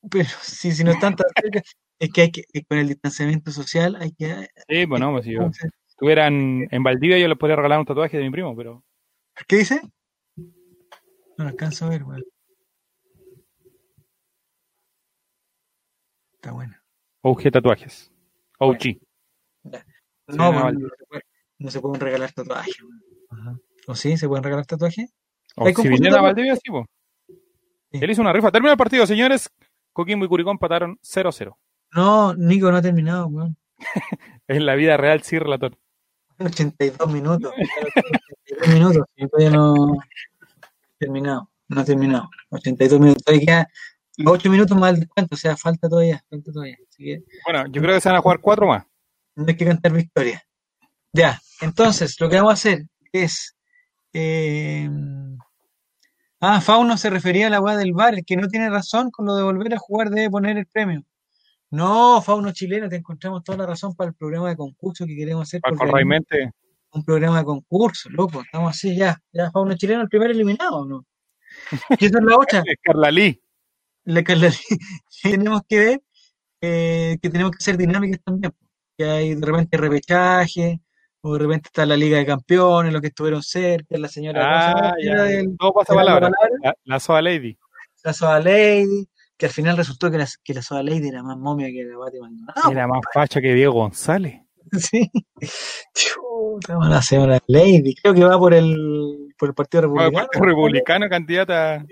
Pero 0.10 0.30
si, 0.42 0.72
si 0.72 0.84
no 0.84 0.92
están 0.92 1.16
tan 1.16 1.28
cerca, 1.42 1.62
es 2.00 2.10
que 2.12 2.22
hay 2.22 2.32
que, 2.32 2.44
con 2.68 2.78
el 2.78 2.88
distanciamiento 2.88 3.52
social 3.52 3.98
hay 4.00 4.12
que. 4.14 4.48
Sí, 4.70 4.86
bueno, 4.86 5.12
pues 5.12 5.26
si 5.26 5.34
yo 5.34 5.50
estuviera 5.90 6.28
en, 6.28 6.68
en 6.72 6.84
Valdivia, 6.84 7.18
yo 7.18 7.28
les 7.28 7.38
podría 7.38 7.56
regalar 7.56 7.80
un 7.80 7.86
tatuaje 7.86 8.18
de 8.18 8.24
mi 8.24 8.30
primo, 8.32 8.56
pero 8.56 8.84
¿Qué 9.48 9.58
dice? 9.58 9.82
No 10.38 11.44
lo 11.44 11.48
alcanzo 11.50 11.86
a 11.86 11.90
ver, 11.90 12.04
weón. 12.04 12.24
Está 16.36 16.52
bueno. 16.52 16.76
OG 17.22 17.52
Tatuajes. 17.52 18.12
OG. 18.60 18.82
Sí, 18.82 19.00
No, 20.28 20.52
no, 20.54 20.70
se 20.80 21.06
puede- 21.08 21.24
no 21.60 21.72
se 21.72 21.80
pueden 21.82 22.02
regalar 22.02 22.32
tatuajes. 22.32 22.76
weón. 22.82 23.02
Ajá. 23.30 23.60
¿O 23.88 23.96
sí? 23.96 24.18
¿Se 24.18 24.28
pueden 24.28 24.44
regalar 24.44 24.66
tatuajes? 24.66 25.14
O 25.56 25.66
¿Hay 25.68 25.74
si 25.74 25.88
viniera 25.88 26.18
de- 26.18 26.22
Valdivia, 26.22 26.56
sí, 26.56 26.70
po. 26.70 26.86
Sí. 27.28 28.00
Él 28.02 28.12
hizo 28.12 28.22
una 28.22 28.34
rifa. 28.34 28.52
Termina 28.52 28.72
el 28.74 28.78
partido, 28.78 29.06
señores. 29.06 29.50
Coquimbo 29.94 30.26
y 30.26 30.28
Curicó 30.28 30.52
empataron 30.52 31.00
0-0. 31.02 31.58
No, 31.94 32.34
Nico 32.36 32.70
no 32.72 32.78
ha 32.78 32.82
terminado, 32.82 33.28
weón. 33.28 33.58
En 34.48 34.66
la 34.66 34.76
vida 34.76 34.96
real, 34.98 35.24
sí, 35.24 35.40
relator. 35.40 35.78
82 36.40 37.12
minutos. 37.12 37.52
82 38.48 38.68
minutos. 38.74 39.04
Y 39.16 39.28
todavía 39.28 39.50
no 39.52 39.76
terminado. 41.00 41.50
No 41.68 41.82
ha 41.82 41.86
terminado. 41.86 42.30
82 42.50 43.00
minutos. 43.00 43.24
Todavía 43.24 43.46
queda 43.46 43.68
los 44.18 44.34
8 44.34 44.50
minutos 44.50 44.78
más 44.78 44.94
el 44.94 45.00
descuento. 45.02 45.36
O 45.36 45.38
sea, 45.38 45.58
falta 45.58 45.90
todavía. 45.90 46.24
Falta 46.30 46.52
todavía. 46.52 46.78
Así 46.90 47.04
que 47.04 47.24
Bueno, 47.46 47.66
yo 47.72 47.82
creo 47.82 47.96
que 47.96 48.02
se 48.02 48.10
van 48.10 48.18
a 48.18 48.22
jugar 48.22 48.40
cuatro 48.40 48.68
más. 48.68 48.84
no 49.36 49.46
hay 49.48 49.56
que 49.58 49.66
cantar 49.66 49.92
victoria. 49.92 50.44
Ya. 51.14 51.40
Entonces, 51.62 52.20
lo 52.20 52.30
que 52.30 52.36
vamos 52.38 52.52
a 52.52 52.54
hacer 52.54 52.86
es. 53.12 53.56
eh, 54.14 54.90
Ah, 56.42 56.60
Fauno 56.62 56.98
se 56.98 57.10
refería 57.10 57.48
a 57.48 57.50
la 57.50 57.62
weá 57.62 57.76
del 57.78 57.94
bar, 57.94 58.14
el 58.14 58.26
que 58.26 58.36
no 58.36 58.48
tiene 58.48 58.70
razón 58.70 59.10
con 59.10 59.26
lo 59.26 59.36
de 59.36 59.42
volver 59.44 59.74
a 59.74 59.78
jugar 59.80 60.10
debe 60.12 60.30
poner 60.30 60.58
el 60.58 60.68
premio. 60.68 61.04
No, 61.76 62.22
Fauno 62.22 62.52
chileno, 62.52 62.88
te 62.90 62.96
encontramos 62.98 63.44
toda 63.44 63.58
la 63.60 63.66
razón 63.66 63.96
para 63.96 64.10
el 64.10 64.16
programa 64.16 64.50
de 64.50 64.56
concurso 64.56 65.06
que 65.06 65.16
queremos 65.16 65.44
hacer. 65.44 65.62
Raimente. 65.64 66.52
un 66.92 67.04
programa 67.04 67.40
de 67.40 67.46
concurso, 67.46 68.10
loco. 68.10 68.42
Estamos 68.42 68.70
así 68.72 68.96
ya. 68.96 69.20
Ya 69.34 69.52
Fauno 69.52 69.76
chileno, 69.76 70.02
el 70.02 70.08
primer 70.10 70.32
eliminado, 70.32 70.78
¿o 70.78 70.86
¿no? 70.86 71.06
Y 72.00 72.06
esa 72.06 72.20
es 72.20 72.24
la 72.24 72.38
otra. 72.38 72.64
Carla 72.82 73.12
Lee. 73.12 73.42
La 74.06 74.24
que 74.24 74.36
la- 74.36 74.52
tenemos 75.24 75.62
que 75.68 75.80
ver 75.80 76.02
eh, 76.62 77.18
que 77.22 77.30
tenemos 77.30 77.52
que 77.52 77.58
hacer 77.60 77.78
dinámicas 77.78 78.22
también. 78.24 78.54
Que 78.98 79.04
hay 79.04 79.36
de 79.36 79.46
repente 79.46 79.76
repechaje, 79.78 80.80
o 81.22 81.34
de 81.34 81.40
repente 81.40 81.68
está 81.68 81.86
la 81.86 81.98
Liga 81.98 82.18
de 82.18 82.26
Campeones, 82.26 82.94
los 82.94 83.02
que 83.02 83.08
estuvieron 83.10 83.44
cerca, 83.44 83.98
la 83.98 84.08
señora, 84.08 84.42
¿cómo 84.42 84.56
se 84.62 84.68
llama 84.68 84.90
Ah, 84.90 84.96
ya. 85.04 85.24
del- 85.24 85.58
Todo 85.58 85.74
pasa 85.74 85.96
la? 85.96 86.20
La, 86.64 86.76
la 86.86 87.00
Soa 87.02 87.22
Lady. 87.22 87.58
la 88.04 88.14
Soda 88.14 88.40
Lady, 88.40 89.06
que 89.38 89.46
al 89.48 89.52
final 89.52 89.78
resultó 89.78 90.10
que 90.12 90.18
la, 90.18 90.28
que 90.44 90.54
la 90.54 90.62
Soda 90.62 90.82
Lady 90.84 91.08
era 91.10 91.22
más 91.24 91.38
momia 91.38 91.68
que 91.68 91.84
la 91.84 91.98
Bati 91.98 92.20
Maldonado. 92.20 92.72
Era 92.72 92.88
más 92.88 93.02
facha 93.14 93.42
que 93.42 93.54
Diego 93.54 93.74
González. 93.74 94.42
Sí. 94.72 95.12
Chuta, 95.94 96.76
la 96.90 97.02
señora 97.02 97.40
Lady. 97.48 97.94
Creo 98.02 98.14
que 98.16 98.24
va 98.24 98.38
por 98.40 98.54
el, 98.54 99.28
por 99.38 99.50
el 99.50 99.56
Partido 99.56 99.80
Ah, 99.80 99.86
Republicano. 99.88 100.28
Partido 100.28 100.46
Republicano, 100.46 101.10
candidata. 101.10 101.86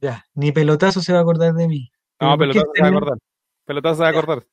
Ya, 0.00 0.24
ni 0.34 0.52
pelotazo 0.52 1.00
se 1.00 1.12
va 1.12 1.18
a 1.18 1.22
acordar 1.22 1.52
de 1.54 1.68
mí. 1.68 1.90
No, 2.20 2.36
¿Por 2.38 2.52
qué 2.52 2.60
pelotazo 2.60 2.72
se 2.74 2.82
va 2.82 2.86
a 2.86 2.90
acordar. 2.90 3.18
Pelotazo 3.64 3.94
se 3.96 4.00
va 4.02 4.06
a 4.08 4.10
acordar. 4.10 4.46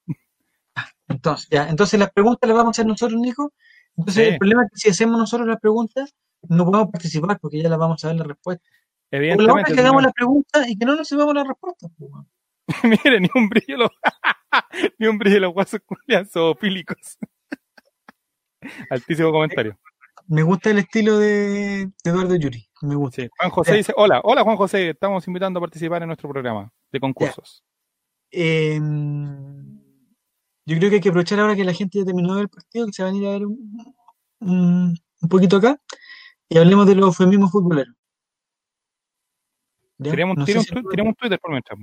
Entonces, 1.08 1.48
ya, 1.52 1.70
entonces 1.70 2.00
las 2.00 2.12
preguntas 2.12 2.48
las 2.48 2.58
vamos 2.58 2.70
a 2.70 2.72
hacer 2.82 2.86
nosotros, 2.88 3.20
Nico. 3.20 3.54
Entonces, 3.96 4.28
Sí. 4.28 4.34
el 4.34 4.38
problema 4.40 4.64
es 4.64 4.70
que 4.72 4.78
si 4.80 4.90
hacemos 4.90 5.18
nosotros 5.18 5.48
las 5.48 5.60
preguntas, 5.60 6.14
no 6.50 6.66
podemos 6.66 6.90
participar 6.92 7.40
porque 7.40 7.62
ya 7.62 7.70
las 7.70 7.80
vamos 7.80 8.04
a 8.04 8.08
ver 8.08 8.18
la 8.18 8.24
respuesta. 8.26 8.68
O 9.12 9.18
la 9.18 9.62
es 9.62 9.66
que 9.68 9.80
hagamos 9.80 10.02
señor. 10.02 10.04
las 10.04 10.14
preguntas 10.14 10.68
y 10.68 10.78
que 10.78 10.86
no 10.86 10.96
nos 10.96 11.08
sepamos 11.08 11.34
pues, 11.60 11.76
weón. 12.00 12.28
Mire, 12.84 13.20
ni 13.20 13.30
un 13.36 13.48
brillo 13.50 13.78
los, 13.78 13.90
ni 15.00 15.08
un 15.08 15.18
brillo 15.18 15.40
los 15.40 15.54
guasos 15.54 15.80
zoofílicos. 16.32 17.18
Altísimo 18.90 19.32
comentario. 19.32 19.78
Me 20.28 20.42
gusta 20.42 20.72
el 20.72 20.80
estilo 20.80 21.20
de, 21.20 21.86
de 22.04 22.10
Eduardo 22.12 22.36
Yuri. 22.36 22.68
Me 22.82 22.96
gusta. 22.96 23.22
Sí. 23.22 23.30
Juan 23.38 23.52
José 23.52 23.72
Ya. 23.72 23.78
dice, 23.78 23.94
hola, 23.96 24.22
hola 24.24 24.44
Juan 24.44 24.58
José, 24.58 24.90
estamos 24.90 25.28
invitando 25.28 25.60
a 25.60 25.62
participar 25.62 26.02
en 26.02 26.08
nuestro 26.08 26.28
programa 26.30 26.72
de 26.92 27.00
concursos. 27.00 27.64
Eh, 28.32 28.80
yo 30.66 30.78
creo 30.78 30.90
que 30.90 30.96
hay 30.96 31.02
que 31.02 31.10
aprovechar 31.10 31.40
ahora 31.40 31.56
que 31.56 31.64
la 31.64 31.74
gente 31.74 32.00
ya 32.00 32.06
terminó 32.06 32.40
el 32.40 32.50
partido, 32.50 32.88
que 32.88 32.94
se 32.94 33.04
van 33.04 33.14
a 33.14 33.18
ir 33.18 33.28
a 33.28 33.32
ver 33.32 33.46
un, 33.46 33.96
un- 34.40 34.98
un 35.22 35.30
poquito 35.30 35.58
acá, 35.58 35.80
y 36.50 36.58
hablemos 36.58 36.88
de 36.88 36.96
los 36.96 37.06
eufemismos 37.08 37.52
futboleros. 37.52 37.96
Tiremos, 40.02 40.38
No 40.38 40.46
tiremos 40.46 40.66
si- 40.68 40.76
tiremos 40.90 41.16
Twitter 41.16 41.40
por 41.40 41.52
mientras. 41.52 41.80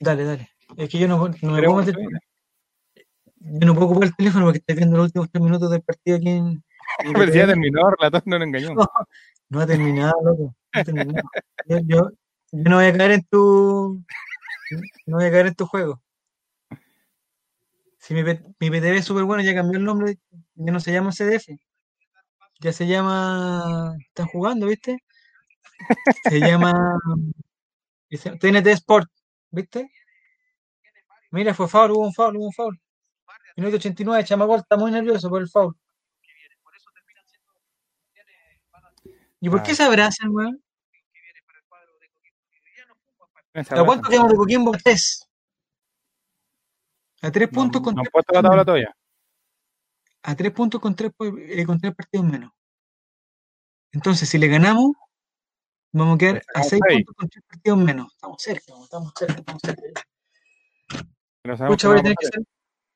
Dale, 0.00 0.24
dale. 0.24 0.50
Es 0.76 0.88
que 0.88 0.98
yo 0.98 1.06
no, 1.08 1.16
no 1.42 1.52
me 1.52 1.62
puedo 1.62 1.76
meter- 1.76 1.96
yo 3.38 3.66
no 3.66 3.74
puedo 3.74 3.86
ocupar 3.86 4.08
el 4.08 4.16
teléfono 4.16 4.46
porque 4.46 4.58
estoy 4.58 4.74
viendo 4.76 4.96
los 4.96 5.06
últimos 5.06 5.30
tres 5.30 5.42
minutos 5.44 5.70
del 5.70 5.82
partido 5.82 6.16
aquí 6.16 6.28
en. 6.30 6.64
en 6.98 7.12
Pero 7.12 7.32
ya 7.32 7.46
terminó, 7.46 7.88
relator 7.90 8.22
no 8.26 8.38
lo 8.38 8.44
engañó. 8.44 8.74
No, 8.74 8.84
no 9.48 9.60
ha 9.60 9.66
terminado, 9.66 10.14
loco. 10.24 10.54
No 10.74 10.80
ha 10.80 10.84
terminado. 10.84 11.28
Yo, 11.66 11.78
yo- 11.86 12.10
yo 12.52 12.70
no 12.70 12.76
voy 12.76 12.86
a 12.86 12.96
caer 12.96 13.10
en 13.12 13.22
tu. 13.24 14.02
No 15.06 15.16
voy 15.16 15.26
a 15.26 15.30
caer 15.30 15.46
en 15.48 15.54
tu 15.54 15.66
juego. 15.66 16.02
Si 17.98 18.14
mi, 18.14 18.22
mi 18.22 18.70
PTV 18.70 18.96
es 18.98 19.04
súper 19.04 19.24
bueno, 19.24 19.42
ya 19.42 19.54
cambió 19.54 19.78
el 19.78 19.84
nombre, 19.84 20.18
ya 20.54 20.72
no 20.72 20.78
se 20.80 20.92
llama 20.92 21.10
CDF. 21.12 21.56
Ya 22.60 22.72
se 22.72 22.86
llama. 22.86 23.94
Están 24.08 24.26
jugando, 24.26 24.66
¿viste? 24.66 24.98
Se 26.28 26.40
llama. 26.40 26.98
TNT 28.08 28.66
Sport, 28.68 29.10
¿viste? 29.50 29.90
Mira, 31.30 31.54
fue 31.54 31.68
foul, 31.68 31.90
hubo 31.92 32.06
un 32.06 32.14
foul, 32.14 32.36
hubo 32.36 32.46
un 32.46 32.52
foul. 32.52 32.80
Minuto 33.56 33.76
89, 33.76 34.24
Chamagol 34.24 34.60
está 34.60 34.76
muy 34.76 34.90
nervioso 34.90 35.28
por 35.28 35.42
el 35.42 35.48
foul. 35.48 35.76
¿Y 39.40 39.50
por 39.50 39.62
qué 39.62 39.74
se 39.74 39.82
abrazan, 39.82 40.30
weón? 40.30 40.62
Esa 43.52 43.80
¿A 43.80 43.84
cuánto 43.84 44.02
raza. 44.02 44.10
quedamos 44.10 44.32
de 44.32 44.36
Coquimbo? 44.36 44.74
A 44.74 44.78
tres. 44.78 45.28
A 47.22 47.30
tres 47.30 47.48
puntos 47.48 47.80
con 47.80 47.94
no 47.94 48.02
tres 48.02 48.12
puesto 48.12 48.32
la 48.34 48.42
tabla 48.42 48.64
todavía. 48.64 48.94
A 50.22 50.34
tres 50.34 50.52
puntos 50.52 50.80
con 50.80 50.94
tres, 50.94 51.12
eh, 51.20 51.64
con 51.64 51.80
tres 51.80 51.94
partidos 51.94 52.26
menos. 52.26 52.52
Entonces, 53.92 54.28
si 54.28 54.38
le 54.38 54.48
ganamos, 54.48 54.92
vamos 55.92 56.14
a 56.14 56.18
quedar 56.18 56.36
a 56.36 56.40
sacamos 56.40 56.68
seis 56.68 56.82
seis. 56.88 57.04
puntos 57.04 57.14
con 57.16 57.28
tres 57.28 57.44
partidos 57.46 57.78
menos. 57.78 58.12
Estamos 58.12 58.42
cerca, 58.42 58.72
estamos 58.82 59.12
cerca, 59.16 59.34
estamos 59.34 59.62
cerca. 59.62 60.02
Que 61.42 61.86
voy 61.86 61.98
a 61.98 62.02
tener 62.02 62.16
que 62.16 62.26
salir, 62.26 62.46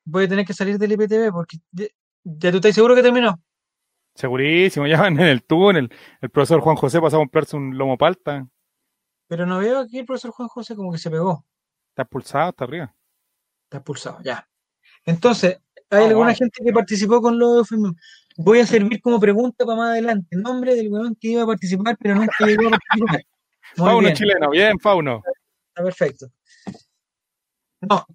voy 0.05 0.23
a 0.23 0.27
tener 0.27 0.45
que 0.45 0.53
salir 0.53 0.77
del 0.77 0.91
IPTV 0.91 1.31
porque 1.31 1.57
ya, 1.71 1.85
ya 2.23 2.51
tú 2.51 2.57
estás 2.57 2.75
seguro 2.75 2.95
que 2.95 3.03
terminó. 3.03 3.39
Segurísimo, 4.13 4.87
ya 4.87 4.99
van 4.99 5.19
en 5.19 5.27
el 5.27 5.43
túnel. 5.43 5.89
El 6.19 6.29
profesor 6.29 6.59
Juan 6.61 6.75
José 6.75 6.99
pasó 6.99 7.15
a 7.15 7.19
comprarse 7.19 7.55
un 7.55 7.77
lomo 7.77 7.97
palta. 7.97 8.47
Pero 9.27 9.45
no 9.45 9.59
veo 9.59 9.79
aquí 9.79 9.99
el 9.99 10.05
profesor 10.05 10.31
Juan 10.31 10.49
José 10.49 10.75
como 10.75 10.91
que 10.91 10.97
se 10.97 11.09
pegó. 11.09 11.45
Está 11.89 12.03
expulsado 12.03 12.49
hasta 12.49 12.63
arriba. 12.65 12.93
Está 13.63 13.77
expulsado, 13.77 14.21
ya. 14.21 14.47
Entonces, 15.05 15.61
hay 15.89 16.05
alguna 16.05 16.33
gente 16.33 16.63
que 16.63 16.73
participó 16.73 17.21
con 17.21 17.39
los 17.39 17.59
eufemismos. 17.59 17.95
Voy 18.43 18.59
a 18.59 18.65
servir 18.65 19.01
como 19.01 19.19
pregunta 19.19 19.65
para 19.65 19.77
más 19.77 19.89
adelante. 19.91 20.27
El 20.31 20.41
nombre 20.41 20.75
del 20.75 20.89
weón 20.89 21.15
que 21.15 21.29
iba 21.29 21.43
a 21.43 21.47
participar, 21.47 21.97
pero 21.99 22.15
nunca 22.15 22.33
llegó 22.45 22.67
a 22.67 22.71
participar. 22.71 23.21
Muy 23.77 23.85
Fauno 23.87 23.99
bien, 24.07 24.15
chileno, 24.15 24.49
bien, 24.49 24.79
Fauno. 24.79 25.21
está 25.69 25.83
perfecto. 25.83 26.27
No. 27.81 28.05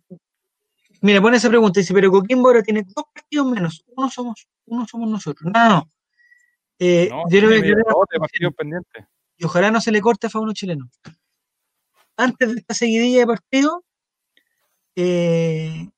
Mira, 1.01 1.21
pone 1.21 1.37
esa 1.39 1.49
pregunta. 1.49 1.81
Dice, 1.81 1.95
pero 1.95 2.11
Coquimbo 2.11 2.49
ahora 2.49 2.63
tiene 2.63 2.83
dos 2.95 3.05
partidos 3.13 3.47
menos. 3.47 3.85
Uno 3.97 4.11
somos, 4.11 4.47
uno 4.67 4.87
somos 4.87 5.09
nosotros. 5.09 5.51
No, 5.53 5.69
no. 5.69 5.91
Eh, 6.79 7.09
No, 7.11 7.25
yo 7.31 7.41
partidos 8.19 8.55
pendientes. 8.55 9.05
y 9.39 9.45
ojalá 9.45 9.71
no 9.71 9.81
se 9.81 9.91
le 9.93 10.01
corte 10.01 10.27
a 10.27 10.31
Fauno 10.31 10.53
chileno. 10.53 10.89
Antes 12.19 12.53
de 12.53 12.61
esta 12.61 12.75
seguidilla 12.75 13.21
de 13.21 13.27
partidos, 13.27 13.79
eh, 14.95 15.89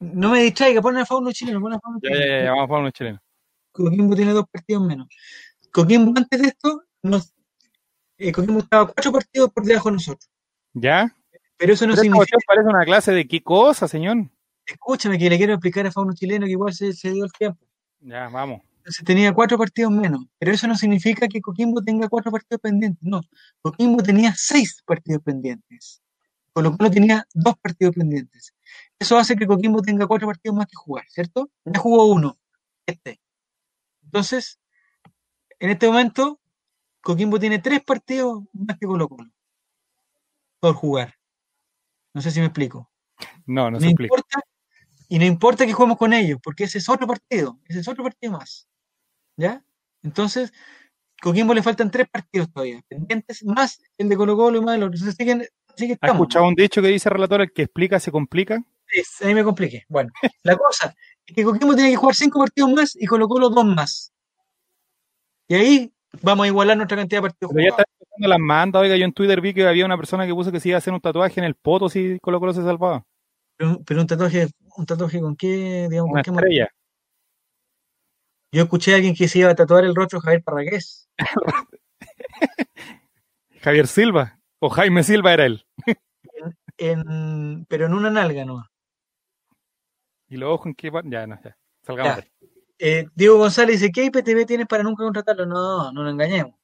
no 0.00 0.30
me 0.30 0.40
distraiga, 0.42 0.80
pon 0.82 0.96
a 0.96 1.06
Fauno 1.06 1.32
chileno, 1.32 1.60
pon 1.60 1.72
a 1.74 1.80
Fauno 1.80 1.98
Ya, 2.02 2.10
chileno. 2.10 2.26
ya, 2.26 2.38
ya, 2.38 2.44
ya, 2.44 2.50
vamos 2.52 2.68
Fauno 2.68 2.90
chileno. 2.90 3.20
Coquimbo 3.84 4.14
tiene 4.16 4.32
dos 4.32 4.46
partidos 4.50 4.84
menos. 4.86 5.08
Coquimbo 5.72 6.12
antes 6.16 6.40
de 6.40 6.48
esto, 6.48 6.82
nos, 7.02 7.32
eh, 8.18 8.32
Coquimbo 8.32 8.60
estaba 8.60 8.86
cuatro 8.86 9.12
partidos 9.12 9.52
por 9.52 9.64
debajo 9.64 9.88
de 9.90 9.94
nosotros. 9.94 10.30
¿Ya? 10.72 11.14
Pero 11.58 11.72
eso 11.72 11.86
no 11.86 11.92
Pero 11.92 12.02
significa, 12.02 12.38
parece 12.46 12.68
una 12.68 12.84
clase 12.84 13.12
de 13.12 13.26
qué 13.26 13.42
cosa, 13.42 13.88
señor. 13.88 14.28
escúchame, 14.66 15.18
que 15.18 15.30
le 15.30 15.36
quiero 15.38 15.54
explicar 15.54 15.86
a 15.86 15.92
Fauno 15.92 16.12
chileno 16.14 16.46
que 16.46 16.52
igual 16.52 16.74
se, 16.74 16.92
se 16.92 17.10
dio 17.12 17.24
el 17.24 17.32
tiempo. 17.32 17.64
Ya, 18.00 18.28
vamos. 18.28 18.60
Entonces 18.78 19.04
tenía 19.04 19.32
cuatro 19.32 19.58
partidos 19.58 19.90
menos. 19.90 20.24
Pero 20.38 20.52
eso 20.52 20.66
no 20.68 20.76
significa 20.76 21.26
que 21.28 21.40
Coquimbo 21.40 21.82
tenga 21.82 22.08
cuatro 22.08 22.30
partidos 22.30 22.60
pendientes. 22.60 23.02
No. 23.02 23.20
Coquimbo 23.60 24.02
tenía 24.02 24.32
seis 24.36 24.82
partidos 24.86 25.22
pendientes. 25.22 26.02
Colo 26.52 26.76
Colo 26.76 26.90
tenía 26.90 27.26
dos 27.34 27.56
partidos 27.58 27.94
pendientes. 27.94 28.54
Eso 28.98 29.18
hace 29.18 29.34
que 29.36 29.46
Coquimbo 29.46 29.82
tenga 29.82 30.06
cuatro 30.06 30.28
partidos 30.28 30.56
más 30.56 30.66
que 30.66 30.76
jugar, 30.76 31.04
¿cierto? 31.08 31.50
Ya 31.64 31.80
jugó 31.80 32.06
uno. 32.06 32.38
Este. 32.86 33.18
Entonces, 34.06 34.58
en 35.58 35.70
este 35.70 35.86
momento, 35.86 36.40
Coquimbo 37.02 37.38
tiene 37.38 37.58
tres 37.58 37.82
partidos 37.84 38.42
más 38.52 38.78
que 38.78 38.86
Colo 38.86 39.08
Colo. 39.08 39.30
Por 40.60 40.74
jugar. 40.74 41.14
No 42.14 42.20
sé 42.22 42.30
si 42.30 42.40
me 42.40 42.46
explico. 42.46 42.90
No, 43.46 43.64
no 43.64 43.72
No 43.72 43.80
se 43.80 43.86
explica. 43.88 44.14
importa, 44.14 44.40
y 45.08 45.18
no 45.18 45.24
importa 45.24 45.66
que 45.66 45.72
juguemos 45.72 45.98
con 45.98 46.12
ellos, 46.12 46.38
porque 46.42 46.64
ese 46.64 46.78
es 46.78 46.88
otro 46.88 47.06
partido, 47.06 47.58
ese 47.66 47.80
es 47.80 47.88
otro 47.88 48.02
partido 48.04 48.32
más. 48.32 48.68
¿Ya? 49.36 49.62
Entonces, 50.02 50.52
Coquimbo 51.22 51.54
le 51.54 51.62
faltan 51.62 51.90
tres 51.90 52.08
partidos 52.08 52.50
todavía, 52.52 52.80
pendientes, 52.88 53.44
más 53.44 53.80
el 53.98 54.08
de 54.08 54.16
Colo 54.16 54.36
Colo 54.36 54.58
y 54.58 54.60
más 54.64 54.76
el 54.76 54.82
otro. 54.84 54.94
Entonces, 54.96 55.16
siguen- 55.16 55.46
Así 55.68 55.88
que 55.88 55.98
¿Has 56.00 56.10
escuchado 56.12 56.48
un 56.48 56.54
dicho 56.54 56.80
que 56.80 56.88
dice 56.88 57.10
relator, 57.10 57.42
el 57.42 57.52
que 57.52 57.62
explica 57.62 58.00
se 58.00 58.10
complica? 58.10 58.64
Ahí 59.22 59.34
me 59.34 59.44
compliqué. 59.44 59.84
Bueno, 59.88 60.10
la 60.42 60.56
cosa 60.56 60.94
es 61.26 61.34
que 61.34 61.44
Coquimbo 61.44 61.74
tiene 61.74 61.90
que 61.90 61.96
jugar 61.96 62.14
cinco 62.14 62.40
partidos 62.40 62.70
más 62.70 62.96
y 62.96 63.06
colocó 63.06 63.38
los 63.38 63.54
dos 63.54 63.64
más. 63.64 64.12
Y 65.48 65.54
ahí 65.54 65.92
vamos 66.22 66.44
a 66.44 66.48
igualar 66.48 66.76
nuestra 66.76 66.96
cantidad 66.96 67.18
de 67.18 67.28
partidos 67.28 67.52
Pero 67.54 67.64
ya 67.64 67.70
está 67.70 67.84
empezando 67.88 68.28
las 68.28 68.38
mandas. 68.38 68.82
Oiga, 68.82 68.96
yo 68.96 69.04
en 69.04 69.12
Twitter 69.12 69.40
vi 69.40 69.54
que 69.54 69.66
había 69.66 69.84
una 69.84 69.96
persona 69.96 70.26
que 70.26 70.34
puso 70.34 70.52
que 70.52 70.60
se 70.60 70.68
iba 70.68 70.76
a 70.76 70.78
hacer 70.78 70.92
un 70.92 71.00
tatuaje 71.00 71.40
en 71.40 71.44
el 71.44 71.54
poto 71.54 71.88
si 71.88 72.18
Colo 72.20 72.40
Colo 72.40 72.52
se 72.52 72.62
salvaba. 72.62 73.04
Pero, 73.56 73.80
pero 73.86 74.00
un 74.00 74.06
tatuaje, 74.06 74.48
un 74.76 74.86
tatuaje 74.86 75.20
con 75.20 75.36
qué, 75.36 75.88
digamos, 75.90 76.12
Una 76.12 76.22
con 76.22 76.36
qué. 76.36 76.66
Yo 78.52 78.62
escuché 78.62 78.92
a 78.92 78.96
alguien 78.96 79.14
que 79.14 79.28
se 79.28 79.40
iba 79.40 79.50
a 79.50 79.54
tatuar 79.54 79.84
el 79.84 79.94
rostro 79.94 80.20
Javier 80.20 80.42
Parragués. 80.42 81.08
Javier 83.60 83.86
Silva. 83.86 84.38
O 84.58 84.70
Jaime 84.70 85.02
Silva 85.02 85.34
era 85.34 85.46
él. 85.46 85.66
En, 86.78 87.64
pero 87.66 87.86
en 87.86 87.94
una 87.94 88.10
nalga 88.10 88.44
no. 88.44 88.64
Y 90.28 90.36
los 90.36 90.50
ojos 90.50 90.66
en 90.66 90.74
qué 90.74 90.90
Ya, 91.04 91.26
no, 91.26 91.38
ya. 91.42 91.56
Salgamos. 91.82 92.16
Ya. 92.18 92.24
Eh, 92.78 93.06
Diego 93.14 93.38
González 93.38 93.80
dice, 93.80 93.90
¿qué 93.92 94.04
IPTV 94.04 94.44
tienes 94.46 94.66
para 94.66 94.82
nunca 94.82 95.02
contratarlo? 95.04 95.46
No, 95.46 95.90
no 95.92 96.02
nos 96.02 96.12
engañemos. 96.12 96.54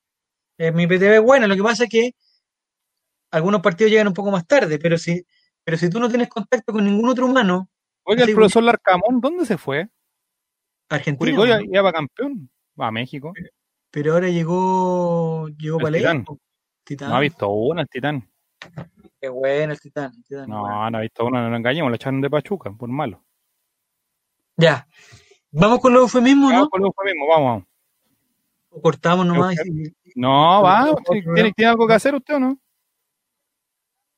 Eh, 0.59 0.71
mi 0.73 0.83
IPTV 0.83 1.15
es 1.15 1.23
buena, 1.23 1.47
lo 1.47 1.57
que 1.57 1.63
pasa 1.63 1.85
es 1.85 1.91
que 1.91 2.11
algunos 3.31 3.63
partidos 3.63 3.91
llegan 3.91 4.09
un 4.09 4.13
poco 4.15 4.31
más 4.31 4.47
tarde, 4.47 4.79
pero 4.79 4.99
si, 4.99 5.25
pero 5.65 5.77
si 5.79 5.89
tú 5.89 5.99
no 5.99 6.09
tienes 6.09 6.29
contacto 6.29 6.73
con 6.73 6.85
ningún 6.85 7.09
otro 7.09 7.27
humano, 7.27 7.69
Oiga, 8.05 8.25
el 8.25 8.35
profesor 8.35 8.63
Larcamón, 8.65 9.21
¿dónde 9.21 9.47
se 9.47 9.57
fue? 9.57 9.89
argentino, 10.91 11.19
Curicó 11.19 11.47
ya, 11.47 11.61
¿no? 11.61 11.73
ya 11.73 11.81
va 11.83 11.93
campeón. 11.93 12.51
Va 12.79 12.89
a 12.89 12.91
México. 12.91 13.33
pero 13.91 14.13
ahora 14.15 14.29
llegó, 14.29 15.49
llegó 15.57 15.79
El 15.79 15.83
para 15.85 15.97
Titán. 15.97 16.25
Titán. 16.85 17.09
No 17.11 17.17
ha 17.17 17.21
visto 17.21 17.49
una, 17.49 17.83
el 17.83 17.89
Titán. 17.89 18.29
Qué 19.21 19.29
bueno 19.31 19.73
el 19.73 19.81
Titán. 19.81 20.13
el 20.15 20.25
Titán, 20.25 20.49
No, 20.51 20.61
bueno. 20.63 20.91
no 20.91 20.99
ha 20.99 21.01
visto 21.01 21.25
una, 21.25 21.43
no 21.43 21.49
nos 21.51 21.59
engañemos. 21.59 21.91
Lo 21.91 21.97
echaron 21.97 22.21
de 22.21 22.29
Pachuca, 22.29 22.71
por 22.73 22.89
malo. 22.91 23.25
Ya. 24.57 24.86
Vamos 25.50 25.80
con 25.80 25.92
los 25.92 26.03
eufemismos, 26.03 26.50
Vamos 26.53 26.64
¿no? 26.64 26.70
con 26.70 26.80
lo 26.82 26.92
mismo, 27.05 27.26
vamos. 27.28 27.64
O 28.70 28.80
cortamos 28.80 29.26
nomás. 29.26 29.55
y- 29.66 29.92
No, 30.14 30.62
va. 30.62 30.94
¿Tiene, 31.34 31.53
tiene 31.53 31.70
algo 31.70 31.86
que 31.86 31.94
hacer 31.94 32.14
usted 32.14 32.36
o 32.36 32.40
no? 32.40 32.59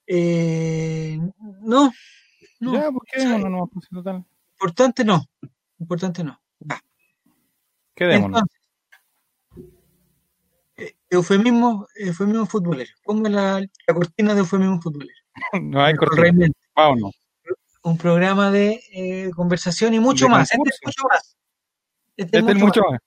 Eh, 0.07 1.19
no, 1.63 1.91
no. 2.61 2.73
Ya, 2.75 2.91
¿por 2.91 3.03
qué? 3.07 3.25
No, 3.25 3.39
no, 3.39 3.49
no, 3.49 3.67
pues, 3.67 3.89
total. 3.89 4.25
Importante 4.53 5.05
no. 5.05 5.23
Importante 5.79 6.23
no. 6.23 6.41
Ya. 6.61 6.81
Quedémonos. 7.95 8.43
Entonces, 8.43 8.61
eh, 10.77 10.97
eufemismo, 11.11 11.87
eufemismo 11.97 12.47
futbolero. 12.47 12.91
Ponga 13.05 13.31
la, 13.31 13.61
la 13.61 13.95
cortina 13.95 14.35
de 14.35 14.41
eufemismo 14.41 14.81
futbolero. 14.81 15.13
No 15.63 15.83
hay 15.83 15.95
cortina. 15.97 16.47
Vámonos. 16.77 17.13
Un 17.85 17.99
programa 17.99 18.51
de 18.51 18.81
eh, 18.93 19.31
conversación 19.37 19.93
y 19.93 20.01
mucho 20.01 20.27
más. 20.29 20.51
Este 20.51 20.57
es 20.71 20.81
mucho 20.87 21.03
más. 21.09 21.37
Este, 22.17 22.39
Este 22.39 22.53
es 22.53 22.59
mucho 22.59 22.81
más. 22.91 23.01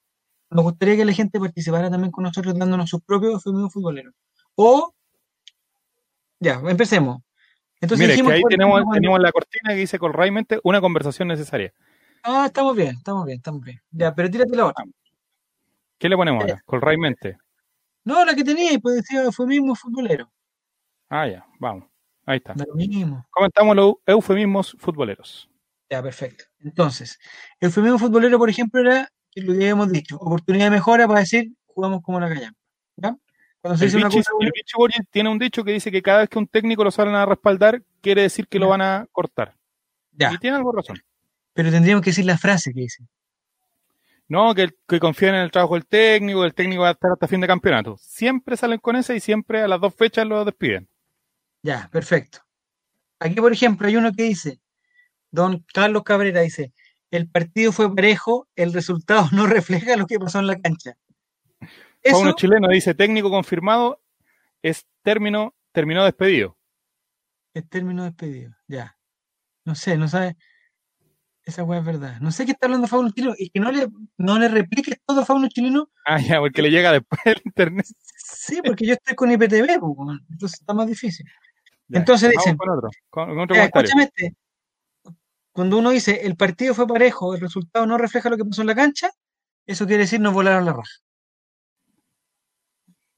Me 0.52 0.62
gustaría 0.62 0.96
que 0.96 1.04
la 1.06 1.14
gente 1.14 1.40
participara 1.40 1.90
también 1.90 2.12
con 2.12 2.24
nosotros 2.24 2.58
dándonos 2.58 2.90
sus 2.90 3.02
propios 3.02 3.34
eufemismos 3.34 3.74
futboleros. 3.74 4.14
O, 4.56 4.94
ya, 6.40 6.62
empecemos. 6.68 7.22
Entonces 7.82 8.06
Mire, 8.06 8.14
dijimos, 8.14 8.32
que 8.32 8.36
ahí 8.38 8.44
tenemos, 8.50 8.84
tenemos 8.94 9.20
la 9.20 9.32
cortina 9.32 9.70
que 9.74 9.80
dice 9.80 10.00
Colraimente 10.00 10.60
una 10.64 10.80
conversación 10.80 11.28
necesaria. 11.28 11.74
Ah, 12.24 12.46
estamos 12.46 12.76
bien, 12.76 12.96
estamos 12.98 13.26
bien, 13.26 13.38
estamos 13.38 13.62
bien. 13.62 13.82
Ya, 13.92 14.14
pero 14.14 14.30
tírate 14.30 14.56
la 14.56 14.68
otra. 14.68 14.86
¿Qué 15.98 16.08
le 16.08 16.16
ponemos 16.16 16.44
Eh. 16.46 16.52
ahora? 16.52 16.62
Colraimente. 16.66 17.38
No, 18.04 18.24
la 18.24 18.36
que 18.36 18.44
tenía, 18.44 18.78
pues 18.80 18.98
decía 18.98 19.24
eufemismo 19.24 19.74
futbolero. 19.76 20.32
Ah, 21.10 21.28
ya, 21.28 21.46
vamos. 21.60 21.90
Ahí 22.28 22.38
está. 22.38 22.54
Lo 22.54 22.76
mismo. 22.76 23.26
Comentamos 23.32 23.76
los 23.76 23.94
eufemismos 24.06 24.76
futboleros. 24.80 25.50
Ya, 25.90 26.04
perfecto. 26.04 26.44
Entonces, 26.60 27.18
eufemismo 27.60 27.98
futbolero, 27.98 28.38
por 28.38 28.50
ejemplo, 28.50 28.82
era 28.82 29.10
lo 29.36 29.54
que 29.54 29.60
habíamos 29.60 29.92
dicho, 29.92 30.18
oportunidad 30.18 30.66
de 30.66 30.72
mejora 30.72 31.08
para 31.08 31.22
decir 31.22 31.52
jugamos 31.66 32.02
como 32.02 32.20
la 32.20 32.28
callampa. 32.28 32.60
¿Ya? 32.98 33.16
Cuando 33.62 33.78
se 33.78 33.86
El 33.86 33.92
dice 33.92 33.98
una 33.98 34.08
Vichy, 34.10 34.18
cosa 34.18 34.32
el 35.00 35.08
tiene 35.10 35.30
un 35.30 35.40
dicho 35.40 35.64
que 35.64 35.72
dice 35.72 35.92
que 35.92 36.02
cada 36.02 36.20
vez 36.20 36.30
que 36.30 36.40
un 36.40 36.48
técnico 36.48 36.84
lo 36.84 36.92
salen 36.92 37.16
a 37.16 37.26
respaldar, 37.26 37.82
quiere 38.02 38.24
decir 38.24 38.48
que 38.48 38.60
lo 38.60 38.68
van 38.70 38.82
a 38.82 39.08
cortar. 39.12 39.56
ya, 40.12 40.34
Y 40.34 40.38
tiene 40.38 40.58
algo 40.58 40.72
razón. 40.72 41.00
pero 41.54 41.72
tendríamos 41.72 42.04
que 42.04 42.10
decir 42.12 42.26
la 42.26 42.38
frase 42.38 42.74
que 42.74 42.82
dice. 42.82 43.04
No, 44.30 44.54
que, 44.54 44.70
que 44.88 45.00
confían 45.00 45.36
en 45.36 45.42
el 45.42 45.52
trabajo 45.52 45.76
del 45.76 45.86
técnico, 45.86 46.44
el 46.44 46.54
técnico 46.54 46.82
va 46.82 46.90
a 46.90 46.92
estar 46.92 47.12
hasta 47.12 47.28
fin 47.28 47.40
de 47.40 47.48
campeonato. 47.48 47.96
Siempre 47.98 48.58
salen 48.58 48.80
con 48.80 48.96
esa 48.98 49.16
y 49.16 49.20
siempre 49.22 49.62
a 49.62 49.68
las 49.68 49.80
dos 49.80 49.96
fechas 49.96 50.26
lo 50.28 50.44
despiden. 50.44 50.88
Ya, 51.68 51.90
perfecto. 51.92 52.40
Aquí, 53.20 53.36
por 53.36 53.52
ejemplo, 53.52 53.90
hay 53.90 53.98
uno 53.98 54.14
que 54.14 54.24
dice, 54.24 54.62
don 55.32 55.66
Carlos 55.74 56.04
Cabrera 56.04 56.40
dice, 56.40 56.72
el 57.12 57.30
partido 57.30 57.74
fue 57.74 57.94
parejo, 57.94 58.48
el 58.56 58.72
resultado 58.72 59.28
no 59.34 59.48
refleja 59.48 59.98
lo 59.98 60.08
que 60.08 60.18
pasó 60.18 60.40
en 60.40 60.48
la 60.48 60.58
cancha. 60.58 60.94
Eso, 62.02 62.20
Pauno 62.20 62.36
chileno 62.38 62.70
dice 62.70 62.94
técnico 62.94 63.30
confirmado 63.30 64.02
es 64.62 64.86
término, 65.02 65.56
terminó 65.74 66.06
despedido. 66.06 66.58
es 67.54 67.68
término 67.68 68.06
despedido. 68.06 68.56
Ya. 68.70 68.98
No 69.66 69.76
sé, 69.76 69.98
no 69.98 70.08
sabe. 70.08 70.38
Esa 71.44 71.66
weá 71.66 71.80
es 71.80 71.86
verdad. 71.86 72.22
No 72.22 72.32
sé 72.32 72.46
qué 72.46 72.54
está 72.54 72.68
hablando 72.68 72.88
Fauno 72.88 73.12
Chileno. 73.12 73.36
Y 73.38 73.50
que 73.50 73.60
no 73.60 73.74
le, 73.74 73.90
no 74.18 74.40
le 74.40 74.48
repliques 74.48 75.02
todo 75.06 75.20
a 75.20 75.26
Fauno 75.26 75.50
Chileno. 75.50 75.90
Ah, 76.06 76.22
ya, 76.22 76.40
porque 76.40 76.62
le 76.62 76.72
llega 76.72 76.94
después 76.94 77.20
el 77.26 77.42
internet. 77.44 77.86
Sí, 78.16 78.62
porque 78.64 78.86
yo 78.86 78.94
estoy 78.94 79.16
con 79.16 79.32
IPTV, 79.32 79.80
pues, 79.80 80.20
entonces 80.30 80.62
está 80.62 80.74
más 80.74 80.88
difícil. 80.88 81.26
Ya, 81.90 82.00
Entonces 82.00 82.32
dicen, 82.32 82.58
con 82.58 82.70
otro, 82.70 82.90
con, 83.10 83.40
otro 83.40 83.56
este. 83.56 84.36
Cuando 85.52 85.78
uno 85.78 85.90
dice 85.92 86.22
el 86.24 86.36
partido 86.36 86.74
fue 86.74 86.86
parejo, 86.86 87.34
el 87.34 87.42
resultado 87.42 87.86
no 87.86 87.98
refleja 87.98 88.30
lo 88.30 88.38
que 88.38 88.46
pasó 88.46 88.62
en 88.62 88.68
la 88.68 88.76
cancha, 88.76 89.10
eso 89.66 89.86
quiere 89.88 90.04
decir 90.04 90.20
nos 90.20 90.34
volaron 90.34 90.66
la 90.66 90.74
raja. 90.74 90.92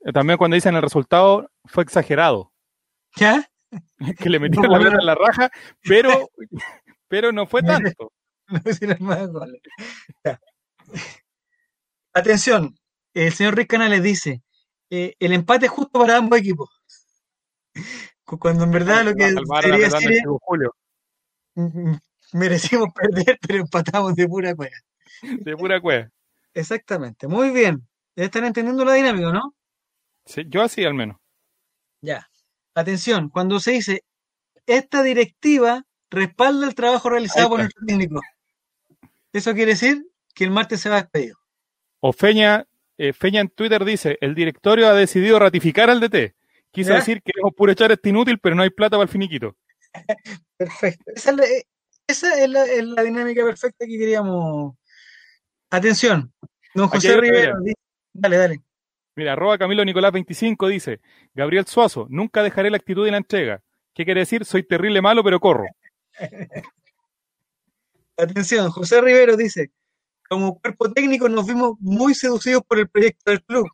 Eh, 0.01 0.13
También 0.13 0.37
cuando 0.37 0.55
dicen 0.55 0.75
el 0.75 0.81
resultado 0.81 1.49
fue 1.65 1.83
exagerado, 1.83 2.53
¿Ya? 3.15 3.49
que 4.19 4.29
le 4.29 4.39
metieron 4.39 4.71
No, 4.71 4.77
la 4.77 4.79
pelota 4.79 4.97
en 4.99 5.05
la 5.05 5.15
raja, 5.15 5.49
pero, 5.83 6.29
pero 7.07 7.31
no 7.31 7.47
fue 7.47 7.61
tanto. 7.63 8.11
No 8.47 8.61
más 8.99 9.27
goles. 9.27 9.61
Atención, 12.13 12.75
el 13.13 13.31
señor 13.31 13.55
Rick 13.55 13.69
Canales 13.69 14.01
dice, 14.01 14.41
eh, 14.89 15.15
el 15.19 15.33
empate 15.33 15.67
es 15.67 15.71
justo 15.71 15.99
para 15.99 16.17
ambos 16.17 16.39
equipos. 16.39 16.69
Cu- 18.29 18.37
Cuando 18.37 18.63
en 18.63 18.71
verdad 18.71 19.03
lo 19.05 19.15
que 19.15 19.31
la 19.31 19.41
debería 19.61 19.89
decir 19.89 20.11
es, 20.11 20.21
Julio, 20.41 20.75
merecimos 22.33 22.89
perder, 22.93 23.39
pero 23.41 23.59
empatamos 23.61 24.13
de 24.13 24.27
pura 24.27 24.53
cueva. 24.55 24.75
de 25.23 25.57
pura 25.57 25.81
cueva. 25.81 26.09
Exactamente, 26.53 27.27
muy 27.27 27.49
bien. 27.49 27.87
Están 28.15 28.45
entendiendo 28.45 28.85
la 28.85 28.93
dinámica, 28.93 29.31
¿no? 29.31 29.55
Sí, 30.25 30.43
yo 30.47 30.61
así 30.61 30.83
al 30.83 30.93
menos. 30.93 31.17
Ya. 32.01 32.29
Atención, 32.75 33.29
cuando 33.29 33.59
se 33.59 33.71
dice 33.71 34.03
esta 34.67 35.01
directiva 35.01 35.83
respalda 36.11 36.67
el 36.67 36.75
trabajo 36.75 37.09
realizado 37.09 37.49
por 37.49 37.59
nuestro 37.59 37.83
técnico. 37.85 38.21
Eso 39.33 39.53
quiere 39.53 39.71
decir 39.71 40.05
que 40.35 40.43
el 40.43 40.51
martes 40.51 40.81
se 40.81 40.89
va 40.89 40.97
despedido. 41.01 41.37
O 41.99 42.13
Feña, 42.13 42.65
eh, 42.97 43.11
Feña 43.13 43.41
en 43.41 43.49
Twitter 43.49 43.83
dice, 43.83 44.17
el 44.21 44.35
directorio 44.35 44.87
ha 44.87 44.93
decidido 44.93 45.39
ratificar 45.39 45.89
al 45.89 45.99
DT. 45.99 46.35
Quiso 46.71 46.91
¿Ya? 46.91 46.97
decir 46.97 47.21
que 47.21 47.31
queremos 47.31 47.53
puro 47.55 47.71
echar 47.71 47.91
este 47.91 48.09
inútil, 48.09 48.39
pero 48.39 48.55
no 48.55 48.63
hay 48.63 48.69
plata 48.69 48.95
para 48.97 49.03
el 49.03 49.09
finiquito. 49.09 49.55
Perfecto. 50.57 51.11
Esa 51.15 51.31
es 51.31 51.37
la, 51.37 51.43
eh, 51.45 51.63
esa 52.07 52.43
es 52.43 52.49
la- 52.49 52.65
es 52.65 52.83
la 52.85 53.01
dinámica 53.03 53.43
perfecta 53.43 53.85
que 53.85 53.97
queríamos. 53.97 54.75
Atención, 55.71 56.31
don 56.73 56.87
José 56.87 57.19
di- 57.21 57.73
Dale, 58.13 58.37
dale. 58.37 58.61
Mira, 59.15 59.33
arroba 59.33 59.57
Camilo 59.57 59.83
Nicolás 59.85 60.11
25 60.11 60.67
dice, 60.67 61.01
Gabriel 61.33 61.65
Suazo, 61.67 62.07
nunca 62.09 62.41
dejaré 62.41 62.69
la 62.69 62.77
actitud 62.77 63.05
y 63.07 63.11
la 63.11 63.17
entrega. 63.17 63.61
¿Qué 63.93 64.05
quiere 64.05 64.21
decir? 64.21 64.45
Soy 64.45 64.63
terrible 64.63 65.01
malo, 65.01 65.23
pero 65.23 65.39
corro. 65.39 65.65
Atención, 68.17 68.69
José 68.71 69.01
Rivero 69.01 69.37
dice, 69.37 69.71
como 70.29 70.59
cuerpo 70.59 70.91
técnico 70.91 71.29
nos 71.29 71.47
vimos 71.47 71.77
muy 71.79 72.13
seducidos 72.13 72.63
por 72.63 72.79
el 72.79 72.89
proyecto 72.89 73.31
del 73.31 73.43
club, 73.43 73.67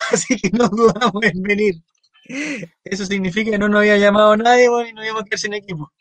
así 0.12 0.36
que 0.38 0.50
no 0.50 0.68
dudamos 0.68 1.22
en 1.22 1.42
venir. 1.42 1.74
Eso 2.24 3.06
significa 3.06 3.50
que 3.50 3.58
no 3.58 3.68
nos 3.68 3.80
había 3.80 3.98
llamado 3.98 4.36
nadie 4.36 4.68
bueno, 4.68 4.88
y 4.88 4.92
no 4.92 5.04
íbamos 5.04 5.22
a 5.22 5.24
quedar 5.24 5.38
sin 5.38 5.54
equipo. 5.54 5.92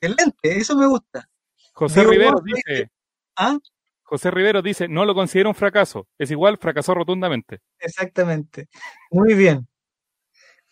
Excelente, 0.00 0.58
eso 0.58 0.76
me 0.76 0.86
gusta. 0.86 1.28
José 1.72 2.00
Diego 2.00 2.10
Rivero 2.12 2.40
dice, 2.44 2.90
¿Ah? 3.36 3.58
José 4.02 4.30
Rivero 4.30 4.62
dice, 4.62 4.88
no 4.88 5.04
lo 5.04 5.14
considero 5.14 5.50
un 5.50 5.54
fracaso. 5.54 6.08
Es 6.18 6.30
igual, 6.30 6.56
fracasó 6.56 6.94
rotundamente. 6.94 7.60
Exactamente. 7.78 8.68
Muy 9.10 9.34
bien. 9.34 9.68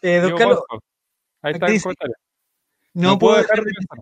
Eh, 0.00 0.20
don 0.20 0.36
Carlos. 0.36 0.60
Ahí 1.42 1.52
está 1.52 1.66
el 1.66 1.82
comentario. 1.82 2.14
no, 2.94 3.18
puedo 3.18 3.36
dejar 3.36 3.58
de 3.58 3.66
de 3.66 3.72
pensar. 3.74 3.98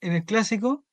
en 0.00 0.12
el 0.12 0.24
clásico. 0.24 0.84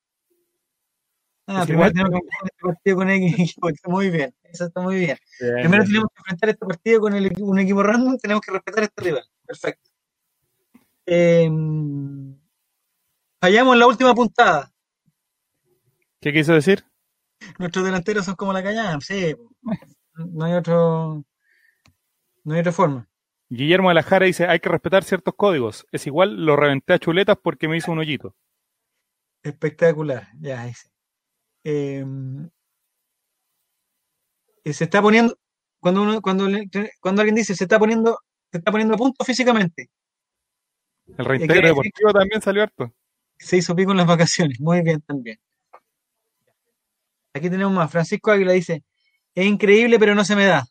Ah, 1.49 1.61
Es 1.61 1.67
primero 1.67 1.91
tenemos 1.91 2.11
que 2.11 2.17
enfrentar 2.17 2.49
este 2.51 2.67
partido 2.67 2.97
con 2.97 3.09
X 3.09 3.33
equipo. 3.39 3.69
Está 3.69 3.89
muy 3.89 4.09
bien. 4.09 4.35
Eso 4.43 4.65
está 4.65 4.81
muy 4.81 4.95
bien. 4.99 5.17
Bien, 5.39 5.53
Primero 5.55 5.83
bien. 5.83 5.85
tenemos 5.87 6.09
que 6.13 6.19
enfrentar 6.19 6.49
este 6.49 6.65
partido 6.65 6.99
con 7.01 7.15
el 7.15 7.25
equipo- 7.27 7.45
un 7.47 7.59
equipo 7.59 7.83
random. 7.83 8.17
Tenemos 8.17 8.41
que 8.41 8.51
respetar 8.51 8.83
a 8.83 8.85
este 8.85 9.01
rival. 9.01 9.23
Perfecto. 9.45 9.89
Eh, 11.05 11.49
fallamos 13.41 13.73
en 13.73 13.79
la 13.79 13.87
última 13.87 14.13
puntada. 14.13 14.71
¿Qué 16.19 16.33
quiso 16.33 16.53
decir? 16.53 16.83
Nuestros 17.59 17.85
delanteros 17.85 18.25
son 18.25 18.35
como 18.35 18.51
la 18.51 18.63
cañada, 18.63 18.99
sí. 18.99 19.35
No 20.15 20.45
hay 20.45 20.53
otro. 20.53 21.23
No 22.43 22.53
hay 22.53 22.59
otra 22.61 22.71
forma. 22.71 23.07
Guillermo 23.49 23.87
de 23.89 23.95
la 23.95 24.03
Jara 24.03 24.25
dice, 24.25 24.47
hay 24.47 24.59
que 24.59 24.67
respetar 24.69 25.03
ciertos 25.05 25.33
códigos. 25.35 25.85
Es 25.91 26.05
igual, 26.07 26.45
lo 26.45 26.55
reventé 26.57 26.93
a 26.93 26.99
chuletas 26.99 27.37
porque 27.41 27.67
me 27.69 27.77
hizo 27.77 27.91
un 27.91 27.99
hoyito. 27.99 28.35
Espectacular, 29.43 30.27
ya 30.39 30.65
dice. 30.65 30.87
Eh, 30.89 30.91
eh, 31.69 32.05
se 34.73 34.83
está 34.85 35.01
poniendo, 35.01 35.37
cuando 35.79 36.01
uno, 36.01 36.21
cuando, 36.21 36.45
cuando 37.01 37.21
alguien 37.21 37.35
dice 37.35 37.55
se 37.55 37.63
está 37.65 37.79
poniendo, 37.79 38.19
se 38.51 38.57
está 38.59 38.71
poniendo 38.71 38.95
a 38.95 38.97
punto 38.97 39.23
físicamente, 39.23 39.89
El 41.17 41.25
reintegro 41.25 41.53
quiere 41.53 41.67
decir- 41.69 41.83
deportivo 41.83 42.13
también 42.13 42.41
salió 42.41 42.63
harto. 42.63 42.93
se 43.37 43.57
hizo 43.57 43.75
pico 43.75 43.91
en 43.91 43.97
las 43.97 44.07
vacaciones. 44.07 44.59
Muy 44.59 44.81
bien 44.81 45.01
también. 45.01 45.39
Aquí 47.33 47.49
tenemos 47.49 47.73
más. 47.73 47.91
Francisco 47.91 48.31
Águila 48.31 48.51
dice, 48.53 48.83
es 49.35 49.45
increíble 49.45 49.99
pero 49.99 50.15
no 50.15 50.25
se 50.25 50.35
me 50.35 50.45
da. 50.45 50.65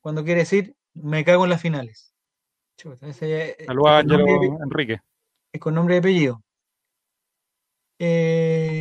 Cuando 0.00 0.22
quiere 0.24 0.40
decir, 0.40 0.74
me 0.94 1.24
cago 1.24 1.44
en 1.44 1.50
las 1.50 1.60
finales. 1.62 2.12
Saludos 2.76 3.02
Ángelo 3.02 4.58
Enrique. 4.62 5.00
es 5.52 5.60
con 5.60 5.74
nombre 5.74 5.96
y 5.96 5.98
apellido. 5.98 6.42
Eh, 7.98 8.80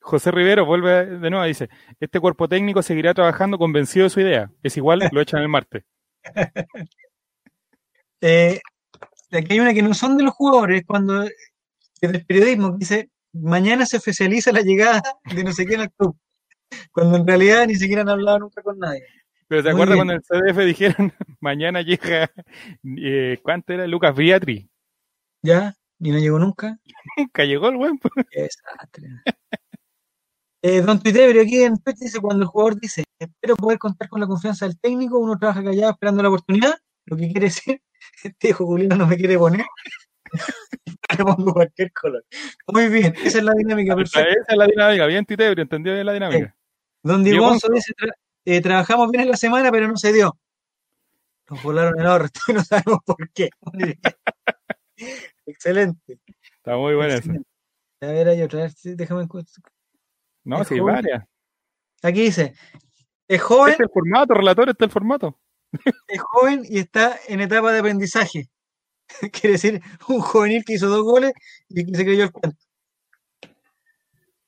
José 0.00 0.30
Rivero 0.30 0.66
vuelve 0.66 1.06
de 1.06 1.30
nuevo 1.30 1.44
dice, 1.44 1.68
este 2.00 2.20
cuerpo 2.20 2.48
técnico 2.48 2.82
seguirá 2.82 3.14
trabajando 3.14 3.58
convencido 3.58 4.04
de 4.04 4.10
su 4.10 4.20
idea. 4.20 4.50
Es 4.62 4.76
igual, 4.76 5.08
lo 5.12 5.20
echan 5.20 5.42
el 5.42 5.48
martes. 5.48 5.84
eh, 8.20 8.60
aquí 9.30 9.52
hay 9.52 9.60
una 9.60 9.74
que 9.74 9.82
no 9.82 9.94
son 9.94 10.16
de 10.16 10.24
los 10.24 10.34
jugadores, 10.34 10.82
cuando 10.86 11.22
es 11.22 11.32
del 12.00 12.24
periodismo, 12.26 12.72
que 12.72 12.78
dice, 12.78 13.10
mañana 13.32 13.86
se 13.86 13.96
oficializa 13.96 14.52
la 14.52 14.62
llegada 14.62 15.02
de 15.34 15.44
no 15.44 15.52
sé 15.52 15.66
quién 15.66 15.80
al 15.80 15.92
club. 15.92 16.16
Cuando 16.90 17.18
en 17.18 17.26
realidad 17.26 17.66
ni 17.66 17.74
siquiera 17.74 18.02
han 18.02 18.08
hablado 18.08 18.40
nunca 18.40 18.62
con 18.62 18.78
nadie. 18.78 19.04
Pero 19.46 19.62
¿se 19.62 19.68
Muy 19.72 19.82
acuerda 19.82 19.94
bien. 19.94 20.06
cuando 20.06 20.14
el 20.14 20.22
CDF 20.22 20.58
dijeron, 20.64 21.12
mañana 21.40 21.82
llega, 21.82 22.30
eh, 22.96 23.38
¿cuánto 23.42 23.72
era? 23.72 23.86
Lucas 23.86 24.14
Beatri. 24.16 24.68
¿Ya? 25.42 25.74
Y 26.04 26.10
no 26.10 26.18
llegó 26.18 26.38
nunca. 26.38 26.78
Nunca 27.16 27.44
llegó 27.44 27.68
el 27.68 27.76
buen. 27.76 27.98
Qué 28.30 28.42
desastre. 28.42 29.08
Eh, 30.60 30.80
Don 30.80 31.00
Tuitebrio 31.00 31.42
aquí 31.42 31.62
en 31.62 31.78
Twitch 31.78 31.98
dice, 31.98 32.20
cuando 32.20 32.42
el 32.42 32.48
jugador 32.48 32.78
dice, 32.80 33.04
espero 33.18 33.56
poder 33.56 33.78
contar 33.78 34.08
con 34.08 34.20
la 34.20 34.26
confianza 34.26 34.66
del 34.66 34.78
técnico, 34.78 35.18
uno 35.18 35.38
trabaja 35.38 35.62
callado 35.62 35.92
esperando 35.92 36.22
la 36.22 36.28
oportunidad, 36.28 36.74
lo 37.06 37.16
que 37.16 37.24
quiere 37.30 37.40
decir, 37.46 37.82
este 38.22 38.48
hijo 38.48 38.78
no 38.78 39.06
me 39.06 39.16
quiere 39.16 39.38
poner, 39.38 39.64
le 41.18 41.24
pongo 41.24 41.52
cualquier 41.52 41.92
color. 41.92 42.24
Muy 42.68 42.88
bien, 42.88 43.14
esa 43.24 43.38
es 43.38 43.44
la 43.44 43.52
dinámica 43.54 43.96
Esa 44.00 44.22
es 44.22 44.56
la 44.56 44.66
dinámica, 44.66 45.06
bien 45.06 45.24
Titebrio, 45.24 45.62
entendió 45.62 45.94
bien 45.94 46.06
la 46.06 46.12
dinámica. 46.12 46.56
Don 47.02 47.26
Alonso 47.26 47.68
dice, 47.72 47.92
tra- 47.94 48.14
eh, 48.44 48.60
trabajamos 48.60 49.10
bien 49.10 49.22
en 49.24 49.30
la 49.30 49.36
semana, 49.36 49.70
pero 49.72 49.88
no 49.88 49.96
se 49.96 50.12
dio. 50.12 50.36
Nos 51.50 51.62
volaron 51.62 51.98
el 52.00 52.30
y 52.48 52.52
no 52.52 52.64
sabemos 52.64 53.00
por 53.04 53.30
qué. 53.30 53.50
Excelente. 55.46 56.18
Está 56.56 56.76
muy 56.76 56.94
buena 56.94 57.14
esa. 57.14 57.32
A 58.00 58.06
ver, 58.06 58.28
hay 58.28 58.42
otra, 58.42 58.68
déjame 58.84 59.26
No, 60.44 60.64
sí, 60.64 60.78
joven. 60.78 60.94
varias. 60.94 61.24
Aquí 62.02 62.22
dice, 62.22 62.54
es 63.28 63.40
joven, 63.40 63.72
Este 63.72 63.84
es 63.84 63.88
el 63.88 63.92
formato, 63.92 64.34
relator, 64.34 64.68
este 64.68 64.84
es 64.84 64.88
el 64.88 64.92
formato. 64.92 65.40
es 66.08 66.20
joven 66.20 66.64
y 66.68 66.78
está 66.78 67.18
en 67.28 67.40
etapa 67.40 67.72
de 67.72 67.78
aprendizaje. 67.78 68.48
Quiere 69.32 69.52
decir, 69.52 69.80
un 70.08 70.20
juvenil 70.20 70.64
que 70.64 70.74
hizo 70.74 70.88
dos 70.88 71.02
goles 71.02 71.32
y 71.68 71.86
que 71.86 71.96
se 71.96 72.04
creyó 72.04 72.24
el 72.24 72.32
cuento. 72.32 72.58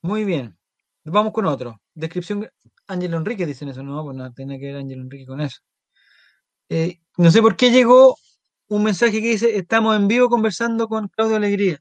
Muy 0.02 0.24
bien. 0.24 0.56
Vamos 1.04 1.32
con 1.32 1.46
otro. 1.46 1.80
Descripción. 1.94 2.48
Ángelo 2.86 3.16
Enrique 3.16 3.46
dicen 3.46 3.68
eso. 3.68 3.82
No, 3.82 4.04
pues 4.04 4.16
no 4.16 4.32
tiene 4.32 4.58
que 4.58 4.66
ver 4.66 4.76
Ángelo 4.76 5.02
Enrique 5.02 5.26
con 5.26 5.40
eso. 5.40 5.60
Eh, 6.68 7.00
no 7.18 7.30
sé 7.30 7.40
por 7.40 7.56
qué 7.56 7.70
llegó 7.70 8.16
un 8.68 8.84
mensaje 8.84 9.20
que 9.20 9.28
dice: 9.28 9.56
Estamos 9.56 9.96
en 9.96 10.08
vivo 10.08 10.28
conversando 10.28 10.88
con 10.88 11.08
Claudio 11.08 11.36
Alegría. 11.36 11.78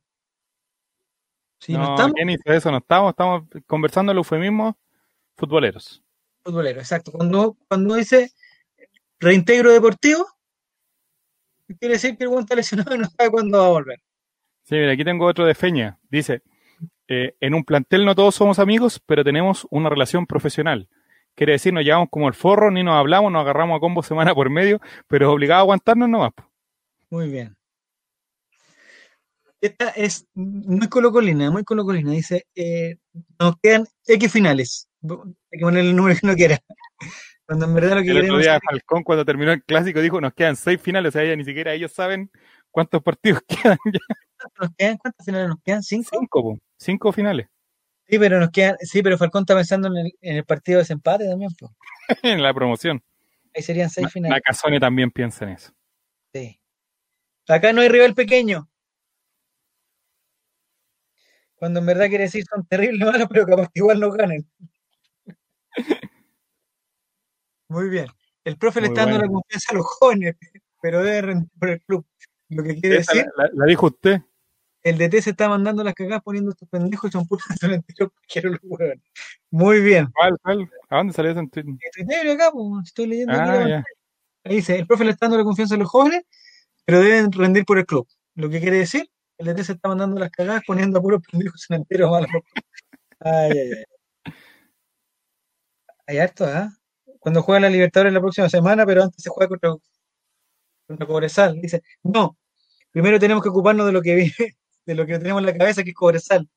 Si 1.60 1.74
no, 1.74 1.80
no, 1.80 1.90
estamos, 1.92 2.14
¿quién 2.14 2.30
hizo 2.30 2.52
eso? 2.52 2.72
No 2.72 2.78
estamos, 2.78 3.12
estamos 3.12 3.44
conversando 3.68 4.12
el 4.12 4.18
eufemismo 4.18 4.78
futboleros. 5.36 6.04
futbolero, 6.44 6.80
exacto. 6.80 7.12
Cuando, 7.12 7.56
cuando 7.68 7.96
dice 7.96 8.32
reintegro 9.20 9.72
deportivo, 9.72 10.26
quiere 11.80 11.96
decir 11.96 12.18
que 12.18 12.26
el 12.26 12.34
está 12.40 12.56
lesionado 12.56 12.96
y 12.96 13.00
no 13.00 13.06
sabe 13.06 13.32
cuándo 13.32 13.60
va 13.60 13.66
a 13.66 13.70
volver. 13.70 14.00
Sí, 14.64 14.76
mira, 14.76 14.92
aquí 14.92 15.04
tengo 15.04 15.26
otro 15.26 15.46
de 15.46 15.56
Feña. 15.56 16.00
Dice, 16.10 16.42
eh, 17.08 17.36
en 17.40 17.54
un 17.54 17.64
plantel 17.64 18.06
no 18.06 18.16
todos 18.16 18.36
somos 18.36 18.60
amigos, 18.60 19.02
pero 19.06 19.24
tenemos 19.24 19.68
una 19.70 19.90
relación 19.90 20.26
profesional. 20.26 20.90
Quiere 21.36 21.54
decir, 21.54 21.74
nos 21.74 21.84
llevamos 21.84 22.10
como 22.12 22.28
el 22.28 22.34
forro, 22.34 22.72
ni 22.72 22.84
nos 22.84 22.96
hablamos, 22.96 23.32
nos 23.32 23.42
agarramos 23.42 23.78
a 23.78 23.80
combo 23.80 24.04
semana 24.04 24.36
por 24.36 24.50
medio, 24.50 24.80
pero 25.08 25.28
es 25.28 25.34
obligado 25.34 25.60
a 25.60 25.62
aguantarnos 25.62 26.08
nomás. 26.08 26.34
po. 26.34 26.53
Muy 27.14 27.30
bien. 27.30 27.56
Esta 29.62 29.90
es 29.90 30.26
muy 30.34 30.90
colocolina, 30.90 31.52
muy 31.52 31.64
colocolina. 31.64 32.10
Dice, 32.10 32.48
eh, 32.56 32.96
nos 33.40 33.56
quedan 33.62 33.86
X 34.08 34.32
finales. 34.32 34.90
Hay 35.04 35.60
que 35.60 35.64
ponerle 35.64 35.92
el 35.92 35.96
número 35.96 36.20
que 36.20 36.26
no 36.26 36.34
quiera. 36.34 36.58
Cuando 37.46 37.66
en 37.66 37.76
verdad 37.76 37.98
lo 37.98 38.02
que 38.02 38.10
El 38.10 38.22
otro 38.22 38.40
día 38.40 38.56
es- 38.56 38.62
Falcón, 38.68 39.04
cuando 39.04 39.26
terminó 39.26 39.52
el 39.52 39.64
clásico, 39.64 40.02
dijo, 40.02 40.20
nos 40.20 40.34
quedan 40.34 40.56
seis 40.56 40.82
finales, 40.82 41.10
o 41.10 41.12
sea, 41.12 41.24
ya 41.24 41.36
ni 41.36 41.44
siquiera 41.46 41.74
ellos 41.74 41.92
saben 41.92 42.32
cuántos 42.72 43.04
partidos 43.04 43.44
quedan. 43.48 43.78
Ya. 43.94 44.00
¿nos 44.60 44.70
quedan, 44.76 44.98
¿cuántas 44.98 45.24
finales 45.26 45.50
nos 45.50 45.62
quedan? 45.64 45.84
¿Cinco? 45.84 46.10
Cinco, 46.20 46.42
po. 46.42 46.60
cinco 46.80 47.12
finales. 47.12 47.46
Sí, 48.08 48.18
pero 48.18 48.40
nos 48.40 48.50
quedan, 48.50 48.76
sí, 48.80 49.04
pero 49.04 49.20
Falcón 49.20 49.44
está 49.44 49.56
pensando 49.56 49.88
en 49.90 49.98
el, 49.98 50.12
en 50.20 50.38
el 50.38 50.46
partido 50.46 50.78
de 50.78 50.82
desempate 50.84 51.28
también, 51.30 51.52
pues. 51.60 51.72
en 52.24 52.42
la 52.42 52.52
promoción. 52.56 53.04
Ahí 53.54 53.62
serían 53.62 53.92
seis 53.92 54.08
finales. 54.12 54.36
Macazone 54.36 54.80
también 54.80 55.12
piensa 55.12 55.46
en 55.46 55.52
eso. 55.52 55.72
Acá 57.48 57.74
no 57.74 57.82
hay 57.82 57.90
rival 57.90 58.14
pequeño. 58.14 58.70
Cuando 61.56 61.80
en 61.80 61.86
verdad 61.86 62.08
quiere 62.10 62.26
decir 62.26 62.44
son 62.46 62.66
terribles 62.68 63.08
malos, 63.08 63.28
pero 63.30 63.46
capaz 63.46 63.68
que 63.68 63.80
igual 63.80 64.00
nos 64.00 64.14
ganen. 64.16 64.46
Muy 67.70 67.90
bien. 67.90 68.08
El 68.44 68.58
profe 68.58 68.82
le 68.82 68.88
Muy 68.88 68.94
está 68.94 69.02
dando 69.06 69.18
bueno. 69.18 69.32
la 69.32 69.34
confianza 69.40 69.72
a 69.72 69.76
los 69.76 69.86
jóvenes, 69.86 70.36
pero 70.82 71.02
debe 71.04 71.22
rendir 71.22 71.50
por 71.58 71.70
el 71.70 71.82
club. 71.82 72.06
Lo 72.50 72.64
que 72.64 72.80
quiere 72.80 72.98
Esa 72.98 73.14
decir, 73.14 73.32
la, 73.38 73.50
la- 73.54 73.66
dijo 73.66 73.88
usted. 73.88 74.22
el 74.84 74.98
DT 74.98 75.22
se 75.22 75.30
está 75.32 75.48
mandando 75.48 75.84
las 75.84 75.94
cagadas 75.94 76.22
poniendo 76.22 76.52
estos 76.52 76.68
pendejos 76.70 77.10
champuras 77.10 77.46
en 77.64 77.72
el 77.72 77.84
tiro 77.86 78.12
quiero 78.28 78.50
los 78.52 78.60
huevones. 78.62 79.02
Muy 79.50 79.82
bien. 79.82 80.08
¿Cuál, 80.14 80.38
cuál? 80.44 80.70
¿A 80.90 80.98
dónde 80.98 81.14
salió 81.14 81.34
Twitter? 81.34 81.66
Estoy 81.96 82.30
acá, 82.32 82.52
pues, 82.52 82.88
estoy 82.88 83.08
leyendo 83.08 83.34
aquí 83.34 83.48
la 83.50 83.64
Ah, 83.64 83.68
ya. 83.70 83.84
Ahí 84.44 84.56
dice, 84.58 84.76
el 84.78 84.86
profe 84.86 85.06
le 85.06 85.12
está 85.12 85.26
dando 85.28 85.38
la 85.38 85.46
confianza 85.46 85.76
a 85.76 85.78
los 85.78 85.90
jóvenes, 85.90 86.24
pero 86.86 87.00
deben 87.02 87.32
rendir 87.32 87.66
por 87.66 87.78
el 87.78 87.86
club. 87.86 88.08
Lo 88.36 88.50
que 88.50 88.60
quiere 88.60 88.78
decir, 88.78 89.08
el 89.38 89.48
DT 89.48 89.64
se 89.64 89.72
está 89.74 89.90
mandando 89.90 90.20
las 90.20 90.32
cagadas 90.32 90.64
poniendo 90.66 91.00
a 91.00 91.02
puros 91.02 91.22
pendejos 91.30 91.66
en 91.70 91.78
entero 91.78 92.10
malos. 92.10 92.30
Ay, 93.20 93.52
ay, 93.52 93.72
ay. 93.78 94.34
Hay 96.08 96.18
harto, 96.18 96.46
¿ah? 96.46 96.70
Cuando 97.20 97.42
juega 97.42 97.62
la 97.62 97.70
Libertadores 97.70 98.14
la 98.14 98.20
próxima 98.20 98.50
semana, 98.50 98.86
pero 98.86 99.04
antes 99.04 99.24
se 99.24 99.30
juega 99.30 99.48
contra, 99.50 99.74
contra 100.88 101.08
Cobresal. 101.08 101.60
Dice, 101.62 101.82
no, 102.04 102.38
primero 102.92 103.20
tenemos 103.20 103.44
que 103.44 103.50
ocuparnos 103.50 103.86
de 103.86 103.94
lo 103.94 104.02
que 104.02 104.16
vive, 104.16 104.58
de 104.86 104.96
lo 104.96 105.06
que 105.06 105.20
tenemos 105.20 105.42
en 105.42 105.46
la 105.48 105.58
cabeza, 105.58 105.84
que 105.84 105.92
es 105.92 105.96
Cobresal. 105.96 106.50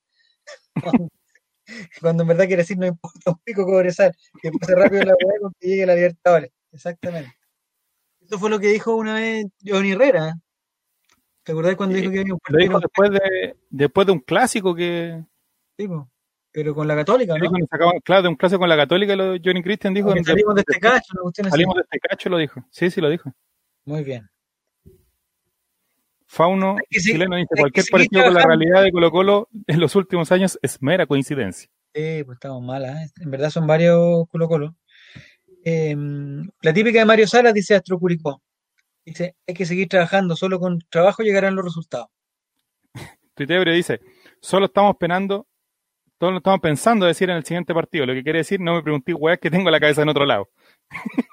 Cuando, 2.00 2.22
en 2.22 2.28
verdad 2.28 2.46
quiere 2.46 2.62
decir, 2.62 2.78
no 2.78 2.86
importa 2.86 3.30
un 3.32 3.38
pico 3.44 3.64
Cobresal, 3.64 4.12
que 4.42 4.50
pase 4.52 4.74
rápido 4.74 5.04
la 5.04 5.14
weá 5.14 5.40
con 5.40 5.52
que 5.60 5.68
llegue 5.68 5.86
la 5.86 5.94
Libertadores. 5.94 6.50
Exactamente. 6.72 7.35
Eso 8.26 8.38
fue 8.38 8.50
lo 8.50 8.58
que 8.58 8.68
dijo 8.68 8.94
una 8.96 9.14
vez 9.14 9.46
Johnny 9.64 9.92
Herrera. 9.92 10.34
¿Te 11.44 11.52
acordás 11.52 11.76
cuando 11.76 11.94
Sí, 11.94 12.00
dijo 12.00 12.12
que 12.12 12.20
había 12.20 12.34
un 12.34 12.40
Lo 12.48 12.58
dijo 12.58 12.72
partido? 12.80 12.80
después 13.08 13.10
de, 13.30 13.56
después 13.70 14.06
de 14.06 14.12
un 14.12 14.20
clásico 14.20 14.74
que. 14.74 15.22
Sí, 15.78 15.88
pero 16.50 16.74
con 16.74 16.88
la 16.88 16.96
Católica, 16.96 17.34
¿no? 17.38 17.50
sacaban- 17.70 18.00
claro, 18.02 18.22
de 18.22 18.28
un 18.28 18.34
clásico 18.36 18.58
con 18.60 18.68
la 18.68 18.76
Católica, 18.76 19.14
lo, 19.14 19.36
Johnny 19.42 19.62
Christian 19.62 19.94
dijo. 19.94 20.10
Salimos 20.24 20.54
de 20.56 20.62
este 20.66 20.80
cacho, 20.80 21.12
así. 21.28 21.50
salimos 21.50 21.74
de 21.76 21.82
este 21.82 21.98
cacho, 22.00 22.28
lo 22.30 22.38
dijo. 22.38 22.64
Sí, 22.70 22.90
sí, 22.90 23.00
lo 23.00 23.08
dijo. 23.10 23.30
Muy 23.84 24.02
bien. 24.02 24.28
Fauno 26.26 26.76
que 26.90 26.98
sí- 27.00 27.12
chileno 27.12 27.36
dice: 27.36 27.48
cualquier 27.56 27.86
parecido 27.90 28.24
con 28.24 28.34
la 28.34 28.40
trabajando". 28.40 28.64
realidad 28.64 28.82
de 28.84 28.92
Colo-Colo 28.92 29.48
en 29.66 29.80
los 29.80 29.94
últimos 29.94 30.32
años 30.32 30.58
es 30.62 30.82
mera 30.82 31.06
coincidencia. 31.06 31.68
Sí, 31.94 32.24
pues 32.24 32.36
estamos 32.36 32.62
malas. 32.62 33.06
¿eh? 33.06 33.12
En 33.20 33.30
verdad 33.30 33.50
son 33.50 33.66
varios 33.66 34.26
Colo 34.30 34.48
Colo. 34.48 34.74
Eh, 35.68 35.96
la 36.62 36.72
típica 36.72 37.00
de 37.00 37.04
Mario 37.04 37.26
Salas 37.26 37.52
dice 37.52 37.74
Astro 37.74 37.98
Curicó. 37.98 38.40
Dice, 39.04 39.34
hay 39.44 39.52
que 39.54 39.66
seguir 39.66 39.88
trabajando, 39.88 40.36
solo 40.36 40.60
con 40.60 40.78
trabajo 40.88 41.24
llegarán 41.24 41.56
los 41.56 41.64
resultados. 41.64 42.06
Tuitebrio 43.34 43.74
dice: 43.74 44.00
Solo 44.40 44.66
estamos 44.66 44.94
penando, 44.96 45.48
todos 46.18 46.32
lo 46.32 46.38
estamos 46.38 46.60
pensando 46.60 47.04
decir 47.04 47.30
en 47.30 47.38
el 47.38 47.44
siguiente 47.44 47.74
partido. 47.74 48.06
Lo 48.06 48.14
que 48.14 48.22
quiere 48.22 48.38
decir, 48.38 48.60
no 48.60 48.76
me 48.76 48.82
pregunté, 48.82 49.12
weá, 49.12 49.34
es 49.34 49.40
que 49.40 49.50
tengo 49.50 49.68
la 49.68 49.80
cabeza 49.80 50.02
en 50.02 50.08
otro 50.08 50.24
lado. 50.24 50.48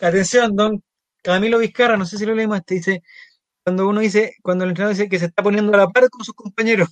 Atención, 0.00 0.56
don 0.56 0.82
Camilo 1.22 1.58
Vizcarra, 1.58 1.96
no 1.96 2.04
sé 2.04 2.18
si 2.18 2.26
lo 2.26 2.34
leímos, 2.34 2.64
te 2.64 2.74
dice, 2.74 3.04
cuando 3.62 3.88
uno 3.88 4.00
dice, 4.00 4.34
cuando 4.42 4.64
el 4.64 4.70
entrenador 4.70 4.96
dice 4.96 5.08
que 5.08 5.20
se 5.20 5.26
está 5.26 5.40
poniendo 5.40 5.72
a 5.72 5.76
la 5.76 5.88
par 5.88 6.10
con 6.10 6.24
sus 6.24 6.34
compañeros. 6.34 6.88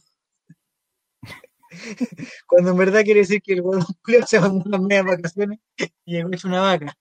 cuando 2.46 2.70
en 2.70 2.76
verdad 2.76 3.02
quiere 3.02 3.20
decir 3.20 3.42
que 3.42 3.54
el 3.54 3.60
huevón 3.60 3.84
se 4.26 4.40
mandó 4.40 4.68
las 4.68 4.80
medias 4.80 5.04
vacaciones 5.04 5.58
y 6.04 6.12
llegó 6.12 6.30
hecho 6.32 6.48
una 6.48 6.60
vaca. 6.60 6.96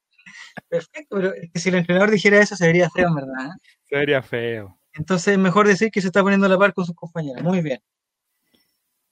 Perfecto, 0.68 1.16
pero 1.16 1.34
es 1.34 1.50
que 1.52 1.60
si 1.60 1.70
el 1.70 1.76
entrenador 1.76 2.12
dijera 2.12 2.40
eso 2.40 2.56
se 2.56 2.68
vería 2.68 2.90
feo, 2.90 3.08
en 3.08 3.16
verdad. 3.16 3.46
¿eh? 3.48 3.78
Se 3.90 3.96
vería 3.96 4.22
feo. 4.22 4.78
Entonces 4.94 5.34
es 5.34 5.40
mejor 5.40 5.68
decir 5.68 5.90
que 5.92 6.02
se 6.02 6.08
está 6.08 6.22
poniendo 6.22 6.46
a 6.48 6.50
la 6.50 6.58
par 6.58 6.74
con 6.74 6.86
sus 6.86 6.96
compañeros. 6.96 7.42
Muy 7.44 7.62
bien. 7.62 7.80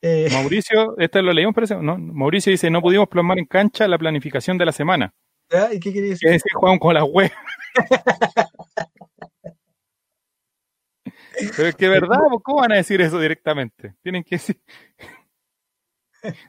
Eh, 0.02 0.30
Mauricio, 0.34 0.98
este 0.98 1.22
lo 1.22 1.34
leímos, 1.34 1.56
parece. 1.56 1.76
¿no? 1.76 1.98
Mauricio 1.98 2.52
dice: 2.52 2.69
No 2.69 2.81
pudimos 2.81 3.07
plasmar 3.07 3.40
en 3.40 3.45
cancha 3.45 3.88
la 3.88 3.98
planificación 3.98 4.57
de 4.57 4.65
la 4.65 4.72
semana. 4.72 5.14
¿Y 5.72 5.80
qué 5.80 5.91
quiere 5.91 6.10
decir? 6.10 6.27
Es 6.27 6.34
decir, 6.34 6.52
jugamos 6.53 6.80
con 6.80 6.94
las 6.94 7.03
web. 7.03 7.31
Pero 11.56 11.69
es 11.69 11.76
que 11.76 11.88
verdad, 11.88 12.19
¿cómo 12.44 12.60
van 12.60 12.73
a 12.73 12.76
decir 12.76 13.02
eso 13.02 13.19
directamente? 13.19 13.95
Tienen 14.03 14.23
que 14.23 14.36
decir. 14.36 14.61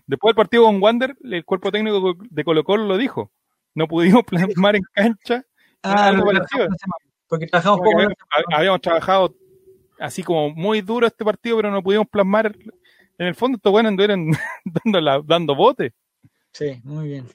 Después 0.06 0.30
del 0.30 0.36
partido 0.36 0.64
con 0.64 0.82
Wander, 0.82 1.16
el 1.22 1.44
cuerpo 1.44 1.70
técnico 1.70 2.14
de 2.30 2.44
Colo 2.44 2.64
Colo 2.64 2.84
lo 2.86 2.96
dijo. 2.96 3.30
No 3.74 3.86
pudimos 3.86 4.24
plasmar 4.24 4.76
en 4.76 4.82
cancha 4.92 5.44
Ah, 5.82 6.12
que 6.12 6.68
porque 7.28 7.46
trabajamos 7.46 7.80
que 7.80 7.84
poco. 7.84 7.96
habíamos, 7.96 8.16
habíamos 8.52 8.80
trabajado 8.80 9.34
así 9.98 10.22
como 10.22 10.50
muy 10.50 10.80
duro 10.80 11.06
este 11.06 11.24
partido, 11.24 11.56
pero 11.56 11.70
no 11.70 11.82
pudimos 11.82 12.06
plasmar. 12.08 12.54
En 13.18 13.26
el 13.26 13.34
fondo, 13.34 13.56
estos 13.56 13.70
buenos 13.70 13.90
anduvieron 13.90 14.30
dando, 14.64 15.00
la- 15.00 15.22
dando 15.24 15.54
bote. 15.54 15.94
Sí, 16.52 16.80
muy 16.84 17.08
bien. 17.08 17.28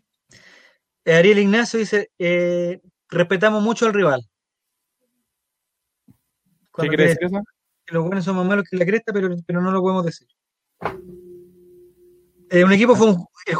Eh, 1.05 1.13
Ariel 1.13 1.39
Ignacio 1.39 1.79
dice, 1.79 2.11
eh, 2.19 2.81
respetamos 3.09 3.63
mucho 3.63 3.85
al 3.85 3.93
rival. 3.93 4.21
¿Qué 6.07 6.13
Cuando 6.71 6.97
decir 6.97 7.23
eso? 7.23 7.41
que 7.85 7.93
los 7.93 8.03
buenos 8.03 8.25
son 8.25 8.35
más 8.35 8.45
malos 8.45 8.65
que 8.69 8.77
la 8.77 8.85
cresta, 8.85 9.13
pero, 9.13 9.29
pero 9.45 9.61
no 9.61 9.71
lo 9.71 9.81
podemos 9.81 10.05
decir. 10.05 10.27
Eh, 12.49 12.63
un 12.63 12.71
equipo 12.73 12.95
fue 12.95 13.07
un, 13.11 13.25
el 13.47 13.55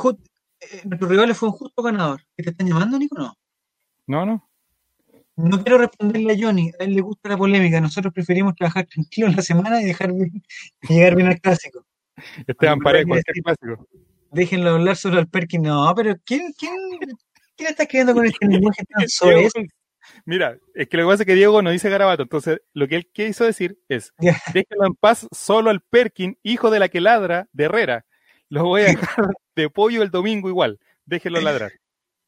eh, 0.62 0.82
nuestro 0.86 1.07
rival 1.07 1.34
fue 1.36 1.49
un 1.49 1.56
justo 1.56 1.82
ganador. 1.82 2.22
¿Qué 2.36 2.44
¿Te 2.44 2.49
están 2.52 2.68
llamando, 2.68 2.98
Nico? 2.98 3.18
No. 3.18 3.34
No, 4.07 4.26
no. 4.26 4.49
No 5.38 5.62
quiero 5.64 5.80
responderle 5.80 6.34
a 6.34 6.38
Johnny, 6.40 6.72
a 6.80 6.84
él 6.84 6.94
le 6.95 7.02
gusta 7.02 7.28
la 7.30 7.38
polémica. 7.38 7.82
Nosotros 7.82 8.14
preferimos 8.14 8.56
trabajar 8.56 8.86
tranquilo 8.86 9.28
en 9.28 9.36
la 9.36 9.41
semana 9.41 9.82
y 9.82 9.86
dejar 9.86 10.14
bien- 10.14 10.41
y 10.84 10.94
llegar 10.94 11.16
bien 11.16 11.28
al 11.28 11.41
clásico. 11.41 11.86
Esteban 12.48 12.80
Paredes, 12.80 13.06
cualquier 13.07 13.44
clásico. 13.44 13.88
Déjenlo 14.32 14.70
hablar 14.72 14.95
solo 14.95 15.18
al 15.20 15.28
Perkin. 15.28 15.64
No, 15.64 15.94
pero 15.95 16.16
¿quién, 16.24 16.53
quién, 16.57 16.74
quién 17.57 17.70
está 17.70 17.84
escribiendo 17.84 18.14
con 18.14 18.26
este 18.26 18.45
lenguaje 18.48 18.84
tan 18.86 19.07
soez? 19.10 19.52
Mira, 20.24 20.57
es 20.74 20.88
que 20.88 20.98
lo 20.98 21.03
que 21.03 21.07
pasa 21.12 21.24
es 21.24 21.28
que 21.28 21.36
Diego 21.36 21.62
no 21.62 21.72
dice 21.72 21.90
garabato, 21.90 22.24
entonces 22.24 22.62
lo 22.74 22.88
que 22.88 22.95
él 22.95 23.10
quiso 23.12 23.44
decir 23.44 23.78
es, 23.90 24.14
Ya. 24.20 24.38
déjenlo 24.53 24.86
en 24.86 24.94
paz 24.94 25.28
solo 25.32 25.70
al 25.70 25.82
Perkin, 25.82 26.38
hijo 26.44 26.70
de 26.70 26.80
la 26.80 26.88
que 26.90 27.02
ladra, 27.02 27.49
de 27.52 27.66
Herrera. 27.66 28.06
Lo 28.49 28.63
voy 28.65 28.81
a 28.84 28.85
dejar 28.85 29.34
de 29.55 29.69
pollo 29.69 30.01
el 30.03 30.11
domingo 30.11 30.49
igual, 30.49 30.80
déjenlo 31.05 31.41
ladrar. 31.41 31.72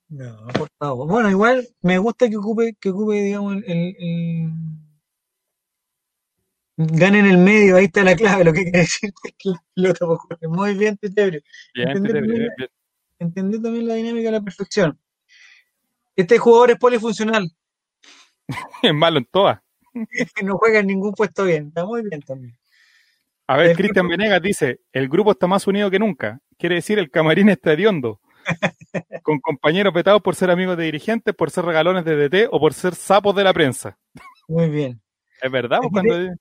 No, 0.09 0.47
por 0.57 0.69
favor. 0.79 1.07
Bueno, 1.07 1.29
igual 1.29 1.67
me 1.81 1.97
gusta 1.97 2.29
que 2.29 2.37
ocupe, 2.37 2.75
que 2.79 2.89
ocupe, 2.89 3.15
digamos, 3.21 3.55
el, 3.57 3.63
el- 3.65 3.95
el- 3.99 4.51
Gane 6.79 7.19
en 7.19 7.25
el 7.25 7.39
medio, 7.39 7.75
ahí 7.75 7.85
está 7.85 8.03
la 8.03 8.15
clave, 8.15 8.43
lo 8.43 8.53
que 8.53 8.61
quiere 8.63 8.79
decir 8.79 9.09
es 9.23 9.33
que 9.37 9.49
el 9.49 9.55
piloto 9.73 10.19
muy 10.43 10.75
bien, 10.75 10.95
Tetebrio. 10.97 11.41
Entender 13.19 13.61
también 13.63 13.87
la 13.87 13.95
dinámica 13.95 14.29
a 14.29 14.33
la 14.33 14.41
perfección. 14.41 14.99
Este 16.15 16.37
jugador 16.37 16.71
es 16.71 16.77
polifuncional, 16.77 17.51
es 18.83 18.93
malo 18.93 19.17
en 19.17 19.25
todas. 19.25 19.59
no 20.43 20.57
juega 20.57 20.79
en 20.79 20.87
ningún 20.87 21.13
puesto 21.13 21.45
bien, 21.45 21.69
está 21.69 21.83
muy 21.85 22.03
bien 22.03 22.21
también. 22.21 22.55
A 23.47 23.55
ver, 23.55 23.75
Cristian 23.77 24.09
Venegas 24.09 24.41
dice, 24.41 24.81
el 24.91 25.07
grupo 25.07 25.31
está 25.31 25.47
más 25.47 25.65
unido 25.67 25.89
que 25.89 25.99
nunca. 25.99 26.39
Quiere 26.57 26.75
decir, 26.75 26.99
el 26.99 27.09
camarín 27.09 27.47
está 27.47 27.73
hediondo. 27.73 28.19
Con 29.23 29.39
compañeros 29.39 29.93
petados 29.93 30.21
por 30.21 30.35
ser 30.35 30.51
amigos 30.51 30.77
de 30.77 30.85
dirigentes, 30.85 31.33
por 31.33 31.49
ser 31.49 31.65
regalones 31.65 32.03
de 32.03 32.15
DT 32.15 32.49
o 32.51 32.59
por 32.59 32.73
ser 32.73 32.95
sapos 32.95 33.35
de 33.35 33.43
la 33.43 33.53
prensa. 33.53 33.97
Muy 34.47 34.69
bien. 34.69 35.01
¿Es 35.41 35.51
verdad? 35.51 35.79
pues, 35.79 35.87
Aquí 35.87 36.09
Cuando... 36.09 36.35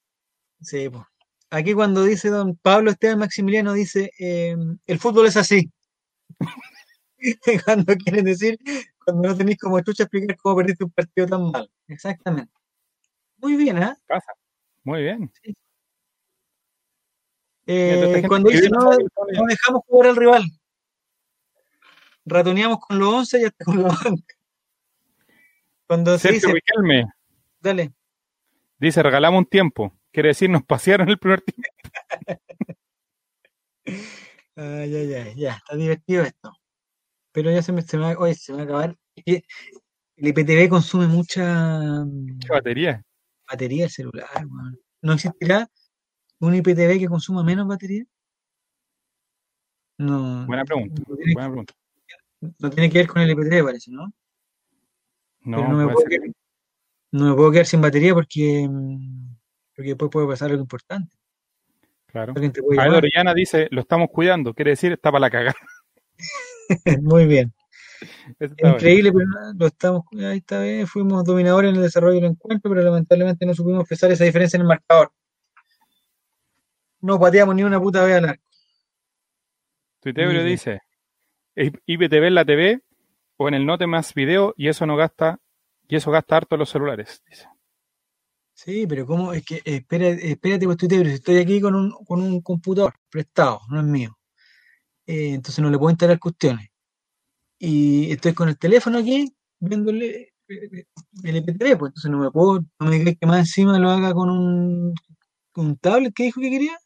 Sí, 0.61 0.89
pues. 0.89 1.03
Aquí 1.49 1.73
cuando 1.73 2.03
dice 2.03 2.29
don 2.29 2.57
Pablo 2.57 2.91
Esteban 2.91 3.19
Maximiliano, 3.19 3.71
dice, 3.71 4.11
eh, 4.19 4.55
el 4.85 4.99
fútbol 4.99 5.27
es 5.27 5.37
así. 5.37 5.71
cuando 7.65 7.95
quieren 7.95 8.25
decir, 8.25 8.57
cuando 9.03 9.29
no 9.29 9.37
tenéis 9.37 9.57
como 9.57 9.79
chucha 9.79 10.03
explicar 10.03 10.35
cómo 10.35 10.57
perdiste 10.57 10.83
un 10.83 10.91
partido 10.91 11.27
tan 11.27 11.51
mal. 11.51 11.69
Exactamente. 11.87 12.51
Muy 13.37 13.55
bien, 13.55 13.81
¿ah? 13.81 13.97
pasa. 14.07 14.33
Muy 14.83 15.03
bien. 15.03 15.31
Eh, 17.69 18.23
cuando 18.27 18.49
dice, 18.49 18.69
no, 18.69 18.91
no 18.91 19.45
dejamos 19.47 19.81
jugar 19.85 20.09
al 20.09 20.15
rival. 20.15 20.43
Ratoneamos 22.25 22.79
con 22.79 22.97
los 22.97 23.13
11 23.13 23.41
y 23.41 23.43
hasta 23.45 23.65
con 23.65 23.83
la 23.83 23.89
banca. 23.89 24.35
Cuando 25.85 26.13
se 26.17 26.29
Sergio 26.29 26.47
dice, 26.49 26.53
Riquelme 26.53 27.05
dale, 27.59 27.93
dice, 28.77 29.03
regalamos 29.03 29.39
un 29.39 29.45
tiempo. 29.45 29.93
Quiere 30.11 30.29
decir, 30.29 30.49
nos 30.49 30.63
pasearon 30.63 31.09
el 31.09 31.19
primer 31.19 31.41
tiempo. 31.41 31.69
Ay, 34.59 34.95
ay, 34.95 35.13
ay, 35.13 35.35
ya, 35.35 35.53
está 35.53 35.75
divertido 35.75 36.23
esto. 36.23 36.51
Pero 37.31 37.51
ya 37.51 37.61
se 37.61 37.71
me, 37.71 37.83
se 37.83 37.95
me 37.95 38.05
va, 38.05 38.19
oye, 38.19 38.33
se 38.33 38.51
me 38.51 38.57
va 38.57 38.61
a 38.63 38.65
acabar. 38.65 38.97
El 39.23 39.43
IPTV 40.17 40.67
consume 40.67 41.05
mucha 41.05 42.03
¿Qué 42.41 42.47
batería? 42.49 43.03
batería 43.47 43.87
celular, 43.87 44.27
weón. 44.35 44.79
¿No 45.03 45.13
existirá 45.13 45.69
un 46.39 46.55
IPTV 46.55 46.99
que 46.99 47.07
consuma 47.07 47.43
menos 47.43 47.67
batería? 47.67 48.03
No, 49.97 50.45
Buena 50.45 50.63
pregunta. 50.63 51.01
no 51.07 51.15
tiene, 51.15 51.33
Buena 51.33 51.49
pregunta. 51.49 51.73
no 52.59 52.69
tiene 52.69 52.89
que 52.89 52.97
ver 52.99 53.07
con 53.07 53.21
el 53.21 53.31
IPTV, 53.31 53.63
parece, 53.63 53.91
¿no? 53.91 54.13
No, 55.41 55.57
Pero 55.57 55.69
no 55.69 55.77
me, 55.77 55.93
puedo 55.93 56.07
quedar, 56.07 56.29
no 57.11 57.25
me 57.29 57.35
puedo 57.35 57.51
quedar 57.51 57.65
sin 57.65 57.81
batería 57.81 58.13
porque, 58.13 58.69
porque 59.75 59.89
después 59.89 60.11
puede 60.11 60.27
pasar 60.27 60.51
algo 60.51 60.61
importante. 60.61 61.15
Claro. 62.07 62.33
Llamar. 62.33 62.95
Orellana 62.95 63.33
dice, 63.33 63.67
lo 63.71 63.81
estamos 63.81 64.09
cuidando. 64.11 64.53
Quiere 64.53 64.71
decir, 64.71 64.91
está 64.93 65.11
para 65.11 65.21
la 65.21 65.29
cagada. 65.29 65.55
Muy 67.01 67.25
bien. 67.25 67.53
Increíble, 68.39 69.11
pero 69.11 69.25
nada, 69.25 69.53
lo 69.57 69.67
estamos, 69.67 70.03
ahí 70.19 70.37
está 70.37 70.61
bien, 70.61 70.85
fuimos 70.85 71.23
dominadores 71.23 71.71
en 71.71 71.77
el 71.77 71.81
desarrollo 71.81 72.15
del 72.15 72.25
encuentro, 72.25 72.69
pero 72.69 72.83
lamentablemente 72.83 73.45
no 73.45 73.55
supimos 73.55 73.81
expresar 73.81 74.11
esa 74.11 74.23
diferencia 74.23 74.57
en 74.57 74.61
el 74.61 74.67
marcador. 74.67 75.11
No 77.01 77.19
pateamos 77.19 77.55
ni 77.55 77.63
una 77.63 77.79
puta 77.79 78.03
vez 78.03 78.17
al 78.17 78.25
arco. 78.29 78.43
Tuitebrio 80.01 80.43
bien. 80.43 80.51
dice, 80.51 80.81
IPTV 81.55 82.27
en 82.27 82.35
la 82.35 82.45
TV 82.45 82.81
o 83.37 83.47
en 83.47 83.53
el 83.53 83.65
Note 83.65 83.87
más 83.87 84.13
video 84.13 84.53
y 84.57 84.67
eso 84.67 84.85
no 84.85 84.95
gasta, 84.95 85.39
y 85.87 85.95
eso 85.95 86.11
gasta 86.11 86.37
harto 86.37 86.57
los 86.57 86.69
celulares. 86.69 87.21
Dice. 87.29 87.47
Sí, 88.53 88.87
pero 88.87 89.05
¿cómo? 89.05 89.33
Es 89.33 89.45
que, 89.45 89.61
espera, 89.63 90.07
espérate, 90.09 90.65
pues 90.65 90.77
si 90.79 90.95
estoy 91.13 91.37
aquí 91.37 91.61
con 91.61 91.75
un, 91.75 91.91
con 92.05 92.21
un 92.21 92.41
computador 92.41 92.95
prestado, 93.09 93.61
no 93.69 93.79
es 93.79 93.85
mío. 93.85 94.17
Eh, 95.05 95.33
entonces 95.35 95.61
no 95.63 95.69
le 95.69 95.77
puedo 95.77 95.91
instalar 95.91 96.19
cuestiones. 96.19 96.69
Y 97.59 98.11
estoy 98.11 98.33
con 98.33 98.49
el 98.49 98.57
teléfono 98.57 98.97
aquí, 98.99 99.31
viéndole 99.59 100.33
eh, 100.47 100.85
el 101.23 101.35
IPTV, 101.37 101.77
pues 101.77 101.89
entonces 101.91 102.11
no 102.11 102.19
me 102.19 102.31
puedo, 102.31 102.61
no 102.79 102.87
me 102.87 102.97
digas 102.99 103.15
que 103.19 103.27
más 103.27 103.39
encima 103.39 103.79
lo 103.79 103.91
haga 103.91 104.13
con 104.13 104.29
un, 104.29 104.93
con 105.51 105.67
un 105.67 105.77
tablet 105.77 106.13
que 106.13 106.23
dijo 106.23 106.41
que 106.41 106.49
quería. 106.49 106.77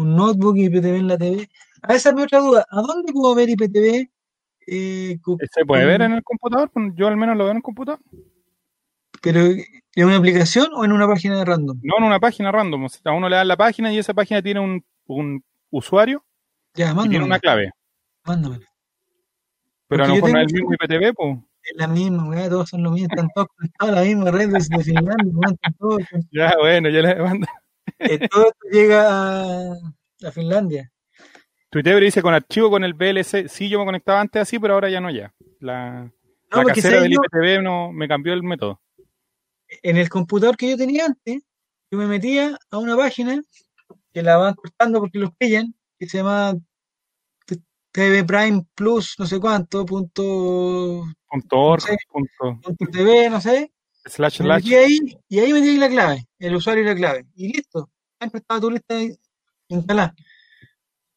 Un 0.00 0.16
notebook 0.16 0.56
y 0.56 0.66
IPTV 0.66 0.96
en 0.96 1.08
la 1.08 1.18
TV. 1.18 1.48
A 1.82 1.94
esa 1.94 2.10
es 2.10 2.14
mi 2.14 2.22
otra 2.22 2.38
duda. 2.40 2.66
¿A 2.70 2.80
dónde 2.82 3.12
puedo 3.12 3.34
ver 3.34 3.48
IPTV? 3.48 4.08
Eh, 4.66 5.18
co- 5.22 5.36
¿Se 5.52 5.64
puede 5.64 5.84
ver 5.86 6.02
en 6.02 6.12
el 6.12 6.22
computador? 6.22 6.70
Yo 6.94 7.06
al 7.08 7.16
menos 7.16 7.36
lo 7.36 7.44
veo 7.44 7.50
en 7.52 7.56
el 7.58 7.62
computador. 7.62 8.00
¿Pero 9.22 9.40
en 9.42 10.04
una 10.06 10.16
aplicación 10.16 10.68
o 10.74 10.84
en 10.84 10.92
una 10.92 11.06
página 11.06 11.38
de 11.38 11.44
random? 11.44 11.78
No 11.82 11.98
en 11.98 12.04
una 12.04 12.20
página 12.20 12.50
random. 12.52 12.84
O 12.84 12.88
sea, 12.88 13.12
a 13.12 13.14
uno 13.14 13.28
le 13.28 13.36
dan 13.36 13.48
la 13.48 13.56
página 13.56 13.92
y 13.92 13.98
esa 13.98 14.14
página 14.14 14.40
tiene 14.42 14.60
un, 14.60 14.82
un 15.06 15.44
usuario 15.70 16.24
Ya, 16.74 16.94
y 17.04 17.08
tiene 17.08 17.24
una 17.24 17.38
clave. 17.38 17.70
Mándame. 18.24 18.60
Pero 19.88 20.04
a 20.04 20.06
Porque 20.06 20.14
mejor 20.22 20.30
no 20.32 20.38
es 20.40 20.46
el 20.46 20.54
mismo 20.54 20.72
IPTV, 20.74 21.14
pues. 21.14 21.38
Es 21.62 21.76
la 21.76 21.88
misma, 21.88 22.28
weá, 22.28 22.48
todos 22.48 22.70
son 22.70 22.82
lo 22.82 22.90
mismo, 22.92 23.08
están 23.10 23.28
todos 23.34 23.48
conectados 23.54 23.92
a 23.92 24.00
la 24.00 24.06
misma 24.06 24.30
red 24.30 24.48
de, 24.78 24.82
Finlandia, 24.82 25.48
están 25.52 25.74
todos- 25.78 26.02
Ya, 26.30 26.54
bueno, 26.58 26.88
ya 26.88 27.00
le 27.02 27.14
mando. 27.16 27.46
Eh, 28.00 28.28
todo 28.28 28.48
esto 28.48 28.68
llega 28.70 29.06
a, 29.08 29.72
a 30.24 30.32
Finlandia. 30.32 30.90
Tuitebrio 31.70 32.04
dice 32.04 32.22
con 32.22 32.34
archivo 32.34 32.68
con 32.70 32.82
el 32.84 32.94
VLC. 32.94 33.48
Sí, 33.48 33.68
yo 33.68 33.78
me 33.78 33.84
conectaba 33.84 34.20
antes 34.20 34.42
así, 34.42 34.58
pero 34.58 34.74
ahora 34.74 34.90
ya 34.90 35.00
no 35.00 35.10
ya. 35.10 35.32
La, 35.60 36.10
No, 36.52 36.62
la 36.64 36.74
casera 36.74 36.96
¿sabes 36.96 37.02
del? 37.02 37.12
IPTV 37.12 37.62
no, 37.62 37.92
me 37.92 38.08
cambió 38.08 38.32
el 38.32 38.42
método. 38.42 38.80
en 39.82 39.96
el 39.96 40.08
computador 40.08 40.56
que 40.56 40.70
yo 40.70 40.76
tenía 40.76 41.06
antes, 41.06 41.42
yo 41.90 41.98
me 41.98 42.06
metía 42.06 42.56
a 42.70 42.78
una 42.78 42.96
página 42.96 43.40
que 44.12 44.22
la 44.22 44.36
van 44.36 44.54
cortando 44.54 44.98
porque 45.00 45.18
los 45.20 45.30
pillan, 45.36 45.72
que 45.98 46.08
se 46.08 46.18
llama 46.18 46.54
TV 47.92 48.24
Prime 48.24 48.64
Plus, 48.74 49.14
no 49.18 49.26
sé 49.26 49.38
cuánto, 49.40 49.84
punto, 49.84 51.04
Punto 51.28 51.56
org, 51.58 51.82
Sí. 51.82 51.96
punto 52.08 52.60
punto 52.62 52.84
TV, 52.90 53.30
no 53.30 53.40
sé. 53.40 53.72
Slash 54.10 54.40
Me 54.40 54.46
slash. 54.46 54.64
metí 54.64 54.74
ahí 54.74 54.98
y 55.28 55.38
ahí 55.38 55.52
metí 55.52 55.76
la 55.76 55.88
clave, 55.88 56.26
el 56.38 56.54
usuario 56.54 56.82
y 56.82 56.86
la 56.86 56.94
clave. 56.94 57.26
Y 57.34 57.52
listo. 57.52 57.88
Siempre 58.18 58.38
estaba 58.40 58.60
tu 58.60 58.70
lista 58.70 58.96
ahí 58.96 59.14
instalada. 59.68 60.14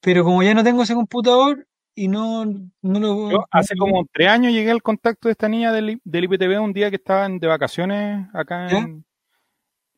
Pero 0.01 0.23
como 0.23 0.43
ya 0.43 0.53
no 0.53 0.63
tengo 0.63 0.83
ese 0.83 0.93
computador 0.93 1.67
y 1.95 2.07
no, 2.07 2.45
no 2.45 2.99
lo. 2.99 3.31
Yo 3.31 3.45
hace 3.51 3.75
como 3.75 4.05
tres 4.11 4.29
años 4.29 4.51
llegué 4.53 4.71
al 4.71 4.81
contacto 4.81 5.27
de 5.27 5.33
esta 5.33 5.47
niña 5.49 5.71
del, 5.71 5.99
del 6.03 6.23
IPTV 6.25 6.61
un 6.61 6.73
día 6.73 6.89
que 6.89 6.97
estaban 6.97 7.39
de 7.39 7.47
vacaciones 7.47 8.27
acá 8.33 8.67
¿Ya? 8.69 8.77
en. 8.79 9.05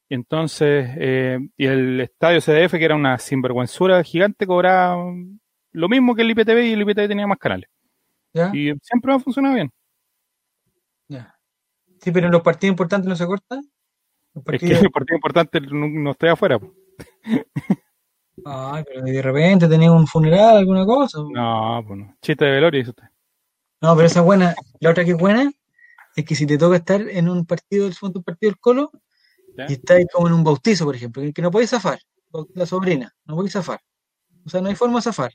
Y 0.07 0.13
entonces, 0.13 0.87
eh, 0.99 1.39
y 1.57 1.65
el 1.65 1.99
estadio 1.99 2.39
CDF, 2.39 2.73
que 2.73 2.85
era 2.85 2.95
una 2.95 3.17
sinvergüenzura 3.17 4.03
gigante, 4.03 4.45
cobraba 4.45 5.03
lo 5.71 5.89
mismo 5.89 6.13
que 6.13 6.21
el 6.21 6.29
IPTV 6.29 6.59
y 6.63 6.73
el 6.73 6.81
IPTV 6.81 7.07
tenía 7.07 7.25
más 7.25 7.39
canales. 7.39 7.67
¿Ya? 8.31 8.51
Y 8.53 8.71
siempre 8.83 9.09
me 9.09 9.15
ha 9.15 9.19
funcionado 9.19 9.55
bien. 9.55 9.71
Ya. 11.07 11.34
Sí, 12.05 12.11
pero 12.11 12.27
en 12.27 12.31
los 12.31 12.41
partidos 12.43 12.71
importantes 12.73 13.09
no 13.09 13.15
se 13.15 13.25
corta. 13.25 13.55
Los 13.55 13.63
Es 13.65 14.43
que 14.43 14.43
partidos- 14.43 14.81
el 14.83 14.91
partido 14.91 15.15
importante 15.17 15.59
no, 15.59 15.87
no 15.89 16.11
estoy 16.11 16.29
afuera. 16.29 16.59
Ay, 18.45 18.83
pero 18.87 19.01
de 19.01 19.21
repente 19.21 19.67
tenía 19.67 19.91
un 19.91 20.05
funeral, 20.07 20.57
alguna 20.57 20.85
cosa. 20.85 21.19
No, 21.33 21.83
pues 21.87 21.99
no. 21.99 22.15
Chiste 22.21 22.45
de 22.45 22.51
velorio, 22.51 22.77
dice 22.79 22.91
usted. 22.91 23.05
No, 23.81 23.95
pero 23.95 24.07
esa 24.07 24.19
es 24.19 24.25
buena. 24.25 24.55
La 24.79 24.91
otra 24.91 25.03
que 25.03 25.11
es 25.11 25.17
buena 25.17 25.51
es 26.15 26.25
que 26.25 26.35
si 26.35 26.45
te 26.45 26.57
toca 26.57 26.75
estar 26.77 27.01
en 27.01 27.27
un 27.27 27.45
partido, 27.45 27.85
del 27.85 27.95
un 28.01 28.23
partido 28.23 28.51
del 28.51 28.59
Colo, 28.59 28.91
¿Ya? 29.57 29.65
y 29.67 29.73
estáis 29.73 30.05
como 30.13 30.27
en 30.27 30.33
un 30.33 30.43
bautizo, 30.43 30.85
por 30.85 30.95
ejemplo, 30.95 31.21
que, 31.23 31.33
que 31.33 31.41
no 31.41 31.49
podéis 31.49 31.71
zafar, 31.71 31.99
la 32.53 32.65
sobrina, 32.65 33.15
no 33.25 33.35
podéis 33.35 33.53
zafar. 33.53 33.79
O 34.45 34.49
sea, 34.49 34.61
no 34.61 34.69
hay 34.69 34.75
forma 34.75 34.97
de 34.99 35.01
zafar. 35.03 35.33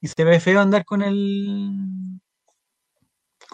Y 0.00 0.08
se 0.08 0.24
ve 0.24 0.40
feo 0.40 0.60
andar 0.60 0.84
con 0.84 1.02
el 1.02 2.15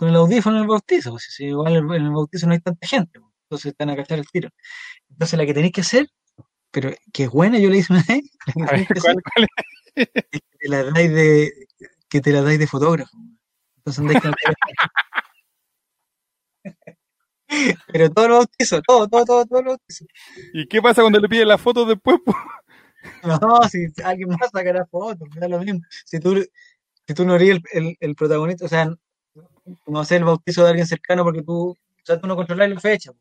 con 0.03 0.09
el 0.09 0.17
audífono 0.17 0.57
en 0.57 0.63
el 0.63 0.69
bautizo, 0.69 1.13
pues, 1.13 1.29
si 1.31 1.45
igual 1.45 1.77
en 1.77 1.89
el 1.93 2.11
bautizo 2.11 2.49
no 2.49 2.55
hay 2.55 2.59
tanta 2.59 2.89
gente, 2.89 3.21
pues, 3.21 3.33
entonces 3.45 3.71
están 3.71 3.89
a 3.91 3.95
cachar 3.95 4.19
el 4.19 4.27
tiro. 4.27 4.49
Entonces 5.09 5.39
la 5.39 5.47
que 5.47 5.55
tenéis 5.55 5.73
que 5.73 5.83
hacer, 5.83 6.09
pero 6.73 6.91
que 7.13 7.23
es 7.23 7.31
buena, 7.31 7.57
yo 7.61 7.71
le 7.71 7.77
hice 7.77 7.93
una 7.93 8.03
vez, 8.09 8.23
la 8.47 8.53
que 8.53 8.63
A 8.63 8.67
ver, 8.67 8.71
tenéis 8.71 8.89
que 8.89 8.99
hacer 8.99 9.15
¿cuál, 9.15 9.23
cuál 9.33 9.47
es? 9.95 10.09
que 10.29 10.41
te 10.59 10.69
la 10.69 10.83
dais 10.83 11.13
de, 11.13 11.53
que 12.09 12.21
te 12.21 12.33
la 12.33 12.43
dais 12.43 12.59
de 12.59 12.67
fotógrafo. 12.67 13.17
Entonces 13.77 14.01
andáis 14.01 14.21
con. 14.21 14.35
Pero 17.93 18.11
todo 18.11 18.27
lo 18.27 18.35
bautizo, 18.39 18.83
todo, 18.83 19.07
todo, 19.07 19.25
todo, 19.25 19.47
todo 19.47 19.63
lo 19.63 19.71
bautizo. 19.71 20.05
¿Y 20.53 20.67
qué 20.67 20.83
pasa 20.83 21.03
cuando 21.03 21.21
le 21.21 21.29
piden 21.29 21.47
las 21.47 21.61
fotos 21.61 21.87
después? 21.87 22.19
po? 22.25 22.35
No, 23.23 23.39
si 23.71 23.87
alguien 24.03 24.31
más 24.31 24.51
sacará 24.53 24.85
fotos, 24.87 25.29
me 25.33 25.41
da 25.41 25.47
lo 25.47 25.61
mismo. 25.61 25.81
Si 26.05 26.19
tú, 26.19 26.45
si 27.07 27.15
tú 27.15 27.25
no 27.25 27.37
eres 27.37 27.51
el, 27.51 27.63
el, 27.73 27.97
el 28.01 28.15
protagonista, 28.17 28.65
o 28.65 28.69
sea, 28.69 28.93
no 29.87 30.01
hacer 30.01 30.19
el 30.19 30.25
bautizo 30.25 30.65
de 30.65 30.71
alguien 30.71 30.87
cercano 30.87 31.25
porque 31.25 31.43
tú, 31.43 31.71
o 31.71 31.77
sea, 32.05 32.21
tú 32.21 32.27
no 32.27 32.37
controlas 32.37 32.69
la 32.69 32.81
fecha. 32.81 33.13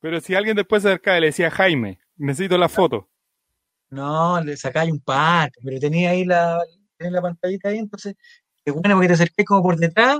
Pero 0.00 0.20
si 0.20 0.34
alguien 0.34 0.56
después 0.56 0.82
se 0.82 0.88
acercaba 0.88 1.18
y 1.18 1.20
le 1.20 1.26
decía, 1.28 1.50
Jaime, 1.50 1.98
necesito 2.16 2.58
la 2.58 2.68
foto. 2.68 3.08
No, 3.90 4.42
le 4.42 4.56
sacáis 4.56 4.90
un 4.90 5.00
par, 5.00 5.50
pero 5.62 5.78
tenía 5.78 6.10
ahí 6.10 6.24
la, 6.24 6.60
tenés 6.96 7.12
la 7.12 7.22
pantallita 7.22 7.68
ahí, 7.68 7.78
entonces 7.78 8.14
es 8.64 8.72
bueno 8.72 8.94
porque 8.94 9.08
te 9.08 9.14
acerqué 9.14 9.44
como 9.44 9.62
por 9.62 9.76
detrás 9.76 10.18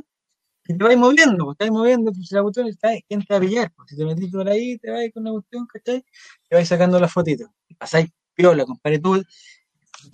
y 0.66 0.76
te 0.76 0.84
vais 0.84 0.98
moviendo, 0.98 1.44
pues, 1.46 1.58
te 1.58 1.64
vais 1.64 1.72
moviendo, 1.72 2.12
pues 2.12 2.30
la 2.32 2.42
cuestión 2.42 2.68
está 2.68 2.88
ahí, 2.88 3.02
¿quién 3.08 3.24
te 3.24 3.34
va 3.34 3.38
a 3.38 3.40
pillar? 3.40 3.72
Pues, 3.74 3.90
si 3.90 3.96
te 3.96 4.04
metís 4.04 4.30
por 4.30 4.48
ahí, 4.48 4.78
te 4.78 4.90
vas 4.90 5.02
con 5.12 5.24
la 5.24 5.32
cuestión, 5.32 5.66
¿cachai? 5.66 6.04
Te 6.48 6.56
vais 6.56 6.68
sacando 6.68 7.00
las 7.00 7.12
fotitos. 7.12 7.48
Y 7.68 7.74
pasáis 7.74 8.10
piola, 8.34 8.64
compadre. 8.64 9.00
Tú, 9.00 9.22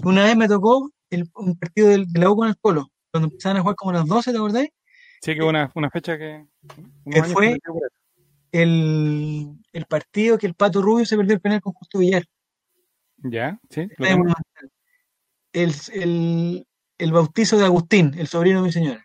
una 0.04 0.24
vez 0.24 0.36
me 0.36 0.48
tocó 0.48 0.90
el, 1.10 1.28
un 1.34 1.58
partido 1.58 1.88
del, 1.88 2.06
de 2.10 2.20
la 2.20 2.30
U 2.30 2.36
con 2.36 2.48
el 2.48 2.56
Colo, 2.58 2.90
cuando 3.10 3.28
empezaban 3.28 3.58
a 3.58 3.60
jugar 3.60 3.76
como 3.76 3.90
a 3.90 3.94
las 3.94 4.06
12, 4.06 4.30
¿te 4.30 4.36
acordás? 4.38 4.68
Sí, 5.20 5.34
que 5.34 5.42
una, 5.42 5.70
una 5.74 5.90
fecha 5.90 6.16
que... 6.16 6.46
unos 6.76 6.92
¿Qué 7.10 7.20
años 7.20 7.32
fue? 7.32 7.46
que 7.46 7.52
eso. 7.54 7.78
El, 8.50 9.52
el 9.72 9.84
partido 9.86 10.38
que 10.38 10.46
el 10.46 10.54
Pato 10.54 10.80
Rubio 10.80 11.04
se 11.04 11.16
perdió 11.16 11.34
el 11.34 11.40
penal 11.40 11.60
con 11.60 11.72
Justo 11.74 11.98
Villar. 11.98 12.24
Ya, 13.18 13.58
sí. 13.68 13.88
El, 15.52 15.72
el, 15.92 16.66
el 16.98 17.12
bautizo 17.12 17.58
de 17.58 17.64
Agustín, 17.64 18.14
el 18.16 18.26
sobrino 18.28 18.60
de 18.60 18.66
mi 18.66 18.72
señora. 18.72 19.04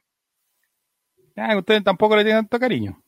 Ah, 1.36 1.58
usted 1.58 1.82
tampoco 1.82 2.16
le 2.16 2.24
tiene 2.24 2.40
tanto 2.40 2.60
cariño. 2.60 3.02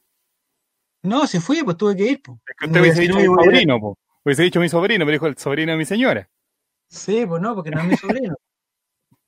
No, 1.04 1.28
se 1.28 1.40
fue, 1.40 1.64
pues 1.64 1.78
tuve 1.78 1.96
que 1.96 2.12
ir. 2.12 2.22
Pues. 2.24 2.40
Es 2.48 2.56
que 2.58 2.66
usted 2.66 2.78
No, 2.78 2.82
hubiese 2.82 3.02
dicho 3.02 3.16
mi 3.20 3.26
sobrino, 3.26 3.80
po. 3.80 3.98
Hubiese 4.24 4.44
dicho 4.44 4.60
mi 4.60 4.70
sobrino, 4.70 5.06
pero 5.06 5.14
dijo 5.14 5.28
el 5.28 5.38
sobrino 5.38 5.72
de 5.74 5.78
mi 5.78 5.86
señora. 5.86 6.28
Sí, 6.90 7.26
pues 7.28 7.42
no, 7.42 7.54
porque 7.54 7.70
no 7.70 7.82
es 7.82 7.86
mi 7.88 7.96
sobrino. 7.96 8.36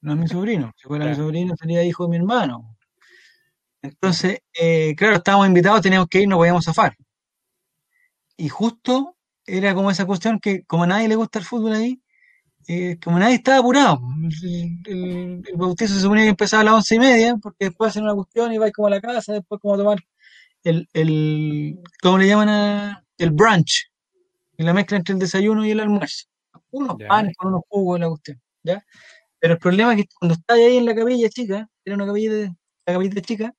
No 0.02 0.14
es 0.14 0.20
mi 0.20 0.28
sobrino. 0.28 0.72
Si 0.76 0.88
fuera 0.88 1.06
mi 1.06 1.12
Claro. 1.12 1.26
sobrino, 1.26 1.56
sería 1.56 1.84
hijo 1.84 2.04
de 2.06 2.10
mi 2.10 2.18
hermano. 2.18 2.77
Entonces, 3.82 4.40
eh, 4.60 4.94
claro, 4.95 5.16
estábamos 5.18 5.48
invitados, 5.48 5.82
teníamos 5.82 6.08
que 6.10 6.22
ir, 6.22 6.28
no 6.28 6.38
podíamos 6.38 6.66
zafar. 6.66 6.95
Y 8.38 8.49
justo 8.49 9.16
era 9.45 9.74
como 9.74 9.91
esa 9.91 10.06
cuestión 10.06 10.40
que, 10.40 10.64
como 10.66 10.84
a 10.84 10.88
nadie 10.88 11.08
le 11.08 11.16
gusta 11.16 11.40
el 11.40 11.45
fútbol 11.45 11.74
ahí, 11.74 12.02
eh, 12.68 12.98
como 13.04 13.20
nadie 13.20 13.36
estaba 13.36 13.60
apurado. 13.60 13.99
El, 14.44 14.80
el- 14.88 15.44
el 15.48 15.58
bautizo 15.58 15.95
se 15.95 16.02
suponía 16.02 16.26
que 16.26 16.32
empezaba 16.32 16.62
a 16.62 16.66
las 16.66 16.76
once 16.76 16.95
y 16.95 16.99
media, 16.99 17.38
porque 17.41 17.66
después 17.68 17.90
hacen 17.91 18.04
una 18.06 18.16
cuestión 18.16 18.54
y 18.54 18.60
vais 18.60 18.74
como 18.74 18.88
a 18.90 18.91
la 18.91 19.02
casa, 19.02 19.34
después 19.34 19.62
como 19.62 19.76
a 19.76 19.78
tomar 19.78 19.99
el, 20.64 20.88
el 20.94 21.80
¿cómo 22.02 22.18
le 22.20 22.28
llaman 22.28 22.49
a? 22.49 23.06
El 23.18 23.32
brunch. 23.32 23.91
Y 24.58 24.64
la 24.64 24.74
mezcla 24.74 24.98
entre 24.98 25.14
el 25.14 25.20
desayuno 25.20 25.66
y 25.66 25.72
el 25.72 25.80
almuerzo. 25.80 26.26
Unos 26.72 26.98
Ya. 26.99 27.08
panes 27.08 27.36
con 27.38 27.49
unos 27.49 27.62
jugos, 27.70 27.99
la 27.99 28.10
cuestión, 28.10 28.41
¿ya? 28.64 28.84
Pero 29.40 29.54
el 29.56 29.60
problema 29.60 29.94
es 29.94 30.02
que 30.04 30.10
cuando 30.20 30.36
estás 30.36 30.58
ahí 30.58 30.78
en 30.78 30.86
la 30.86 30.95
capilla 30.95 31.30
chica, 31.30 31.70
era 31.86 31.95
una 31.95 32.08
capilla 32.08 32.34
de, 32.34 32.56
la 32.88 32.94
capilla 32.94 33.22
chica, 33.22 33.54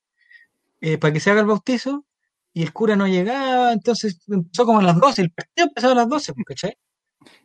eh, 0.81 0.97
para 0.97 1.13
que 1.13 1.19
se 1.19 1.31
haga 1.31 1.41
el 1.41 1.47
bautizo, 1.47 2.05
y 2.53 2.63
el 2.63 2.73
cura 2.73 2.95
no 2.95 3.07
llegaba, 3.07 3.73
entonces 3.73 4.19
empezó 4.27 4.65
como 4.65 4.79
a 4.79 4.83
las 4.83 4.99
12, 4.99 5.21
el 5.21 5.31
partido 5.31 5.67
empezaba 5.67 5.93
a 5.93 5.97
las 5.97 6.09
12, 6.09 6.33
pues, 6.33 6.45
¿cachai? 6.45 6.77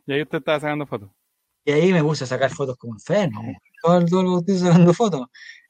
Y 0.05 0.13
ahí 0.13 0.21
usted 0.21 0.39
estaba 0.39 0.59
sacando 0.59 0.85
fotos. 0.85 1.09
Y 1.63 1.71
ahí 1.71 1.93
me 1.93 2.03
puse 2.03 2.23
a 2.23 2.27
sacar 2.27 2.51
fotos 2.51 2.77
como 2.77 2.95
enfermo, 2.95 3.41
todo 3.81 3.97
el, 3.97 4.09
todo 4.09 4.21
el 4.21 4.27
bautizo 4.27 4.65
sacando 4.65 4.93
fotos. 4.93 5.27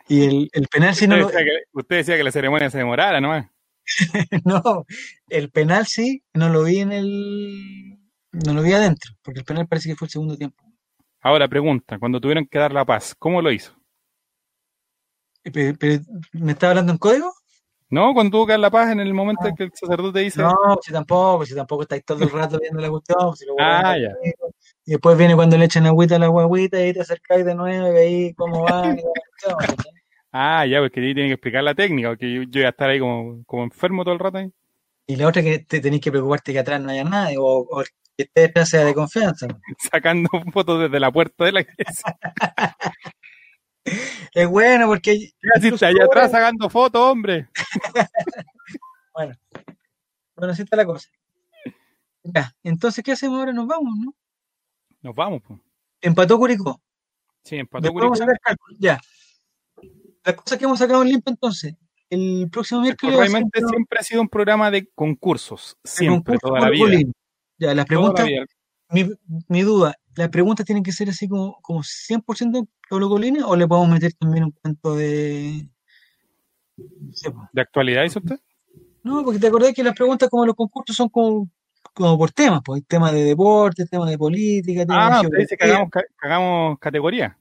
Y 0.08 0.24
el, 0.24 0.50
el 0.54 0.68
penal 0.68 0.94
sí 0.94 1.08
no 1.08 1.16
Usted 1.16 1.40
lo, 1.40 1.46
que, 1.46 1.64
usted 1.74 1.96
decía 1.98 2.18
que 2.18 2.24
la 2.24 2.32
ceremonia 2.32 2.70
se 2.70 2.78
demorara 2.78 3.20
nomás. 3.20 3.48
no, 4.46 4.86
el 5.30 5.52
penal 5.52 5.86
sí, 5.86 6.24
no 6.34 6.50
lo 6.50 6.64
vi 6.64 6.80
en 6.80 6.92
el, 6.92 8.00
no 8.32 8.54
lo 8.54 8.62
vi 8.62 8.74
adentro, 8.74 9.12
porque 9.22 9.40
el 9.40 9.46
penal 9.46 9.68
parece 9.68 9.90
que 9.90 9.96
fue 9.96 10.08
el 10.08 10.12
segundo 10.12 10.38
tiempo. 10.38 10.64
Ahora, 11.22 11.48
pregunta, 11.48 11.98
cuando 11.98 12.22
tuvieron 12.22 12.46
que 12.46 12.60
dar 12.60 12.72
la 12.72 12.86
paz, 12.86 13.16
¿cómo 13.18 13.42
lo 13.42 13.52
hizo? 13.52 13.76
Eh, 15.44 15.52
Pero, 15.52 15.78
pero, 15.80 16.04
¿me 16.34 16.52
está 16.52 16.70
hablando 16.70 16.92
en 16.92 16.98
código? 16.98 17.34
No, 17.90 18.14
cuando 18.14 18.32
tuvo 18.32 18.46
que 18.48 18.54
dar 18.54 18.60
la 18.60 18.72
paz 18.72 18.92
en 18.92 19.00
el 19.00 19.14
momento 19.14 19.48
en 19.48 19.56
que 19.56 19.64
el 19.64 19.72
sacerdote 19.74 20.20
dice, 20.20 20.42
No, 20.42 20.54
si 20.82 20.92
tampoco, 20.92 21.46
si 21.46 21.54
tampoco 21.56 21.84
estáis 21.84 22.04
todo 22.04 22.24
el 22.24 22.32
rato 22.32 22.58
viendo 22.60 22.82
la 22.82 22.90
cuestión. 22.90 23.36
Si 23.36 23.46
lo 23.46 23.56
Ah, 23.60 23.96
ya. 23.98 24.10
Y 24.86 24.92
después 24.92 25.18
viene 25.18 25.36
cuando 25.36 25.58
le 25.58 25.66
echan 25.66 25.86
agüita 25.86 26.16
a 26.16 26.20
la 26.20 26.28
guaguita 26.28 26.86
y 26.86 26.94
te 26.94 27.02
acercáis 27.02 27.46
de 27.46 27.56
nuevo 27.56 27.88
y 27.90 27.92
veis 27.94 28.36
cómo 28.36 28.64
va. 28.64 28.88
y 28.88 28.96
la 28.98 29.02
ah, 30.32 30.66
ya, 30.66 30.80
porque 30.80 31.00
ahí 31.00 31.14
tiene 31.14 31.30
que 31.30 31.34
explicar 31.34 31.64
la 31.64 31.76
técnica, 31.76 32.10
porque 32.10 32.32
yo, 32.34 32.44
yo 32.44 32.60
iba 32.60 32.70
a 32.70 32.72
estar 32.72 32.90
ahí 32.90 33.00
como, 33.00 33.44
como 33.46 33.64
enfermo 33.64 34.04
todo 34.04 34.14
el 34.14 34.20
rato 34.20 34.38
ahí. 34.40 34.52
y 35.08 35.16
la 35.16 35.28
otra 35.28 35.42
que 35.44 35.60
te 35.60 35.80
tenéis 35.80 36.02
que 36.02 36.12
preocuparte 36.12 36.54
que 36.54 36.60
atrás 36.60 36.82
no 36.82 36.90
haya 36.92 37.04
nadie 37.04 37.38
o, 37.40 37.44
o 37.46 37.84
que 38.18 38.24
esté 38.24 38.42
detrás 38.42 38.70
sea 38.70 38.86
de 38.86 38.94
confianza. 38.94 39.48
sacando 39.92 40.30
fotos 40.54 40.82
desde 40.82 41.00
la 41.00 41.12
puerta 41.12 41.46
de 41.46 41.52
la 41.52 41.62
iglesia. 41.62 42.18
Es 44.34 44.48
bueno 44.48 44.88
porque. 44.88 45.32
¿Qué 45.40 45.50
haciste 45.56 45.86
allá 45.86 46.06
atrás 46.06 46.32
sacando 46.32 46.70
fotos, 46.70 47.02
hombre? 47.02 47.50
Bueno, 49.18 49.34
bueno, 50.36 50.52
así 50.52 50.64
está 50.64 50.76
la 50.76 50.86
cosa. 50.86 51.08
Ya, 52.22 52.54
entonces, 52.64 53.02
¿qué 53.02 53.14
hacemos 53.14 53.40
ahora? 53.40 53.54
Nos 53.54 53.66
vamos, 53.66 53.94
¿no? 53.98 54.14
Nos 55.02 55.16
vamos, 55.16 55.42
pues. 55.48 55.62
Empató 56.02 56.38
Curicó. 56.38 56.82
Sí, 57.42 57.56
empató 57.56 57.84
Después 57.84 58.04
vamos 58.04 58.20
a 58.20 58.26
Curicó. 58.26 58.38
sacar 58.38 58.58
cálculos. 58.58 58.78
Ya. 58.78 59.00
Las 60.26 60.36
cosas 60.36 60.58
que 60.58 60.66
hemos 60.66 60.80
sacado 60.80 61.02
en 61.04 61.08
limpio 61.08 61.32
entonces. 61.32 61.76
El 62.10 62.50
próximo 62.52 62.82
miércoles. 62.82 63.18
Realmente 63.18 63.62
siempre 63.66 64.00
ha 64.00 64.04
sido 64.04 64.22
un 64.22 64.28
programa 64.28 64.70
de 64.70 64.86
concursos, 64.94 65.78
siempre, 65.84 66.38
concurso 66.38 66.48
toda 66.50 66.60
la 66.60 66.70
vida. 66.72 67.10
Ya, 67.58 67.68
las 67.68 67.78
la 67.78 67.86
preguntas, 67.86 68.28
mi, 68.90 69.10
mi 69.48 69.62
duda, 69.62 69.96
¿las 70.16 70.30
preguntas 70.30 70.66
tienen 70.66 70.84
que 70.84 70.92
ser 70.92 71.10
así 71.10 71.28
como, 71.28 71.60
como 71.62 71.82
100% 71.82 72.68
Colo-Colina 72.90 73.48
o 73.48 73.56
le 73.56 73.68
podemos 73.68 73.90
meter 73.90 74.14
también 74.14 74.46
un 74.46 74.52
cuento 74.52 74.96
de. 74.96 75.68
No 76.78 77.14
sé. 77.14 77.34
¿De 77.54 77.62
actualidad 77.62 78.04
hizo 78.04 78.20
usted? 78.20 78.40
No, 79.04 79.24
porque 79.24 79.40
te 79.40 79.48
acordás 79.48 79.74
que 79.74 79.84
las 79.84 79.96
preguntas 79.96 80.30
como 80.30 80.48
los 80.48 80.56
concursos 80.56 80.96
son 80.96 81.10
como, 81.10 81.48
como 81.94 82.18
por 82.18 82.32
temas, 82.32 82.62
pues 82.66 82.84
temas 82.88 83.14
de 83.14 83.24
deporte, 83.24 83.86
temas 83.86 84.10
de 84.10 84.18
política, 84.18 84.86
temas 84.86 85.12
Ah, 85.12 85.22
de 85.22 85.28
usted 85.28 85.40
dice 85.40 85.58
que 85.58 85.66
hagamos, 85.66 85.90
que 85.92 86.02
hagamos 86.24 86.80
categoría. 86.80 87.38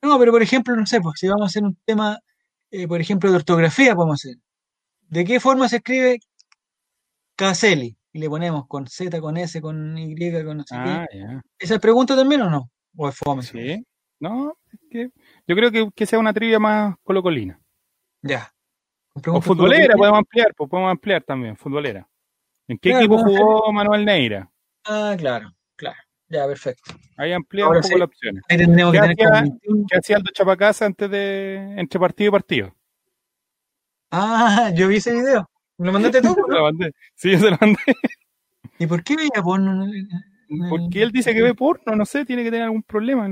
No, 0.00 0.18
pero 0.18 0.32
por 0.32 0.42
ejemplo, 0.42 0.74
no 0.74 0.86
sé, 0.86 1.00
pues 1.00 1.20
si 1.20 1.28
vamos 1.28 1.42
a 1.42 1.46
hacer 1.46 1.64
un 1.64 1.76
tema, 1.84 2.18
eh, 2.70 2.88
por 2.88 2.98
ejemplo, 3.00 3.30
de 3.30 3.36
ortografía, 3.36 3.94
podemos 3.94 4.24
hacer. 4.24 4.36
¿De 5.08 5.24
qué 5.26 5.38
forma 5.38 5.68
se 5.68 5.76
escribe 5.76 6.20
Caselli? 7.36 7.97
Y 8.18 8.20
le 8.20 8.28
ponemos 8.28 8.66
con 8.66 8.84
Z, 8.88 9.20
con 9.20 9.36
S, 9.36 9.60
con 9.60 9.96
Y, 9.96 10.32
con 10.44 10.56
no 10.56 10.64
sé 10.64 10.74
Ah, 10.76 11.06
qué. 11.08 11.40
¿Esa 11.56 11.78
pregunta 11.78 12.16
también 12.16 12.40
o 12.40 12.50
no? 12.50 12.68
¿O 12.96 13.08
es 13.08 13.16
fome? 13.16 13.44
Sí. 13.44 13.86
No, 14.18 14.56
es 14.72 14.80
que 14.90 15.10
yo 15.46 15.54
creo 15.54 15.70
que, 15.70 15.88
que 15.94 16.04
sea 16.04 16.18
una 16.18 16.32
trivia 16.32 16.58
más 16.58 16.96
colocolina. 17.04 17.60
Ya. 18.22 18.52
O 19.24 19.40
futbolera, 19.40 19.94
podemos 19.94 20.18
ampliar, 20.18 20.52
pues 20.56 20.68
podemos 20.68 20.90
ampliar 20.90 21.22
también, 21.22 21.56
futbolera. 21.56 22.08
¿En 22.66 22.76
qué 22.78 22.90
equipo 22.90 23.18
jugó 23.18 23.72
Manuel 23.72 24.04
Neira? 24.04 24.50
Ah, 24.84 25.14
claro, 25.16 25.54
claro. 25.76 25.98
Ya, 26.28 26.44
perfecto. 26.44 26.94
Ahí 27.16 27.32
ampliamos 27.32 27.76
un 27.76 27.82
poco 27.82 27.98
las 27.98 28.08
opciones. 28.08 28.42
Ahí 28.48 28.56
tenemos 28.56 28.92
¿Qué, 28.92 28.98
que 28.98 29.24
hacía, 29.26 29.44
¿Qué 29.88 29.96
hacía 29.96 30.16
Aldo 30.16 30.32
Chapacasa 30.32 30.86
antes 30.86 31.08
de 31.08 31.76
entre 31.78 32.00
partido 32.00 32.30
y 32.30 32.32
partido? 32.32 32.74
Ah, 34.10 34.72
yo 34.74 34.88
vi 34.88 34.96
ese 34.96 35.12
video. 35.12 35.48
¿Lo 35.78 35.92
mandaste 35.92 36.20
tú? 36.20 36.36
lo 36.48 36.62
mandé. 36.64 36.92
Sí, 37.14 37.32
yo 37.32 37.38
se 37.38 37.50
lo 37.50 37.56
mandé. 37.60 37.78
¿Y 38.78 38.86
por 38.86 39.02
qué 39.02 39.16
veía 39.16 39.42
porno? 39.42 39.86
Porque 40.70 41.02
él 41.02 41.12
dice 41.12 41.34
que 41.34 41.42
ve 41.42 41.54
porno, 41.54 41.94
no 41.94 42.04
sé, 42.04 42.24
tiene 42.24 42.42
que 42.42 42.50
tener 42.50 42.64
algún 42.64 42.82
problema. 42.82 43.28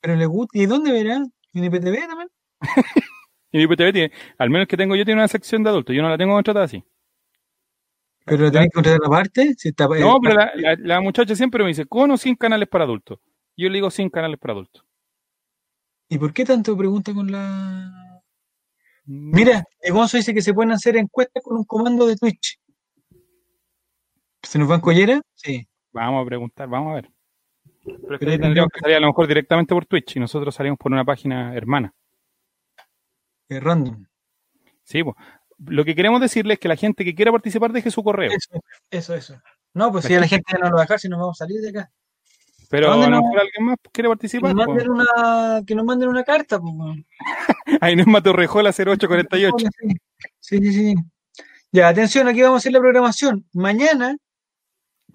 Pero 0.00 0.16
le 0.16 0.26
gusta. 0.26 0.58
¿Y 0.58 0.66
dónde 0.66 0.92
verá? 0.92 1.22
¿En 1.52 1.64
IPTV 1.64 2.06
también? 2.06 2.28
en 3.52 3.60
IPTV 3.60 3.92
tiene, 3.92 4.12
al 4.38 4.50
menos 4.50 4.68
que 4.68 4.76
tengo 4.76 4.96
yo, 4.96 5.04
tiene 5.04 5.20
una 5.20 5.28
sección 5.28 5.62
de 5.62 5.70
adultos. 5.70 5.94
Yo 5.94 6.02
no 6.02 6.08
la 6.08 6.18
tengo 6.18 6.34
contratada 6.34 6.64
así. 6.64 6.82
¿Pero 8.24 8.44
la 8.44 8.50
tenés 8.50 8.68
que 8.68 8.74
contratar 8.74 9.00
aparte? 9.06 9.54
Si 9.56 9.68
está, 9.68 9.86
no, 9.86 10.18
pero 10.20 10.34
la, 10.34 10.76
la, 10.78 11.00
muchacha 11.00 11.36
siempre 11.36 11.62
me 11.62 11.68
dice, 11.68 11.86
¿con 11.86 12.10
o 12.10 12.16
sin 12.16 12.34
canales 12.34 12.68
para 12.68 12.84
adultos? 12.84 13.20
Yo 13.56 13.68
le 13.68 13.74
digo 13.74 13.90
sin 13.90 14.10
canales 14.10 14.38
para 14.38 14.52
adultos. 14.52 14.84
¿Y 16.08 16.18
por 16.18 16.32
qué 16.32 16.44
tanto 16.44 16.76
pregunta 16.76 17.14
con 17.14 17.30
la...? 17.30 18.05
Mira, 19.06 19.64
Gonzo 19.88 20.16
dice 20.16 20.34
que 20.34 20.42
se 20.42 20.52
pueden 20.52 20.72
hacer 20.72 20.96
encuestas 20.96 21.42
con 21.42 21.56
un 21.56 21.64
comando 21.64 22.06
de 22.06 22.16
Twitch. 22.16 22.58
¿Se 24.42 24.58
nos 24.58 24.68
van 24.68 24.80
collera? 24.80 25.20
Sí. 25.34 25.66
Vamos 25.92 26.22
a 26.22 26.26
preguntar, 26.26 26.68
vamos 26.68 26.92
a 26.92 26.94
ver. 26.96 27.10
Pero, 27.84 28.18
tendríamos 28.18 28.70
que 28.72 28.80
salir 28.80 28.96
a 28.96 29.00
lo 29.00 29.06
mejor 29.06 29.28
directamente 29.28 29.74
por 29.74 29.86
Twitch 29.86 30.16
y 30.16 30.20
nosotros 30.20 30.54
salimos 30.54 30.78
por 30.78 30.92
una 30.92 31.04
página 31.04 31.54
hermana. 31.54 31.94
Es 33.48 33.62
random. 33.62 34.06
Sí, 34.82 35.04
pues. 35.04 35.16
Lo 35.58 35.84
que 35.84 35.94
queremos 35.94 36.20
decirles 36.20 36.54
es 36.54 36.60
que 36.60 36.68
la 36.68 36.76
gente 36.76 37.04
que 37.04 37.14
quiera 37.14 37.32
participar 37.32 37.72
deje 37.72 37.90
su 37.90 38.02
correo. 38.02 38.30
Eso, 38.30 38.60
eso. 38.90 39.14
eso. 39.14 39.42
No, 39.72 39.92
pues 39.92 40.04
si 40.04 40.14
a 40.14 40.20
la 40.20 40.28
gente 40.28 40.52
no 40.58 40.68
lo 40.68 40.76
va 40.76 40.82
a 40.82 40.84
dejar, 40.84 40.98
si 40.98 41.08
nos 41.08 41.18
vamos 41.18 41.40
a 41.40 41.44
salir 41.44 41.60
de 41.60 41.70
acá. 41.70 41.90
Pero 42.68 42.92
a 42.92 42.96
lo 42.96 43.08
mejor 43.08 43.40
alguien 43.40 43.64
más 43.64 43.76
quiere 43.92 44.08
participar. 44.08 44.50
Que 44.50 44.54
nos 44.54 44.66
manden, 44.66 44.90
una, 44.90 45.62
que 45.66 45.74
nos 45.74 45.84
manden 45.84 46.08
una 46.08 46.24
carta. 46.24 46.60
Ahí 47.80 47.96
nos 47.96 48.06
mató 48.06 48.32
Rejola 48.32 48.70
0848. 48.70 49.68
Sí, 50.40 50.58
sí, 50.58 50.72
sí. 50.72 50.94
Ya, 51.72 51.88
atención, 51.88 52.28
aquí 52.28 52.42
vamos 52.42 52.56
a 52.56 52.58
hacer 52.58 52.72
la 52.72 52.80
programación. 52.80 53.44
Mañana 53.52 54.16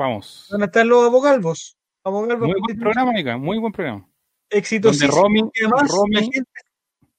Vamos. 0.01 0.47
Van 0.51 0.63
a 0.63 0.65
estar 0.65 0.83
los 0.83 1.05
abogalvos. 1.05 1.77
muy 2.05 2.27
buen 2.35 2.79
programa, 2.79 3.11
amiga, 3.11 3.37
muy 3.37 3.59
buen 3.59 3.71
programa. 3.71 4.07
Exitosísimo. 4.49 5.11
Romy, 5.11 5.41
Romy... 5.69 6.15
La, 6.15 6.21
gente, 6.21 6.51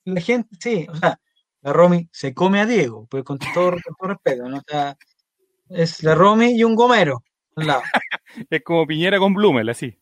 la 0.05 0.21
gente, 0.21 0.57
sí, 0.59 0.87
o 0.89 0.97
sea, 0.97 1.21
la 1.61 1.73
Romy 1.73 2.09
se 2.11 2.35
come 2.35 2.61
a 2.61 2.67
Diego, 2.67 3.07
pues 3.09 3.23
con 3.23 3.39
todo, 3.39 3.77
respeto, 4.01 4.49
¿no? 4.49 4.59
O 4.59 4.63
sea, 4.67 4.97
es 5.69 6.03
la 6.03 6.17
Romy 6.17 6.59
y 6.59 6.65
un 6.65 6.75
gomero 6.75 7.23
al 7.55 7.69
lado. 7.69 7.83
es 8.51 8.63
como 8.65 8.85
Piñera 8.85 9.19
con 9.21 9.33
Blumel, 9.33 9.69
así. 9.69 9.97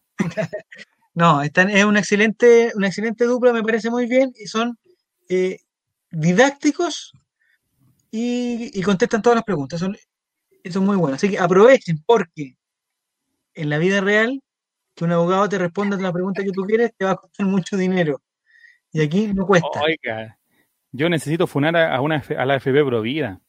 No, 1.14 1.42
están, 1.42 1.70
es 1.70 1.84
una 1.84 2.00
excelente, 2.00 2.72
una 2.74 2.88
excelente 2.88 3.24
dupla, 3.24 3.52
me 3.52 3.62
parece 3.62 3.90
muy 3.90 4.06
bien, 4.06 4.32
y 4.38 4.46
son 4.46 4.78
eh, 5.28 5.60
didácticos 6.10 7.12
y, 8.10 8.78
y, 8.78 8.82
contestan 8.82 9.22
todas 9.22 9.36
las 9.36 9.44
preguntas. 9.44 9.80
Son, 9.80 9.96
son 10.70 10.84
muy 10.84 10.96
buenos. 10.96 11.18
Así 11.18 11.30
que 11.30 11.38
aprovechen 11.38 12.02
porque 12.04 12.56
en 13.54 13.70
la 13.70 13.78
vida 13.78 14.00
real, 14.00 14.42
que 14.94 15.04
un 15.04 15.12
abogado 15.12 15.48
te 15.48 15.58
responda 15.58 15.96
a 15.96 16.00
la 16.00 16.12
pregunta 16.12 16.42
que 16.42 16.50
tú 16.50 16.62
quieres, 16.62 16.92
te 16.96 17.04
va 17.04 17.12
a 17.12 17.16
costar 17.16 17.46
mucho 17.46 17.76
dinero. 17.76 18.20
Y 18.92 19.02
aquí 19.02 19.28
no 19.32 19.46
cuesta. 19.46 19.68
Oiga, 19.80 20.38
yo 20.92 21.08
necesito 21.08 21.46
funar 21.46 21.76
a, 21.76 22.00
una, 22.00 22.22
a 22.36 22.44
la 22.44 22.56
FP 22.56 22.84
Provida. 22.84 23.40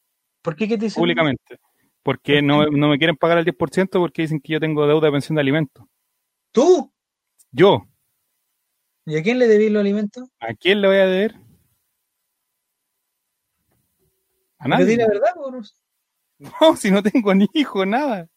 ¿Por 0.41 0.55
qué? 0.55 0.67
¿Qué 0.67 0.77
te 0.77 0.85
dicen? 0.85 1.01
Públicamente. 1.01 1.59
Porque 2.03 2.41
no, 2.41 2.65
no, 2.65 2.89
me 2.89 2.97
quieren 2.97 3.15
pagar 3.15 3.37
el 3.37 3.45
10% 3.45 3.89
porque 3.91 4.23
dicen 4.23 4.39
que 4.39 4.53
yo 4.53 4.59
tengo 4.59 4.87
deuda 4.87 5.07
de 5.07 5.11
pensión 5.11 5.35
de 5.35 5.41
alimentos. 5.41 5.85
¿Tú? 6.51 6.91
Yo. 7.51 7.87
¿Y 9.05 9.17
a 9.17 9.23
quién 9.23 9.39
le 9.39 9.47
debí 9.47 9.69
los 9.69 9.81
alimentos? 9.81 10.29
¿A 10.39 10.53
quién 10.53 10.81
le 10.81 10.87
voy 10.87 10.97
a 10.97 11.05
deber? 11.05 11.35
¿A 14.59 14.67
nadie? 14.67 14.97
la 14.97 15.07
verdad, 15.07 15.33
No, 16.37 16.75
si 16.75 16.91
no 16.91 17.01
tengo 17.01 17.33
ni 17.33 17.47
hijo, 17.53 17.85
nada. 17.85 18.27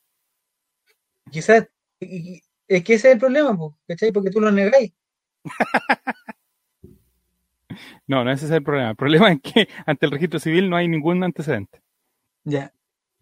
Quizás, 1.31 1.69
es 2.01 2.85
que 2.85 2.95
ese 2.95 3.09
es 3.09 3.15
el 3.15 3.19
problema, 3.19 3.57
¿cachai? 3.87 4.11
Porque 4.11 4.31
tú 4.31 4.41
lo 4.41 4.51
negáis. 4.51 4.93
no, 8.07 8.25
no 8.25 8.31
ese 8.31 8.47
es 8.47 8.51
el 8.51 8.63
problema. 8.63 8.91
El 8.91 8.97
problema 8.97 9.33
es 9.33 9.41
que 9.43 9.69
ante 9.85 10.07
el 10.07 10.13
registro 10.13 10.39
civil 10.39 10.71
no 10.71 10.77
hay 10.77 10.89
ningún 10.89 11.23
antecedente. 11.23 11.83
Ya. 12.45 12.73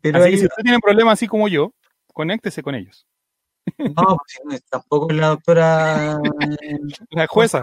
Pero 0.00 0.18
así 0.18 0.30
que 0.30 0.36
si 0.36 0.46
usted 0.46 0.62
tiene 0.62 0.78
problemas 0.80 1.14
así 1.14 1.26
como 1.26 1.48
yo, 1.48 1.74
conéctese 2.12 2.62
con 2.62 2.74
ellos. 2.74 3.06
No, 3.78 4.16
pues, 4.44 4.64
tampoco 4.68 5.10
es 5.10 5.16
la 5.16 5.28
doctora. 5.28 6.20
la 7.10 7.26
jueza. 7.26 7.62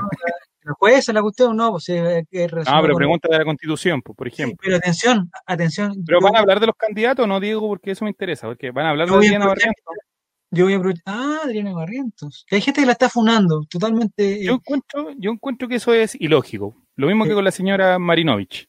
La 0.63 0.73
jueza, 0.73 1.13
la 1.13 1.21
cuestión, 1.21 1.55
no, 1.55 1.71
pues 1.71 1.89
es 1.89 2.25
Ah, 2.67 2.79
pero 2.81 2.95
pregunta 2.95 3.27
de 3.29 3.37
la 3.37 3.45
constitución, 3.45 4.01
pues, 4.01 4.15
por 4.15 4.27
ejemplo. 4.27 4.57
pero 4.61 4.75
atención, 4.75 5.31
atención. 5.45 6.03
Pero 6.05 6.19
van 6.21 6.35
a 6.35 6.39
hablar 6.39 6.59
de 6.59 6.67
los 6.67 6.75
candidatos, 6.75 7.27
no 7.27 7.39
digo 7.39 7.61
porque 7.67 7.91
eso 7.91 8.05
me 8.05 8.11
interesa, 8.11 8.47
porque 8.47 8.71
van 8.71 8.85
a 8.85 8.89
hablar 8.91 9.09
de 9.09 9.15
Adriana 9.15 9.47
Barrientos. 9.47 9.83
Yo 10.51 10.65
voy 10.65 10.73
a. 10.73 10.81
Ah, 11.05 11.41
Adriana 11.43 11.73
Barrientos. 11.73 12.45
hay 12.51 12.61
gente 12.61 12.81
que 12.81 12.87
la 12.87 12.93
está 12.93 13.09
funando, 13.09 13.63
totalmente. 13.69 14.41
Eh, 14.41 14.45
yo 14.45 14.53
encuentro, 14.53 15.11
yo 15.17 15.31
encuentro 15.31 15.67
que 15.67 15.75
eso 15.75 15.93
es 15.93 16.15
ilógico. 16.19 16.75
Lo 16.95 17.07
mismo 17.07 17.25
que 17.25 17.33
con 17.33 17.45
la 17.45 17.51
señora 17.51 17.97
Marinovich. 17.99 18.67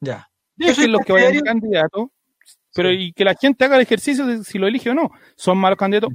Ya. 0.00 0.28
soy 0.74 0.88
los 0.88 1.02
que 1.02 1.12
vayan 1.12 1.32
de 1.32 1.42
candidato, 1.42 2.12
pero 2.74 2.92
y 2.92 3.12
que 3.12 3.24
la 3.24 3.34
gente 3.34 3.64
haga 3.64 3.76
el 3.76 3.82
ejercicio 3.82 4.26
de 4.26 4.44
si 4.44 4.58
lo 4.58 4.66
elige 4.66 4.90
o 4.90 4.94
no. 4.94 5.10
¿Son 5.36 5.56
malos 5.56 5.78
candidatos? 5.78 6.10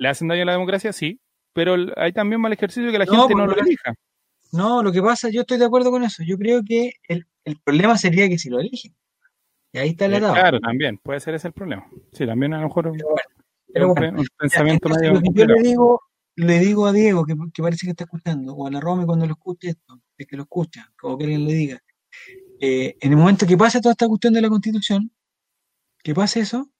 ¿Le 0.00 0.08
hacen 0.08 0.28
daño 0.28 0.42
a 0.42 0.46
la 0.46 0.52
democracia? 0.52 0.94
Sí. 0.94 1.20
Pero 1.52 1.76
hay 1.96 2.12
también 2.12 2.40
mal 2.40 2.52
ejercicio 2.52 2.90
que 2.90 2.98
la 2.98 3.04
gente 3.04 3.34
no 3.34 3.46
lo 3.46 3.54
elija. 3.54 3.92
No, 4.50 4.82
lo 4.82 4.90
que 4.90 5.02
pasa, 5.02 5.28
yo 5.28 5.42
estoy 5.42 5.58
de 5.58 5.66
acuerdo 5.66 5.90
con 5.90 6.02
eso. 6.02 6.22
Yo 6.26 6.38
creo 6.38 6.62
que 6.64 6.92
el, 7.06 7.26
problema 7.62 7.98
sería 7.98 8.26
que 8.26 8.38
si 8.38 8.48
lo 8.48 8.60
eligen. 8.60 8.96
Y 9.72 9.78
ahí 9.78 9.90
está 9.90 10.08
la 10.08 10.16
edad. 10.16 10.32
Claro, 10.32 10.58
también, 10.58 10.96
puede 10.96 11.20
ser 11.20 11.34
ese 11.34 11.48
el 11.48 11.52
problema. 11.52 11.86
Sí, 12.12 12.24
también 12.24 12.54
a 12.54 12.60
lo 12.62 12.68
mejor 12.68 12.88
un, 12.88 14.26
pensamiento 14.38 14.88
medio. 14.88 15.20
Yo 15.34 15.44
le 15.44 15.62
digo, 15.62 16.00
le 16.34 16.58
digo 16.60 16.86
a 16.86 16.92
Diego, 16.92 17.26
que, 17.26 17.62
parece 17.62 17.86
que 17.86 17.90
está 17.90 18.04
escuchando, 18.04 18.54
o 18.54 18.66
a 18.66 18.70
la 18.70 18.80
Rome 18.80 19.04
cuando 19.04 19.26
lo 19.26 19.34
escuche 19.34 19.68
esto, 19.68 20.00
es 20.16 20.26
que 20.26 20.36
lo 20.36 20.44
escucha, 20.44 20.90
como 20.98 21.18
que 21.18 21.24
alguien 21.24 21.44
le 21.44 21.52
diga. 21.52 21.82
Eh, 22.58 22.96
en 23.00 23.10
el 23.12 23.18
momento 23.18 23.46
que 23.46 23.58
pase 23.58 23.82
toda 23.82 23.92
esta 23.92 24.08
cuestión 24.08 24.32
de 24.32 24.40
la 24.40 24.48
constitución, 24.48 25.12
que 26.02 26.14
pase 26.14 26.40
eso, 26.40 26.70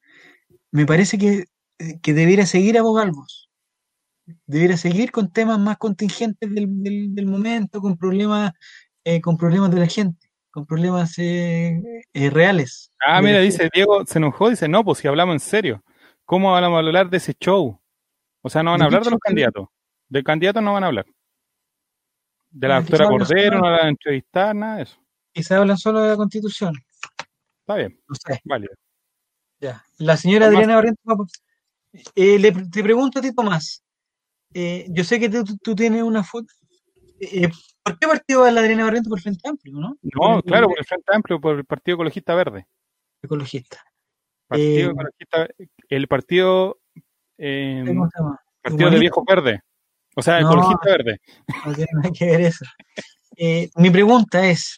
me 0.71 0.87
parece 0.87 1.19
que, 1.19 1.45
que 2.03 2.15
debiera 2.15 2.47
seguir 2.47 2.79
a 2.79 2.83
Bogalvos 2.83 3.51
debiera 4.47 4.77
seguir 4.77 5.11
con 5.11 5.33
temas 5.33 5.59
más 5.59 5.79
contingentes 5.79 6.53
del, 6.53 6.69
del, 7.15 7.27
momento, 7.27 7.81
con 7.81 7.97
problemas, 7.97 8.53
eh, 9.05 9.21
con 9.21 9.37
problemas 9.37 9.71
de 9.71 9.81
la 9.81 9.87
gente, 9.87 10.31
con 10.51 10.67
problemas 10.67 11.19
eh, 11.19 11.81
eh, 12.13 12.31
reales. 12.31 12.91
Ah, 13.05 13.21
mira, 13.23 13.41
dice 13.41 13.69
Diego, 13.73 14.05
se 14.07 14.19
enojó, 14.19 14.51
dice, 14.51 14.69
no, 14.69 14.85
pues 14.85 14.99
si 14.99 15.09
hablamos 15.09 15.35
en 15.35 15.41
serio, 15.41 15.83
¿cómo 16.25 16.53
vamos 16.53 16.77
a 16.77 16.79
hablar 16.79 17.11
de 17.11 17.17
ese 17.17 17.35
show? 17.35 17.81
O 18.43 18.51
sea, 18.51 18.63
no 18.63 18.73
van 18.73 18.83
a 18.83 18.85
hablar 18.87 19.05
de 19.05 19.11
los 19.11 19.21
candidatos. 19.21 19.69
Del 20.09 20.25
candidato 20.25 20.61
no 20.61 20.73
van 20.73 20.85
a 20.85 20.87
hablar. 20.89 21.07
De 22.51 22.67
la 22.67 22.81
doctora 22.81 23.07
Cordero, 23.07 23.59
no 23.59 23.63
van 23.63 23.87
a 23.87 23.89
entrevistar, 23.89 24.55
nada 24.57 24.77
de 24.77 24.83
eso. 24.83 24.99
Y 25.33 25.43
se 25.43 25.55
hablan 25.55 25.79
solo 25.79 26.01
de 26.01 26.09
la 26.09 26.17
constitución. 26.17 26.75
Está 27.61 27.77
bien. 27.77 28.01
No 28.09 28.15
sé. 28.17 28.41
Válido. 28.45 28.75
Ya. 29.61 29.85
La 29.99 30.17
señora 30.17 30.47
Adriana 30.47 30.75
Barrientos, 30.75 31.05
eh, 32.15 32.39
le, 32.39 32.53
te 32.53 32.83
pregunto 32.83 33.19
a 33.19 33.23
ti, 33.23 33.35
Tomás, 33.35 33.83
eh, 34.53 34.87
yo 34.89 35.05
sé 35.05 35.21
que 35.21 35.29
tú, 35.29 35.75
tienes 35.75 36.03
una 36.03 36.25
foto. 36.25 36.53
Eh, 37.21 37.49
¿Por 37.83 37.99
qué 37.99 38.07
partido 38.07 38.43
va 38.43 38.51
la 38.51 38.61
Adriana 38.61 38.85
Barrientos 38.85 39.11
por 39.11 39.19
el 39.19 39.23
Frente 39.23 39.49
Amplio, 39.49 39.75
no? 39.75 39.97
No, 40.03 40.43
claro, 40.43 40.69
por 40.69 40.79
el 40.79 40.85
Frente 40.85 41.15
Amplio, 41.15 41.41
por 41.41 41.57
el 41.57 41.65
Partido 41.65 41.97
Ecologista 41.97 42.35
Verde. 42.35 42.67
Ecologista. 43.23 43.83
Partido 44.47 44.91
eh, 44.91 44.93
Ecologista, 44.93 45.49
el 45.89 46.09
partido. 46.09 46.81
Eh, 47.39 47.85
partido 48.63 48.91
de 48.91 48.99
Viejo 48.99 49.25
Verde. 49.27 49.61
O 50.17 50.23
sea, 50.23 50.41
Ecologista 50.41 50.91
Verde. 50.91 51.21
No 51.67 51.75
tiene 51.75 51.91
nada 51.95 52.11
que 52.17 52.27
ver 52.27 52.41
eso. 52.41 52.65
mi 53.77 53.91
pregunta 53.91 54.47
es: 54.47 54.77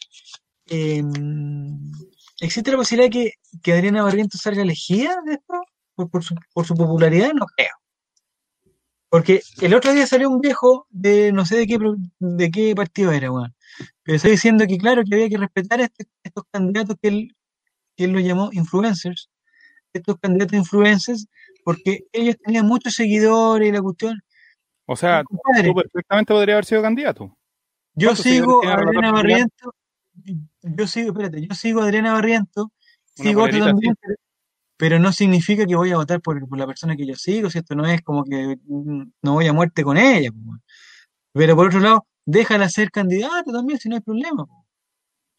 ¿existe 2.39 2.71
la 2.71 2.77
posibilidad 2.77 3.09
de 3.09 3.11
que, 3.11 3.33
que 3.61 3.73
Adriana 3.73 4.03
Barrientos 4.03 4.41
salga 4.41 4.61
elegida 4.61 5.15
después? 5.25 5.61
Por, 5.95 6.23
su, 6.23 6.35
por 6.53 6.65
su 6.65 6.75
popularidad, 6.75 7.33
no 7.33 7.45
creo. 7.55 7.71
Porque 9.09 9.41
el 9.61 9.75
otro 9.75 9.93
día 9.93 10.07
salió 10.07 10.27
un 10.27 10.41
viejo 10.41 10.87
de 10.89 11.31
no 11.31 11.45
sé 11.45 11.57
de 11.57 11.67
qué 11.67 11.77
de 12.19 12.49
qué 12.49 12.73
partido 12.75 13.11
era, 13.11 13.31
weón. 13.31 13.53
Pero 14.01 14.15
está 14.15 14.27
diciendo 14.27 14.65
que 14.67 14.77
claro 14.77 15.03
que 15.03 15.13
había 15.13 15.29
que 15.29 15.37
respetar 15.37 15.81
a 15.81 15.83
este, 15.83 16.05
estos 16.23 16.45
candidatos 16.51 16.95
que 16.99 17.07
él, 17.09 17.35
que 17.95 18.05
él 18.05 18.11
los 18.11 18.23
llamó 18.23 18.49
influencers, 18.53 19.29
estos 19.93 20.17
candidatos 20.19 20.57
influencers, 20.57 21.27
porque 21.63 22.05
ellos 22.11 22.37
tenían 22.43 22.65
muchos 22.65 22.95
seguidores 22.95 23.69
y 23.69 23.71
la 23.71 23.81
cuestión. 23.81 24.19
O 24.85 24.95
sea, 24.95 25.23
tú 25.23 25.75
perfectamente 25.75 26.33
podría 26.33 26.55
haber 26.55 26.65
sido 26.65 26.81
candidato. 26.81 27.37
Yo 27.93 28.15
sigo 28.15 28.65
a 28.65 28.73
Adriana 28.73 29.11
Barrientos, 29.11 29.71
yo 30.61 30.87
sigo, 30.87 31.09
espérate, 31.09 31.45
yo 31.45 31.53
sigo 31.53 31.81
a 31.81 31.85
Adriana 31.85 32.13
Barriento, 32.13 32.71
Una 33.19 33.29
sigo 33.29 33.43
otro 33.43 33.59
también, 33.59 33.95
pero- 34.77 34.99
no 34.99 35.11
significa 35.13 35.65
que 35.65 35.75
voy 35.75 35.91
a 35.91 35.97
votar 35.97 36.21
por, 36.21 36.47
por 36.47 36.57
la 36.57 36.67
persona 36.67 36.95
que 36.95 37.05
yo 37.07 37.15
sigo, 37.15 37.49
¿cierto? 37.49 37.75
No 37.75 37.85
es 37.87 38.01
como 38.01 38.23
que 38.25 38.57
no 39.21 39.33
voy 39.33 39.47
a 39.47 39.53
muerte 39.53 39.83
con 39.83 39.97
ella. 39.97 40.29
Pero 41.33 41.55
por 41.55 41.67
otro 41.67 41.79
lado, 41.79 42.07
déjala 42.25 42.69
ser 42.69 42.91
candidata 42.91 43.51
también, 43.51 43.79
si 43.79 43.89
no 43.89 43.95
hay 43.95 44.01
problema. 44.01 44.45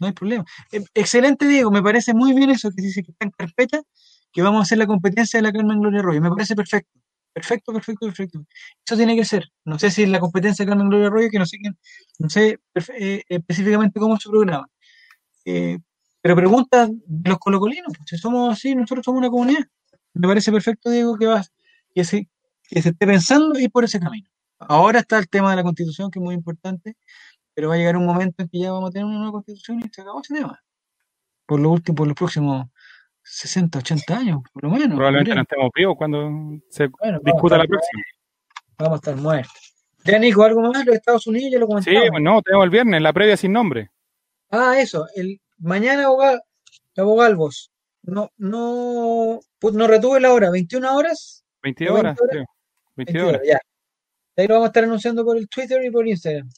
No 0.00 0.06
hay 0.08 0.12
problema. 0.12 0.44
Eh, 0.72 0.84
Excelente, 0.94 1.46
Diego, 1.46 1.70
me 1.70 1.82
parece 1.82 2.14
muy 2.14 2.32
bien 2.34 2.50
eso 2.50 2.70
que 2.70 2.82
dice 2.82 3.02
que 3.02 3.12
está 3.12 3.26
en 3.26 3.30
carpeta, 3.32 3.82
que 4.32 4.42
vamos 4.42 4.60
a 4.60 4.62
hacer 4.64 4.78
la 4.78 4.86
competencia 4.86 5.38
de 5.38 5.42
la 5.44 5.52
Carmen 5.52 5.80
Gloria 5.80 6.00
Arroyo. 6.00 6.20
Me 6.20 6.30
parece 6.30 6.56
perfecto. 6.56 7.00
Perfecto, 7.32 7.72
perfecto, 7.72 8.06
perfecto. 8.06 8.44
Eso 8.86 8.96
tiene 8.96 9.16
que 9.16 9.24
ser. 9.24 9.48
No 9.64 9.78
sé 9.78 9.90
si 9.90 10.04
es 10.04 10.08
la 10.08 10.20
competencia 10.20 10.64
de 10.64 10.68
Carmen 10.70 10.88
Gloria 10.88 11.08
Arroyo, 11.08 11.30
que 11.30 11.38
no 11.38 11.46
sé 11.46 11.58
no 12.18 12.28
sé 12.30 12.58
eh, 12.98 13.22
específicamente 13.28 14.00
cómo 14.00 14.14
es 14.16 14.22
su 14.22 14.30
programa. 14.30 14.68
Eh, 15.44 15.78
pero 16.24 16.36
pregunta 16.36 16.86
de 16.88 17.28
los 17.28 17.38
colocolinos, 17.38 17.92
pues 17.94 18.08
si 18.08 18.16
somos 18.16 18.50
así, 18.50 18.74
nosotros 18.74 19.04
somos 19.04 19.18
una 19.18 19.28
comunidad. 19.28 19.60
Me 20.14 20.26
parece 20.26 20.50
perfecto, 20.50 20.88
Diego, 20.88 21.18
que 21.18 21.26
vas, 21.26 21.52
que 21.94 22.02
se, 22.02 22.30
que 22.62 22.80
se 22.80 22.88
esté 22.88 23.06
pensando 23.06 23.58
ir 23.58 23.70
por 23.70 23.84
ese 23.84 24.00
camino. 24.00 24.30
Ahora 24.58 25.00
está 25.00 25.18
el 25.18 25.28
tema 25.28 25.50
de 25.50 25.56
la 25.56 25.62
constitución, 25.62 26.10
que 26.10 26.18
es 26.18 26.22
muy 26.24 26.34
importante, 26.34 26.96
pero 27.52 27.68
va 27.68 27.74
a 27.74 27.76
llegar 27.76 27.98
un 27.98 28.06
momento 28.06 28.42
en 28.42 28.48
que 28.48 28.58
ya 28.58 28.72
vamos 28.72 28.88
a 28.88 28.92
tener 28.92 29.04
una 29.04 29.16
nueva 29.18 29.32
constitución 29.32 29.80
y 29.80 29.90
se 29.92 30.00
acabó 30.00 30.22
ese 30.22 30.32
tema. 30.32 30.58
Por 31.44 31.60
lo 31.60 31.70
último, 31.70 31.94
por 31.94 32.06
los 32.08 32.16
próximos 32.16 32.68
60, 33.22 33.80
80 33.80 34.16
años, 34.16 34.40
por 34.50 34.62
lo 34.64 34.70
menos. 34.70 34.96
Probablemente 34.96 35.30
no 35.34 35.34
creo. 35.34 35.42
estemos 35.42 35.70
vivos 35.76 35.94
cuando 35.98 36.30
se 36.70 36.86
Bueno, 36.86 37.20
discuta 37.22 37.58
la 37.58 37.66
próxima. 37.66 38.02
muertos, 38.02 38.76
Vamos 38.78 38.92
a 38.94 38.96
estar 38.96 39.16
muertos. 39.16 39.74
Ya, 40.04 40.18
Nico, 40.18 40.42
¿algo 40.42 40.62
más? 40.72 40.86
Los 40.86 40.94
Estados 40.94 41.26
Unidos 41.26 41.50
ya 41.52 41.58
lo 41.58 41.66
Sí, 41.66 41.70
comentamos. 41.70 42.08
pues 42.12 42.22
no, 42.22 42.40
tenemos 42.42 42.64
el 42.64 42.70
viernes, 42.70 43.02
la 43.02 43.12
previa 43.12 43.36
sin 43.36 43.52
nombre. 43.52 43.90
Ah, 44.50 44.78
eso, 44.78 45.06
el 45.16 45.40
mañana 45.58 46.04
abogado, 46.06 46.40
abogalvos. 46.96 47.70
No, 48.02 48.30
no, 48.36 49.40
pues 49.58 49.74
no 49.74 49.86
retuve 49.86 50.20
la 50.20 50.32
hora, 50.32 50.50
21 50.50 50.94
horas, 50.96 51.44
22 51.62 51.90
¿O 51.90 51.94
20 51.94 52.08
horas, 52.08 52.20
horas? 52.20 52.30
creo. 52.32 52.44
21 52.96 53.26
22 53.26 53.28
horas, 53.28 53.40
horas. 53.40 53.48
ya. 53.48 53.60
Ahí 54.42 54.48
lo 54.48 54.54
vamos 54.54 54.66
a 54.66 54.68
estar 54.68 54.84
anunciando 54.84 55.24
por 55.24 55.36
el 55.36 55.48
Twitter 55.48 55.84
y 55.84 55.90
por 55.90 56.06
Instagram. 56.06 56.48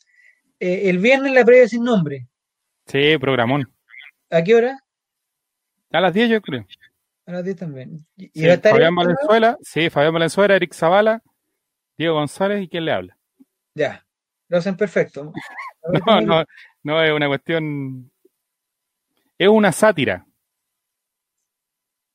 Eh, 0.58 0.88
el 0.90 0.98
viernes 0.98 1.32
la 1.32 1.44
previa 1.44 1.68
sin 1.68 1.84
nombre. 1.84 2.26
Sí, 2.86 3.18
programón. 3.18 3.70
¿A 4.30 4.42
qué 4.42 4.54
hora? 4.54 4.78
A 5.92 6.00
las 6.00 6.12
10 6.14 6.30
yo 6.30 6.40
creo. 6.40 6.66
A 7.26 7.32
las 7.32 7.44
10 7.44 7.56
también. 7.56 8.06
¿Y 8.16 8.24
y 8.26 8.30
Sí, 8.40 8.46
va 8.46 8.52
a 8.52 8.54
estar 8.54 8.72
Fabián? 8.72 8.94
Valenzuela, 8.94 9.58
sí, 9.62 9.90
Fabián 9.90 10.14
Valenzuela, 10.14 10.56
Eric 10.56 10.74
Zavala, 10.74 11.22
Diego 11.98 12.14
González 12.14 12.62
y 12.62 12.68
quién 12.68 12.84
le 12.86 12.92
habla. 12.92 13.16
Ya, 13.74 14.04
lo 14.48 14.58
hacen 14.58 14.76
perfecto. 14.76 15.32
No, 16.06 16.20
no, 16.20 16.44
no 16.82 17.02
es 17.04 17.12
una 17.12 17.28
cuestión. 17.28 18.10
Es 19.38 19.48
una 19.48 19.72
sátira. 19.72 20.26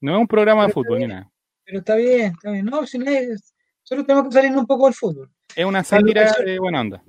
No 0.01 0.15
es 0.15 0.19
un 0.21 0.27
programa 0.27 0.65
de 0.67 0.73
fútbol 0.73 0.99
ni 0.99 1.07
nada. 1.07 1.31
Pero 1.63 1.79
está 1.79 1.95
bien, 1.95 2.33
está 2.33 2.51
bien. 2.51 2.65
No, 2.65 2.85
si 2.87 2.97
no 2.97 3.09
es- 3.09 3.53
solo 3.83 4.03
tenemos 4.05 4.27
que 4.29 4.33
salirnos 4.33 4.61
un 4.61 4.67
poco 4.67 4.85
del 4.85 4.93
fútbol. 4.95 5.31
Es 5.55 5.65
una 5.65 5.83
sátira 5.83 6.23
personal- 6.23 6.45
de 6.45 6.59
buena 6.59 6.81
onda. 6.81 7.03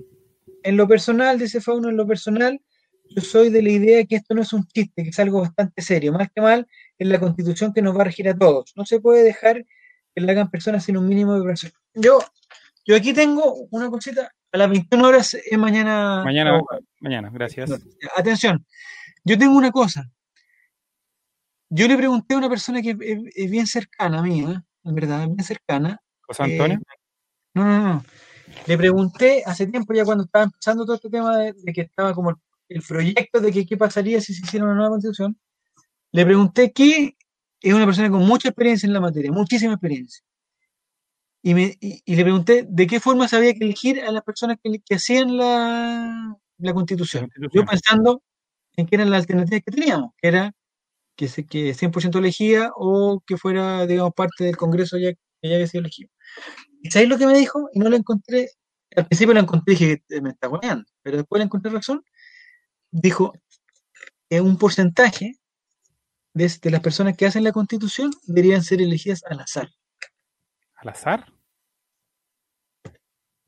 En 0.63 0.77
lo 0.77 0.87
personal, 0.87 1.39
dice 1.39 1.59
Fauno, 1.59 1.89
en 1.89 1.97
lo 1.97 2.05
personal, 2.07 2.61
yo 3.09 3.21
soy 3.21 3.49
de 3.49 3.61
la 3.61 3.69
idea 3.69 4.05
que 4.05 4.15
esto 4.15 4.33
no 4.33 4.41
es 4.43 4.53
un 4.53 4.65
chiste, 4.67 5.03
que 5.03 5.09
es 5.09 5.19
algo 5.19 5.41
bastante 5.41 5.81
serio. 5.81 6.13
Más 6.13 6.29
que 6.33 6.41
mal, 6.41 6.67
es 6.97 7.07
la 7.07 7.19
constitución 7.19 7.73
que 7.73 7.81
nos 7.81 7.97
va 7.97 8.01
a 8.01 8.05
regir 8.05 8.29
a 8.29 8.37
todos. 8.37 8.71
No 8.75 8.85
se 8.85 8.99
puede 9.01 9.23
dejar 9.23 9.65
que 10.15 10.21
la 10.21 10.31
hagan 10.31 10.49
personas 10.51 10.83
sin 10.85 10.95
un 10.97 11.07
mínimo 11.07 11.33
de 11.33 11.39
preparación. 11.39 11.73
Yo, 11.95 12.19
yo 12.85 12.95
aquí 12.95 13.13
tengo 13.13 13.53
una 13.71 13.89
cosita. 13.89 14.31
A 14.51 14.57
las 14.57 14.69
21 14.69 15.07
horas 15.07 15.33
es 15.33 15.57
mañana. 15.57 16.21
Mañana, 16.23 16.61
mañana, 16.99 17.31
gracias. 17.33 17.71
Atención, 18.15 18.63
yo 19.23 19.37
tengo 19.37 19.55
una 19.55 19.71
cosa. 19.71 20.09
Yo 21.69 21.87
le 21.87 21.97
pregunté 21.97 22.35
a 22.35 22.37
una 22.37 22.49
persona 22.49 22.81
que 22.81 22.95
es, 23.35 23.51
bien 23.51 23.65
cercana 23.65 24.19
a 24.19 24.21
mí, 24.21 24.41
¿eh? 24.41 24.61
en 24.83 24.95
verdad, 24.95 25.27
bien 25.27 25.43
cercana. 25.43 25.99
José 26.21 26.43
Antonio. 26.43 26.77
Eh, 26.77 26.97
no, 27.55 27.65
no, 27.65 27.93
no. 27.93 28.05
Le 28.67 28.77
pregunté 28.77 29.43
hace 29.45 29.65
tiempo, 29.67 29.93
ya 29.93 30.05
cuando 30.05 30.25
estaba 30.25 30.45
empezando 30.45 30.85
todo 30.85 30.95
este 30.95 31.09
tema 31.09 31.37
de, 31.37 31.53
de 31.53 31.73
que 31.73 31.81
estaba 31.81 32.13
como 32.13 32.29
el, 32.29 32.35
el 32.69 32.81
proyecto 32.81 33.39
de 33.39 33.51
que 33.51 33.65
qué 33.65 33.77
pasaría 33.77 34.21
si 34.21 34.33
se 34.33 34.45
hiciera 34.45 34.65
una 34.65 34.75
nueva 34.75 34.91
constitución, 34.91 35.37
le 36.11 36.25
pregunté 36.25 36.71
qué 36.71 37.15
es 37.59 37.73
una 37.73 37.85
persona 37.85 38.09
con 38.09 38.25
mucha 38.25 38.49
experiencia 38.49 38.85
en 38.85 38.93
la 38.93 39.01
materia, 39.01 39.31
muchísima 39.31 39.73
experiencia. 39.73 40.23
Y, 41.41 41.53
me, 41.55 41.75
y, 41.81 42.01
y 42.05 42.15
le 42.15 42.23
pregunté 42.23 42.65
de 42.69 42.87
qué 42.87 42.99
forma 42.99 43.27
se 43.27 43.35
había 43.35 43.53
que 43.53 43.65
elegir 43.65 44.01
a 44.01 44.11
las 44.11 44.23
personas 44.23 44.57
que, 44.63 44.79
que 44.79 44.95
hacían 44.95 45.35
la, 45.35 46.37
la 46.57 46.73
constitución. 46.73 47.29
Yo 47.51 47.65
pensando 47.65 48.21
en 48.77 48.87
qué 48.87 48.95
eran 48.95 49.11
las 49.11 49.21
alternativas 49.21 49.63
que 49.65 49.71
teníamos, 49.71 50.11
que 50.21 50.27
era 50.27 50.53
que, 51.17 51.27
se, 51.27 51.45
que 51.45 51.73
100% 51.75 52.19
elegía 52.19 52.71
o 52.75 53.21
que 53.27 53.37
fuera, 53.37 53.85
digamos, 53.87 54.13
parte 54.15 54.43
del 54.45 54.57
Congreso 54.57 54.97
ya, 54.97 55.13
que 55.13 55.49
ya 55.49 55.55
había 55.55 55.67
sido 55.67 55.81
elegido. 55.81 56.09
¿Y 56.81 56.91
sabéis 56.91 57.09
lo 57.09 57.17
que 57.17 57.27
me 57.27 57.37
dijo? 57.37 57.69
Y 57.73 57.79
no 57.79 57.89
lo 57.89 57.95
encontré. 57.97 58.49
Al 58.95 59.07
principio 59.07 59.33
lo 59.33 59.39
encontré 59.41 59.73
y 59.73 59.77
dije, 59.77 60.03
"Eh, 60.09 60.21
me 60.21 60.31
está 60.31 60.47
guayando, 60.47 60.85
pero 61.03 61.17
después 61.17 61.39
le 61.39 61.45
encontré 61.45 61.71
razón. 61.71 62.03
Dijo 62.91 63.33
que 64.29 64.41
un 64.41 64.57
porcentaje 64.57 65.39
de, 66.33 66.51
de 66.61 66.71
las 66.71 66.81
personas 66.81 67.15
que 67.17 67.25
hacen 67.27 67.43
la 67.43 67.51
constitución 67.51 68.11
deberían 68.23 68.63
ser 68.63 68.81
elegidas 68.81 69.23
al 69.29 69.39
azar. 69.39 69.69
Al 70.75 70.89
azar. 70.89 71.31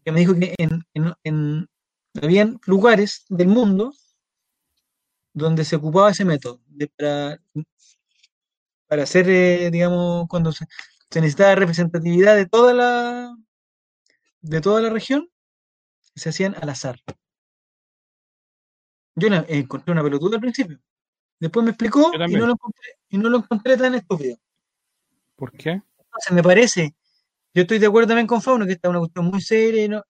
Que 0.03 0.11
me 0.11 0.19
dijo 0.19 0.35
que 0.35 0.53
en, 0.57 0.83
en, 0.93 1.13
en- 1.23 1.67
habían 2.21 2.59
lugares 2.65 3.25
del 3.29 3.47
mundo 3.47 3.91
donde 5.35 5.65
se 5.65 5.75
ocupaba 5.75 6.09
ese 6.09 6.25
método 6.25 6.61
de- 6.67 6.87
para, 6.87 7.39
para 8.87 9.03
hacer, 9.03 9.29
eh, 9.29 9.69
digamos, 9.69 10.27
cuando 10.29 10.51
se, 10.51 10.65
se 11.11 11.19
necesitaba 11.21 11.55
representatividad 11.55 12.35
de 12.35 12.45
toda 12.47 12.73
la 12.73 13.35
de 14.41 14.61
toda 14.61 14.79
la 14.81 14.89
región, 14.89 15.27
se 16.15 16.29
hacían 16.29 16.55
al 16.61 16.69
azar. 16.69 16.99
Yo 19.15 19.29
la- 19.29 19.45
encontré 19.49 19.91
una 19.91 20.03
pelotuda 20.03 20.35
al 20.35 20.41
principio. 20.41 20.79
Después 21.39 21.63
me 21.63 21.71
explicó 21.71 22.11
y 22.27 22.33
no, 22.39 22.45
lo 22.47 22.53
encontré, 22.53 22.89
y 23.09 23.17
no 23.17 23.29
lo 23.29 23.37
encontré 23.39 23.77
tan 23.77 23.95
estúpido. 23.95 24.37
¿Por 25.35 25.51
qué? 25.51 25.81
Entonces, 25.97 26.31
me 26.31 26.43
parece, 26.43 26.95
yo 27.53 27.63
estoy 27.63 27.79
de 27.79 27.87
acuerdo 27.87 28.07
también 28.09 28.27
con 28.27 28.41
Fauno, 28.41 28.65
que 28.65 28.73
esta 28.73 28.87
es 28.87 28.89
una 28.91 28.99
cuestión 28.99 29.25
muy 29.25 29.41
seria. 29.41 29.83
y 29.83 29.89
no- 29.89 30.03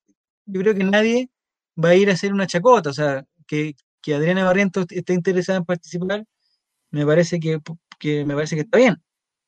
yo 0.47 0.61
creo 0.61 0.75
que 0.75 0.83
nadie 0.83 1.29
va 1.83 1.89
a 1.89 1.95
ir 1.95 2.09
a 2.09 2.13
hacer 2.13 2.31
una 2.33 2.45
chacota. 2.45 2.89
O 2.91 2.93
sea, 2.93 3.25
que, 3.47 3.75
que 4.05 4.15
Adriana 4.15 4.45
Barrientos 4.45 4.85
esté 4.91 5.13
interesada 5.13 5.57
en 5.59 5.65
participar, 5.65 6.25
me 6.91 7.05
parece 7.05 7.39
que, 7.39 7.59
que 7.99 8.25
me 8.25 8.35
parece 8.35 8.55
que 8.55 8.61
está 8.61 8.77
bien. 8.77 8.97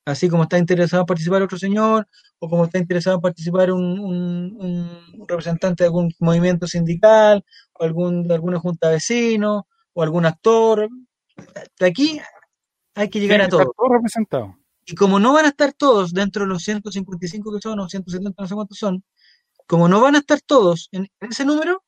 Así 0.06 0.30
como 0.30 0.44
está 0.44 0.58
interesado 0.58 1.02
en 1.04 1.08
participar 1.08 1.42
otro 1.44 1.58
señor, 1.60 2.08
o 2.40 2.50
como 2.50 2.66
está 2.66 2.78
interesado 2.80 3.18
en 3.18 3.22
participar 3.22 3.72
un, 3.72 4.00
un- 4.00 4.58
un 4.62 5.28
representante 5.28 5.84
de 5.84 5.88
algún 5.90 6.12
movimiento 6.20 6.66
sindical, 6.68 7.46
o 7.74 7.84
algún, 7.84 8.28
de 8.28 8.34
alguna 8.36 8.60
junta 8.60 8.88
de 8.88 8.96
vecinos, 8.96 9.64
o 9.94 10.04
algún 10.04 10.26
actor. 10.26 10.90
De 11.80 11.86
aquí 11.86 12.20
hay 12.96 13.10
que 13.10 13.20
llegar 13.20 13.42
a 13.42 13.44
que 13.46 13.50
estar 13.52 13.66
todo. 13.66 13.74
todo 13.78 13.94
representado. 13.96 14.58
Y 14.86 14.96
como 14.96 15.20
no 15.20 15.34
van 15.34 15.46
a 15.46 15.50
estar 15.50 15.74
todos 15.74 16.14
dentro 16.14 16.44
de 16.44 16.50
los 16.50 16.64
155 16.64 17.54
que 17.54 17.62
son, 17.62 17.80
o 17.80 17.90
170, 17.90 18.42
no 18.42 18.48
sé 18.48 18.56
cuántos 18.56 18.78
son, 18.80 19.04
como 19.68 19.90
no 19.90 20.00
van 20.02 20.16
a 20.16 20.20
estar 20.20 20.40
todos 20.42 20.88
en 20.94 21.10
ese 21.20 21.44
número, 21.46 21.84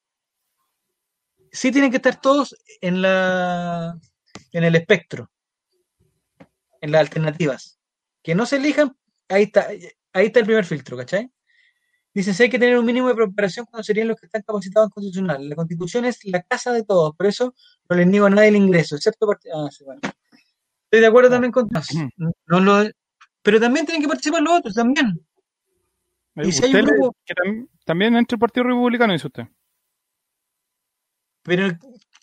sí 1.51 1.71
tienen 1.71 1.91
que 1.91 1.97
estar 1.97 2.19
todos 2.19 2.55
en 2.81 3.01
la 3.01 3.97
en 4.51 4.63
el 4.63 4.75
espectro, 4.75 5.29
en 6.81 6.91
las 6.91 7.01
alternativas. 7.01 7.79
Que 8.23 8.35
no 8.35 8.45
se 8.45 8.57
elijan, 8.57 8.95
ahí 9.29 9.43
está, 9.43 9.67
ahí 10.13 10.25
está 10.27 10.39
el 10.39 10.45
primer 10.45 10.65
filtro, 10.65 10.97
¿cachai? 10.97 11.31
Dice, 12.13 12.33
si 12.33 12.43
hay 12.43 12.49
que 12.49 12.59
tener 12.59 12.77
un 12.77 12.85
mínimo 12.85 13.07
de 13.07 13.15
preparación 13.15 13.65
cuando 13.67 13.83
serían 13.83 14.07
los 14.07 14.19
que 14.19 14.25
están 14.25 14.41
capacitados 14.41 14.87
en 14.87 14.91
constitucional. 14.91 15.47
La 15.49 15.55
constitución 15.55 16.05
es 16.05 16.25
la 16.25 16.41
casa 16.41 16.73
de 16.73 16.83
todos, 16.83 17.15
por 17.15 17.27
eso 17.27 17.53
no 17.89 17.95
les 17.95 18.07
niego 18.07 18.25
a 18.25 18.29
nadie 18.29 18.49
el 18.49 18.55
ingreso, 18.55 18.95
excepto 18.95 19.29
ah, 19.53 19.67
sí, 19.71 19.83
bueno. 19.83 20.01
Estoy 20.85 21.01
de 21.01 21.05
acuerdo 21.07 21.29
también 21.29 21.51
con 21.51 21.69
Tomás. 21.69 21.87
No 22.47 22.59
lo- 22.59 22.89
pero 23.43 23.59
también 23.59 23.85
tienen 23.85 24.01
que 24.01 24.07
participar 24.07 24.41
los 24.41 24.57
otros, 24.59 24.73
también. 24.73 25.19
Y 26.35 26.51
si 26.51 26.65
hay 26.65 26.71
un 26.73 26.81
grupo- 26.85 27.15
que 27.25 27.33
tam- 27.35 27.67
también 27.85 28.15
entre 28.15 28.35
el 28.35 28.39
Partido 28.39 28.63
Republicano, 28.65 29.13
dice 29.13 29.27
usted. 29.27 29.43
Pero 31.49 31.67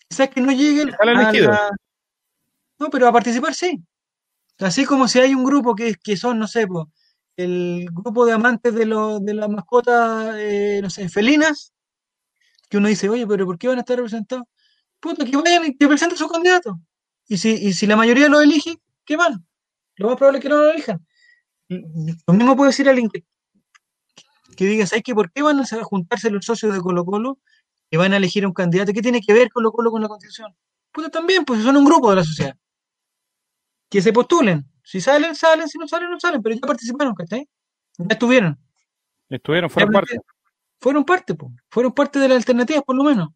quizás 0.07 0.29
que 0.29 0.39
no 0.39 0.53
lleguen 0.53 0.89
a 1.19 1.31
la- 1.49 1.69
No, 2.79 2.89
pero 2.89 3.07
a 3.09 3.11
participar 3.11 3.53
sí. 3.53 3.83
Así 4.59 4.85
como 4.85 5.05
si 5.09 5.19
hay 5.19 5.35
un 5.35 5.43
grupo 5.43 5.75
que, 5.75 5.95
que 5.95 6.15
son, 6.15 6.39
no 6.39 6.47
sé, 6.47 6.65
po, 6.65 6.89
el 7.35 7.89
grupo 7.91 8.25
de 8.25 8.31
amantes 8.31 8.73
de, 8.73 8.85
los 8.85 9.23
de 9.23 9.33
las 9.33 9.49
mascotas, 9.49 10.33
eh, 10.37 10.79
no 10.81 10.89
sé, 10.89 11.09
felinas, 11.09 11.73
que 12.69 12.77
uno 12.77 12.87
dice, 12.87 13.09
oye, 13.09 13.27
pero 13.27 13.45
¿por 13.45 13.57
qué 13.57 13.67
van 13.67 13.77
a 13.77 13.81
estar 13.81 13.97
representados? 13.97 14.45
Puta, 15.01 15.25
que 15.25 15.35
vayan 15.35 15.65
y 15.65 15.75
que 15.75 15.87
presenten 15.87 16.17
sus 16.17 16.31
candidatos. 16.31 16.75
Y 17.27 17.37
si, 17.37 17.49
y 17.51 17.73
si 17.73 17.85
la 17.85 17.97
mayoría 17.97 18.29
lo 18.29 18.39
elige, 18.39 18.77
qué 19.03 19.17
mal. 19.17 19.43
Lo 19.97 20.07
más 20.07 20.15
probable 20.15 20.39
es 20.39 20.43
que 20.43 20.49
no 20.49 20.57
lo 20.57 20.71
elijan. 20.71 21.05
Lo 21.67 22.33
mismo 22.33 22.55
puede 22.55 22.69
decir 22.69 22.87
alguien 22.87 23.09
que, 23.09 23.25
que 24.55 24.65
diga, 24.65 24.87
¿sabes 24.87 25.03
qué? 25.03 25.13
¿Por 25.13 25.31
qué 25.33 25.41
van 25.41 25.59
a 25.59 25.65
juntarse 25.83 26.31
los 26.31 26.45
socios 26.45 26.73
de 26.73 26.79
Colo 26.79 27.03
Colo 27.03 27.39
y 27.89 27.97
van 27.97 28.13
a 28.13 28.17
elegir 28.17 28.43
a 28.43 28.47
un 28.47 28.53
candidato? 28.53 28.93
¿Qué 28.93 29.01
tiene 29.01 29.21
que 29.21 29.33
ver 29.33 29.49
Colo 29.49 29.71
Colo 29.71 29.91
con 29.91 30.01
la 30.01 30.07
constitución? 30.07 30.55
Puta, 30.91 31.09
también, 31.09 31.45
pues 31.45 31.61
son 31.63 31.77
un 31.77 31.85
grupo 31.85 32.09
de 32.09 32.17
la 32.17 32.23
sociedad. 32.23 32.55
Que 33.89 34.01
se 34.01 34.11
postulen. 34.11 34.65
Si 34.83 35.01
salen, 35.01 35.35
salen, 35.35 35.67
si 35.67 35.77
no 35.77 35.87
salen, 35.87 36.09
no 36.09 36.19
salen, 36.19 36.41
pero 36.41 36.55
ya 36.55 36.61
participaron, 36.61 37.13
¿cachai? 37.13 37.47
Ya 37.97 38.07
estuvieron. 38.09 38.57
Estuvieron, 39.29 39.69
fueron 39.69 39.91
Ya 39.91 39.99
parte. 39.99 40.17
Fueron 40.79 41.03
parte, 41.03 41.35
pues. 41.35 41.51
Fueron 41.69 41.91
parte 41.93 42.19
de 42.19 42.27
las 42.27 42.37
alternativas, 42.37 42.83
por 42.83 42.95
lo 42.95 43.03
menos. 43.03 43.29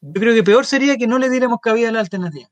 Yo 0.00 0.20
creo 0.20 0.34
que 0.34 0.42
peor 0.42 0.66
sería 0.66 0.96
que 0.96 1.06
no 1.06 1.18
le 1.18 1.30
diéramos 1.30 1.58
cabida 1.60 1.88
a 1.88 1.92
la 1.92 2.00
alternativa. 2.00 2.48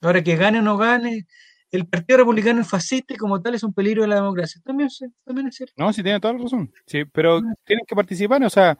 Ahora 0.00 0.22
que 0.22 0.36
gane 0.36 0.60
o 0.60 0.62
no 0.62 0.76
gane, 0.76 1.26
el 1.70 1.86
Partido 1.86 2.18
Republicano 2.18 2.60
es 2.60 2.68
fascista 2.68 3.14
y 3.14 3.16
como 3.16 3.40
tal 3.42 3.54
es 3.54 3.62
un 3.62 3.74
peligro 3.74 4.02
de 4.02 4.08
la 4.08 4.16
democracia. 4.16 4.60
También, 4.64 4.88
también 5.24 5.48
es 5.48 5.56
cierto. 5.56 5.74
No, 5.76 5.92
sí 5.92 6.02
tiene 6.02 6.20
toda 6.20 6.34
la 6.34 6.42
razón. 6.42 6.72
Sí, 6.86 7.04
pero 7.06 7.40
tienen 7.64 7.84
que 7.86 7.96
participar, 7.96 8.42
o 8.44 8.50
sea, 8.50 8.78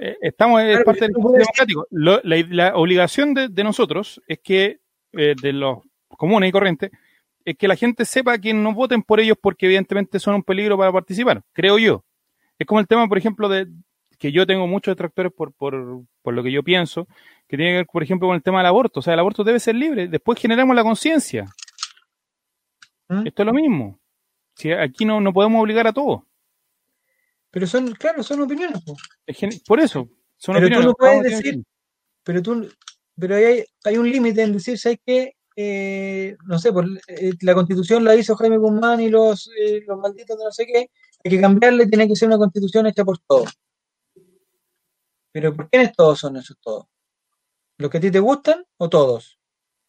eh, 0.00 0.16
estamos 0.22 0.62
es 0.62 0.82
parte 0.84 1.02
del 1.02 1.12
puedes- 1.12 1.40
democrático. 1.40 1.86
Lo- 1.90 2.20
la, 2.24 2.36
la 2.48 2.76
obligación 2.76 3.34
de, 3.34 3.48
de 3.48 3.64
nosotros 3.64 4.20
es 4.26 4.38
que, 4.40 4.80
eh, 5.12 5.34
de 5.40 5.52
los 5.52 5.78
comunes 6.16 6.48
y 6.48 6.52
corrientes, 6.52 6.90
es 7.44 7.56
que 7.56 7.66
la 7.68 7.76
gente 7.76 8.04
sepa 8.04 8.38
que 8.38 8.54
no 8.54 8.72
voten 8.72 9.02
por 9.02 9.18
ellos 9.20 9.36
porque 9.40 9.66
evidentemente 9.66 10.18
son 10.20 10.34
un 10.36 10.42
peligro 10.42 10.78
para 10.78 10.92
participar, 10.92 11.42
creo 11.52 11.78
yo. 11.78 12.04
Es 12.58 12.66
como 12.66 12.80
el 12.80 12.86
tema, 12.86 13.08
por 13.08 13.18
ejemplo, 13.18 13.48
de 13.48 13.66
que 14.18 14.30
yo 14.30 14.46
tengo 14.46 14.68
muchos 14.68 14.92
detractores 14.92 15.32
por, 15.32 15.52
por, 15.52 16.02
por 16.22 16.32
lo 16.34 16.42
que 16.44 16.52
yo 16.52 16.62
pienso, 16.62 17.08
que 17.48 17.56
tiene 17.56 17.72
que 17.72 17.76
ver, 17.78 17.86
por 17.86 18.02
ejemplo, 18.04 18.28
con 18.28 18.36
el 18.36 18.42
tema 18.42 18.58
del 18.58 18.66
aborto. 18.66 19.00
O 19.00 19.02
sea, 19.02 19.14
el 19.14 19.18
aborto 19.20 19.42
debe 19.42 19.58
ser 19.58 19.74
libre. 19.74 20.06
Después 20.06 20.38
generamos 20.40 20.76
la 20.76 20.84
conciencia. 20.84 21.46
¿Mm? 23.08 23.26
Esto 23.26 23.42
es 23.42 23.46
lo 23.46 23.52
mismo. 23.52 23.98
Si 24.54 24.70
aquí 24.70 25.04
no, 25.04 25.20
no 25.20 25.32
podemos 25.32 25.60
obligar 25.60 25.86
a 25.88 25.92
todos. 25.92 26.22
Pero 27.52 27.66
son, 27.66 27.92
claro, 27.92 28.22
son 28.22 28.40
opiniones. 28.40 28.82
po. 28.82 28.96
Por 29.66 29.78
eso, 29.78 30.08
son 30.36 30.54
Pero 30.56 30.66
tú 30.68 30.74
opiniones. 30.74 30.86
no 30.86 30.94
puedes 30.94 31.22
decir- 31.22 31.62
Pero 32.24 32.42
tú, 32.42 32.68
pero 33.16 33.36
hay, 33.36 33.64
hay 33.84 33.96
un 33.98 34.10
límite 34.10 34.42
en 34.42 34.54
decir, 34.54 34.78
¿sabes 34.78 34.98
qué? 35.04 35.36
Eh, 35.54 36.34
no 36.46 36.58
sé, 36.58 36.72
por, 36.72 36.86
eh, 37.08 37.32
la 37.42 37.54
constitución 37.54 38.04
la 38.04 38.16
hizo 38.16 38.34
Jaime 38.36 38.56
Guzmán 38.56 39.00
y 39.00 39.10
los, 39.10 39.50
eh, 39.60 39.82
los 39.86 39.98
malditos 39.98 40.38
de 40.38 40.44
no 40.44 40.50
sé 40.50 40.64
qué, 40.66 40.90
hay 41.24 41.30
que 41.30 41.40
cambiarle, 41.40 41.86
tiene 41.86 42.08
que 42.08 42.16
ser 42.16 42.28
una 42.28 42.38
constitución 42.38 42.86
hecha 42.86 43.04
por 43.04 43.18
todos. 43.18 43.50
Pero 45.30 45.54
¿por 45.54 45.68
quiénes 45.68 45.92
todos 45.92 46.18
son 46.20 46.36
esos 46.36 46.56
todos? 46.60 46.86
¿Los 47.78 47.90
que 47.90 47.98
a 47.98 48.00
ti 48.00 48.10
te 48.10 48.18
gustan 48.18 48.64
o 48.78 48.88
todos? 48.88 49.38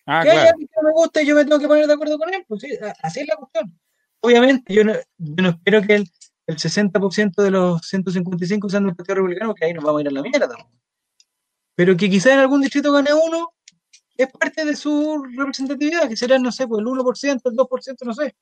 Ah, 0.06 0.22
que 0.24 0.30
hay 0.32 0.36
claro. 0.36 0.50
alguien 0.52 0.68
que 0.68 0.82
no 0.82 0.88
me 0.90 0.94
gusta 0.94 1.22
y 1.22 1.26
yo 1.28 1.36
me 1.36 1.46
tengo 1.46 1.60
que 1.60 1.68
poner 1.68 1.88
de 1.88 1.94
acuerdo 1.94 2.18
con 2.18 2.34
él. 2.34 2.44
Pues 2.48 2.62
sí, 2.62 2.70
así 3.02 3.22
es 3.22 3.28
la 3.28 3.36
cuestión. 3.38 3.80
Obviamente, 4.22 4.74
yo 4.74 4.84
no, 4.84 4.94
yo 5.18 5.44
no 5.44 5.50
espero 5.50 5.82
que 5.82 5.96
el, 5.96 6.10
el 6.48 6.58
60% 6.58 7.42
de 7.42 7.52
los 7.52 7.82
155 7.88 8.70
sean 8.70 8.86
del 8.86 8.96
Partido 8.96 9.16
Republicano, 9.16 9.54
que 9.54 9.66
ahí 9.66 9.74
nos 9.74 9.84
vamos 9.84 10.00
a 10.00 10.02
ir 10.02 10.08
a 10.10 10.12
la 10.12 10.22
mierda. 10.22 10.56
Pero 11.76 11.98
que 11.98 12.10
quizá 12.10 12.34
en 12.34 12.40
algún 12.40 12.62
distrito 12.62 12.92
gane 12.92 13.12
uno, 13.14 13.54
es 14.18 14.32
parte 14.32 14.66
de 14.66 14.76
su 14.76 15.24
representatividad, 15.36 16.08
que 16.08 16.16
será, 16.16 16.38
no 16.38 16.52
sé, 16.52 16.68
pues 16.68 16.80
el 16.80 16.86
1%, 16.86 17.42
el 17.46 17.56
2%, 17.56 18.06
no 18.06 18.14
sé. 18.14 18.36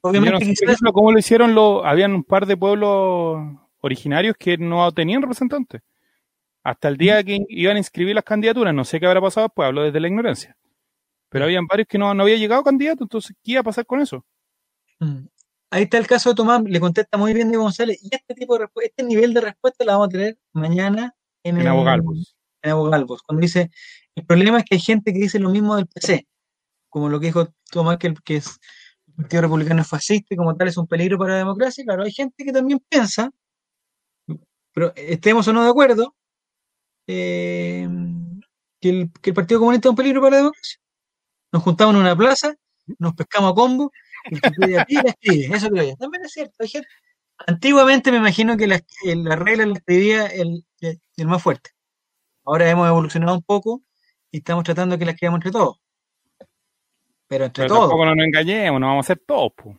Obviamente, 0.00 0.32
no 0.32 0.38
sé, 0.38 0.44
por 0.44 0.54
quizás, 0.54 0.62
ejemplo, 0.62 0.92
cómo 0.92 1.12
lo 1.12 1.18
hicieron 1.18 1.54
los, 1.54 1.84
habían 1.84 2.14
un 2.14 2.24
par 2.24 2.46
de 2.46 2.56
pueblos 2.56 3.58
originarios 3.80 4.36
que 4.38 4.56
no 4.56 4.90
tenían 4.92 5.22
representantes. 5.22 5.82
Hasta 6.62 6.88
el 6.88 6.96
día 6.96 7.22
que 7.24 7.44
iban 7.48 7.76
a 7.76 7.80
inscribir 7.80 8.14
las 8.14 8.24
candidaturas, 8.24 8.74
no 8.74 8.84
sé 8.84 9.00
qué 9.00 9.06
habrá 9.06 9.20
pasado 9.20 9.46
después, 9.46 9.66
hablo 9.66 9.82
desde 9.82 10.00
la 10.00 10.08
ignorancia. 10.08 10.56
Pero 11.28 11.44
habían 11.44 11.66
varios 11.66 11.88
que 11.88 11.98
no, 11.98 12.14
no 12.14 12.22
había 12.22 12.36
llegado 12.36 12.62
candidato, 12.62 13.04
entonces, 13.04 13.34
¿qué 13.42 13.52
iba 13.52 13.60
a 13.60 13.64
pasar 13.64 13.86
con 13.86 14.00
eso? 14.00 14.24
Mm. 15.00 15.26
Ahí 15.70 15.82
está 15.84 15.98
el 15.98 16.06
caso 16.06 16.30
de 16.30 16.34
Tomás, 16.34 16.62
le 16.64 16.80
contesta 16.80 17.18
muy 17.18 17.34
bien 17.34 17.48
Diego 17.48 17.64
González, 17.64 17.98
y 18.02 18.08
este 18.14 18.34
tipo 18.34 18.58
de 18.58 18.66
este 18.82 19.02
nivel 19.02 19.34
de 19.34 19.42
respuesta 19.42 19.84
la 19.84 19.92
vamos 19.92 20.06
a 20.08 20.10
tener 20.10 20.38
mañana 20.52 21.14
en, 21.42 21.56
En 21.56 21.60
el- 21.62 21.68
Abogalvos. 21.68 22.36
en 22.62 22.70
Abogalvos, 22.70 23.22
cuando 23.22 23.42
dice, 23.42 23.70
el 24.14 24.24
problema 24.24 24.58
es 24.58 24.64
que 24.64 24.76
hay 24.76 24.80
gente 24.80 25.12
que 25.12 25.18
dice 25.18 25.38
lo 25.38 25.50
mismo 25.50 25.76
del 25.76 25.86
PC, 25.86 26.26
como 26.88 27.08
lo 27.10 27.20
que 27.20 27.26
dijo 27.26 27.48
Tomás, 27.70 27.98
que, 27.98 28.06
el, 28.08 28.22
que 28.22 28.36
es, 28.36 28.58
el 29.08 29.14
Partido 29.14 29.42
Republicano 29.42 29.82
es 29.82 29.88
fascista 29.88 30.32
y 30.32 30.36
como 30.38 30.56
tal 30.56 30.68
es 30.68 30.76
un 30.78 30.86
peligro 30.86 31.18
para 31.18 31.32
la 31.34 31.38
democracia, 31.40 31.84
claro, 31.84 32.02
hay 32.04 32.12
gente 32.12 32.44
que 32.44 32.52
también 32.52 32.80
piensa, 32.88 33.30
pero 34.72 34.92
estemos 34.96 35.46
o 35.48 35.52
no 35.52 35.62
de 35.64 35.68
acuerdo, 35.70 36.14
eh, 37.06 37.88
que, 38.80 38.88
el, 38.88 39.10
que 39.20 39.30
el 39.30 39.34
Partido 39.34 39.60
Comunista 39.60 39.88
es 39.88 39.90
un 39.90 39.96
peligro 39.96 40.20
para 40.20 40.30
la 40.32 40.36
democracia. 40.38 40.78
Nos 41.52 41.62
juntamos 41.62 41.94
en 41.94 42.00
una 42.02 42.16
plaza, 42.16 42.54
nos 42.98 43.14
pescamos 43.14 43.52
a 43.52 43.54
combo, 43.54 43.90
el 44.30 44.40
que 44.40 44.50
pide 44.50 44.84
pide, 44.86 45.02
la 45.02 45.10
escribe, 45.10 45.56
eso 45.56 45.68
creo 45.70 45.84
yo. 45.90 45.96
También 45.96 46.24
es 46.24 46.32
cierto, 46.32 46.54
hay 46.60 46.68
gente- 46.68 46.88
Antiguamente 47.46 48.10
me 48.10 48.16
imagino 48.18 48.56
que 48.56 48.66
la, 48.66 48.80
la 49.04 49.36
regla 49.36 49.64
la 49.66 49.74
escribía 49.74 50.26
el, 50.26 50.64
el- 50.80 51.26
más 51.28 51.40
fuerte. 51.42 51.70
Ahora 52.44 52.68
hemos 52.68 52.88
evolucionado 52.88 53.34
un 53.36 53.42
poco 53.42 53.82
y 54.32 54.38
estamos 54.38 54.64
tratando 54.64 54.94
de 54.94 54.98
que 54.98 55.04
la 55.04 55.12
escribamos 55.12 55.38
entre 55.38 55.52
todos. 55.52 55.76
Pero 57.28 57.44
entre 57.44 57.64
Pero 57.64 57.74
todos. 57.74 57.88
tampoco 57.90 58.06
no 58.06 58.14
nos 58.16 58.26
engañemos, 58.26 58.80
no 58.80 58.86
vamos 58.88 59.06
a 59.06 59.08
ser 59.08 59.22
todos. 59.24 59.52
po. 59.54 59.78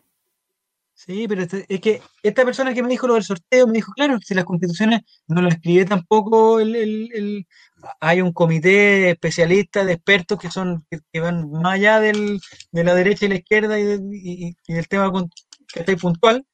Sí, 1.06 1.26
pero 1.28 1.42
este- 1.42 1.64
es 1.68 1.80
que 1.80 2.02
esta 2.22 2.44
persona 2.44 2.74
que 2.74 2.82
me 2.82 2.88
dijo 2.90 3.06
lo 3.06 3.14
del 3.14 3.22
sorteo 3.24 3.66
me 3.66 3.72
dijo, 3.74 3.92
claro, 3.92 4.18
si 4.20 4.34
las 4.34 4.44
constituciones 4.44 5.00
no 5.28 5.40
las 5.40 5.54
escribe 5.54 5.86
tampoco 5.86 6.60
el, 6.60 6.76
el- 6.76 7.46
hay 8.00 8.20
un 8.20 8.32
comité 8.32 8.68
de 8.68 9.10
especialistas, 9.12 9.86
de 9.86 9.94
expertos 9.94 10.38
que 10.38 10.50
son 10.50 10.84
que, 10.90 11.20
van 11.20 11.50
más 11.50 11.74
allá 11.74 12.00
del, 12.00 12.38
de 12.72 12.84
la 12.84 12.94
derecha 12.94 13.24
y 13.26 13.28
la 13.30 13.36
izquierda 13.36 13.78
y, 13.78 13.84
de- 13.84 14.00
y- 14.12 14.56
del 14.68 14.88
tema 14.88 15.10
que 15.72 15.80
está 15.80 15.92
ahí 15.92 15.98
puntual, 15.98 16.44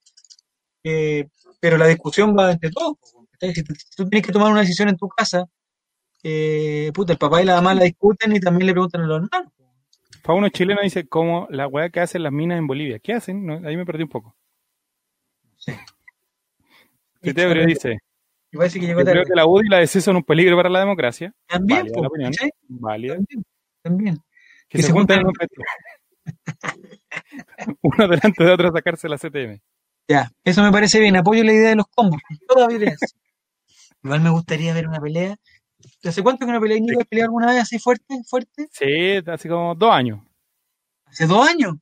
eh, 0.84 1.28
pero 1.60 1.78
la 1.78 1.86
discusión 1.88 2.36
va 2.38 2.52
entre 2.52 2.70
todos. 2.70 2.96
Si, 3.40 3.54
si 3.54 3.64
tú 3.96 4.08
tienes 4.08 4.26
que 4.26 4.32
tomar 4.32 4.52
una 4.52 4.60
decisión 4.62 4.88
en 4.90 4.96
tu 4.98 5.08
casa, 5.08 5.44
eh, 6.24 6.92
puta, 6.94 7.12
el 7.14 7.18
papá 7.20 7.42
y 7.42 7.46
la 7.46 7.56
mamá 7.56 7.74
la 7.74 7.84
discuten 7.84 8.36
y 8.36 8.40
también 8.40 8.66
le 8.68 8.72
preguntan 8.74 9.02
a 9.02 9.06
los 9.08 9.22
hermanos. 9.24 9.52
Fauno 10.26 10.48
chileno 10.48 10.80
dice, 10.82 11.06
como 11.06 11.46
la 11.50 11.68
weá 11.68 11.88
que 11.88 12.00
hacen 12.00 12.24
las 12.24 12.32
minas 12.32 12.58
en 12.58 12.66
Bolivia. 12.66 12.98
¿Qué 12.98 13.12
hacen? 13.12 13.46
No, 13.46 13.60
ahí 13.64 13.76
me 13.76 13.86
perdí 13.86 14.02
un 14.02 14.08
poco. 14.08 14.34
Dice, 17.22 17.98
Y 18.50 18.56
parece 18.56 18.80
que 18.80 18.86
llegó 18.86 19.00
yo 19.00 19.06
creo 19.06 19.24
que 19.24 19.34
la 19.36 19.46
UDI 19.46 19.66
y 19.66 19.70
la 19.70 19.78
DC 19.78 20.00
son 20.00 20.16
un 20.16 20.24
peligro 20.24 20.56
para 20.56 20.68
la 20.68 20.80
democracia. 20.80 21.32
También, 21.46 21.82
válida 21.82 22.00
la 22.00 22.08
opinión. 22.08 22.32
¿cachai? 22.32 22.50
Válida. 22.68 23.14
También, 23.14 23.44
también. 23.82 24.16
Que 24.68 24.78
Que 24.78 24.78
se 24.78 24.88
se 24.88 24.92
juntan 24.92 25.20
en 25.20 25.26
un. 25.28 25.32
Uno 27.82 28.08
delante 28.08 28.44
de 28.44 28.50
otro 28.50 28.68
a 28.68 28.72
sacarse 28.72 29.08
la 29.08 29.18
CTM. 29.18 29.60
Ya, 30.08 30.32
eso 30.42 30.60
me 30.62 30.72
parece 30.72 30.98
bien. 30.98 31.16
Apoyo 31.16 31.44
la 31.44 31.52
idea 31.52 31.70
de 31.70 31.76
los 31.76 31.86
combos. 31.86 32.20
Toda 32.48 32.66
violencia. 32.66 33.16
Igual 34.02 34.20
me 34.22 34.30
gustaría 34.30 34.74
ver 34.74 34.88
una 34.88 35.00
pelea. 35.00 35.36
¿Hace 36.06 36.22
cuánto 36.22 36.46
que 36.46 36.52
no 36.52 36.60
peleé 36.60 36.80
Nico? 36.80 37.00
¿Has 37.00 37.06
peleado 37.06 37.28
alguna 37.28 37.46
vez 37.48 37.62
así 37.62 37.78
fuerte? 37.78 38.22
fuerte? 38.28 38.68
Sí, 38.70 39.22
hace 39.26 39.48
como 39.48 39.74
dos 39.74 39.90
años. 39.90 40.20
Hace 41.06 41.26
dos 41.26 41.48
años. 41.48 41.76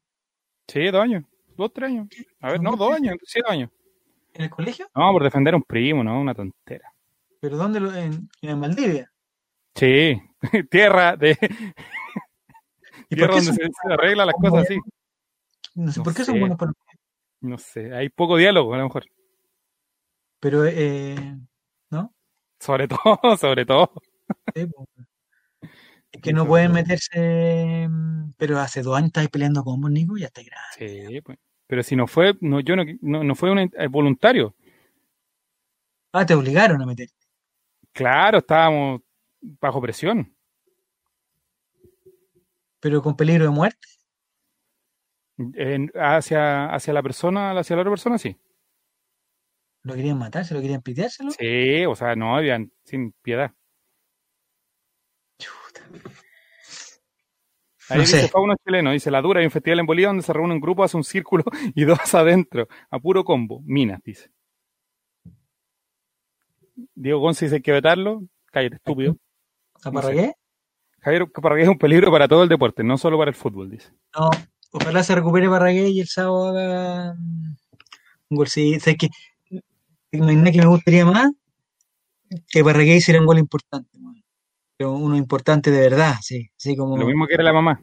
Sí, 0.69 0.87
dos 0.91 1.03
años. 1.03 1.25
Dos, 1.57 1.73
tres 1.73 1.91
años. 1.91 2.09
A 2.41 2.53
ver, 2.53 2.61
no, 2.61 2.77
dos 2.77 2.95
años, 2.95 3.17
sí, 3.25 3.41
dos 3.41 3.51
años. 3.51 3.71
¿En 4.33 4.43
el 4.43 4.51
colegio? 4.51 4.89
No, 4.95 5.13
por 5.13 5.23
defender 5.23 5.55
a 5.55 5.57
un 5.57 5.63
primo, 5.63 6.03
¿no? 6.03 6.21
Una 6.21 6.35
tontera. 6.35 6.93
¿Pero 7.41 7.57
dónde? 7.57 7.81
Lo, 7.81 7.95
en, 7.95 8.29
en 8.43 8.61
Valdivia. 8.61 9.11
Sí, 9.75 10.21
tierra 10.71 11.17
de 11.17 11.37
¿Y 13.11 13.17
tierra 13.17 13.35
donde 13.35 13.53
se, 13.53 13.63
se 13.65 13.93
arreglan 13.93 14.27
las 14.27 14.37
cosas 14.37 14.65
así. 14.65 14.79
no 15.75 15.93
sé, 15.93 16.01
no 16.01 16.05
¿por 16.05 16.15
qué 16.15 16.25
son 16.25 16.41
buenos 16.41 16.59
para 16.59 16.73
No 17.41 17.59
sé, 17.59 17.95
hay 17.95 18.09
poco 18.09 18.37
diálogo 18.37 18.75
a 18.75 18.79
lo 18.79 18.85
mejor. 18.85 19.05
Pero, 20.41 20.65
eh, 20.67 21.37
¿no? 21.91 22.13
Sobre 22.61 22.89
todo, 22.89 23.37
sobre 23.37 23.67
todo. 23.67 23.93
Sí. 24.55 24.67
Es 26.13 26.21
que 26.23 26.33
no 26.33 26.47
pueden 26.47 26.73
meterse. 26.73 27.89
mm, 27.89 28.33
Pero 28.37 28.59
hace 28.61 28.83
dos 28.83 28.97
años 28.97 29.09
estáis 29.09 29.29
peleando 29.29 29.65
combos, 29.65 29.91
Nico, 29.91 30.17
ya 30.17 30.27
está 30.27 30.43
grande. 30.43 31.09
Sí, 31.11 31.21
pues. 31.21 31.39
Pero 31.67 31.83
si 31.83 31.97
no 31.97 32.07
fue, 32.07 32.37
no, 32.41 32.61
yo 32.61 32.77
no, 32.77 32.85
no, 33.01 33.25
no 33.25 33.35
fue 33.35 33.51
un 33.51 33.59
eh, 33.59 33.71
voluntario. 33.91 34.55
Ah, 36.13 36.25
te 36.25 36.35
obligaron 36.35 36.81
a 36.83 36.87
meter. 36.87 37.09
Claro, 37.93 38.39
estábamos 38.39 39.01
bajo 39.41 39.81
presión. 39.81 40.33
Pero 42.81 43.03
con 43.03 43.17
peligro 43.17 43.45
de 43.45 43.51
muerte. 43.51 43.89
En- 45.37 45.91
hacia, 45.95 46.67
hacia 46.73 46.93
la 46.93 47.03
persona, 47.03 47.59
hacia 47.59 47.75
la 47.77 47.83
otra 47.83 47.91
persona, 47.91 48.19
sí. 48.19 48.37
¿Lo 49.83 49.95
querían 49.95 50.19
matar? 50.19 50.45
¿Se 50.45 50.55
lo 50.55 50.61
querían 50.61 50.83
piteárselo? 50.83 51.31
Sí, 51.33 51.85
o 51.87 51.95
sea, 51.97 52.15
no 52.15 52.37
habían 52.37 52.71
sin 52.85 53.13
piedad. 53.23 53.53
Ahí 57.89 57.99
No 57.99 58.03
dice. 58.03 58.29
Fauno 58.29 58.55
chileno, 58.65 58.93
dice 58.93 59.11
la 59.11 59.21
dura, 59.21 59.41
hay 59.41 59.47
un 59.47 59.51
festival 59.51 59.81
en 59.81 59.87
Bolivia 59.87 60.09
donde 60.09 60.23
se 60.23 60.33
reúne 60.33 60.55
un 60.55 60.61
grupo, 60.61 60.85
hace 60.85 60.97
un 60.97 61.05
círculo 61.05 61.45
y 61.75 61.85
dos 61.85 62.15
adentro, 62.15 62.69
a 62.91 62.99
puro 62.99 63.25
combo, 63.25 63.61
minas, 63.65 64.01
dice. 64.03 64.31
Diego 66.95 67.21
Gonzi 67.21 67.47
dice 67.47 67.57
hay 67.57 67.63
que 67.63 67.73
vetarlo, 67.73 68.23
cállate, 68.47 68.77
estúpido. 68.77 69.17
¿A 69.83 69.91
No 69.91 70.01
sé. 70.01 70.07
Parragué? 70.07 70.33
Javier 71.01 71.31
Parragué 71.31 71.63
es 71.65 71.69
un 71.69 71.79
peligro 71.79 72.11
para 72.11 72.27
todo 72.27 72.43
el 72.43 72.49
deporte, 72.49 72.83
no 72.83 72.97
solo 72.97 73.19
para 73.19 73.29
el 73.29 73.35
fútbol, 73.35 73.71
dice. 73.71 73.93
No, 74.19 74.31
ojalá 74.73 75.03
se 75.03 75.15
recupere 75.15 75.49
Parragué 75.49 75.89
y 75.89 76.01
el 76.01 76.09
sábado 76.09 76.49
haga 76.49 77.15
mm, 77.15 77.57
un 78.31 78.37
golcito. 78.37 78.81
¿Sabes 78.81 78.99
qué? 78.99 79.09
No 80.13 80.29
hay 80.29 80.37
nada 80.37 80.53
que 80.53 80.59
me 80.59 80.67
gustaría 80.67 81.05
más 81.05 81.31
que 82.49 82.65
Parragué 82.65 82.97
hiciera 82.97 83.21
un 83.21 83.27
gol 83.27 83.39
importante. 83.39 83.91
Pero 84.85 84.93
uno 84.93 85.17
importante 85.17 85.71
de 85.71 85.81
verdad, 85.81 86.15
sí. 86.21 86.47
Así 86.59 86.77
como, 86.77 86.99
Lo 86.99 87.07
mismo 87.07 87.27
que 87.27 87.35
era 87.35 87.43
la 87.43 87.55
mamá. 87.55 87.81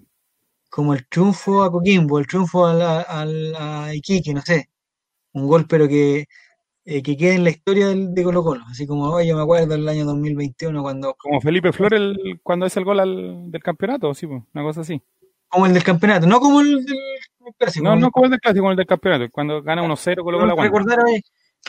como 0.69 0.93
el 0.93 1.07
triunfo 1.07 1.63
a 1.63 1.71
Coquimbo, 1.71 2.19
el 2.19 2.27
triunfo 2.27 2.67
a, 2.67 2.73
la- 2.75 3.05
a 3.87 3.93
Iquique, 3.95 4.33
no 4.35 4.41
sé. 4.41 4.69
Un 5.33 5.47
gol, 5.47 5.65
pero 5.67 5.87
que, 5.87 6.25
eh, 6.85 7.01
que 7.01 7.17
quede 7.17 7.35
en 7.35 7.43
la 7.43 7.49
historia 7.49 7.87
del, 7.87 8.13
de 8.13 8.23
Colo 8.23 8.43
Colo. 8.43 8.63
Así 8.69 8.85
como, 8.85 9.05
oye, 9.09 9.27
yo 9.29 9.35
me 9.35 9.41
acuerdo 9.41 9.65
del 9.67 9.87
año 9.89 10.05
2021 10.05 10.81
cuando, 10.83 11.15
Como 11.15 11.41
Felipe 11.41 11.71
Flores 11.73 11.99
el- 11.99 12.39
cuando 12.43 12.67
es 12.67 12.77
el 12.77 12.85
gol 12.85 12.99
al- 12.99 13.49
del 13.51 13.63
campeonato, 13.63 14.13
sí, 14.13 14.27
pues, 14.27 14.43
una 14.53 14.63
cosa 14.63 14.81
así. 14.81 15.01
como 15.49 15.65
el 15.65 15.73
del 15.73 15.83
campeonato, 15.83 16.27
no 16.27 16.39
como 16.39 16.61
el 16.61 16.85
del 16.85 16.97
clásico. 17.57 17.83
No, 17.83 17.95
no 17.97 18.11
como 18.11 18.25
el 18.25 18.31
del 18.31 18.39
clásico, 18.39 18.61
como 18.61 18.71
el 18.71 18.77
del 18.77 18.85
campeonato. 18.85 19.29
Cuando 19.31 19.61
gana 19.63 19.81
1-0 19.83 20.23
Colo 20.23 20.37
Colo 20.39 20.55
recordar 20.55 20.99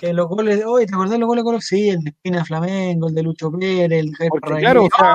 que 0.02 0.12
los 0.12 0.26
goles, 0.26 0.64
oye, 0.66 0.84
¿te 0.84 0.94
acordás 0.94 1.16
los 1.16 1.28
goles 1.28 1.44
de 1.44 1.46
Colo? 1.46 1.60
Sí, 1.60 1.90
el 1.90 2.00
de 2.00 2.10
Espina 2.10 2.44
Flamengo, 2.44 3.06
el 3.06 3.14
de 3.14 3.22
Lucho 3.22 3.52
Pérez, 3.52 4.00
el 4.00 4.10
de 4.10 4.28
Parragués. 4.40 4.64
claro, 4.64 4.84
o 4.84 4.88
sea. 4.96 5.14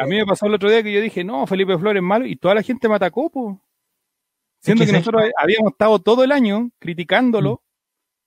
A 0.00 0.06
mí 0.06 0.16
me 0.16 0.26
pasó 0.26 0.44
el 0.44 0.54
otro 0.54 0.68
día 0.68 0.82
que 0.82 0.92
yo 0.92 1.00
dije, 1.00 1.24
no, 1.24 1.46
Felipe 1.46 1.78
Flores 1.78 2.02
es 2.02 2.06
malo, 2.06 2.26
y 2.26 2.36
toda 2.36 2.54
la 2.54 2.62
gente 2.62 2.86
me 2.86 2.96
atacó, 2.96 3.30
pues. 3.30 3.56
Siendo 4.60 4.84
que 4.84 4.92
nosotros 4.92 5.22
habíamos 5.38 5.72
estado 5.72 6.00
todo 6.00 6.22
el 6.22 6.32
año 6.32 6.70
criticándolo 6.78 7.62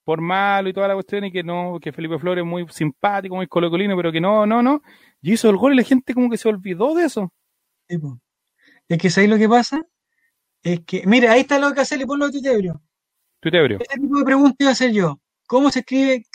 por 0.03 0.19
malo 0.19 0.67
y 0.67 0.73
toda 0.73 0.87
la 0.87 0.95
cuestión, 0.95 1.25
y 1.25 1.31
que 1.31 1.43
no, 1.43 1.77
que 1.79 1.91
Felipe 1.91 2.17
Flores 2.17 2.43
es 2.43 2.49
muy 2.49 2.67
simpático, 2.69 3.35
muy 3.35 3.45
colocolino, 3.45 3.95
pero 3.95 4.11
que 4.11 4.19
no, 4.19 4.47
no, 4.47 4.63
no. 4.63 4.81
Y 5.21 5.33
hizo 5.33 5.47
el 5.47 5.57
gol 5.57 5.73
y 5.73 5.77
la 5.77 5.83
gente 5.83 6.15
como 6.15 6.31
que 6.31 6.37
se 6.37 6.49
olvidó 6.49 6.95
de 6.95 7.05
eso. 7.05 7.31
Sí, 7.87 7.99
po. 7.99 8.19
Es 8.87 8.97
que 8.97 9.11
¿sabes 9.11 9.29
lo 9.29 9.37
que 9.37 9.47
pasa? 9.47 9.85
Es 10.63 10.79
que, 10.87 11.03
mira, 11.05 11.33
ahí 11.33 11.41
está 11.41 11.59
lo 11.59 11.71
que 11.71 11.81
hacer 11.81 12.01
y 12.01 12.05
ponlo 12.05 12.25
de 12.25 12.31
Tutebrio. 12.31 12.81
Tuitebrio. 13.41 13.77
Ese 13.79 13.99
tipo 13.99 14.17
de 14.17 14.25
preguntas 14.25 14.55
iba 14.59 14.69
a 14.69 14.73
hacer 14.73 14.91
yo. 14.91 15.20
¿Cómo 15.51 15.69
se 15.69 15.79
escribe 15.79 16.25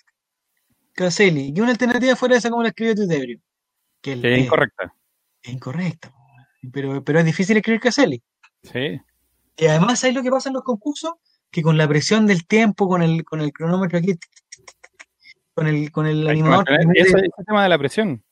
Caselli? 0.93 1.51
Y 1.56 1.60
una 1.62 1.70
alternativa 1.70 2.14
fuera 2.16 2.36
esa, 2.36 2.51
¿cómo 2.51 2.62
la 2.62 2.68
escribe 2.68 2.94
Tutebrio? 2.94 3.40
Que 4.02 4.12
es, 4.12 4.20
Que 4.20 4.32
es 4.34 4.38
es- 4.40 4.44
incorrecta. 4.44 4.94
es 5.43 5.52
incorrecta. 5.55 6.14
Pero, 6.70 7.02
pero 7.02 7.20
es 7.20 7.24
difícil 7.24 7.56
escribir 7.56 7.80
Caselli. 7.80 8.22
Sí. 8.62 9.01
Y 9.56 9.66
además, 9.68 10.01
¿sabes 10.01 10.14
lo 10.16 10.22
que 10.22 10.28
pasa 10.30 10.51
en 10.51 10.55
los 10.56 10.64
concursos? 10.64 11.12
Que 11.51 11.62
con 11.62 11.78
la 11.78 11.88
presión 11.88 12.26
del 12.26 12.47
tiempo, 12.47 12.88
con 12.88 13.02
el, 13.02 13.24
con 13.24 13.40
el 13.40 13.55
cronómetro 13.55 13.98
aquí, 13.98 14.18
con 15.55 15.66
el, 15.66 15.90
con 15.90 16.06
el 16.06 16.28
animador. 16.28 16.66
ese, 16.94 17.16
ese 17.16 17.44
tema 17.47 17.62
de 17.62 17.70
la 17.70 17.78
presión. 17.78 18.22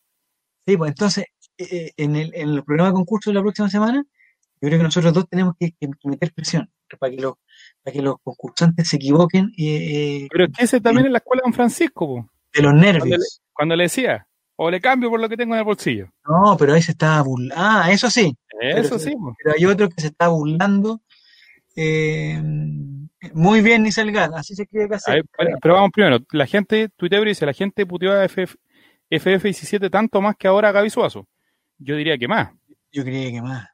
Sí, 0.67 0.77
pues 0.77 0.91
entonces, 0.91 1.25
eh, 1.57 1.65
eh, 1.71 1.93
en 1.97 2.15
el, 2.17 2.35
en 2.35 2.51
el 2.51 2.63
programa 2.63 2.91
de 2.91 2.95
concurso 2.95 3.31
de 3.31 3.35
la 3.37 3.41
próxima 3.41 3.71
semana, 3.71 4.05
yo 4.61 4.69
creo 4.69 4.79
que 4.79 4.83
nosotros 4.85 5.15
dos 5.15 5.27
tenemos 5.31 5.55
que, 5.59 5.73
que 5.81 5.89
meter 6.05 6.35
presión 6.35 6.71
para 7.01 7.11
que 7.11 7.23
los, 7.23 7.37
para 7.85 7.93
que 7.93 8.03
los 8.03 8.17
concursantes 8.25 8.89
se 8.89 8.97
equivoquen 8.97 9.53
eh, 9.59 10.25
eh, 10.25 10.29
Pero 10.31 10.45
es 10.47 10.51
que 10.57 10.65
ese 10.65 10.81
también 10.81 11.07
es 11.07 11.13
la 11.13 11.19
escuela 11.19 11.43
de 11.43 11.47
Don 11.49 11.53
Francisco, 11.55 12.07
po. 12.07 12.31
de 12.55 12.63
los 12.63 12.73
Cuando 12.73 12.87
le, 12.87 12.93
nervios. 12.93 13.43
cuando 13.53 13.77
le 13.77 13.83
decía, 13.85 14.27
o 14.57 14.71
le 14.71 14.81
cambio 14.81 15.11
por 15.11 15.21
lo 15.21 15.29
que 15.29 15.37
tengo 15.37 15.55
en 15.55 15.59
el 15.59 15.65
bolsillo. 15.65 16.09
No, 16.27 16.57
pero 16.59 16.73
ahí 16.75 16.83
se 16.83 16.93
estaba 16.93 17.21
burlando. 17.23 17.55
Ah, 17.57 17.89
eso 17.91 18.09
sí, 18.11 18.35
Eso 18.61 18.99
sí. 18.99 19.15
pero 19.43 19.55
hay 19.57 19.65
otro 19.67 19.89
que 19.91 20.01
se 20.01 20.07
está 20.09 20.29
burlando. 20.29 21.01
eh, 21.77 22.41
muy 23.33 23.61
bien, 23.63 23.83
ni 23.83 23.91
Salgado, 23.93 24.37
así 24.37 24.55
se 24.55 24.63
escribe 24.65 24.89
casi. 24.89 25.11
pero- 25.61 25.75
vamos 25.75 25.91
primero, 25.93 26.19
la 26.33 26.47
gente, 26.47 26.89
Tuitebrio 26.97 27.31
dice, 27.31 27.47
la 27.47 27.53
gente 27.55 27.87
puteó 27.87 28.13
a 28.13 28.25
FF, 28.25 28.57
FF17 29.11 29.91
tanto 29.91 30.21
más 30.21 30.37
que 30.37 30.47
ahora 30.49 30.69
a 30.69 30.73
Gaby 30.73 30.91
Suazo. 30.91 31.27
Yo 31.79 31.97
diría 31.97 32.17
que 32.19 32.29
más, 32.29 32.51
Yo 32.93 33.03
creía 33.03 33.31
que 33.33 33.43
más. 33.43 33.67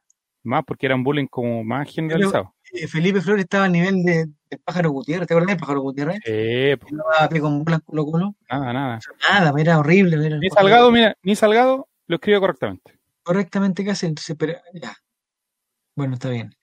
más 0.43 0.63
porque 0.65 0.85
era 0.87 0.95
un 0.95 1.03
bullying 1.03 1.27
como 1.27 1.63
más 1.63 1.89
generalizado. 1.93 2.53
Eh, 2.73 2.87
Felipe 2.87 3.21
Flores 3.21 3.43
estaba 3.43 3.65
al 3.65 3.71
nivel 3.71 4.03
de, 4.03 4.29
pájaro 4.63 4.91
Gutiérrez, 4.91 5.27
¿te 5.27 5.33
acuerdas 5.33 5.49
del 5.55 5.59
pájaro 5.59 5.81
Gutiérrez? 5.81 6.17
Sí, 6.23 6.31
Que 6.31 6.77
no 6.91 7.03
daba 7.13 7.27
pie 7.29 7.41
con 7.41 7.63
bolas 7.63 7.81
Colo 7.85 8.05
Colo. 8.05 8.35
nada, 8.49 8.73
nada. 8.73 8.99
Nada, 9.29 9.53
era 9.59 9.79
horrible. 9.79 10.25
Era 10.25 10.37
Ni 10.37 10.49
Salgado, 10.49 10.91
mira, 10.91 11.15
ni 11.23 11.35
Salgado 11.35 11.87
lo 12.07 12.15
escribe 12.15 12.39
correctamente. 12.39 12.97
correctamente 13.23 13.83
casi, 13.85 14.05
entonces, 14.05 14.35
pero 14.37 14.53
ya. 14.73 14.95
Bueno, 15.95 16.13
está 16.13 16.29
bien. 16.29 16.55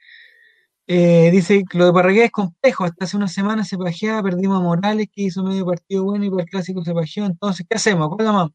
Eh, 0.86 1.30
dice 1.30 1.64
lo 1.74 1.84
de 1.86 1.92
Parragués 1.92 2.24
es 2.26 2.30
complejo. 2.30 2.84
Hasta 2.84 3.04
hace 3.04 3.16
una 3.18 3.28
semana 3.28 3.62
se 3.64 3.76
pajeaba, 3.76 4.22
perdimos 4.22 4.58
a 4.58 4.62
Morales, 4.62 5.08
que 5.12 5.22
hizo 5.22 5.42
medio 5.44 5.66
partido 5.66 6.04
bueno 6.04 6.24
y 6.24 6.30
para 6.30 6.44
el 6.44 6.48
clásico 6.48 6.82
se 6.82 6.94
pajeó. 6.94 7.26
Entonces, 7.26 7.66
¿qué 7.68 7.76
hacemos? 7.76 8.08
¿Cuál 8.08 8.32
más? 8.32 8.48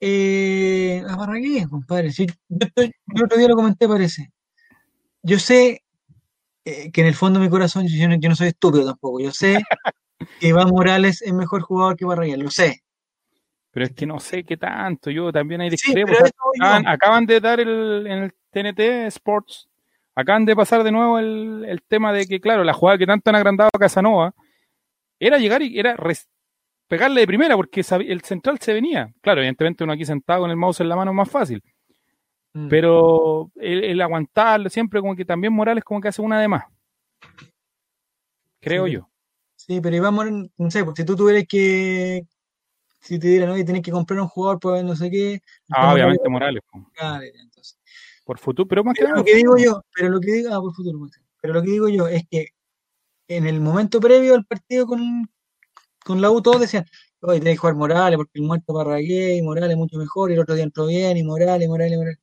Eh, 0.00 1.04
a 1.08 1.16
Parragués, 1.16 1.68
compadre. 1.68 2.10
Sí, 2.12 2.26
yo, 2.48 2.66
estoy- 2.66 2.92
yo 3.14 3.24
otro 3.24 3.38
día 3.38 3.48
lo 3.48 3.54
comenté, 3.56 3.86
parece. 3.86 4.32
Yo 5.22 5.38
sé 5.38 5.82
eh, 6.64 6.90
que 6.92 7.00
en 7.00 7.06
el 7.06 7.14
fondo 7.14 7.38
de 7.38 7.46
mi 7.46 7.50
corazón, 7.50 7.86
yo 7.88 8.08
no, 8.08 8.16
yo 8.16 8.28
no 8.28 8.36
soy 8.36 8.48
estúpido 8.48 8.86
tampoco. 8.86 9.20
Yo 9.20 9.32
sé 9.32 9.58
que 10.40 10.48
Iván 10.48 10.68
Morales 10.68 11.22
es 11.22 11.32
mejor 11.32 11.62
jugador 11.62 11.96
que 11.96 12.06
Parragués, 12.06 12.38
lo 12.38 12.50
sé. 12.50 12.82
Pero 13.72 13.86
es 13.86 13.92
que 13.92 14.06
no 14.06 14.18
sé 14.18 14.44
qué 14.44 14.56
tanto, 14.56 15.10
yo 15.10 15.30
también 15.32 15.60
hay 15.60 15.70
discrepo. 15.70 16.12
acaban, 16.58 16.88
acaban 16.88 17.26
de 17.26 17.40
dar 17.40 17.60
el, 17.60 18.04
en 18.06 18.24
el 18.24 18.32
TNT 18.50 19.06
Sports, 19.06 19.68
acaban 20.14 20.44
de 20.44 20.56
pasar 20.56 20.82
de 20.82 20.90
nuevo 20.90 21.20
el, 21.20 21.64
el 21.68 21.80
tema 21.82 22.12
de 22.12 22.26
que, 22.26 22.40
claro, 22.40 22.64
la 22.64 22.72
jugada 22.72 22.98
que 22.98 23.06
tanto 23.06 23.30
han 23.30 23.36
agrandado 23.36 23.70
a 23.72 23.78
Casanova 23.78 24.34
era 25.20 25.38
llegar 25.38 25.62
y 25.62 25.78
era 25.78 25.96
pegarle 26.88 27.20
de 27.20 27.26
primera 27.28 27.56
porque 27.56 27.82
el 28.08 28.20
central 28.22 28.58
se 28.58 28.72
venía. 28.72 29.12
Claro, 29.20 29.40
evidentemente 29.40 29.84
uno 29.84 29.92
aquí 29.92 30.04
sentado 30.04 30.40
con 30.40 30.50
el 30.50 30.56
mouse 30.56 30.80
en 30.80 30.88
la 30.88 30.96
mano 30.96 31.12
es 31.12 31.16
más 31.16 31.30
fácil, 31.30 31.62
Mm. 32.52 32.68
pero 32.68 33.50
el, 33.56 33.84
el 33.84 34.00
aguantarlo 34.00 34.68
siempre 34.68 35.00
como 35.00 35.14
que 35.14 35.24
también 35.24 35.52
Morales 35.52 35.84
como 35.84 36.00
que 36.00 36.08
hace 36.08 36.20
una 36.20 36.40
de 36.40 36.48
más. 36.48 36.64
Creo 38.60 38.86
Sí. 38.86 38.92
yo. 38.92 39.08
Sí, 39.56 39.80
pero 39.80 39.94
Iván 39.96 40.14
Morales, 40.14 40.50
no 40.56 40.70
sé, 40.70 40.84
pues 40.84 40.96
si 40.96 41.04
tú 41.04 41.14
tuvieras 41.14 41.44
que, 41.48 42.26
si 43.00 43.18
te 43.18 43.28
dieran, 43.28 43.50
oye, 43.50 43.64
tenés 43.64 43.82
que 43.82 43.92
comprar 43.92 44.20
un 44.20 44.26
jugador 44.28 44.58
por 44.58 44.82
no 44.82 44.96
sé 44.96 45.10
qué, 45.10 45.40
Ah, 45.68 45.80
¿cómo 45.82 45.92
obviamente 45.94 46.28
Morales, 46.28 46.62
entonces. 47.40 47.78
por 48.24 48.38
futuro, 48.38 48.66
pero 48.66 48.82
más 48.84 48.94
que 48.94 49.02
Pero 49.02 49.10
nada, 49.10 49.20
lo 49.20 49.24
que 49.24 49.34
digo 49.36 49.56
yo, 49.56 49.82
pero 49.94 50.08
lo 50.08 50.18
que 50.20 50.32
digo, 50.32 50.52
ah, 50.52 50.60
por 50.60 50.74
futuro, 50.74 50.98
pues, 50.98 51.12
pero 51.40 51.54
lo 51.54 51.62
que 51.62 51.70
digo 51.70 51.88
yo 51.88 52.08
es 52.08 52.24
que 52.28 52.48
en 53.28 53.46
el 53.46 53.60
momento 53.60 54.00
previo 54.00 54.34
al 54.34 54.44
partido 54.44 54.86
con, 54.86 55.30
con 56.04 56.20
la 56.20 56.30
U 56.30 56.42
todos 56.42 56.60
decían, 56.62 56.84
oye, 57.20 57.38
tenés 57.38 57.54
que 57.54 57.58
jugar 57.58 57.76
Morales 57.76 58.16
porque 58.16 58.38
el 58.40 58.42
muerto 58.42 58.74
Parragué 58.74 59.36
y 59.36 59.42
Morales 59.42 59.76
mucho 59.76 59.98
mejor, 59.98 60.30
y 60.30 60.34
el 60.34 60.40
otro 60.40 60.54
día 60.54 60.64
entró 60.64 60.86
bien, 60.86 61.16
y 61.16 61.22
Morales, 61.22 61.68
Morales, 61.68 61.96
Morales. 61.98 62.18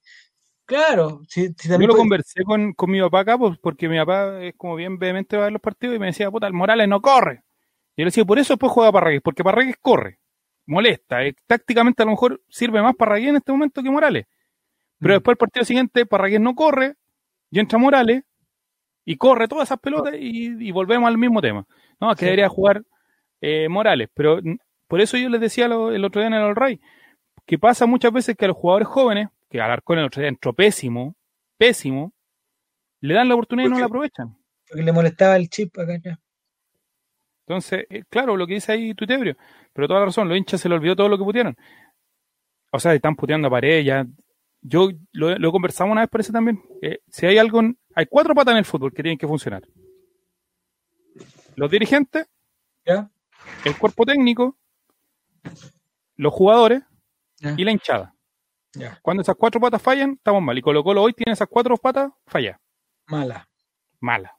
Claro, 0.68 1.22
si, 1.28 1.48
si 1.58 1.70
Yo 1.70 1.78
lo 1.80 1.88
puede- 1.88 1.98
conversé 1.98 2.44
con, 2.44 2.74
con 2.74 2.92
mi 2.92 3.00
papá 3.02 3.22
acá, 3.22 3.38
pues, 3.38 3.58
porque 3.58 3.88
mi 3.90 3.98
papá 3.98 4.44
es 4.44 4.54
como 4.56 4.76
bien 4.76 5.00
vehemente 5.00 5.38
va 5.38 5.44
a 5.44 5.46
ver 5.46 5.54
los 5.54 5.62
partidos 5.62 5.96
y 5.96 6.00
me 6.00 6.08
decía, 6.08 6.30
puta, 6.30 6.46
el 6.46 6.54
Morales 6.54 6.88
no 6.90 7.02
corre. 7.02 7.44
Y 7.96 8.02
yo 8.02 8.04
le 8.04 8.06
decía, 8.06 8.26
por 8.26 8.38
eso 8.38 8.54
después 8.54 8.72
juega 8.72 8.92
Parragués, 8.92 9.22
porque 9.24 9.44
Parragués 9.46 9.78
corre, 9.82 10.20
molesta. 10.66 11.24
eh, 11.24 11.34
tácticamente 11.48 12.04
a 12.04 12.06
lo 12.06 12.12
mejor 12.12 12.42
sirve 12.50 12.82
más 12.82 12.96
Parragués 12.96 13.30
en 13.30 13.38
este 13.38 13.52
momento 13.54 13.82
que 13.82 13.90
Morales. 13.90 14.26
Pero 15.00 15.14
Mm. 15.14 15.18
después 15.18 15.34
el 15.36 15.38
partido 15.38 15.64
siguiente, 15.66 16.06
Parragués 16.06 16.42
no 16.42 16.54
corre, 16.54 16.96
y 17.50 17.60
entra 17.60 17.80
Morales, 17.80 18.24
y 19.06 19.16
corre 19.16 19.48
todas 19.48 19.70
esas 19.70 19.80
pelotas 19.80 20.16
y, 20.20 20.68
y 20.68 20.72
volvemos 20.72 21.08
al 21.08 21.18
mismo 21.18 21.42
tema. 21.42 21.66
No, 22.02 22.12
es 22.12 22.18
que 22.18 22.26
Sí. 22.26 22.26
debería 22.26 22.50
jugar 22.50 22.84
eh, 23.40 23.70
Morales. 23.70 24.10
Pero 24.14 24.40
por 24.88 25.00
eso 25.00 25.16
yo 25.16 25.30
les 25.30 25.40
decía 25.40 25.68
lo- 25.70 25.92
el 25.94 26.04
otro 26.04 26.20
día 26.20 26.28
en 26.28 26.34
el 26.34 26.42
All 26.44 26.56
Right, 26.58 26.82
que 27.46 27.58
pasa 27.58 27.86
muchas 27.86 28.12
veces 28.12 28.36
que 28.36 28.44
a 28.46 28.48
los 28.50 28.58
jugadores 28.58 28.88
jóvenes, 28.90 29.30
que 29.50 29.62
Alarcón 29.62 30.00
el 30.00 30.06
otro 30.06 30.22
día 30.22 30.30
entró 30.30 30.54
pésimo, 30.54 31.16
pésimo, 31.58 32.14
le 33.02 33.14
dan 33.14 33.28
la 33.30 33.36
oportunidad 33.36 33.68
y 33.70 33.72
no 33.72 33.80
la 33.80 33.86
aprovechan. 33.86 34.38
porque 34.68 34.84
le 34.84 34.92
molestaba 34.92 35.36
el 35.38 35.50
chip 35.50 35.78
acá 35.78 35.98
ya. 36.04 36.20
Entonces, 37.46 37.86
eh, 37.90 38.04
claro, 38.10 38.36
lo 38.36 38.46
que 38.46 38.56
dice 38.56 38.74
ahí 38.74 38.94
Tutebrio, 38.94 39.38
pero 39.74 39.88
toda 39.88 40.02
la 40.02 40.08
razón, 40.08 40.28
los 40.28 40.38
hinchas 40.38 40.60
se 40.60 40.68
le 40.68 40.76
olvidó 40.76 40.96
todo 40.96 41.08
lo 41.10 41.18
que 41.18 41.24
putearon. 41.24 41.56
O 42.72 42.80
sea, 42.80 42.94
están 42.94 43.16
puteando 43.16 43.48
a 43.48 43.52
pared, 43.52 43.84
ya. 43.84 44.06
Yo 44.62 44.90
lo, 45.14 45.38
lo 45.40 45.52
conversamos 45.54 45.94
una 45.94 46.02
vez, 46.02 46.10
parece 46.10 46.34
también. 46.34 46.62
eh, 46.82 47.00
si 47.08 47.26
hay 47.26 47.38
algo, 47.38 47.62
en- 47.62 47.78
hay 47.96 48.06
cuatro 48.08 48.36
patas 48.36 48.52
en 48.52 48.58
el 48.58 48.66
fútbol 48.66 48.92
que 48.94 49.02
tienen 49.02 49.18
que 49.18 49.28
funcionar. 49.28 49.64
Los 51.56 51.72
dirigentes, 51.72 52.28
¿Ya? 52.86 53.10
el 53.66 53.78
cuerpo 53.78 54.06
técnico, 54.06 54.58
los 56.18 56.34
jugadores 56.34 56.84
Ya. 57.40 57.56
y 57.58 57.64
la 57.64 57.72
hinchada. 57.72 58.14
Ya. 58.74 59.00
Cuando 59.02 59.22
esas 59.22 59.36
cuatro 59.36 59.60
patas 59.60 59.82
fallan, 59.82 60.12
estamos 60.14 60.42
mal. 60.42 60.58
Y 60.58 60.62
Colo 60.62 60.84
Colo 60.84 61.02
hoy 61.02 61.14
tiene 61.14 61.34
esas 61.34 61.48
cuatro 61.48 61.76
patas, 61.78 62.12
falla. 62.26 62.60
Mala. 63.08 63.48
Mala. 64.00 64.38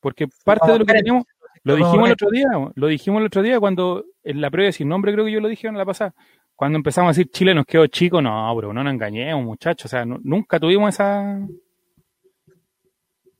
Porque 0.00 0.28
parte 0.44 0.70
de 0.72 0.78
lo 0.78 0.84
que 0.86 0.92
teníamos, 0.92 1.24
lo 1.64 1.74
dijimos 1.74 2.06
el 2.06 2.12
otro 2.12 2.30
día, 2.30 2.46
lo 2.74 2.86
dijimos 2.86 3.20
el 3.20 3.26
otro 3.26 3.42
día 3.42 3.58
cuando 3.58 4.04
en 4.22 4.40
la 4.40 4.50
previa 4.50 4.70
sin 4.72 4.88
nombre 4.88 5.12
creo 5.12 5.24
que 5.24 5.32
yo 5.32 5.40
lo 5.40 5.48
dije 5.48 5.66
en 5.66 5.76
la 5.76 5.84
pasada, 5.84 6.14
cuando 6.54 6.76
empezamos 6.76 7.08
a 7.08 7.12
decir 7.18 7.30
Chile 7.32 7.54
nos 7.54 7.66
quedó 7.66 7.86
chico, 7.88 8.22
no, 8.22 8.54
bro, 8.54 8.72
no 8.72 8.84
nos 8.84 8.92
engañemos, 8.92 9.44
muchachos, 9.44 9.86
o 9.86 9.88
sea, 9.88 10.04
no- 10.04 10.18
nunca 10.22 10.60
tuvimos 10.60 10.94
esa 10.94 11.38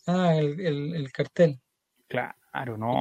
Ah, 0.07 0.35
el, 0.35 0.59
el, 0.61 0.95
el 0.97 1.13
cartel. 1.13 1.61
claro, 2.09 2.77
no. 2.79 3.01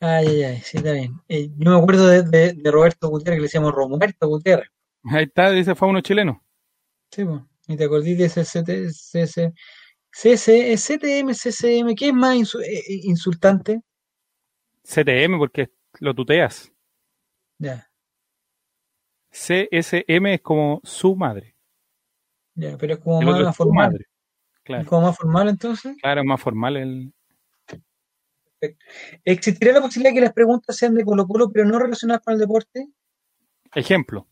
Ay, 0.00 0.26
ay, 0.26 0.42
ay, 0.44 0.56
sí, 0.62 0.78
está 0.78 0.92
bien. 0.92 1.12
Eh, 1.28 1.48
yo 1.56 1.70
me 1.72 1.76
acuerdo 1.78 2.06
de, 2.06 2.22
de, 2.22 2.52
de 2.54 2.70
Roberto 2.70 3.08
Gutiérrez, 3.08 3.36
que 3.36 3.40
le 3.40 3.46
decíamos 3.46 3.72
Roberto 3.72 4.28
Gutiérrez. 4.28 4.68
Ahí 5.04 5.24
está, 5.24 5.50
dice 5.50 5.74
fue 5.74 5.88
uno 5.88 6.00
chileno. 6.00 6.44
Sí, 7.10 7.24
pues. 7.24 7.42
Y 7.68 7.76
te 7.76 7.84
acordás 7.84 8.04
de 8.06 8.24
ese 8.24 8.42
CT, 8.44 8.90
CC, 8.90 9.52
CC, 10.10 10.74
CTM, 10.76 11.34
CCM, 11.34 11.94
¿qué 11.94 12.08
es 12.08 12.14
más 12.14 12.36
eh, 12.54 12.78
eh, 12.78 13.00
insultante? 13.04 13.82
CTM 14.82 15.38
porque 15.38 15.70
lo 16.00 16.14
tuteas. 16.14 16.72
Ya. 17.58 17.86
CSM 19.30 20.26
es 20.34 20.40
como 20.40 20.80
su 20.82 21.14
madre. 21.14 21.54
Ya, 22.54 22.76
pero 22.78 22.94
es 22.94 23.00
como 23.00 23.20
más 23.20 23.50
es 23.50 23.56
formal. 23.56 23.90
madre. 23.92 24.06
Claro, 24.64 24.84
Como 24.88 25.02
más 25.02 25.16
formal 25.16 25.48
entonces. 25.48 25.96
claro, 26.00 26.20
es 26.22 26.26
más 26.26 26.40
formal 26.40 26.76
el. 26.76 27.12
¿Existiría 29.24 29.74
la 29.74 29.80
posibilidad 29.80 30.10
de 30.10 30.14
que 30.16 30.24
las 30.24 30.32
preguntas 30.32 30.76
sean 30.76 30.94
de 30.94 31.04
Colo 31.04 31.26
Colo, 31.26 31.50
pero 31.52 31.64
no 31.64 31.78
relacionadas 31.78 32.22
con 32.24 32.34
el 32.34 32.40
deporte? 32.40 32.88
Ejemplo. 33.74 34.26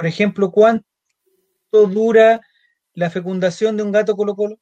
Por 0.00 0.06
ejemplo, 0.06 0.50
¿cuánto 0.50 0.86
dura 1.70 2.40
la 2.94 3.10
fecundación 3.10 3.76
de 3.76 3.82
un 3.82 3.92
gato 3.92 4.16
Colo 4.16 4.34
Colo? 4.34 4.58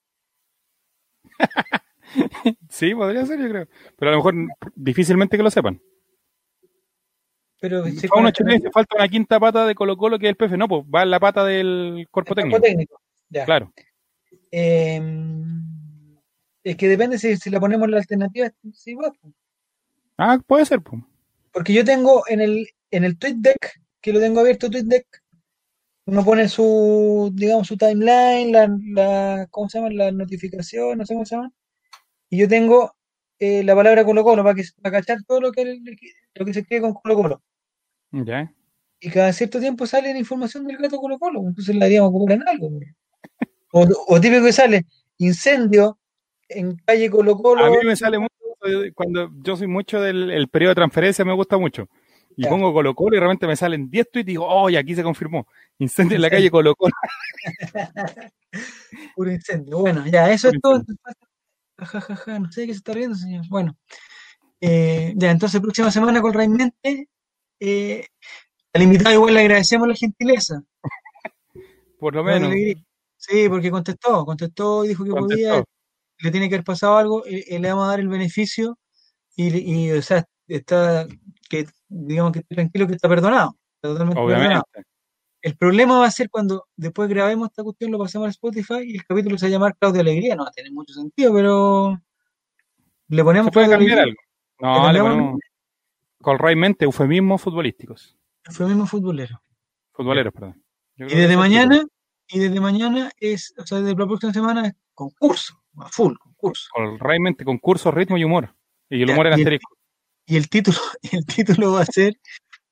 Sí, 2.68 2.92
podría 2.92 3.24
ser, 3.24 3.38
yo 3.38 3.48
creo. 3.48 3.68
Pero 3.96 4.10
a 4.10 4.12
lo 4.12 4.18
mejor 4.18 4.34
difícilmente 4.74 5.36
que 5.36 5.42
lo 5.44 5.50
sepan. 5.50 5.80
Pero 7.60 7.84
Chile 8.32 8.54
dice, 8.54 8.70
falta 8.72 8.96
una 8.96 9.06
quinta 9.06 9.38
pata 9.38 9.64
de 9.64 9.76
Colo 9.76 9.96
Colo 9.96 10.18
que 10.18 10.26
es 10.26 10.30
el 10.30 10.36
PF. 10.36 10.56
No, 10.56 10.66
pues 10.66 10.84
va 10.92 11.04
en 11.04 11.10
la 11.10 11.20
pata 11.20 11.44
del 11.44 12.08
cuerpo 12.10 12.32
el 12.32 12.36
técnico. 12.36 12.58
cuerpo 12.58 12.66
técnico. 12.66 13.00
Ya. 13.28 13.44
Claro. 13.44 13.72
Eh, 14.50 15.00
es 16.64 16.76
que 16.76 16.88
depende 16.88 17.16
si, 17.16 17.36
si 17.36 17.48
la 17.48 17.60
ponemos 17.60 17.84
en 17.84 17.92
la 17.92 17.98
alternativa. 17.98 18.50
Sí, 18.72 18.94
va, 18.94 19.12
pues. 19.12 19.34
Ah, 20.16 20.40
puede 20.44 20.66
ser, 20.66 20.80
pues. 20.80 21.00
Porque 21.52 21.74
yo 21.74 21.84
tengo 21.84 22.24
en 22.26 22.40
el, 22.40 22.66
en 22.90 23.04
el 23.04 23.16
TweetDeck, 23.16 23.82
que 24.00 24.12
lo 24.12 24.18
tengo 24.18 24.40
abierto 24.40 24.68
TweetDeck, 24.68 25.06
uno 26.08 26.24
pone 26.24 26.48
su, 26.48 27.30
digamos, 27.34 27.66
su 27.66 27.76
timeline, 27.76 28.50
la, 28.50 28.66
la, 28.94 29.46
¿cómo 29.50 29.68
se 29.68 29.78
llama? 29.78 29.90
La 29.92 30.10
notificación, 30.10 30.96
no 30.96 31.04
sé 31.04 31.12
cómo 31.12 31.26
se 31.26 31.36
llama. 31.36 31.52
Y 32.30 32.38
yo 32.38 32.48
tengo 32.48 32.94
eh, 33.38 33.62
la 33.62 33.74
palabra 33.74 34.06
Colo 34.06 34.24
Colo 34.24 34.42
para, 34.42 34.54
que, 34.54 34.64
para 34.80 35.00
cachar 35.00 35.18
todo 35.26 35.42
lo 35.42 35.52
que, 35.52 35.66
lo 36.34 36.46
que 36.46 36.54
se 36.54 36.60
escribe 36.60 36.80
con 36.80 36.94
Colo 36.94 37.14
Colo. 37.14 37.42
Ya. 38.10 38.50
Y 39.00 39.10
cada 39.10 39.34
cierto 39.34 39.60
tiempo 39.60 39.86
sale 39.86 40.14
la 40.14 40.18
información 40.18 40.66
del 40.66 40.78
gato 40.78 40.96
Colo 40.96 41.18
Colo, 41.18 41.40
entonces 41.46 41.76
la 41.76 41.84
haríamos 41.84 42.08
ocupar 42.08 42.36
en 42.36 42.48
algo. 42.48 42.70
O, 43.72 43.86
o 44.08 44.18
típico 44.18 44.46
que 44.46 44.52
sale, 44.52 44.86
incendio 45.18 45.98
en 46.48 46.74
calle 46.86 47.10
Colo 47.10 47.36
Colo. 47.36 47.66
A 47.66 47.70
mí 47.70 47.76
me 47.84 47.96
sale 47.96 48.18
mucho 48.18 48.34
cuando 48.94 49.30
yo 49.42 49.56
soy 49.56 49.66
mucho 49.66 50.00
del 50.00 50.30
el 50.30 50.48
periodo 50.48 50.70
de 50.70 50.76
transferencia, 50.76 51.24
me 51.24 51.34
gusta 51.34 51.58
mucho. 51.58 51.88
Y 52.40 52.46
pongo 52.46 52.72
Colo 52.72 52.94
Colo 52.94 53.16
y 53.16 53.18
realmente 53.18 53.48
me 53.48 53.56
salen 53.56 53.90
10 53.90 54.10
tweets 54.12 54.28
y 54.28 54.32
digo, 54.32 54.46
oh, 54.46 54.70
y 54.70 54.76
aquí 54.76 54.94
se 54.94 55.02
confirmó. 55.02 55.48
Incendio 55.78 56.14
en 56.14 56.22
la 56.22 56.30
calle 56.30 56.50
Colo 56.52 56.76
Colo. 56.76 56.94
Puro 59.16 59.32
incendio. 59.32 59.78
Bueno, 59.78 60.06
ya, 60.06 60.30
eso 60.30 60.48
Puro 60.62 60.76
es 60.76 60.84
todo. 60.86 60.96
Ja, 61.78 62.00
ja, 62.00 62.16
ja, 62.16 62.38
no 62.38 62.52
sé 62.52 62.60
de 62.60 62.66
qué 62.68 62.72
se 62.74 62.78
está 62.78 62.92
riendo, 62.92 63.16
señor. 63.16 63.44
Bueno, 63.48 63.76
eh, 64.60 65.14
ya, 65.16 65.32
entonces, 65.32 65.60
próxima 65.60 65.90
semana 65.90 66.22
con 66.22 66.32
Raimente. 66.32 67.08
Eh, 67.58 68.06
al 68.72 68.82
invitado 68.82 69.16
igual 69.16 69.34
le 69.34 69.40
agradecemos 69.40 69.88
la 69.88 69.94
gentileza. 69.96 70.62
Por 71.98 72.14
lo 72.14 72.22
menos. 72.22 72.54
Sí, 73.16 73.48
porque 73.48 73.72
contestó, 73.72 74.24
contestó 74.24 74.84
y 74.84 74.88
dijo 74.88 75.04
que 75.04 75.10
podía, 75.10 75.64
le 76.20 76.30
tiene 76.30 76.48
que 76.48 76.54
haber 76.54 76.64
pasado 76.64 76.98
algo, 76.98 77.26
eh, 77.26 77.44
eh, 77.48 77.58
le 77.58 77.68
vamos 77.68 77.86
a 77.86 77.90
dar 77.90 78.00
el 78.00 78.08
beneficio 78.08 78.78
y, 79.34 79.86
y, 79.88 79.90
o 79.90 80.00
sea, 80.02 80.24
está, 80.46 81.08
que 81.50 81.66
digamos 81.88 82.32
que 82.32 82.40
esté 82.40 82.54
tranquilo 82.54 82.86
que 82.86 82.94
está 82.94 83.08
perdonado, 83.08 83.56
está 83.76 83.88
totalmente 83.88 84.20
perdonado. 84.20 84.44
Obviamente. 84.64 84.88
El 85.40 85.56
problema 85.56 85.98
va 86.00 86.06
a 86.06 86.10
ser 86.10 86.28
cuando 86.30 86.66
después 86.76 87.08
grabemos 87.08 87.48
esta 87.50 87.62
cuestión, 87.62 87.92
lo 87.92 87.98
pasemos 87.98 88.26
a 88.26 88.30
Spotify 88.30 88.80
y 88.84 88.96
el 88.96 89.04
capítulo 89.06 89.38
se 89.38 89.46
va 89.46 89.48
a 89.48 89.52
llamar 89.52 89.76
Claudio 89.78 90.00
Alegría. 90.00 90.34
No 90.34 90.42
va 90.42 90.48
a 90.48 90.52
tener 90.52 90.72
mucho 90.72 90.92
sentido, 90.94 91.32
pero 91.32 91.96
le 93.08 93.24
ponemos 93.24 93.46
¿Se 93.46 93.52
puede 93.52 93.68
cambiar 93.70 94.00
algo? 94.00 94.16
No, 94.60 94.68
Le 94.68 94.74
le 94.74 94.84
cambiamos 94.84 95.10
el 95.12 95.16
ponemos 95.18 95.40
Colraimente, 96.20 96.84
eufemismos 96.84 97.40
futbolísticos. 97.40 98.16
Fue 98.50 98.66
mismo 98.66 98.84
futbolero. 98.86 99.40
Futboleros, 99.92 100.32
perdón. 100.34 100.60
Yo 100.96 101.06
Y 101.06 101.14
desde 101.14 101.36
mañana, 101.36 101.84
y 102.26 102.38
desde 102.40 102.60
mañana 102.60 103.10
es, 103.20 103.54
o 103.56 103.64
sea, 103.64 103.78
desde 103.78 103.96
la 103.96 104.06
próxima 104.06 104.32
semana 104.32 104.66
es 104.66 104.74
concurso, 104.94 105.62
a 105.78 105.86
full, 105.86 106.14
concurso. 106.18 106.68
Colraimente, 106.74 107.44
concurso, 107.44 107.92
ritmo 107.92 108.18
y 108.18 108.24
humor. 108.24 108.52
Y 108.90 109.02
el 109.02 109.08
Ya, 109.08 109.14
humor 109.14 109.28
en 109.28 109.32
y 109.32 109.34
el- 109.36 109.40
asterisco. 109.42 109.76
Y 110.28 110.36
el 110.36 110.48
título, 110.48 110.76
el 111.12 111.24
título 111.26 111.72
va 111.72 111.80
a 111.80 111.86
ser, 111.86 112.12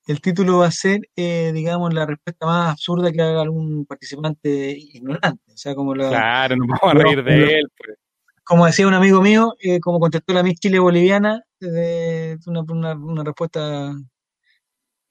el 0.06 0.20
título 0.20 0.58
va 0.58 0.66
a 0.66 0.70
ser, 0.70 1.00
eh, 1.16 1.50
digamos, 1.54 1.92
la 1.94 2.06
respuesta 2.06 2.46
más 2.46 2.70
absurda 2.72 3.10
que 3.10 3.22
haga 3.22 3.40
algún 3.42 3.86
participante 3.86 4.70
ignorante. 4.78 5.52
O 5.52 5.56
sea, 5.56 5.74
como 5.74 5.94
la, 5.94 6.08
Claro, 6.10 6.56
nos 6.56 6.68
vamos 6.68 6.82
a 6.84 6.94
reír 6.94 7.24
de 7.24 7.58
él. 7.60 7.68
pues. 7.76 7.98
como 8.44 8.66
decía 8.66 8.86
un 8.86 8.94
amigo 8.94 9.20
mío, 9.22 9.54
eh, 9.58 9.80
como 9.80 9.98
contestó 9.98 10.32
la 10.34 10.42
Miss 10.42 10.60
Chile 10.60 10.78
boliviana, 10.78 11.42
de 11.58 12.38
una, 12.46 12.60
una, 12.60 12.92
una 12.94 13.24
respuesta 13.24 13.90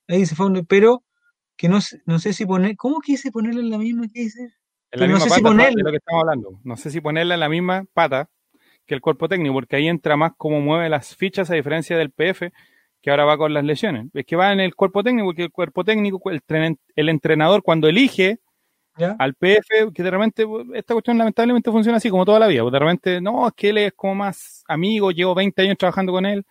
ahí 0.08 0.20
dice 0.20 0.36
fue 0.36 0.46
un- 0.46 0.66
pero 0.68 1.04
que 1.58 1.68
no, 1.68 1.82
sé- 1.82 2.02
no 2.06 2.20
sé 2.20 2.34
si 2.34 2.46
poner, 2.46 2.76
¿cómo 2.78 3.00
quise 3.00 3.32
ponerle 3.32 3.62
en 3.62 3.72
la 3.72 3.78
misma 3.80 4.08
que 4.14 4.22
dice? 4.22 4.42
En 4.42 4.50
la 4.50 4.58
Pero 4.92 5.08
no 5.08 5.14
misma 5.16 5.24
sé 5.30 5.30
si 5.36 5.42
pata 5.42 5.50
ponerla. 5.50 5.76
de 5.78 5.84
lo 5.84 5.90
que 5.92 5.98
estamos 5.98 6.22
hablando. 6.22 6.60
No 6.64 6.78
sé 6.78 6.92
si 6.92 7.02
ponerla 7.02 7.34
en 7.34 7.40
la 7.40 7.50
misma 7.50 7.86
pata 7.94 8.30
que 8.86 8.96
el 8.96 9.02
cuerpo 9.02 9.28
técnico, 9.30 9.54
porque 9.54 9.76
ahí 9.78 9.88
entra 9.88 10.16
más 10.18 10.34
cómo 10.38 10.62
mueve 10.62 10.90
las 10.90 11.16
fichas 11.16 11.50
a 11.52 11.56
diferencia 11.56 11.98
del 11.98 12.12
PF, 12.12 12.52
que 13.02 13.12
ahora 13.12 13.26
va 13.26 13.38
con 13.38 13.54
las 13.54 13.64
lesiones. 13.64 14.08
Es 14.14 14.26
que 14.26 14.36
va 14.36 14.52
en 14.54 14.60
el 14.60 14.76
cuerpo 14.76 15.04
técnico, 15.04 15.28
porque 15.28 15.44
el 15.44 15.52
cuerpo 15.52 15.84
técnico, 15.84 16.30
el, 16.32 16.42
tren- 16.44 16.78
el 16.96 17.10
entrenador 17.10 17.62
cuando 17.64 17.88
elige 17.88 18.40
¿Ya? 18.98 19.16
al 19.20 19.34
PF, 19.36 19.92
que 19.94 20.04
de 20.04 20.12
repente 20.12 20.46
esta 20.74 20.94
cuestión 20.94 21.18
lamentablemente 21.18 21.70
funciona 21.72 21.98
así 21.98 22.10
como 22.10 22.26
toda 22.26 22.40
la 22.40 22.48
vida. 22.48 22.62
pues 22.62 22.72
De 22.74 22.80
repente, 22.80 23.22
no, 23.22 23.48
es 23.48 23.54
que 23.54 23.70
él 23.70 23.78
es 23.80 23.94
como 23.94 24.16
más 24.16 24.64
amigo, 24.68 25.12
llevo 25.12 25.36
20 25.36 25.62
años 25.62 25.78
trabajando 25.78 26.12
con 26.14 26.26
él 26.26 26.46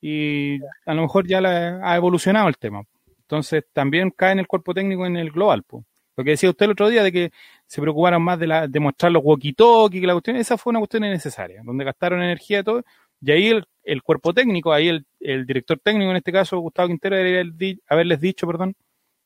y 0.00 0.58
a 0.86 0.94
lo 0.94 1.02
mejor 1.02 1.26
ya 1.26 1.40
la- 1.40 1.80
ha 1.82 1.96
evolucionado 1.96 2.48
el 2.48 2.56
tema. 2.58 2.82
Entonces 3.22 3.64
también 3.72 4.10
cae 4.10 4.32
en 4.32 4.40
el 4.40 4.46
cuerpo 4.46 4.74
técnico 4.74 5.06
en 5.06 5.16
el 5.16 5.30
global. 5.30 5.62
pues. 5.66 5.84
Lo 6.20 6.24
que 6.24 6.32
decía 6.32 6.50
usted 6.50 6.66
el 6.66 6.72
otro 6.72 6.90
día 6.90 7.02
de 7.02 7.10
que 7.10 7.32
se 7.66 7.80
preocuparon 7.80 8.22
más 8.22 8.38
de, 8.38 8.46
la, 8.46 8.68
de 8.68 8.78
mostrar 8.78 9.10
los 9.10 9.22
walkie-talkie, 9.22 10.02
que 10.02 10.06
la 10.06 10.12
cuestión, 10.12 10.36
esa 10.36 10.58
fue 10.58 10.70
una 10.70 10.80
cuestión 10.80 11.02
innecesaria, 11.02 11.62
donde 11.64 11.82
gastaron 11.82 12.22
energía 12.22 12.58
y 12.58 12.62
todo. 12.62 12.84
Y 13.22 13.30
ahí 13.30 13.58
el, 13.84 14.02
cuerpo 14.02 14.34
técnico, 14.34 14.70
ahí 14.70 15.02
el, 15.18 15.46
director 15.46 15.80
técnico, 15.82 16.10
en 16.10 16.18
este 16.18 16.30
caso 16.30 16.58
Gustavo 16.58 16.88
Quintero, 16.88 17.16
debería 17.16 17.42
haberles 17.88 18.20
dicho, 18.20 18.46
perdón, 18.46 18.76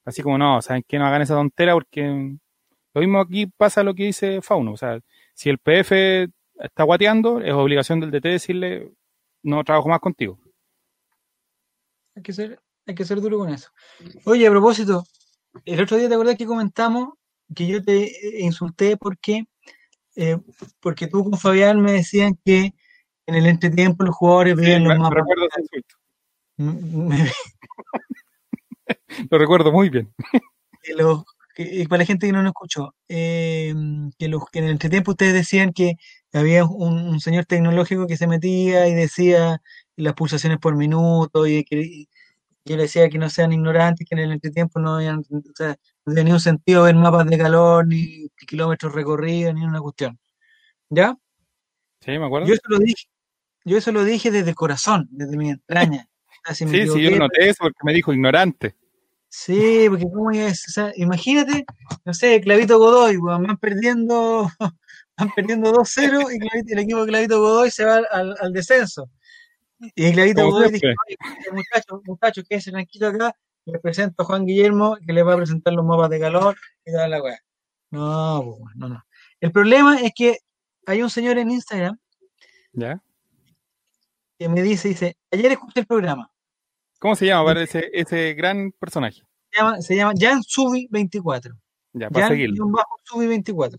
así 0.04 0.22
como 0.22 0.38
no, 0.38 0.62
saben 0.62 0.84
que 0.86 0.96
no 0.96 1.04
hagan 1.04 1.22
esa 1.22 1.34
tontera 1.34 1.72
porque 1.72 2.36
lo 2.94 3.00
mismo 3.00 3.18
aquí 3.20 3.46
pasa 3.46 3.82
lo 3.82 3.92
que 3.92 4.04
dice 4.04 4.40
Fauno. 4.40 4.74
O 4.74 4.76
sea, 4.76 5.00
si 5.34 5.50
el 5.50 5.58
PF 5.58 6.28
está 6.60 6.84
guateando, 6.84 7.40
es 7.40 7.52
obligación 7.54 7.98
del 7.98 8.12
DT 8.12 8.28
decirle 8.28 8.92
no 9.42 9.64
trabajo 9.64 9.88
más 9.88 9.98
contigo. 9.98 10.38
Hay 12.14 12.22
que 12.22 12.32
ser, 12.32 12.60
hay 12.86 12.94
que 12.94 13.04
ser 13.04 13.20
duro 13.20 13.38
con 13.38 13.52
eso. 13.52 13.70
Oye, 14.26 14.46
a 14.46 14.50
propósito, 14.50 15.02
el 15.64 15.80
otro 15.80 15.96
día 15.96 16.08
te 16.08 16.14
acordás 16.14 16.36
que 16.36 16.46
comentamos 16.46 17.10
que 17.54 17.66
yo 17.66 17.82
te 17.82 18.04
eh, 18.04 18.40
insulté 18.42 18.96
porque, 18.96 19.44
eh, 20.16 20.38
porque 20.80 21.06
tú 21.06 21.24
con 21.24 21.38
Fabián 21.38 21.80
me 21.80 21.92
decían 21.92 22.38
que 22.44 22.74
en 23.26 23.34
el 23.34 23.46
entretiempo 23.46 24.04
los 24.04 24.14
jugadores 24.14 24.56
veían 24.56 24.84
los 24.84 24.98
mapas. 24.98 25.14
recuerdo 25.18 25.46
ese 25.48 25.60
insulto. 25.62 25.96
Mm, 26.56 27.08
me- 27.08 27.30
Lo 29.30 29.38
recuerdo 29.38 29.72
muy 29.72 29.88
bien. 29.90 30.12
que 30.82 30.94
los, 30.94 31.24
que- 31.54 31.62
y 31.82 31.86
para 31.86 32.00
la 32.02 32.06
gente 32.06 32.26
que 32.26 32.32
no 32.32 32.42
nos 32.42 32.50
escuchó, 32.50 32.94
eh, 33.08 33.74
que, 34.18 34.28
los, 34.28 34.44
que 34.50 34.58
en 34.58 34.66
el 34.66 34.70
entretiempo 34.72 35.12
ustedes 35.12 35.32
decían 35.34 35.72
que 35.72 35.94
había 36.32 36.64
un, 36.64 36.94
un 37.08 37.20
señor 37.20 37.44
tecnológico 37.46 38.06
que 38.06 38.16
se 38.16 38.26
metía 38.26 38.88
y 38.88 38.94
decía 38.94 39.60
las 39.96 40.14
pulsaciones 40.14 40.58
por 40.58 40.74
minuto 40.76 41.46
y 41.46 41.64
que 41.64 41.80
y 41.80 42.08
yo 42.64 42.76
le 42.76 42.82
decía 42.82 43.08
que 43.10 43.18
no 43.18 43.28
sean 43.28 43.52
ignorantes, 43.52 44.06
que 44.08 44.14
en 44.14 44.22
el 44.22 44.32
entretiempo 44.32 44.80
no, 44.80 44.96
habían, 44.96 45.18
o 45.18 45.42
sea, 45.54 45.76
no 46.06 46.12
tenía 46.14 46.24
ningún 46.24 46.40
sentido 46.40 46.84
ver 46.84 46.94
mapas 46.94 47.26
de 47.26 47.36
calor, 47.36 47.86
ni 47.86 48.28
kilómetros 48.46 48.94
recorridos, 48.94 49.54
ni 49.54 49.64
una 49.64 49.80
cuestión. 49.80 50.18
¿Ya? 50.88 51.16
Sí, 52.00 52.18
me 52.18 52.26
acuerdo. 52.26 52.46
Yo 52.46 52.54
eso 52.54 52.62
lo 52.68 52.78
dije, 52.78 53.04
yo 53.64 53.78
eso 53.78 53.92
lo 53.92 54.04
dije 54.04 54.30
desde 54.30 54.50
el 54.50 54.56
corazón, 54.56 55.08
desde 55.10 55.36
mi 55.36 55.50
entraña. 55.50 56.08
O 56.28 56.46
sea, 56.46 56.54
si 56.54 56.64
me 56.64 56.72
sí, 56.72 56.88
sí, 56.88 57.02
yo 57.02 57.18
noté 57.18 57.50
eso 57.50 57.58
porque 57.60 57.78
me 57.82 57.92
dijo 57.92 58.12
ignorante. 58.12 58.76
Sí, 59.28 59.86
porque 59.88 60.04
cómo 60.04 60.30
es, 60.30 60.68
o 60.68 60.70
sea, 60.70 60.92
imagínate, 60.96 61.64
no 62.04 62.14
sé, 62.14 62.40
Clavito 62.40 62.78
Godoy, 62.78 63.16
weón, 63.16 63.42
van 63.42 63.56
perdiendo, 63.58 64.48
van 65.18 65.32
perdiendo 65.34 65.72
2-0 65.72 66.28
y 66.30 66.72
el 66.72 66.78
equipo 66.78 67.00
de 67.00 67.08
Clavito 67.08 67.40
Godoy 67.40 67.70
se 67.70 67.84
va 67.84 68.00
al, 68.10 68.34
al 68.40 68.52
descenso. 68.52 69.10
Y 69.94 70.34
Como 70.34 70.50
Godoy. 70.50 70.66
"Oye, 70.74 71.16
muchachos, 71.52 72.00
muchachos, 72.04 72.44
quédense 72.48 72.70
tranquilo 72.70 73.08
acá, 73.08 73.36
les 73.66 73.80
presento 73.80 74.22
a 74.22 74.26
Juan 74.26 74.46
Guillermo, 74.46 74.96
que 75.06 75.12
les 75.12 75.26
va 75.26 75.34
a 75.34 75.36
presentar 75.36 75.72
los 75.74 75.84
mapas 75.84 76.10
de 76.10 76.20
calor 76.20 76.56
y 76.84 76.92
toda 76.92 77.08
la 77.08 77.22
weá. 77.22 77.38
No, 77.90 78.56
no, 78.76 78.88
no. 78.88 79.04
El 79.40 79.52
problema 79.52 80.00
es 80.00 80.12
que 80.14 80.38
hay 80.86 81.02
un 81.02 81.10
señor 81.10 81.38
en 81.38 81.50
Instagram 81.50 81.98
¿Ya? 82.72 83.00
que 84.38 84.48
me 84.48 84.62
dice, 84.62 84.88
dice, 84.88 85.16
ayer 85.30 85.52
escuché 85.52 85.80
el 85.80 85.86
programa, 85.86 86.30
¿Cómo 86.98 87.14
se 87.16 87.26
llama 87.26 87.44
para 87.44 87.62
ese, 87.62 87.90
ese 87.92 88.32
gran 88.34 88.72
personaje? 88.72 89.22
se 89.50 89.58
llama, 89.60 89.80
se 89.82 89.96
llama 89.96 90.12
Jan 90.18 90.42
Subi 90.42 90.88
24. 90.90 91.54
Ya, 91.92 92.08
para 92.10 92.26
Jan 92.26 92.34
seguirlo. 92.34 92.66
bajo 92.68 92.98
Subi 93.04 93.26
24. 93.26 93.78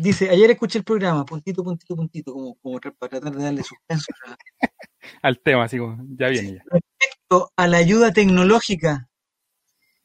Dice, 0.00 0.30
ayer 0.30 0.50
escuché 0.50 0.78
el 0.78 0.84
programa, 0.84 1.24
puntito, 1.24 1.64
puntito, 1.64 1.96
puntito, 1.96 2.32
como, 2.32 2.54
como 2.56 2.78
para 2.80 3.10
tratar 3.10 3.34
de 3.34 3.42
darle 3.42 3.62
suspenso 3.62 4.06
a- 4.26 4.36
Al 5.22 5.40
tema, 5.40 5.64
así 5.64 5.78
como, 5.78 5.96
ya 6.16 6.28
viene 6.28 6.54
ya. 6.54 6.62
respecto 6.70 7.50
a 7.56 7.66
la 7.66 7.78
ayuda 7.78 8.12
tecnológica 8.12 9.08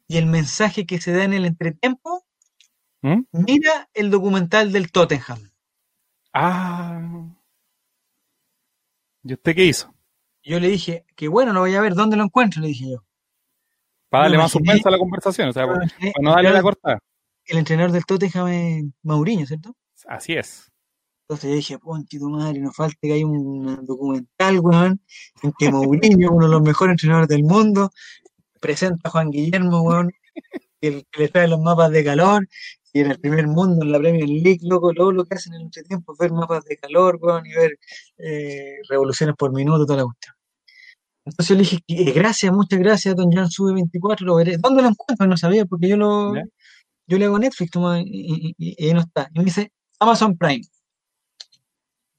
y 0.08 0.18
el 0.18 0.26
mensaje 0.26 0.86
que 0.86 1.00
se 1.02 1.12
da 1.14 1.24
en 1.24 1.34
el 1.34 1.46
entretiempo, 1.46 2.26
¿Mm? 3.02 3.22
mira 3.32 3.90
el 3.94 4.10
documental 4.10 4.72
del 4.72 4.92
Tottenham. 4.92 5.52
Ah. 6.34 7.28
¿Y 9.24 9.34
usted 9.34 9.56
qué 9.56 9.66
hizo? 9.66 9.94
Yo 10.44 10.60
le 10.60 10.68
dije, 10.70 11.06
que 11.16 11.28
bueno, 11.28 11.54
lo 11.54 11.62
voy 11.62 11.76
a 11.76 11.82
ver, 11.82 11.94
¿dónde 11.94 12.18
lo 12.18 12.24
encuentro? 12.24 12.62
Le 12.62 12.68
dije 12.70 12.92
yo. 12.92 13.04
Para 14.10 14.26
darle 14.26 14.38
más 14.38 14.52
suspensa 14.52 14.90
a 14.90 14.92
la 14.92 14.98
conversación, 14.98 15.50
o 15.50 15.54
sea, 15.54 15.66
para 15.66 15.86
no 16.22 16.32
darle 16.32 16.52
la 16.52 16.62
cortada. 16.62 17.00
El 17.46 17.58
entrenador 17.58 17.92
del 17.92 18.06
Tottenham 18.06 18.48
es 18.48 18.84
Mauriño, 19.04 19.46
¿cierto? 19.46 19.76
Así 20.08 20.34
es. 20.34 20.70
Entonces 21.28 21.50
yo 21.50 21.56
dije, 21.56 21.80
ponte 21.80 22.20
tu 22.20 22.30
madre, 22.30 22.60
no 22.60 22.72
falta 22.72 22.98
que 23.02 23.14
haya 23.14 23.26
un 23.26 23.86
documental, 23.86 24.60
weón, 24.60 25.02
en 25.42 25.54
que 25.58 25.72
Mourinho, 25.72 26.32
uno 26.32 26.46
de 26.48 26.52
los 26.52 26.62
mejores 26.62 26.94
entrenadores 26.94 27.30
del 27.30 27.44
mundo, 27.44 27.92
presenta 28.60 29.08
a 29.08 29.12
Juan 29.12 29.30
Guillermo, 29.32 29.82
weón, 29.82 30.12
que 30.82 31.06
le 31.18 31.28
trae 31.30 31.48
los 31.48 31.60
mapas 31.62 31.92
de 31.92 32.04
calor, 32.04 32.48
y 32.92 33.00
en 33.00 33.12
el 33.12 33.20
primer 33.20 33.48
mundo, 33.48 33.84
en 33.86 33.92
la 33.92 34.00
Premier 34.00 34.28
League, 34.28 34.60
loco, 34.64 34.92
luego 34.94 35.12
lo 35.14 35.26
que 35.26 35.36
hacen 35.36 35.54
en 35.54 35.62
el 35.62 35.66
entretiempo 35.68 36.14
es 36.14 36.20
ver 36.20 36.32
mapas 36.34 36.66
de 36.66 36.78
calor, 36.78 37.18
weón, 37.22 37.46
y 37.46 37.54
ver 37.54 37.80
eh, 38.18 38.76
revoluciones 38.90 39.36
por 39.38 39.54
minuto, 39.54 39.86
toda 39.86 39.98
la 40.00 40.04
cuestión. 40.04 40.36
Entonces 41.26 41.48
yo 41.50 41.56
le 41.56 41.62
dije, 41.62 41.78
eh, 41.88 42.12
gracias, 42.12 42.52
muchas 42.54 42.80
gracias, 42.80 43.16
don 43.16 43.32
Jan 43.32 43.50
Sube 43.50 43.74
24, 43.74 44.26
lo 44.28 44.36
veré. 44.36 44.58
¿Dónde 44.58 44.82
lo 44.84 44.90
encuentro? 44.90 45.26
No 45.26 45.38
sabía, 45.38 45.66
porque 45.66 45.88
yo 45.88 45.96
lo, 45.96 46.36
¿Ya? 46.36 46.44
yo 47.08 47.18
le 47.18 47.26
hago 47.26 47.40
Netflix, 47.40 47.72
toma, 47.72 48.02
y- 48.02 48.06
y- 48.06 48.56
y 48.58 48.86
ahí 48.88 48.94
no 48.94 49.00
está. 49.00 49.30
Y 49.34 49.40
me 49.40 49.46
dice, 49.46 49.72
Amazon 50.04 50.38
Prime. 50.38 50.62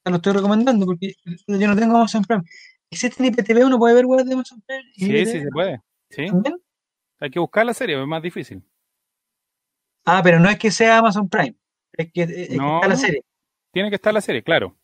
Te 0.03 0.11
lo 0.11 0.17
estoy 0.17 0.33
recomendando 0.35 0.85
porque 0.87 1.15
yo 1.47 1.69
no 1.69 1.77
tengo 1.77 1.97
Amazon 1.97 2.25
Prime. 2.25 2.43
¿Existe 2.91 3.23
en 3.23 3.33
IPTV? 3.33 3.65
¿Uno 3.67 3.79
puede 3.79 3.95
ver 3.95 4.07
web 4.07 4.25
de 4.25 4.35
Amazon 4.35 4.63
Prime? 4.67 4.85
¿Y 4.95 5.05
Sí, 5.07 5.27
sí 5.27 5.41
se 5.41 5.49
puede. 5.51 5.81
Sí. 6.11 6.27
¿También? 6.27 6.57
Hay 7.21 7.31
que 7.31 7.39
buscar 7.39 7.65
la 7.65 7.75
serie, 7.75 8.01
es 8.01 8.07
más 8.07 8.23
difícil. 8.23 8.63
Ah, 10.05 10.21
pero 10.23 10.39
no 10.39 10.51
es 10.51 10.59
que 10.59 10.71
sea 10.71 10.99
Amazon 10.99 11.29
Prime. 11.29 11.57
Es 11.93 12.13
que, 12.13 12.23
es 12.23 12.49
que 12.51 12.57
No, 12.57 12.77
está 12.77 12.89
la 12.89 12.97
serie. 12.97 13.23
Tiene 13.73 13.89
que 13.89 13.97
estar 13.97 14.13
la 14.13 14.21
serie, 14.21 14.43
claro. 14.43 14.77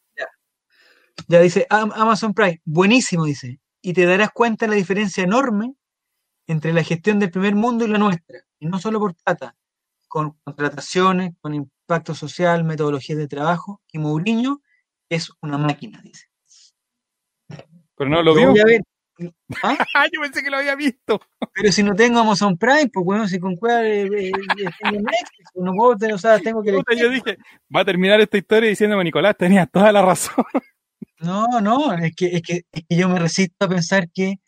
Ya 1.28 1.40
dice 1.40 1.66
Am- 1.68 1.92
Amazon 1.94 2.32
Prime. 2.32 2.62
Buenísimo, 2.64 3.26
dice. 3.26 3.60
Y 3.82 3.92
te 3.92 4.06
darás 4.06 4.30
cuenta 4.30 4.64
de 4.64 4.70
la 4.70 4.76
diferencia 4.76 5.22
enorme 5.22 5.74
entre 6.46 6.72
la 6.72 6.82
gestión 6.82 7.18
del 7.18 7.30
primer 7.30 7.54
mundo 7.54 7.84
y 7.84 7.88
la 7.88 7.98
nuestra. 7.98 8.38
Y 8.58 8.66
no 8.66 8.78
solo 8.78 8.98
por 8.98 9.14
plata, 9.14 9.54
con 10.10 10.36
contrataciones, 10.42 11.34
con 11.40 11.54
impacto 11.54 12.16
social, 12.16 12.64
metodologías 12.64 13.16
de 13.16 13.28
trabajo. 13.28 13.80
Y 13.92 13.98
Mourinho 13.98 14.60
es 15.08 15.30
una 15.40 15.56
máquina, 15.56 16.02
dice. 16.02 16.26
Pero 17.96 18.10
no 18.10 18.22
lo 18.22 18.34
Yo 18.34 18.52
vio. 18.52 18.64
¿Ah? 19.62 20.06
Yo 20.12 20.20
pensé 20.20 20.42
que 20.42 20.50
lo 20.50 20.56
había 20.56 20.74
visto. 20.74 21.20
Pero 21.54 21.70
si 21.70 21.84
no 21.84 21.94
tengo 21.94 22.18
Amazon 22.18 22.58
Prime, 22.58 22.90
pues 22.92 23.06
bueno, 23.06 23.28
si 23.28 23.38
con 23.38 23.54
cuál 23.54 23.86
eh, 23.86 24.02
eh, 24.02 24.30
eh, 24.30 24.70
tengo 24.82 25.00
Netflix, 25.00 25.50
pues 25.52 25.64
no 25.64 25.72
puedo 25.74 25.96
tener, 25.96 26.14
o 26.14 26.18
sea, 26.18 26.40
tengo 26.40 26.62
que 26.62 26.72
Puta, 26.72 26.94
yo 26.94 27.08
dije, 27.08 27.38
va 27.74 27.82
a 27.82 27.84
terminar 27.84 28.20
esta 28.20 28.36
historia 28.36 28.68
diciéndome, 28.68 29.04
Nicolás, 29.04 29.36
tenías 29.36 29.70
toda 29.70 29.92
la 29.92 30.02
razón. 30.02 30.44
No, 31.18 31.46
no, 31.60 31.92
es 31.92 32.16
que, 32.16 32.26
es 32.36 32.42
que, 32.42 32.62
es 32.72 32.84
que 32.88 32.96
yo 32.96 33.08
me 33.08 33.18
resisto 33.18 33.66
a 33.66 33.68
pensar 33.68 34.10
que 34.10 34.40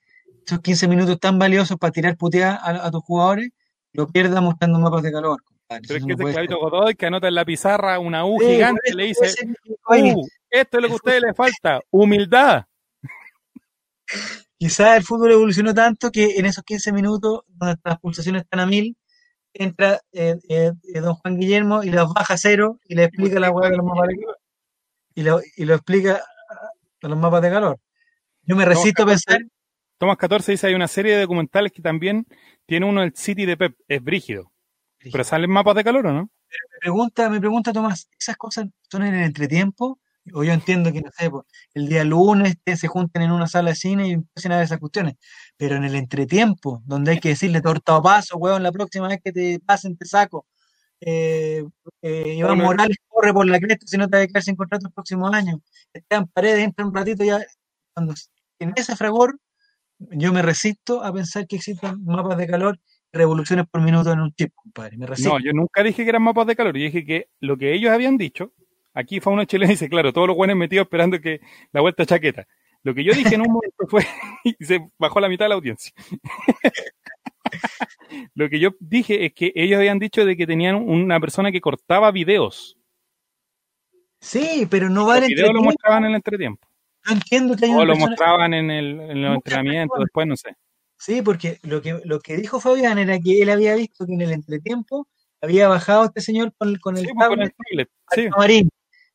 esos 0.45 0.61
15 0.61 0.89
minutos 0.89 1.21
tan 1.21 1.39
valiosos 1.39 1.77
para 1.77 1.93
tirar 1.93 2.17
puteadas 2.17 2.59
a, 2.63 2.87
a 2.87 2.91
tus 2.91 3.05
jugadores, 3.05 3.51
lo 3.93 4.09
pierdas 4.09 4.43
mostrando 4.43 4.79
mapas 4.79 5.03
de 5.03 5.13
calor. 5.13 5.43
Pero 5.81 5.99
es 5.99 6.05
que 6.05 6.13
ese 6.13 6.23
puede 6.23 6.35
clavito 6.35 6.55
ser. 6.55 6.63
Godoy 6.63 6.95
que 6.95 7.07
anota 7.07 7.29
en 7.29 7.35
la 7.35 7.45
pizarra 7.45 7.99
una 7.99 8.25
U 8.25 8.39
Sí, 8.39 8.47
gigante, 8.47 8.81
eso, 8.85 8.97
le 8.97 9.05
dice, 9.05 9.35
"Uh, 9.89 10.27
esto 10.51 10.77
es 10.79 10.83
lo 10.83 10.89
que 10.89 10.93
a 10.93 10.97
ustedes 10.97 11.23
les 11.23 11.37
falta, 11.37 11.81
humildad. 11.91 12.65
quizás 14.59 14.97
el 14.97 15.03
fútbol 15.03 15.33
evolucionó 15.33 15.75
tanto 15.75 16.11
que 16.11 16.37
en 16.37 16.47
esos 16.47 16.65
15 16.65 16.93
minutos, 16.93 17.41
donde 17.49 17.77
las 17.85 17.99
pulsaciones 17.99 18.43
están 18.43 18.61
a 18.61 18.67
mil, 18.67 18.97
entra 19.55 20.01
eh, 20.13 20.37
eh, 20.49 20.73
eh, 20.95 21.01
don 21.01 21.15
Juan 21.15 21.39
Guillermo 21.39 21.83
y 21.83 21.91
las 21.91 22.13
baja 22.13 22.35
a 22.35 22.39
cero 22.39 22.79
y 22.87 22.95
le 22.95 23.05
explica 23.05 23.41
la 23.41 23.51
hueá 23.51 23.71
de 23.71 23.77
los 23.77 23.85
mapas 23.87 24.09
de 24.09 24.17
calor. 24.17 24.39
Y 25.15 25.23
lo, 25.23 25.41
y 25.57 25.65
lo 25.65 25.75
explica 25.75 26.23
a 27.03 27.09
los 27.09 27.19
mapas 27.19 27.43
de 27.43 27.51
calor. 27.51 27.79
Yo 28.45 28.57
me 28.57 28.65
resisto 28.65 29.03
a 29.03 29.07
pensar, 29.07 29.41
Tomás 29.99 30.17
14 30.17 30.51
dice, 30.51 30.67
hay 30.67 30.75
una 30.75 30.89
serie 30.89 31.15
de 31.15 31.21
documentales 31.21 31.71
que 31.71 31.81
también 31.81 32.27
tiene 32.67 32.87
uno 32.87 33.05
el 33.05 33.15
City 33.15 33.47
de 33.47 33.57
Pep, 33.57 33.77
es 33.87 34.03
brígido. 34.03 34.52
Pero 35.11 35.25
salen 35.25 35.51
mapas 35.51 35.75
de 35.75 35.85
calor, 35.85 36.07
¿o 36.07 36.13
no? 36.13 36.23
me 36.23 36.79
pregunta, 36.81 37.31
me 37.31 37.41
pregunta 37.41 37.73
Tomás, 37.73 38.09
¿esas 38.19 38.37
cosas 38.37 38.67
son 38.91 39.03
en 39.05 39.15
el 39.15 39.23
entretiempo? 39.25 39.99
O 40.35 40.45
yo 40.45 40.53
entiendo 40.53 40.93
que, 40.93 41.01
no 41.01 41.11
sé, 41.17 41.31
pues, 41.31 41.45
el 41.75 41.89
día 41.89 42.05
lunes 42.05 42.57
te- 42.63 42.77
se 42.77 42.87
junten 42.89 43.23
en 43.23 43.33
una 43.33 43.47
sala 43.49 43.71
de 43.71 43.77
cine 43.77 44.07
y 44.09 44.13
empiecen 44.13 44.53
a 44.53 44.57
ver 44.57 44.65
esas 44.67 44.79
cuestiones. 44.79 45.15
Pero 45.57 45.77
en 45.77 45.85
el 45.85 45.95
entretiempo, 45.97 46.83
donde 46.85 47.13
hay 47.13 47.21
que 47.21 47.31
decirle 47.31 47.61
torta 47.61 47.97
o 47.97 48.03
paso, 48.03 48.37
weón, 48.37 48.63
la 48.63 48.71
próxima 48.71 49.09
vez 49.09 49.21
que 49.25 49.33
te 49.33 49.59
pasen 49.61 49.97
te 49.97 50.05
saco. 50.07 50.47
Eh, 51.01 51.65
eh, 52.03 52.35
Iván 52.37 52.53
Bueno, 52.57 52.65
Morales 52.65 52.99
corre 53.09 53.33
por 53.33 53.47
la 53.49 53.59
cresta 53.59 53.87
si 53.87 53.97
no 53.97 54.09
te 54.09 54.17
va 54.19 54.23
a 54.23 54.27
quedar 54.27 54.43
sin 54.43 54.55
contrato 54.57 54.87
el 54.87 54.93
próximo 54.93 55.27
año. 55.29 55.61
Esteban 55.93 56.29
Paredes 56.29 56.65
entra 56.65 56.87
un 56.87 56.95
ratito 56.95 57.25
ya. 57.25 57.41
Cuando, 57.95 58.15
en 58.61 58.73
ese 58.77 58.95
fragor, 58.97 59.39
yo 59.99 60.33
me 60.33 60.43
resisto 60.43 61.03
a 61.03 61.13
pensar 61.13 61.47
que 61.47 61.57
existen 61.57 62.05
mapas 62.05 62.39
de 62.39 62.47
calor 62.47 62.79
revoluciones 63.13 63.67
por 63.71 63.81
minuto 63.83 64.13
en 64.13 64.21
un 64.21 64.33
chip, 64.35 64.53
compadre. 64.55 64.97
Me. 64.97 65.07
No, 65.07 65.39
yo 65.39 65.53
nunca 65.53 65.83
dije 65.83 66.03
que 66.03 66.09
eran 66.09 66.23
mapas 66.23 66.47
de 66.47 66.57
calor, 66.57 66.77
yo 66.77 66.85
dije 66.85 67.05
que 67.05 67.29
lo 67.41 67.57
que 67.57 67.73
ellos 67.75 67.91
habían 67.93 68.17
dicho, 68.17 68.53
aquí 68.95 69.21
fue 69.21 69.33
uno 69.33 69.45
chileno 69.45 69.71
y 69.71 69.75
dice, 69.75 69.89
claro, 69.89 70.13
todos 70.13 70.27
los 70.29 70.37
buenos 70.37 70.57
metidos 70.57 70.85
esperando 70.87 71.21
que 71.21 71.41
la 71.73 71.81
vuelta 71.81 72.07
chaqueta. 72.07 72.47
Lo 72.85 72.95
que 72.95 73.05
yo 73.05 73.13
dije 73.15 73.35
en 73.37 73.43
un 73.43 73.53
momento 73.53 73.87
fue, 73.89 74.05
y 74.45 74.57
se 74.65 74.81
bajó 74.99 75.21
la 75.21 75.29
mitad 75.29 75.45
de 75.45 75.51
la 75.51 75.55
audiencia. 75.57 75.93
lo 78.35 78.49
que 78.49 78.59
yo 78.59 78.71
dije 78.81 79.27
es 79.27 79.33
que 79.35 79.53
ellos 79.55 79.79
habían 79.79 79.99
dicho 79.99 80.25
de 80.25 80.37
que 80.37 80.47
tenían 80.47 80.77
una 80.77 81.21
persona 81.21 81.53
que 81.53 81.61
cortaba 81.61 82.11
videos. 82.11 82.77
Sí, 84.21 84.67
pero 84.71 84.89
no 84.89 85.07
vale 85.07 85.23
Los 85.23 85.29
videos 85.31 85.53
lo 85.53 85.63
mostraban 85.63 86.05
en 86.05 86.11
el 86.11 86.17
entretiempo. 86.17 86.67
No 87.07 87.15
entiendo 87.15 87.57
que 87.57 87.65
hay 87.65 87.71
O 87.73 87.75
una 87.75 87.85
lo 87.85 87.93
persona- 87.95 88.11
mostraban 88.11 88.55
en, 88.55 88.71
el, 88.71 89.01
en 89.01 89.23
los 89.23 89.35
entrenamientos, 89.35 89.99
después 89.99 90.27
no 90.27 90.37
sé. 90.37 90.55
Sí, 91.05 91.21
porque 91.21 91.59
lo 91.65 91.83
que, 91.83 92.01
lo 92.05 92.21
que 92.21 92.37
dijo 92.37 92.61
Fabián 92.61 92.97
era 92.97 93.19
que 93.19 93.43
él 93.43 93.51
había 93.51 93.75
visto 93.75 94.07
que 94.07 94.13
en 94.15 94.21
el 94.21 94.31
entretiempo 94.31 95.09
había 95.41 95.67
bajado 95.67 96.05
este 96.05 96.21
señor 96.21 96.53
con, 96.57 96.77
con 96.77 96.97
el 96.97 97.05
Sí, 97.07 97.11
pues, 97.13 97.29
con 97.29 97.43
el 97.43 97.53
tablet, 97.53 97.91
al 98.07 98.17
sí. 98.17 98.31
camarín. 98.31 98.69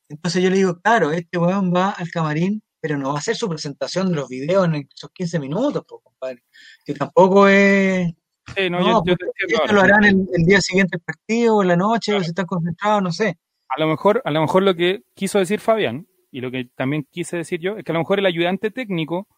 Entonces 0.09 0.43
yo 0.43 0.49
le 0.49 0.57
digo, 0.57 0.81
claro, 0.81 1.11
este 1.13 1.37
weón 1.37 1.73
va 1.73 1.91
al 1.91 2.09
camarín, 2.11 2.61
pero 2.81 2.97
no 2.97 3.11
va 3.11 3.15
a 3.15 3.19
hacer 3.19 3.37
su 3.37 3.47
presentación 3.47 4.09
de 4.09 4.15
los 4.17 4.27
videos 4.27 4.65
en 4.65 4.75
esos 4.93 5.11
15 5.13 5.39
minutos, 5.39 5.85
pues, 5.87 6.01
compadre. 6.03 6.43
Que 6.85 6.93
tampoco 6.93 7.47
es... 7.47 8.11
Sí, 8.53 8.69
no, 8.69 8.79
No, 8.79 9.05
yo, 9.05 9.13
yo 9.13 9.15
pues, 9.15 9.31
esto 9.37 9.61
ahora. 9.61 9.73
lo 9.73 9.81
harán 9.81 10.03
el, 10.03 10.27
el 10.33 10.43
día 10.43 10.59
siguiente 10.59 10.97
del 10.97 11.05
partido, 11.05 11.55
o 11.55 11.61
en 11.61 11.69
la 11.69 11.77
noche, 11.77 12.13
o 12.13 12.19
si 12.19 12.27
están 12.27 12.47
concentrados, 12.47 13.01
no 13.01 13.13
sé. 13.13 13.37
A 13.69 13.79
lo 13.79 13.87
mejor, 13.87 14.21
a 14.25 14.31
lo 14.31 14.41
mejor 14.41 14.63
lo 14.63 14.75
que 14.75 15.03
quiso 15.13 15.39
decir 15.39 15.61
Fabián, 15.61 16.05
y 16.31 16.41
lo 16.41 16.51
que 16.51 16.65
también 16.75 17.07
quise 17.09 17.37
decir 17.37 17.61
yo, 17.61 17.77
es 17.77 17.85
que 17.85 17.93
a 17.93 17.93
lo 17.93 17.99
mejor 17.99 18.19
el 18.19 18.25
ayudante 18.25 18.71
técnico, 18.71 19.29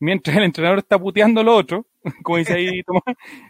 mientras 0.00 0.36
el 0.36 0.42
entrenador 0.44 0.78
está 0.78 0.98
puteando 0.98 1.42
lo 1.42 1.54
otro, 1.54 1.86
como 2.24 2.38
dice 2.38 2.54
ahí 2.54 2.82
Tomás, 2.86 3.02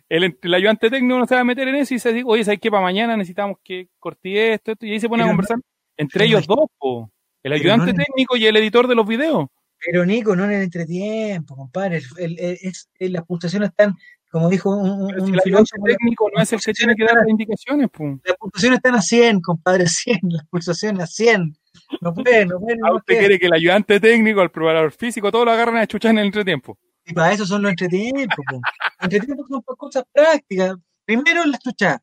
el, 0.09 0.39
el 0.43 0.55
ayudante 0.55 0.91
técnico 0.91 1.19
no 1.19 1.27
se 1.27 1.35
va 1.35 1.41
a 1.41 1.45
meter 1.45 1.69
en 1.69 1.77
eso 1.77 1.95
y 1.95 1.99
se 1.99 2.13
dice, 2.13 2.25
oye, 2.27 2.45
¿sabes 2.45 2.61
qué? 2.61 2.71
Para 2.71 2.83
mañana 2.83 3.17
necesitamos 3.17 3.57
que 3.65 3.89
cortí 3.99 4.37
esto, 4.37 4.73
esto, 4.73 4.85
y 4.87 4.93
ahí 4.93 5.01
se 5.01 5.09
pone 5.09 5.23
a 5.23 5.29
conversar 5.29 5.59
entre 5.97 6.25
ellos 6.27 6.47
dos, 6.47 6.67
po. 6.79 7.11
el 7.43 7.53
ayudante 7.53 7.93
no- 7.93 8.03
técnico 8.05 8.37
y 8.37 8.47
el 8.47 8.57
editor 8.57 8.87
de 8.89 8.95
los 8.95 9.07
videos. 9.07 9.47
Pero 9.83 10.05
Nico, 10.05 10.37
no 10.37 10.45
en 10.45 10.51
el 10.53 10.63
entretiempo, 10.63 11.57
compadre. 11.57 12.03
El- 12.19 12.37
es, 12.39 12.91
las 12.99 13.25
pulsaciones 13.25 13.71
están, 13.71 13.95
como 14.31 14.51
dijo 14.51 14.71
un, 14.77 14.91
un- 15.05 15.27
si 15.27 15.33
el 15.33 15.41
filósofo, 15.41 15.83
técnico 15.85 16.29
no 16.35 16.43
es 16.43 16.53
el 16.53 16.61
que 16.61 16.73
tiene 16.75 16.95
que 16.95 17.05
dar 17.05 17.15
las 17.17 17.29
indicaciones, 17.29 17.89
po. 17.91 18.19
las 18.25 18.37
pulsaciones 18.37 18.77
están 18.79 18.95
a 18.95 19.01
100, 19.03 19.41
compadre, 19.41 19.85
a 19.85 19.89
100, 19.89 20.19
las 20.25 20.47
pulsaciones 20.49 21.03
a 21.03 21.07
100. 21.07 21.55
No 22.01 22.15
pueden, 22.15 22.49
no 22.49 22.61
pueden. 22.61 22.79
Ah, 22.85 22.89
no 22.91 22.97
usted 22.97 23.07
pueden. 23.07 23.21
quiere 23.21 23.39
que 23.39 23.47
el 23.47 23.53
ayudante 23.53 24.01
técnico, 24.01 24.43
el 24.43 24.51
preparador 24.51 24.93
físico, 24.93 25.31
todos 25.33 25.45
lo 25.45 25.53
agarren 25.53 25.77
a 25.77 25.87
chuchar 25.87 26.12
en 26.12 26.19
el 26.19 26.27
entretiempo. 26.27 26.79
Y 27.05 27.12
para 27.12 27.33
eso 27.33 27.45
son 27.47 27.62
los 27.62 27.71
entretiempos. 27.71 28.45
po. 28.49 28.61
Los 29.01 29.05
entretiempos 29.12 29.47
son 29.49 29.62
para 29.62 29.77
cosas 29.77 30.05
prácticas. 30.12 30.77
Primero 31.05 31.45
las 31.45 31.61
chuchas. 31.61 31.99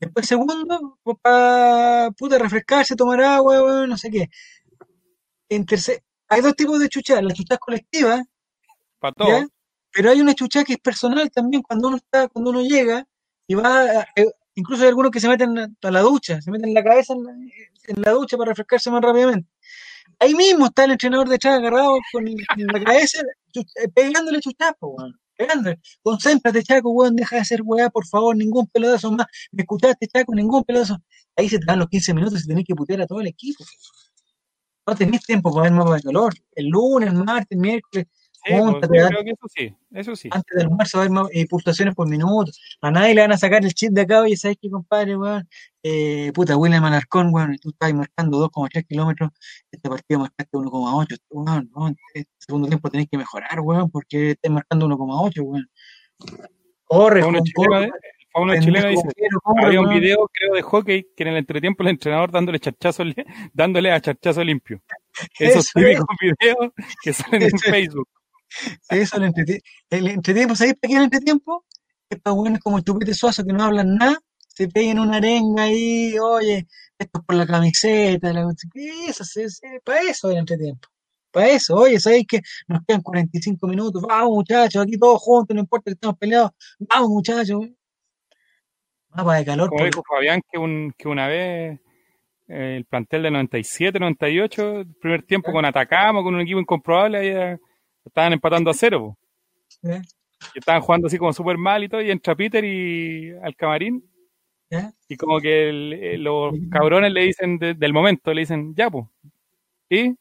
Después, 0.00 0.26
segundo, 0.26 0.98
para 1.20 2.10
puta, 2.16 2.38
refrescarse, 2.38 2.96
tomar 2.96 3.20
agua, 3.20 3.62
weón, 3.62 3.90
no 3.90 3.96
sé 3.98 4.10
qué. 4.10 4.30
En 5.48 5.66
tercer, 5.66 6.02
hay 6.28 6.40
dos 6.40 6.56
tipos 6.56 6.80
de 6.80 6.88
chuchas. 6.88 7.22
Las 7.22 7.34
chuchas 7.34 7.58
colectivas, 7.58 8.22
Para 8.98 9.12
todo. 9.12 9.46
Pero 9.92 10.10
hay 10.10 10.20
una 10.20 10.34
chucha 10.34 10.64
que 10.64 10.74
es 10.74 10.78
personal 10.78 11.30
también 11.30 11.62
cuando 11.62 11.88
uno 11.88 11.96
está, 11.96 12.28
cuando 12.28 12.50
uno 12.50 12.62
llega 12.62 13.06
y 13.46 13.54
va, 13.54 14.02
eh, 14.16 14.30
incluso 14.54 14.82
hay 14.82 14.88
algunos 14.88 15.10
que 15.10 15.20
se 15.20 15.28
meten 15.28 15.58
a 15.58 15.90
la 15.90 16.00
ducha, 16.00 16.40
se 16.40 16.50
meten 16.50 16.74
la 16.74 16.82
cabeza 16.82 17.14
en 17.14 18.02
la, 18.02 18.12
ducha 18.12 18.36
para 18.36 18.50
refrescarse 18.50 18.90
más 18.90 19.02
rápidamente. 19.02 19.48
Ahí 20.18 20.34
mismo 20.34 20.66
está 20.66 20.84
el 20.84 20.92
entrenador 20.92 21.28
detrás 21.28 21.58
agarrado 21.58 21.98
con, 22.12 22.24
la 22.24 22.84
cabeza, 22.84 23.22
eh, 23.54 23.88
pegándole 23.94 24.40
chuchapo, 24.40 24.88
weón. 24.88 25.18
Pegándole. 25.36 25.80
Concéntrate, 26.02 26.62
Chaco, 26.62 26.90
weón, 26.90 27.16
deja 27.16 27.36
de 27.36 27.42
hacer 27.42 27.62
weá, 27.64 27.88
por 27.88 28.06
favor, 28.06 28.36
ningún 28.36 28.66
pelotazo 28.66 29.10
más. 29.12 29.26
¿Me 29.52 29.62
escuchaste, 29.62 30.06
Chaco? 30.06 30.34
Ningún 30.34 30.64
pelotazo. 30.64 30.98
Ahí 31.34 31.48
se 31.48 31.58
te 31.58 31.64
dan 31.64 31.78
los 31.78 31.88
15 31.88 32.12
minutos 32.12 32.44
y 32.44 32.48
tenés 32.48 32.64
que 32.66 32.74
putear 32.74 33.00
a 33.00 33.06
todo 33.06 33.20
el 33.22 33.28
equipo. 33.28 33.64
No 34.86 34.94
tenés 34.94 35.22
tiempo 35.22 35.50
para 35.50 35.62
ver 35.64 35.72
mapas 35.72 36.02
de 36.02 36.08
calor. 36.08 36.34
El 36.52 36.66
lunes, 36.66 37.08
el 37.08 37.24
martes, 37.24 37.46
el 37.52 37.58
miércoles, 37.58 38.06
Sí, 38.42 38.54
pues, 38.54 38.88
creo 38.88 39.24
que 39.24 39.30
eso 39.30 39.46
sí, 39.48 39.76
eso 39.92 40.16
sí. 40.16 40.28
antes 40.32 40.56
del 40.56 40.66
almuerzo 40.66 40.98
va 40.98 41.04
a 41.04 41.06
haber 41.06 41.36
eh, 41.36 41.46
pulsaciones 41.46 41.94
por 41.94 42.08
minuto. 42.08 42.50
A 42.80 42.90
nadie 42.90 43.14
le 43.14 43.20
van 43.20 43.32
a 43.32 43.36
sacar 43.36 43.62
el 43.64 43.74
chip 43.74 43.92
de 43.92 44.02
acá, 44.02 44.22
oye, 44.22 44.36
¿sabes 44.36 44.56
qué, 44.60 44.70
compadre, 44.70 45.16
weón? 45.16 45.46
Eh, 45.82 46.32
puta, 46.32 46.56
William 46.56 46.84
Alarcón, 46.84 47.34
weón, 47.34 47.56
tú 47.60 47.70
estás 47.70 47.92
marcando 47.92 48.38
2,3 48.38 48.86
kilómetros, 48.86 49.30
este 49.70 49.90
partido 49.90 50.20
marcaste 50.20 50.56
1,8, 50.56 51.18
weón, 51.30 51.70
weón, 51.74 51.96
este 52.14 52.30
segundo 52.38 52.68
tiempo 52.68 52.90
tenés 52.90 53.08
que 53.10 53.18
mejorar, 53.18 53.60
weón, 53.60 53.90
porque 53.90 54.30
estás 54.32 54.50
marcando 54.50 54.86
1,8, 54.86 55.40
weón. 55.42 55.70
Corre, 56.84 57.22
Fauno 58.32 58.54
chileno 58.60 58.88
dice, 58.88 59.02
corre, 59.42 59.66
había 59.66 59.80
un 59.80 59.88
weón. 59.88 60.00
video, 60.00 60.30
creo, 60.32 60.54
de 60.54 60.62
hockey 60.62 61.06
que 61.16 61.22
en 61.24 61.28
el 61.30 61.36
entretiempo 61.38 61.82
el 61.82 61.88
entrenador 61.88 62.30
dándole 62.30 62.60
charchazo, 62.60 63.02
dándole 63.52 63.90
a 63.90 64.00
charchazo 64.00 64.44
limpio. 64.44 64.80
Esos 65.38 65.66
Eso 65.66 65.78
es. 65.80 65.84
típicos 65.84 66.16
videos 66.20 66.72
que 67.02 67.12
salen 67.12 67.42
en. 67.42 67.58
Facebook. 67.58 68.08
Eso, 68.88 69.16
el, 69.16 69.24
entretie- 69.32 69.62
el 69.90 70.08
entretiempo, 70.08 70.54
¿sabéis 70.54 70.76
para 70.80 70.88
qué 70.88 70.94
es 70.94 70.98
el 70.98 71.04
entretiempo? 71.04 71.64
Es 72.08 72.20
para 72.20 72.34
buenos 72.34 72.60
como 72.60 72.78
el 72.78 72.84
Chupete 72.84 73.14
Suazo 73.14 73.44
que 73.44 73.52
no 73.52 73.62
hablan 73.64 73.94
nada, 73.96 74.18
se 74.48 74.68
peguen 74.68 74.98
una 74.98 75.18
arenga 75.18 75.62
ahí, 75.64 76.18
oye, 76.18 76.66
esto 76.98 77.18
es 77.20 77.24
por 77.24 77.36
la 77.36 77.46
camiseta, 77.46 78.32
la, 78.32 78.46
eso, 79.08 79.24
se- 79.24 79.46
para 79.84 80.00
eso 80.02 80.28
es 80.28 80.32
el 80.34 80.38
entretiempo. 80.40 80.88
Para 81.30 81.48
eso, 81.48 81.76
oye, 81.76 82.00
¿sabéis 82.00 82.26
que 82.26 82.40
nos 82.66 82.80
quedan 82.86 83.02
45 83.02 83.66
minutos? 83.68 84.02
Vamos, 84.02 84.30
muchachos, 84.32 84.82
aquí 84.82 84.98
todos 84.98 85.20
juntos, 85.22 85.54
no 85.54 85.60
importa 85.60 85.84
que 85.84 85.92
estemos 85.94 86.18
peleados, 86.18 86.50
vamos, 86.80 87.08
muchachos. 87.10 87.60
Mapa 89.10 89.36
de 89.36 89.44
calor, 89.44 89.68
Como 89.68 89.78
por- 89.78 89.86
dijo 89.90 90.02
Fabián, 90.08 90.40
que, 90.50 90.58
un, 90.58 90.92
que 90.96 91.08
una 91.08 91.26
vez 91.26 91.80
eh, 92.48 92.76
el 92.76 92.84
plantel 92.84 93.22
de 93.24 93.30
97, 93.30 93.98
98, 93.98 94.80
el 94.80 94.94
primer 94.96 95.22
tiempo 95.24 95.52
con 95.52 95.64
Atacama, 95.64 96.22
con 96.22 96.34
un 96.34 96.40
equipo 96.40 96.60
incomprobable, 96.60 97.18
ahí, 97.18 97.28
eh, 97.28 97.58
estaban 98.04 98.32
empatando 98.32 98.70
a 98.70 98.74
cero. 98.74 99.16
Y 99.82 100.58
estaban 100.58 100.80
jugando 100.82 101.06
así 101.06 101.18
como 101.18 101.32
súper 101.32 101.58
mal 101.58 101.84
y 101.84 101.88
todo, 101.88 102.00
y 102.00 102.10
entra 102.10 102.34
Peter 102.34 102.64
y 102.64 103.32
al 103.42 103.54
camarín, 103.56 104.04
¿ya? 104.70 104.92
y 105.08 105.16
como 105.16 105.38
que 105.40 105.68
el- 105.68 105.92
eh, 105.92 106.18
los 106.18 106.54
cabrones 106.70 107.12
le 107.12 107.24
dicen 107.24 107.58
de- 107.58 107.74
del 107.74 107.92
momento, 107.92 108.32
le 108.32 108.40
dicen, 108.40 108.74
ya, 108.74 108.90
pues. 108.90 109.06
Y 109.90 110.14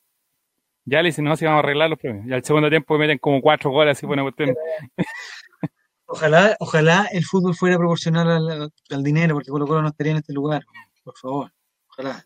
ya 0.86 1.02
le 1.02 1.10
dicen, 1.10 1.26
no, 1.26 1.36
si 1.38 1.46
vamos 1.46 1.58
a 1.58 1.60
arreglar 1.60 1.90
los 1.90 2.00
premios. 2.00 2.26
Y 2.28 2.34
al 2.34 2.44
segundo 2.44 2.70
tiempo 2.70 2.98
meten 2.98 3.18
como 3.20 3.42
cuatro 3.42 3.70
goles, 3.72 3.98
así 3.98 4.06
fue 4.06 4.14
una 4.14 4.24
cuestión. 4.24 4.56
Ojalá, 6.12 6.56
ojalá 6.60 7.08
el 7.12 7.24
fútbol 7.24 7.54
fuera 7.56 7.78
proporcional 7.78 8.28
al, 8.28 8.72
al 8.90 9.04
dinero, 9.04 9.36
porque 9.36 9.52
Colo 9.52 9.68
Colo 9.68 9.84
no 9.84 9.90
estaría 9.90 10.12
en 10.14 10.18
este 10.18 10.34
lugar. 10.34 10.64
Por 11.04 11.16
favor, 11.16 11.52
ojalá. 11.90 12.26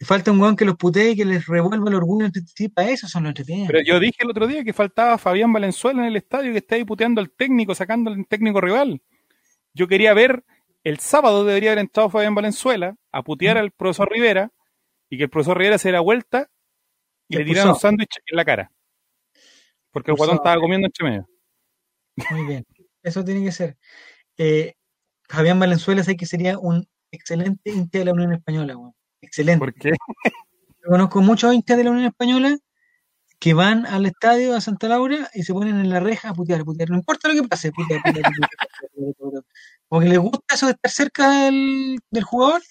Falta 0.00 0.30
un 0.30 0.40
weón 0.40 0.54
que 0.54 0.64
los 0.64 0.76
putee 0.76 1.10
y 1.10 1.16
que 1.16 1.24
les 1.24 1.46
revuelva 1.46 1.88
el 1.88 1.96
orgullo 1.96 2.28
sí, 2.54 2.68
para 2.68 2.90
eso 2.90 3.08
son 3.08 3.24
los 3.24 3.30
entretiempos. 3.30 3.66
Pero 3.66 3.82
yo 3.82 3.98
dije 3.98 4.18
el 4.20 4.30
otro 4.30 4.46
día 4.46 4.62
que 4.62 4.72
faltaba 4.72 5.18
Fabián 5.18 5.52
Valenzuela 5.52 6.02
en 6.02 6.08
el 6.08 6.16
estadio 6.16 6.52
que 6.52 6.58
está 6.58 6.76
ahí 6.76 6.84
puteando 6.84 7.20
al 7.20 7.30
técnico, 7.30 7.74
sacando 7.74 8.12
al 8.12 8.24
técnico 8.28 8.60
rival. 8.60 9.02
Yo 9.74 9.88
quería 9.88 10.14
ver, 10.14 10.44
el 10.84 11.00
sábado 11.00 11.44
debería 11.44 11.70
haber 11.72 11.80
entrado 11.80 12.10
Fabián 12.10 12.34
Valenzuela 12.34 12.96
a 13.10 13.22
putear 13.24 13.58
al 13.58 13.72
profesor 13.72 14.08
Rivera 14.08 14.52
y 15.10 15.16
que 15.16 15.24
el 15.24 15.30
profesor 15.30 15.58
Rivera 15.58 15.78
se 15.78 15.88
diera 15.88 16.00
vuelta 16.00 16.48
y 17.28 17.36
le 17.36 17.44
tirara 17.44 17.70
un 17.72 17.78
sándwich 17.78 18.20
en 18.24 18.36
la 18.36 18.44
cara. 18.44 18.70
Porque 19.90 20.12
el 20.12 20.16
guatón 20.16 20.36
estaba 20.36 20.60
comiendo 20.60 20.86
entre 20.86 21.08
medio. 21.08 21.28
Muy 22.30 22.46
bien, 22.46 22.64
eso 23.02 23.24
tiene 23.24 23.44
que 23.44 23.52
ser. 23.52 23.76
Eh, 24.36 24.74
Fabián 25.28 25.58
Valenzuela 25.58 26.04
sé 26.04 26.16
que 26.16 26.26
sería 26.26 26.56
un 26.56 26.88
excelente 27.10 27.70
hincha 27.70 27.98
de 27.98 28.04
la 28.04 28.12
Unión 28.12 28.32
Española, 28.32 28.76
weón. 28.76 28.97
Excelente. 29.20 29.58
Porque 29.58 29.92
Yo 30.82 30.90
Conozco 30.90 31.20
muchos 31.20 31.54
hinchas 31.54 31.76
de 31.76 31.84
la 31.84 31.90
Unión 31.90 32.06
Española 32.06 32.56
que 33.38 33.54
van 33.54 33.86
al 33.86 34.06
estadio 34.06 34.54
a 34.54 34.60
Santa 34.60 34.88
Laura 34.88 35.30
y 35.32 35.42
se 35.42 35.52
ponen 35.52 35.78
en 35.78 35.90
la 35.90 36.00
reja 36.00 36.30
a 36.30 36.34
putear, 36.34 36.62
a 36.62 36.64
putear. 36.64 36.90
No 36.90 36.96
importa 36.96 37.28
lo 37.28 37.40
que 37.40 37.48
pase, 37.48 37.70
putear, 37.70 38.00
putear, 38.02 38.24
putear, 38.24 38.48
putear, 38.48 38.94
putear, 38.94 39.14
putear. 39.14 39.44
Como 39.88 40.00
que 40.00 40.08
les 40.08 40.18
gusta 40.18 40.54
eso 40.54 40.66
de 40.66 40.72
estar 40.72 40.90
cerca 40.90 41.44
del, 41.44 41.98
del 42.10 42.24
jugador. 42.24 42.62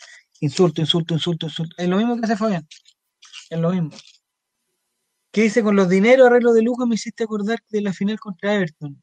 Insulto, 0.41 0.82
insulto, 0.82 1.14
insulto, 1.14 1.45
insulto. 1.48 1.76
Es 1.78 1.88
lo 1.88 1.98
mismo 1.98 2.18
que 2.18 2.26
hace 2.26 2.36
Fabián. 2.36 2.68
Es 3.49 3.60
lo 3.60 3.72
mismo. 3.72 3.91
¿Qué 5.32 5.44
dice 5.44 5.64
con 5.64 5.76
los 5.76 5.90
dineros, 5.90 6.28
arreglo 6.28 6.53
de 6.53 6.61
Lucas? 6.61 6.88
Me 6.88 6.95
hiciste 6.95 7.24
acordar 7.24 7.60
de 7.69 7.82
la 7.82 7.94
final 7.94 8.19
contra 8.19 8.56
Everton. 8.56 9.02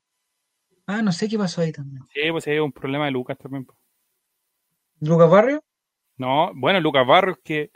Ah, 0.86 1.00
no 1.00 1.12
sé 1.12 1.28
qué 1.28 1.38
pasó 1.38 1.62
ahí 1.62 1.72
también. 1.72 2.02
sí, 2.12 2.20
pues 2.30 2.46
hay 2.46 2.58
un 2.58 2.72
problema 2.72 3.06
de 3.06 3.12
Lucas 3.12 3.38
también. 3.38 3.66
¿Lucas 5.00 5.30
Barrio? 5.30 5.64
No, 6.16 6.52
bueno, 6.54 6.80
Lucas 6.80 7.06
Barrios 7.06 7.38
que 7.42 7.70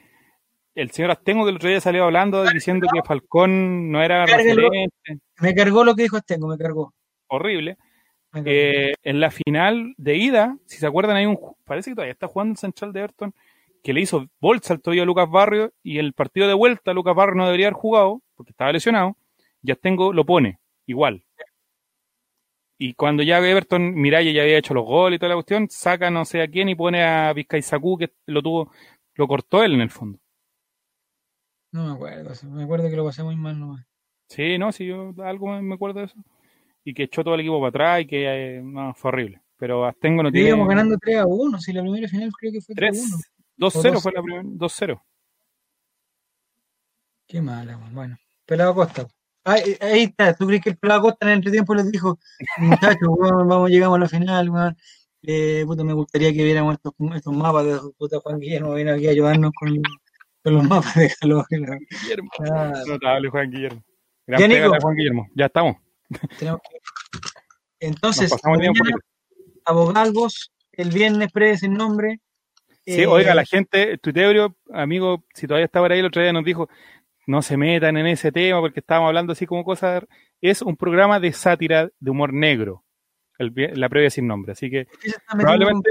el 0.75 0.91
señor 0.93 1.11
Astengo 1.11 1.45
que 1.45 1.51
el 1.51 1.57
otro 1.57 1.69
día 1.69 1.81
salió 1.81 2.05
hablando 2.05 2.45
diciendo 2.45 2.87
que 2.93 3.03
Falcón 3.03 3.91
no 3.91 4.03
era 4.03 4.25
referente, 4.27 4.91
Me 5.41 5.55
cargó 5.55 5.85
lo 5.85 5.95
que 5.95 6.03
dijo 6.03 6.17
Astengo, 6.17 6.47
me 6.47 6.57
cargó. 6.57 6.95
horrible. 7.27 7.77
Me 8.33 8.41
cargó. 8.41 8.51
Eh, 8.51 8.93
en 9.03 9.21
la 9.21 9.31
final 9.31 9.95
de 9.97 10.17
ida, 10.17 10.57
si 10.67 10.79
se 10.79 10.87
acuerdan, 10.87 11.17
hay 11.17 11.27
un 11.27 11.39
parece 11.65 11.91
que 11.91 11.97
todavía 11.97 12.13
está 12.13 12.29
jugando 12.29 12.53
el 12.53 12.59
central 12.59 12.93
de 12.93 13.01
Everton, 13.01 13.35
que 13.83 13.93
le 13.93 14.01
hizo 14.03 14.29
bolsa 14.41 14.75
al 14.75 14.81
tobillo 14.81 15.03
a 15.03 15.07
Lucas 15.07 15.29
Barrio 15.29 15.73
y 15.83 15.99
el 15.99 16.13
partido 16.13 16.47
de 16.47 16.55
vuelta 16.55 16.93
Lucas 16.93 17.17
Barrio 17.17 17.37
no 17.37 17.47
debería 17.47 17.67
haber 17.67 17.81
jugado 17.81 18.23
porque 18.37 18.53
estaba 18.53 18.73
lesionado. 18.73 19.17
Ya 19.63 19.75
tengo 19.75 20.13
lo 20.13 20.25
pone 20.25 20.61
igual. 20.87 21.25
Y 22.81 22.95
cuando 22.95 23.25
ya 23.25 23.39
Everton, 23.39 23.95
Miraya 23.95 24.31
ya 24.31 24.43
había 24.43 24.59
hecho 24.59 24.73
los 24.73 24.85
goles 24.85 25.17
y 25.17 25.19
toda 25.19 25.31
la 25.31 25.35
cuestión, 25.35 25.69
saca 25.69 26.11
no 26.11 26.25
sé 26.25 26.41
a 26.43 26.49
quién 26.49 26.69
y 26.69 26.77
pone 26.77 27.03
a 27.03 27.33
Vizcaizacú 27.33 27.99
que 27.99 28.13
lo 28.27 28.41
tuvo, 28.41 28.71
lo 29.15 29.27
cortó 29.27 29.65
él 29.65 29.75
en 29.75 29.81
el 29.81 29.91
fondo. 29.91 30.19
No 31.73 31.87
me 31.87 31.93
acuerdo, 31.95 32.31
me 32.51 32.63
acuerdo 32.65 32.89
que 32.89 32.97
lo 32.97 33.05
pasé 33.05 33.23
muy 33.23 33.37
mal 33.37 33.59
nomás. 33.59 33.85
Sí, 34.29 34.59
no, 34.59 34.71
sí, 34.73 34.87
yo 34.87 35.13
algo 35.25 35.61
me 35.61 35.75
acuerdo 35.75 36.01
de 36.01 36.07
eso. 36.07 36.17
Y 36.85 36.95
que 36.95 37.03
echó 37.05 37.25
todo 37.25 37.35
el 37.35 37.41
equipo 37.41 37.59
para 37.61 37.69
atrás 37.69 38.01
y 38.03 38.07
que 38.07 38.57
eh, 38.57 38.63
no, 38.63 38.95
fue 38.95 39.09
horrible. 39.11 39.43
Pero 39.57 39.85
Astengo 39.85 40.23
no 40.23 40.29
Sí, 40.29 40.35
tiene. 40.35 40.49
íbamos 40.51 40.69
ganando 40.69 40.97
3 40.99 41.17
a 41.19 41.27
1, 41.27 41.61
si 41.61 41.73
la 41.73 41.83
primera 41.83 42.09
final 42.09 42.31
creo 42.39 42.53
que 42.53 42.61
fue 42.61 42.75
3 42.75 42.97
a 42.97 43.17
1. 43.17 43.17
3, 43.73 43.97
2-0 43.97 44.01
fue 44.01 44.13
la 44.13 44.23
primera, 44.23 44.43
2-0. 44.45 45.03
Qué 47.27 47.43
mala, 47.43 47.77
bueno. 47.93 48.17
Pelado 48.47 48.75
Costa. 48.75 49.07
Ahí, 49.49 49.77
ahí 49.81 50.03
está, 50.03 50.35
¿tú 50.35 50.47
crees 50.47 50.63
que 50.63 50.71
el 50.71 50.77
Pelado 50.77 51.03
Costa 51.03 51.19
en 51.27 51.29
el 51.31 51.35
entretiempo 51.37 51.75
les 51.75 51.91
dijo, 51.91 52.19
muchachos, 52.59 53.09
vamos, 53.47 53.71
llegamos 53.71 53.97
a 53.97 54.01
la 54.01 54.09
final, 54.09 54.51
weón? 54.51 54.77
Eh, 55.23 55.65
puta, 55.67 55.83
me 55.85 55.95
gustaría 55.95 56.33
que 56.33 56.45
viéramos 56.45 56.75
estos, 56.75 56.93
estos 57.15 57.35
mapas 57.35 57.65
de 57.65 57.79
puta 57.97 58.21
Juan 58.21 58.39
Guillermo, 58.39 58.75
viene 58.75 58.93
aquí 58.93 59.09
a 59.09 59.11
ayudarnos 59.11 59.51
con, 59.59 59.71
con 60.45 60.55
los 60.55 60.65
mapas 60.65 60.95
de 60.95 61.13
calor. 61.21 61.47
Guillermo. 61.51 62.31
Ah, 62.51 62.73
Notable 62.87 63.29
Juan 63.31 63.51
Guillermo. 63.51 63.83
Gran 64.27 64.51
Ya, 64.51 64.69
Juan 64.81 64.95
Guillermo. 64.95 65.27
Ya 65.35 65.47
estamos. 65.47 65.77
tenemos 66.39 66.61
que- 66.61 66.79
Entonces, 67.81 68.31
abogados, 69.65 70.53
el 70.73 70.91
viernes 70.91 71.33
pre 71.33 71.57
sin 71.57 71.73
nombre. 71.75 72.21
Sí, 72.87 73.03
eh, 73.03 73.07
oiga, 73.07 73.35
la 73.35 73.45
gente, 73.45 73.99
Tuitebrio, 73.99 74.57
amigo, 74.73 75.25
si 75.35 75.47
todavía 75.47 75.67
está 75.67 75.81
por 75.81 75.93
ahí, 75.93 75.99
el 75.99 76.07
otro 76.07 76.23
día 76.23 76.33
nos 76.33 76.45
dijo, 76.45 76.69
no 77.29 77.43
se 77.43 77.57
metan 77.57 77.97
en 77.99 78.07
ese 78.07 78.33
tema 78.33 78.61
porque 78.61 78.81
estábamos 78.81 79.09
hablando 79.09 79.33
así 79.35 79.47
como 79.47 79.63
cosas. 79.65 80.05
Es 80.41 80.63
un 80.63 80.77
programa 80.77 81.21
de 81.21 81.33
sátira, 81.33 81.91
de 82.01 82.11
humor 82.11 82.33
negro, 82.33 82.85
el 83.39 83.53
la 83.75 83.89
previa 83.89 84.09
sin 84.11 84.27
nombre. 84.27 84.53
Así 84.53 84.71
que 84.71 84.87
¿qué 84.87 85.11
se 85.11 85.17
está 85.17 85.35
metiendo 85.35 85.43
probablemente, 85.43 85.91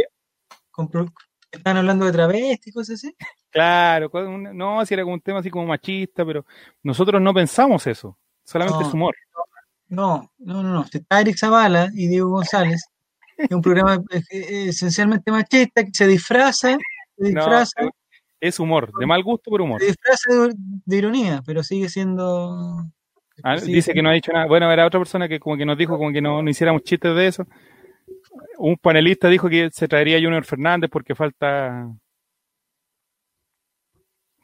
con- 0.72 0.88
con 0.88 1.06
pro- 1.06 1.14
están 1.52 1.78
hablando 1.78 2.06
de 2.06 2.12
travestis 2.12 2.68
y 2.68 2.72
cosas 2.72 2.96
así. 2.96 3.16
claro, 3.52 4.10
no, 4.54 4.86
si 4.86 4.94
era 4.94 5.04
como 5.04 5.14
un 5.14 5.22
tema 5.22 5.40
así 5.40 5.50
como 5.52 5.68
machista, 5.68 6.26
pero 6.26 6.46
nosotros 6.84 7.22
no 7.22 7.34
pensamos 7.34 7.86
eso, 7.88 8.18
solamente 8.44 8.80
No. 8.82 8.88
es 8.88 8.94
humor. 8.94 9.16
No, 9.90 10.32
no, 10.40 10.64
no, 10.64 10.74
no. 10.74 10.86
Está 10.92 11.22
Eric 11.22 11.38
Zavala 11.38 11.90
y 11.94 12.08
Diego 12.08 12.30
González. 12.32 12.84
Es 13.38 13.52
un 13.52 13.62
programa 13.62 13.96
eh, 14.10 14.22
eh, 14.32 14.66
esencialmente 14.70 15.30
machista 15.32 15.84
que 15.84 15.92
se 15.94 16.08
disfraza, 16.08 16.72
se 16.72 17.32
No, 17.32 17.42
disfraza, 17.42 17.82
es 18.40 18.60
humor, 18.60 18.92
de 18.98 19.06
mal 19.06 19.24
gusto, 19.24 19.50
pero 19.52 19.64
humor. 19.64 19.82
disfraza 19.82 20.48
de, 20.48 20.54
de 20.86 20.98
ironía, 20.98 21.42
pero 21.46 21.64
sigue 21.64 21.90
siendo. 21.90 22.84
Ah, 23.44 23.58
sigue 23.58 23.76
dice 23.76 23.94
que 23.94 24.02
no 24.02 24.10
ha 24.10 24.14
dicho 24.14 24.32
nada. 24.32 24.48
Bueno, 24.48 24.72
era 24.72 24.86
otra 24.86 25.00
persona 25.00 25.28
que 25.28 25.40
como 25.40 25.58
que 25.58 25.66
nos 25.66 25.78
dijo 25.78 25.98
como 25.98 26.12
que 26.12 26.22
no, 26.22 26.42
no 26.42 26.50
hiciéramos 26.50 26.84
chistes 26.84 27.16
de 27.16 27.28
eso. 27.28 27.46
Un 28.58 28.78
panelista 28.78 29.28
dijo 29.30 29.50
que 29.50 29.70
se 29.72 29.88
traería 29.88 30.18
a 30.18 30.22
Junior 30.22 30.44
Fernández 30.44 30.90
porque 30.92 31.16
falta 31.16 31.88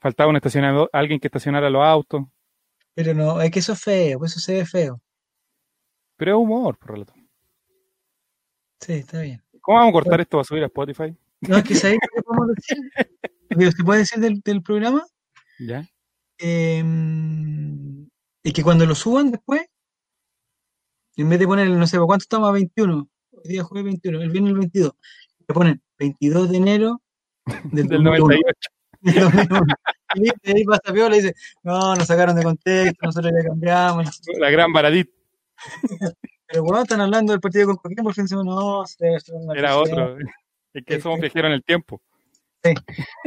faltaba 0.03 0.29
un 0.29 0.35
estacionado, 0.35 0.89
alguien 0.91 1.19
que 1.19 1.27
estacionara 1.27 1.69
los 1.69 1.83
autos. 1.83 2.25
Pero 2.93 3.13
no, 3.13 3.41
es 3.41 3.49
que 3.49 3.59
eso 3.59 3.73
es 3.73 3.81
feo, 3.81 4.25
eso 4.25 4.39
se 4.39 4.55
ve 4.55 4.65
feo. 4.65 5.01
Pero 6.17 6.33
es 6.33 6.37
humor, 6.37 6.77
por 6.77 6.91
relato. 6.91 7.13
Sí, 8.81 8.93
está 8.93 9.21
bien. 9.21 9.41
¿Cómo 9.61 9.77
vamos 9.77 9.91
a 9.91 9.93
cortar 9.93 10.19
esto 10.19 10.37
para 10.37 10.43
subir 10.43 10.63
a 10.63 10.67
Spotify? 10.67 11.15
No, 11.41 11.57
es 11.57 11.63
que 11.63 11.75
¿sabéis 11.75 11.99
qué 12.01 12.21
podemos 12.21 12.49
decir? 12.55 12.77
Que 13.57 13.71
¿Se 13.71 13.84
puede 13.84 13.99
decir 13.99 14.19
del, 14.19 14.41
del 14.41 14.61
programa? 14.61 15.03
¿Ya? 15.59 15.88
Eh, 16.39 16.84
es 18.43 18.53
que 18.53 18.63
cuando 18.63 18.85
lo 18.85 18.95
suban 18.95 19.31
después, 19.31 19.61
en 21.15 21.30
vez 21.30 21.39
de 21.39 21.47
poner, 21.47 21.69
no 21.69 21.88
sé, 21.88 21.97
¿cuánto 21.99 22.23
estamos 22.23 22.49
a 22.49 22.53
21? 22.53 23.07
Hoy 23.31 23.41
día 23.45 23.63
jueves 23.63 23.85
21, 23.85 24.21
el 24.21 24.30
viernes 24.30 24.51
el 24.53 24.59
22. 24.59 24.93
Le 25.47 25.53
ponen 25.53 25.81
22 25.99 26.49
de 26.49 26.57
enero 26.57 27.01
del, 27.71 27.88
Del 27.88 28.03
2001. 28.03 28.17
98. 28.19 28.69
Lo 29.01 29.30
mismo. 29.31 29.59
Y 30.15 30.30
ahí 30.51 30.63
pasa 30.63 30.93
piola 30.93 31.15
y 31.17 31.21
dice, 31.21 31.35
no, 31.63 31.95
nos 31.95 32.07
sacaron 32.07 32.35
de 32.35 32.43
contexto, 32.43 33.05
nosotros 33.05 33.34
ya 33.35 33.47
cambiamos. 33.49 34.21
La 34.39 34.49
gran 34.49 34.71
Baradit 34.71 35.09
Pero 36.47 36.63
bueno, 36.63 36.84
están 36.84 37.01
hablando 37.01 37.34
del 37.34 37.41
partido 37.41 37.65
con 37.67 37.77
Coquimbo, 37.77 38.09
el 38.09 38.15
fin 38.15 38.25
no, 38.45 38.85
se- 38.85 39.17
era 39.55 39.77
otro. 39.77 40.17
Es 40.73 40.85
que 40.85 41.01
somos 41.01 41.19
viajeros 41.19 41.49
en 41.49 41.53
el 41.53 41.63
tiempo. 41.63 42.01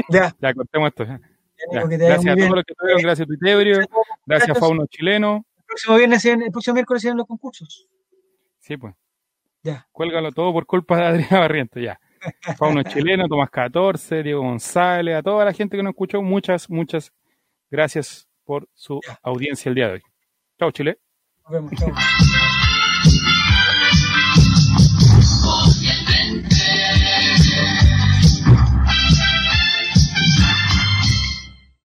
Ya, 0.09 0.35
Ya 0.41 0.55
cortemos 0.55 0.89
esto. 0.89 1.05
ya. 1.05 1.21
Gracias 1.73 2.27
a 2.27 2.37
todos 2.37 2.51
los 2.51 2.65
que 2.65 2.73
estuvieron, 2.73 3.03
gracias 3.03 3.25
a 3.25 3.27
Tuitebrio, 3.27 3.79
gracias 4.27 4.57
a 4.57 4.61
Fauno 4.61 4.87
Chileno. 4.87 5.45
El 5.57 5.65
próximo 5.65 5.97
viernes, 5.97 6.25
el 6.25 6.51
próximo 6.51 6.75
miércoles 6.75 7.03
siguen 7.03 7.17
los 7.17 7.27
concursos. 7.27 7.89
Sí, 8.61 8.77
pues. 8.77 8.95
Ya. 9.63 9.87
Cuélgalo 9.91 10.31
todo 10.33 10.53
por 10.53 10.67
culpa 10.67 10.97
de 10.97 11.05
Adrián 11.07 11.29
Barrientos, 11.31 11.83
ya. 11.83 11.99
Fauno 12.57 12.83
Chileno, 12.83 13.27
Tomás 13.29 13.51
14, 13.51 14.23
Diego 14.23 14.43
González, 14.43 15.17
a 15.17 15.23
toda 15.23 15.45
la 15.45 15.53
gente 15.53 15.77
que 15.77 15.83
nos 15.83 15.91
escuchó, 15.91 16.23
muchas, 16.23 16.69
muchas 16.71 17.13
gracias 17.71 18.29
por 18.45 18.69
su 18.75 19.01
audiencia 19.23 19.69
el 19.69 19.75
día 19.75 19.87
de 19.89 19.93
hoy. 19.95 20.03
Chao, 20.59 20.71
Chile. 20.71 20.99
Nos 21.45 21.53
vemos, 21.53 21.73
chao. 21.73 21.93